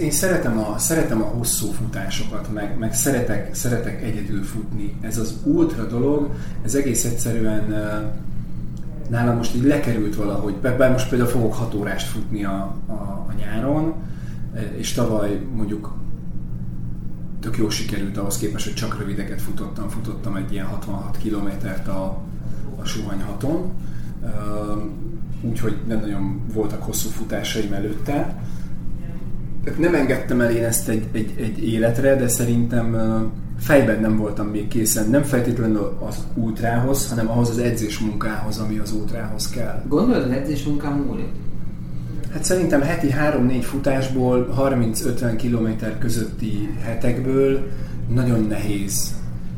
én 0.00 0.10
szeretem 0.10 0.58
a, 0.58 0.78
szeretem 0.78 1.22
a 1.22 1.24
hosszú 1.24 1.70
futásokat, 1.70 2.52
meg, 2.52 2.78
meg 2.78 2.94
szeretek, 2.94 3.54
szeretek 3.54 4.02
egyedül 4.02 4.42
futni. 4.42 4.96
Ez 5.00 5.18
az 5.18 5.34
ultra 5.44 5.86
dolog, 5.86 6.30
ez 6.64 6.74
egész 6.74 7.04
egyszerűen 7.04 7.74
nálam 9.08 9.36
most 9.36 9.54
így 9.54 9.64
lekerült 9.64 10.16
valahogy. 10.16 10.54
Bár 10.54 10.90
most 10.90 11.08
például 11.08 11.30
fogok 11.30 11.54
hat 11.54 11.74
órást 11.74 12.06
futni 12.06 12.44
a, 12.44 12.74
a, 12.86 12.92
a 12.92 13.32
nyáron, 13.38 13.94
és 14.76 14.92
tavaly 14.92 15.40
mondjuk 15.54 15.94
tök 17.40 17.56
jó 17.56 17.68
sikerült 17.70 18.16
ahhoz 18.16 18.38
képest, 18.38 18.64
hogy 18.64 18.74
csak 18.74 18.98
rövideket 18.98 19.42
futottam. 19.42 19.88
Futottam 19.88 20.36
egy 20.36 20.52
ilyen 20.52 20.66
66 20.66 21.16
kilométert 21.16 21.88
a, 21.88 22.22
a 22.76 22.84
Suhanyhaton, 22.84 23.72
úgyhogy 25.40 25.76
nem 25.88 26.00
nagyon 26.00 26.40
voltak 26.52 26.82
hosszú 26.82 27.08
futásaim 27.08 27.72
előtte. 27.72 28.42
Nem 29.78 29.94
engedtem 29.94 30.40
el 30.40 30.50
én 30.50 30.64
ezt 30.64 30.88
egy, 30.88 31.06
egy, 31.12 31.34
egy 31.36 31.68
életre, 31.68 32.16
de 32.16 32.28
szerintem 32.28 32.96
fejben 33.58 34.00
nem 34.00 34.16
voltam 34.16 34.46
még 34.46 34.68
készen, 34.68 35.10
nem 35.10 35.22
feltétlenül 35.22 35.98
az 36.06 36.26
útrához, 36.34 37.08
hanem 37.08 37.30
ahhoz 37.30 37.48
az 37.48 37.58
edzés 37.58 37.98
munkához, 37.98 38.58
ami 38.58 38.78
az 38.78 38.92
útrához 38.92 39.48
kell. 39.48 39.82
Gondolod, 39.88 40.22
az 40.22 40.30
edzés 40.30 40.64
munkám 40.64 40.92
múlik? 40.92 41.30
Hát 42.36 42.44
szerintem 42.44 42.82
heti 42.82 43.14
3-4 43.30 43.62
futásból, 43.62 44.54
30-50 44.58 45.34
km 45.42 45.86
közötti 45.98 46.76
hetekből 46.82 47.66
nagyon 48.08 48.40
nehéz 48.40 49.14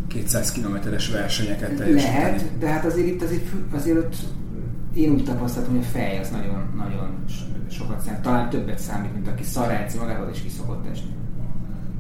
200 0.08 0.52
kilométeres 0.52 1.10
versenyeket 1.10 1.74
teljesíteni. 1.74 2.18
Lehet, 2.18 2.44
de 2.58 2.68
hát 2.68 2.84
azért 2.84 3.06
itt 3.06 3.22
azért, 3.22 3.42
azért 3.74 4.16
én 4.94 5.10
úgy 5.10 5.24
tapasztaltam, 5.24 5.74
hogy 5.74 5.84
a 5.84 5.98
fej 5.98 6.18
az 6.18 6.28
nagyon, 6.30 6.74
nagyon 6.76 7.24
sokat 7.70 8.00
számít, 8.00 8.20
talán 8.20 8.50
többet 8.50 8.78
számít, 8.78 9.14
mint 9.14 9.28
aki 9.28 9.42
szaráci 9.42 9.98
magával 9.98 10.30
is 10.32 10.40
kiszokott 10.42 10.86
esni. 10.90 11.10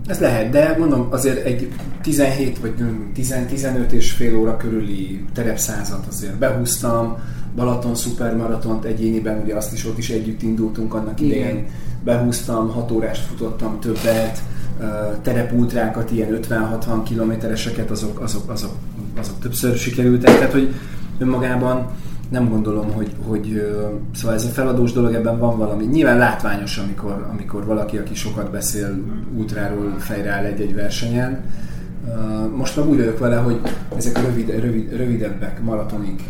Ez 0.06 0.18
lehet, 0.20 0.50
de 0.50 0.76
mondom, 0.78 1.06
azért 1.10 1.44
egy 1.44 1.72
17 2.02 2.58
vagy 2.58 2.74
10-15 3.16 3.90
és 3.90 4.12
fél 4.12 4.36
óra 4.36 4.56
körüli 4.56 5.24
terepszázat 5.32 6.06
azért 6.06 6.38
behúztam, 6.38 7.16
Balaton 7.56 7.94
szupermaratont 7.94 8.84
egyéniben, 8.84 9.40
ugye 9.42 9.54
azt 9.54 9.72
is 9.72 9.86
ott 9.86 9.98
is 9.98 10.10
együtt 10.10 10.42
indultunk 10.42 10.94
annak 10.94 11.20
Igen. 11.20 11.38
idején, 11.38 11.66
behúztam, 12.04 12.70
6 12.70 12.90
órást 12.90 13.26
futottam 13.26 13.80
többet, 13.80 14.42
terepultrákat, 15.22 16.10
ilyen 16.10 16.38
50-60 16.42 17.00
kilométereseket, 17.04 17.90
azok, 17.90 18.20
azok, 18.20 18.50
azok, 18.50 18.72
azok 19.18 19.38
többször 19.38 19.76
sikerültek, 19.76 20.34
tehát 20.34 20.52
hogy 20.52 20.74
önmagában 21.18 21.86
nem 22.28 22.48
gondolom, 22.48 22.92
hogy, 22.92 23.14
hogy 23.26 23.72
szóval 24.14 24.36
ez 24.36 24.44
a 24.44 24.48
feladós 24.48 24.92
dolog, 24.92 25.14
ebben 25.14 25.38
van 25.38 25.58
valami. 25.58 25.84
Nyilván 25.84 26.18
látványos, 26.18 26.78
amikor, 26.78 27.26
amikor 27.30 27.64
valaki, 27.64 27.96
aki 27.96 28.14
sokat 28.14 28.50
beszél 28.50 28.98
útráról 29.36 29.94
fejre 29.98 30.30
áll 30.30 30.44
egy-egy 30.44 30.74
versenyen. 30.74 31.40
Most 32.56 32.76
meg 32.76 32.88
úgy 32.88 32.96
vagyok 32.96 33.18
vele, 33.18 33.36
hogy 33.36 33.60
ezek 33.96 34.16
a 34.16 34.20
rövid, 34.20 34.60
rövid, 34.60 34.96
rövidebbek, 34.96 35.62
maratonik, 35.62 36.22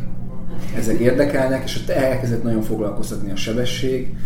ezek 0.76 0.98
érdekelnek, 0.98 1.64
és 1.64 1.76
ott 1.76 1.88
elkezdett 1.88 2.42
nagyon 2.42 2.62
foglalkoztatni 2.62 3.30
a 3.30 3.36
sebesség. 3.36 4.16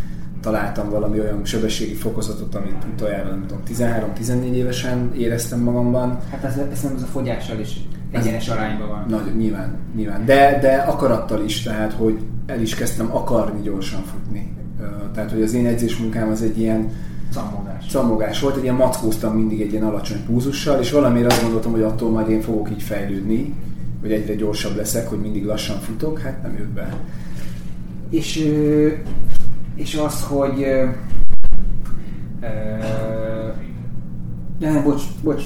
Találtam 0.41 0.91
valami 0.91 1.21
olyan 1.21 1.45
sebességi 1.45 1.95
fokozatot, 1.95 2.55
amit 2.55 2.85
utoljára, 2.95 3.29
nem 3.29 3.47
tudom, 3.47 3.63
13-14 3.69 4.53
évesen 4.53 5.13
éreztem 5.17 5.61
magamban. 5.61 6.19
Hát 6.31 6.45
ez, 6.45 6.57
ez 6.73 6.81
nem 6.81 6.93
az 6.97 7.03
a 7.03 7.07
fogyással 7.07 7.59
is 7.59 7.81
egyenes 8.11 8.49
arányban 8.49 8.89
van. 8.89 9.05
Nagy, 9.09 9.37
nyilván, 9.37 9.77
nyilván. 9.97 10.25
De, 10.25 10.59
de 10.61 10.77
akarattal 10.77 11.45
is, 11.45 11.63
tehát, 11.63 11.93
hogy 11.93 12.19
el 12.47 12.61
is 12.61 12.75
kezdtem 12.75 13.15
akarni 13.17 13.63
gyorsan 13.63 14.03
futni. 14.03 14.53
Tehát, 15.15 15.31
hogy 15.31 15.43
az 15.43 15.55
én 15.55 15.67
edzésmunkám 15.67 16.31
az 16.31 16.43
egy 16.43 16.59
ilyen 16.59 16.91
Cammogás. 17.33 17.87
Cammogás 17.89 18.41
volt, 18.41 18.57
egy 18.57 18.63
ilyen 18.63 18.75
mackóztam 18.75 19.35
mindig 19.35 19.61
egy 19.61 19.73
ilyen 19.73 19.85
alacsony 19.85 20.25
púzussal, 20.27 20.81
és 20.81 20.91
valamiért 20.91 21.33
azt 21.33 21.43
gondoltam, 21.43 21.73
hogy 21.73 21.83
attól 21.83 22.11
majd 22.11 22.29
én 22.29 22.41
fogok 22.41 22.71
így 22.71 22.83
fejlődni, 22.83 23.55
hogy 24.03 24.13
egyre 24.13 24.35
gyorsabb 24.35 24.77
leszek, 24.77 25.09
hogy 25.09 25.21
mindig 25.21 25.45
lassan 25.45 25.79
futok, 25.79 26.19
hát 26.19 26.43
nem 26.43 26.57
jött 26.59 26.73
be. 26.73 26.95
És, 28.11 28.49
és 29.75 29.95
az, 29.95 30.23
hogy 30.23 30.67
nem, 34.59 34.83
bocs, 34.83 35.03
bocs. 35.23 35.43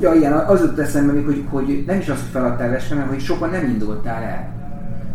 Ja, 0.00 0.14
igen, 0.14 0.32
az 0.32 0.60
jött 0.60 0.78
eszembe 0.78 1.12
még, 1.12 1.24
hogy, 1.24 1.44
hogy 1.48 1.84
nem 1.86 1.98
is 1.98 2.08
az, 2.08 2.20
hogy 2.20 2.30
feladtál 2.30 2.70
vesre, 2.70 2.94
hanem 2.94 3.08
hogy 3.08 3.20
sokan 3.20 3.50
nem 3.50 3.64
indultál 3.64 4.22
el. 4.22 4.54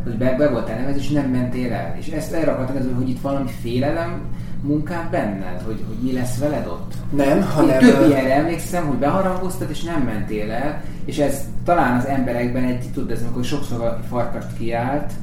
Hogy 0.03 0.17
be, 0.17 0.35
be 0.37 0.49
voltál 0.49 0.79
nevez, 0.79 0.95
és 0.95 1.09
nem 1.09 1.29
mentél 1.29 1.73
el. 1.73 1.95
És 1.99 2.07
ezt 2.07 2.33
erre 2.33 2.51
akartam, 2.51 2.95
hogy 2.95 3.09
itt 3.09 3.21
valami 3.21 3.49
félelem 3.61 4.21
munkát 4.61 5.09
benned, 5.09 5.61
hogy, 5.65 5.83
hogy 5.87 5.97
mi 6.01 6.13
lesz 6.13 6.37
veled 6.37 6.67
ott? 6.67 6.93
Nem, 7.15 7.41
hanem... 7.41 7.79
Több 7.79 8.07
ilyenre 8.07 8.35
emlékszem, 8.35 8.85
hogy 8.85 8.97
beharangoztad, 8.97 9.69
és 9.69 9.83
nem 9.83 10.01
mentél 10.01 10.51
el, 10.51 10.81
és 11.05 11.17
ez 11.17 11.45
talán 11.63 11.97
az 11.97 12.05
emberekben 12.05 12.63
egy, 12.63 12.89
tudod, 12.93 13.11
ez 13.11 13.21
amikor 13.21 13.43
sokszor 13.43 13.77
valaki 13.77 14.07
farkast 14.07 14.57
kiállt, 14.57 15.13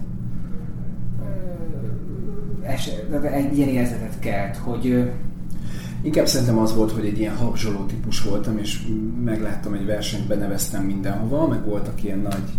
egy 3.23 3.59
ilyen 3.59 3.69
érzetet 3.69 4.19
kelt, 4.19 4.57
hogy 4.57 5.11
Inkább 6.03 6.27
szerintem 6.27 6.59
az 6.59 6.75
volt, 6.75 6.93
hogy 6.93 7.07
egy 7.07 7.19
ilyen 7.19 7.37
habzsoló 7.37 7.85
típus 7.85 8.23
voltam, 8.23 8.59
és 8.59 8.87
megláttam 9.25 9.73
egy 9.73 9.87
versenyt, 9.87 10.27
beneveztem 10.27 10.85
mindenhova, 10.85 11.47
meg 11.49 11.65
voltak 11.65 12.05
ilyen 12.05 12.19
nagy 12.19 12.53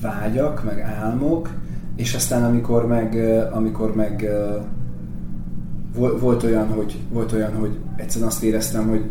vágyak, 0.00 0.64
meg 0.64 0.80
álmok, 0.80 1.50
és 1.96 2.14
aztán 2.14 2.44
amikor 2.44 2.86
meg, 2.86 3.14
amikor 3.52 3.94
meg 3.94 4.30
volt 6.20 6.42
olyan, 6.42 6.68
hogy, 6.68 6.98
volt 7.12 7.32
olyan, 7.32 7.54
hogy 7.54 7.78
egyszerűen 7.96 8.30
azt 8.30 8.42
éreztem, 8.42 8.88
hogy 8.88 9.04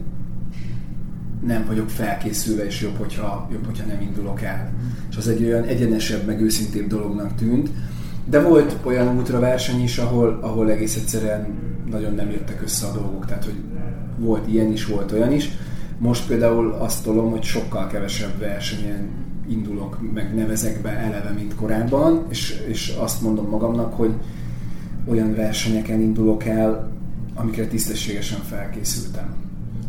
nem 1.45 1.65
vagyok 1.67 1.89
felkészülve, 1.89 2.65
és 2.65 2.81
jobb, 2.81 2.97
hogyha, 2.97 3.49
jobb, 3.51 3.65
hogyha 3.65 3.85
nem 3.85 4.01
indulok 4.01 4.41
el. 4.41 4.71
És 5.09 5.17
az 5.17 5.27
egy 5.27 5.43
olyan 5.43 5.63
egyenesebb, 5.63 6.25
meg 6.25 6.41
őszintébb 6.41 6.87
dolognak 6.87 7.35
tűnt. 7.35 7.69
De 8.25 8.41
volt 8.41 8.77
olyan 8.83 9.15
ultraverseny 9.17 9.83
is, 9.83 9.97
ahol, 9.97 10.39
ahol 10.41 10.71
egész 10.71 10.95
egyszerűen 10.95 11.47
nagyon 11.89 12.13
nem 12.13 12.31
jöttek 12.31 12.61
össze 12.61 12.87
a 12.87 12.91
dolgok, 12.93 13.25
tehát 13.25 13.43
hogy 13.43 13.61
volt 14.17 14.47
ilyen 14.47 14.71
is, 14.71 14.85
volt 14.85 15.11
olyan 15.11 15.31
is. 15.31 15.49
Most 15.97 16.27
például 16.27 16.71
azt 16.71 17.03
tolom, 17.03 17.31
hogy 17.31 17.43
sokkal 17.43 17.87
kevesebb 17.87 18.39
versenyen 18.39 19.09
indulok, 19.49 20.13
meg 20.13 20.35
nevezek 20.35 20.81
be 20.81 20.89
eleve, 20.89 21.29
mint 21.29 21.55
korábban, 21.55 22.25
és, 22.29 22.63
és 22.67 22.95
azt 22.99 23.21
mondom 23.21 23.49
magamnak, 23.49 23.93
hogy 23.93 24.13
olyan 25.05 25.35
versenyeken 25.35 26.01
indulok 26.01 26.45
el, 26.45 26.91
amikre 27.35 27.67
tisztességesen 27.67 28.39
felkészültem. 28.39 29.38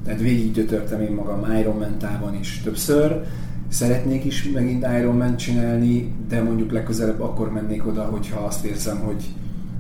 Tehát 0.05 0.21
végig 0.21 0.53
gyötörtem 0.53 1.01
én 1.01 1.13
magam 1.13 1.57
Ironman 1.59 1.99
távon 1.99 2.35
is 2.35 2.61
többször, 2.65 3.25
szeretnék 3.69 4.25
is 4.25 4.51
megint 4.55 4.87
Ironman 4.99 5.37
csinálni, 5.37 6.13
de 6.29 6.43
mondjuk 6.43 6.73
legközelebb 6.73 7.21
akkor 7.21 7.53
mennék 7.53 7.87
oda, 7.87 8.03
hogyha 8.03 8.41
azt 8.41 8.65
érzem, 8.65 8.99
hogy 8.99 9.25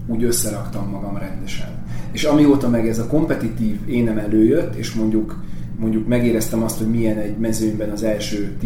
úgy 0.06 0.24
összeraktam 0.24 0.88
magam 0.90 1.16
rendesen. 1.16 1.68
És 2.12 2.24
amióta 2.24 2.68
meg 2.68 2.88
ez 2.88 2.98
a 2.98 3.06
kompetitív 3.06 3.78
énem 3.86 4.18
előjött, 4.18 4.74
és 4.74 4.94
mondjuk, 4.94 5.44
mondjuk 5.78 6.06
megéreztem 6.06 6.62
azt, 6.62 6.78
hogy 6.78 6.90
milyen 6.90 7.18
egy 7.18 7.36
mezőnyben 7.36 7.90
az 7.90 8.02
első 8.02 8.56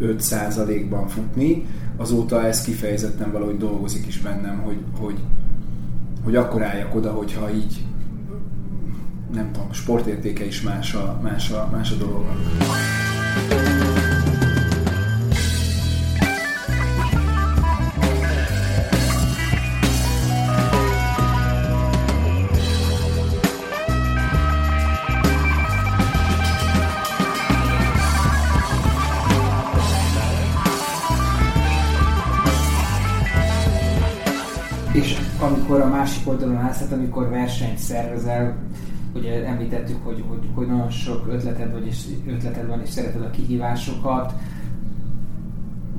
10-5 0.00 0.18
százalékban 0.18 1.08
futni, 1.08 1.66
azóta 1.96 2.46
ez 2.46 2.62
kifejezetten 2.62 3.32
valahogy 3.32 3.56
dolgozik 3.56 4.06
is 4.06 4.20
bennem, 4.20 4.62
hogy, 4.64 4.78
hogy, 4.98 5.18
hogy 6.24 6.36
akkor 6.36 6.62
álljak 6.62 6.94
oda, 6.94 7.10
hogyha 7.10 7.54
így 7.54 7.84
nem 9.34 9.52
tudom, 9.52 9.72
sportértéke 9.72 10.46
is 10.46 10.60
más 10.60 10.94
a, 10.94 11.18
más 11.22 11.50
a, 11.50 11.68
más 11.72 11.90
a 11.90 11.94
dolognak. 11.94 12.36
amikor 35.38 35.80
a 35.80 35.88
másik 35.88 36.28
oldalon 36.28 36.56
állsz, 36.56 36.78
hát 36.78 36.92
amikor 36.92 37.28
versenyt 37.28 37.78
szervezel, 37.78 38.56
ugye 39.14 39.46
említettük, 39.46 40.04
hogy, 40.04 40.24
hogy, 40.28 40.48
hogy 40.54 40.66
nagyon 40.66 40.90
sok 40.90 41.26
ötleted, 41.28 41.72
vagy 41.72 41.86
és 41.86 42.04
ötleted 42.26 42.66
van, 42.66 42.80
és 42.80 42.88
szereted 42.88 43.22
a 43.22 43.30
kihívásokat. 43.30 44.32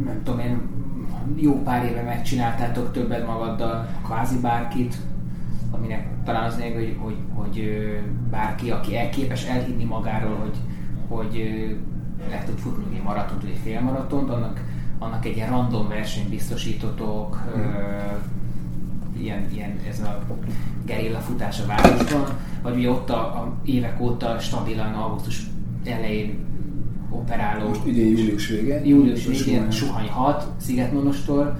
Nem 0.05 0.21
tudom 0.23 0.39
én, 0.39 0.61
jó 1.35 1.61
pár 1.61 1.85
éve 1.85 2.01
megcsináltátok 2.01 2.91
többet 2.91 3.27
magaddal 3.27 3.87
kvázi 4.03 4.39
bárkit, 4.39 4.95
aminek 5.71 6.07
talán 6.23 6.43
az 6.43 6.57
lényeg, 6.57 6.75
hogy, 6.75 6.97
hogy, 6.99 7.17
hogy 7.33 7.79
bárki, 8.29 8.71
aki 8.71 8.97
elképes 8.97 9.45
elhinni 9.45 9.83
magáról, 9.83 10.35
hogy, 10.35 10.57
hogy 11.07 11.35
le 12.29 12.43
tud 12.45 12.57
futni 12.57 12.95
egy 12.95 13.03
maratont, 13.03 13.41
vagy 13.41 13.51
egy 13.51 13.59
félmaratont, 13.63 14.29
annak, 14.29 14.61
annak 14.99 15.25
egy 15.25 15.35
ilyen 15.35 15.49
random 15.49 15.87
versenyt 15.87 16.29
biztosítotok, 16.29 17.43
mm 17.57 18.33
ilyen, 19.21 19.47
ilyen 19.53 19.79
ez 19.89 19.99
a 19.99 20.25
gerilla 20.85 21.19
futás 21.19 21.59
a 21.59 21.65
városban, 21.65 22.23
vagy 22.61 22.75
ugye 22.75 22.89
ott 22.89 23.09
a, 23.09 23.19
a 23.19 23.53
évek 23.65 24.01
óta 24.01 24.39
stabilan 24.39 24.93
augusztus 24.93 25.43
elején 25.85 26.45
operáló. 27.09 27.67
Most 27.67 27.85
idén 27.85 28.17
július 28.17 28.47
vége. 28.47 28.85
Július 28.85 29.25
végén, 29.25 29.71
Suhany 29.71 30.09
6, 30.09 30.47
Szigetmonostor, 30.57 31.55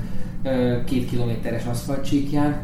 két 0.86 1.10
kilométeres 1.10 1.66
aszfaltcsíkján, 1.66 2.56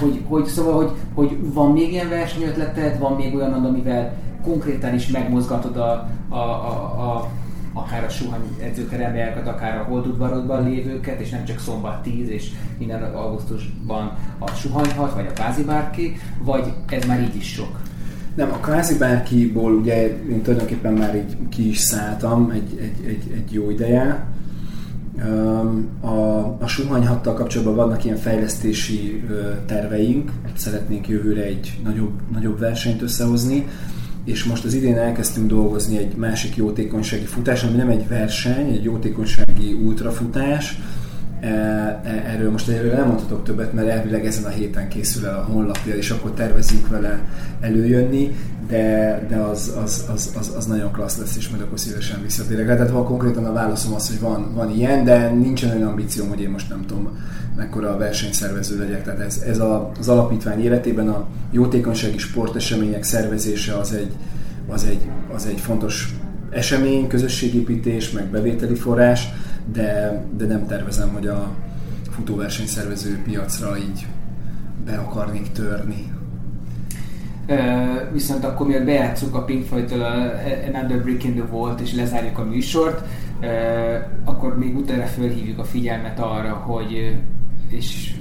hogy, 0.00 0.20
hogy, 0.28 0.44
szóval, 0.44 0.74
hogy, 0.74 0.90
hogy 1.14 1.38
van 1.52 1.72
még 1.72 1.92
ilyen 1.92 2.08
versenyötleted, 2.08 2.98
van 2.98 3.12
még 3.12 3.34
olyan, 3.34 3.52
amivel 3.52 4.16
konkrétan 4.42 4.94
is 4.94 5.08
megmozgatod 5.08 5.76
a, 5.76 6.08
a, 6.28 6.36
a, 6.36 7.16
a 7.16 7.28
akár 7.74 8.04
a 8.04 8.08
suhany 8.08 8.56
edzőteremjelket, 8.60 9.48
akár 9.48 9.78
a 9.78 9.82
holdudvarodban 9.82 10.68
lévőket, 10.68 11.20
és 11.20 11.30
nem 11.30 11.44
csak 11.44 11.58
szombat 11.58 12.02
10 12.02 12.28
és 12.28 12.50
minden 12.78 13.02
augusztusban 13.02 14.12
a 14.38 14.50
suhanyhat, 14.50 15.14
vagy 15.14 15.26
a 15.26 15.32
kvázi 15.32 15.64
bárki, 15.64 16.16
vagy 16.38 16.72
ez 16.88 17.04
már 17.04 17.20
így 17.20 17.36
is 17.36 17.52
sok? 17.52 17.80
Nem, 18.34 18.52
a 18.52 18.56
kvázi 18.56 18.98
bárkiból 18.98 19.72
ugye 19.72 20.06
én 20.30 20.42
tulajdonképpen 20.42 20.92
már 20.92 21.14
így 21.16 21.36
ki 21.48 21.68
is 21.68 21.78
szálltam 21.78 22.50
egy, 22.50 22.78
egy, 22.80 23.06
egy, 23.06 23.32
egy 23.34 23.52
jó 23.52 23.70
ideje. 23.70 24.26
A, 26.00 26.38
a 26.60 26.66
suhanyhattal 26.66 27.34
kapcsolatban 27.34 27.74
vannak 27.74 28.04
ilyen 28.04 28.16
fejlesztési 28.16 29.24
terveink, 29.66 30.30
szeretnénk 30.56 31.08
jövőre 31.08 31.42
egy 31.42 31.80
nagyobb, 31.84 32.12
nagyobb 32.32 32.58
versenyt 32.58 33.02
összehozni 33.02 33.66
és 34.24 34.44
most 34.44 34.64
az 34.64 34.74
idén 34.74 34.98
elkezdtünk 34.98 35.46
dolgozni 35.46 35.98
egy 35.98 36.16
másik 36.16 36.56
jótékonysági 36.56 37.24
futás, 37.24 37.62
ami 37.62 37.76
nem 37.76 37.88
egy 37.88 38.08
verseny, 38.08 38.72
egy 38.72 38.84
jótékonysági 38.84 39.72
ultrafutás. 39.72 40.78
E, 41.40 41.46
e, 41.46 42.24
erről 42.26 42.50
most 42.50 42.68
erről 42.68 42.92
nem 42.92 43.06
mondhatok 43.06 43.44
többet, 43.44 43.72
mert 43.72 43.88
elvileg 43.88 44.26
ezen 44.26 44.44
a 44.44 44.48
héten 44.48 44.88
készül 44.88 45.26
el 45.26 45.38
a 45.38 45.52
honlapja, 45.52 45.94
és 45.94 46.10
akkor 46.10 46.30
tervezünk 46.30 46.88
vele 46.88 47.18
előjönni, 47.60 48.36
de, 48.68 49.20
de 49.28 49.36
az, 49.36 49.72
az, 49.82 50.04
az, 50.12 50.34
az, 50.38 50.52
az, 50.56 50.66
nagyon 50.66 50.92
klassz 50.92 51.18
lesz, 51.18 51.36
és 51.36 51.48
majd 51.48 51.62
akkor 51.62 51.78
szívesen 51.78 52.22
visszatérek. 52.22 52.66
Tehát 52.66 52.90
van 52.90 53.04
konkrétan 53.04 53.44
a 53.44 53.52
válaszom 53.52 53.94
az, 53.94 54.08
hogy 54.08 54.20
van, 54.20 54.54
van 54.54 54.70
ilyen, 54.70 55.04
de 55.04 55.30
nincsen 55.30 55.76
olyan 55.76 55.88
ambícióm, 55.88 56.28
hogy 56.28 56.40
én 56.40 56.50
most 56.50 56.68
nem 56.68 56.84
tudom 56.86 57.18
mekkora 57.56 57.90
a 57.90 57.96
versenyszervező 57.96 58.78
legyek. 58.78 59.02
Tehát 59.04 59.20
ez, 59.20 59.42
ez 59.46 59.58
a, 59.58 59.92
az 59.98 60.08
alapítvány 60.08 60.64
életében 60.64 61.08
a 61.08 61.26
jótékonysági 61.50 62.18
sportesemények 62.18 63.02
szervezése 63.02 63.78
az 63.78 63.92
egy, 63.92 64.12
az 64.68 64.84
egy, 64.84 65.00
az 65.34 65.46
egy 65.46 65.60
fontos 65.60 66.14
esemény, 66.50 67.06
közösségépítés, 67.06 68.10
meg 68.10 68.26
bevételi 68.26 68.74
forrás, 68.74 69.28
de, 69.72 70.24
de 70.36 70.46
nem 70.46 70.66
tervezem, 70.66 71.08
hogy 71.08 71.26
a 71.26 71.50
futóversenyszervező 72.10 73.22
piacra 73.22 73.76
így 73.78 74.06
be 74.84 74.96
akarnék 74.96 75.52
törni. 75.52 76.12
Viszont 78.12 78.44
akkor 78.44 78.66
miért 78.66 78.84
bejátszunk 78.84 79.34
a 79.34 79.44
Pink 79.44 79.64
Floyd-től 79.64 80.02
a 80.02 80.12
Another 80.74 81.02
Brick 81.02 81.24
in 81.24 81.34
the 81.34 81.46
Vault 81.50 81.80
és 81.80 81.94
lezárjuk 81.94 82.38
a 82.38 82.44
műsort, 82.44 83.06
akkor 84.24 84.58
még 84.58 84.76
utána 84.76 85.04
fölhívjuk 85.04 85.58
a 85.58 85.64
figyelmet 85.64 86.18
arra, 86.18 86.52
hogy 86.52 87.16
és 87.68 88.14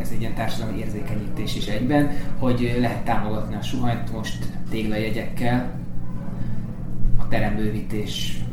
ez 0.00 0.08
egy 0.12 0.20
ilyen 0.20 0.34
társadalmi 0.34 0.78
érzékenyítés 0.78 1.56
is 1.56 1.66
egyben, 1.66 2.10
hogy 2.38 2.76
lehet 2.80 3.04
támogatni 3.04 3.54
a 3.54 3.62
suhanyt 3.62 4.12
most 4.12 4.44
téglajegyekkel, 4.70 5.70
a 7.18 7.28
terembővítés 7.28 8.44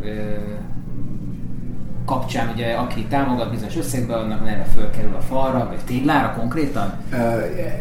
kapcsán, 2.05 2.51
ugye 2.53 2.73
aki 2.73 3.05
támogat 3.09 3.51
bizonyos 3.51 3.77
összegbe, 3.77 4.15
annak 4.15 4.45
neve 4.45 4.65
fölkerül 4.75 5.15
a 5.15 5.21
falra, 5.21 5.67
vagy 5.67 5.79
téglára 5.85 6.33
konkrétan? 6.39 6.93
Uh, 7.11 7.19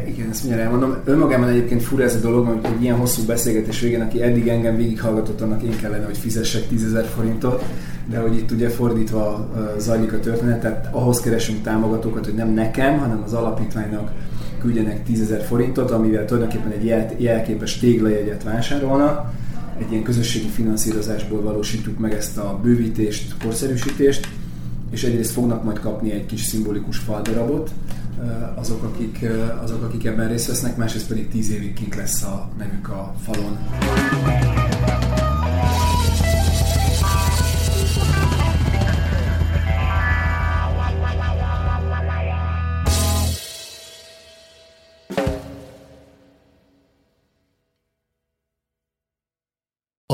igen, 0.09 0.30
ezt 0.30 0.42
mindjárt 0.42 0.66
elmondom. 0.66 0.97
Önmagában 1.05 1.48
egyébként 1.48 1.82
fura 1.82 2.05
ez 2.05 2.14
a 2.14 2.18
dolog, 2.18 2.47
hogy 2.47 2.59
egy 2.62 2.82
ilyen 2.82 2.97
hosszú 2.97 3.22
beszélgetés 3.24 3.80
végén, 3.80 4.01
aki 4.01 4.22
eddig 4.22 4.48
engem 4.48 4.76
végighallgatott, 4.76 5.40
annak 5.40 5.62
én 5.62 5.76
kellene, 5.76 6.05
hogy 6.05 6.18
fizessek 6.18 6.68
10 6.68 6.97
forintot, 7.14 7.64
de 8.06 8.18
hogy 8.18 8.36
itt 8.36 8.51
ugye 8.51 8.68
fordítva 8.68 9.48
zajlik 9.78 10.12
a 10.12 10.20
történet, 10.20 10.60
tehát 10.60 10.88
ahhoz 10.92 11.20
keresünk 11.20 11.62
támogatókat, 11.62 12.24
hogy 12.24 12.34
nem 12.34 12.48
nekem, 12.48 12.98
hanem 12.98 13.22
az 13.24 13.32
alapítványnak 13.32 14.10
küldjenek 14.60 15.05
10 15.05 15.34
forintot, 15.48 15.90
amivel 15.90 16.24
tulajdonképpen 16.24 16.72
egy 16.72 16.84
jel, 16.84 17.10
jelképes 17.16 17.78
téglajegyet 17.78 18.42
vásárolnak, 18.42 19.32
egy 19.81 19.90
ilyen 19.90 20.02
közösségi 20.02 20.48
finanszírozásból 20.48 21.43
valósítjuk 21.43 21.98
meg 21.98 22.12
ezt 22.12 22.39
a 22.39 22.61
bővítést, 22.62 23.35
korszerűsítést, 23.43 24.28
és 24.90 25.02
egyrészt 25.02 25.32
fognak 25.32 25.65
majd 25.65 25.78
kapni 25.78 26.11
egy 26.11 26.27
kis 26.27 26.40
szimbolikus 26.40 26.98
faldarabot, 26.98 27.70
azok 28.55 28.82
akik, 28.82 29.27
azok, 29.62 29.82
akik 29.82 30.05
ebben 30.05 30.28
részt 30.28 30.47
vesznek, 30.47 30.77
másrészt 30.77 31.09
pedig 31.09 31.28
tíz 31.28 31.51
évig 31.51 31.73
kint 31.73 31.94
lesz 31.94 32.23
a 32.23 32.48
nevük 32.59 32.89
a 32.89 33.15
falon. 33.23 33.59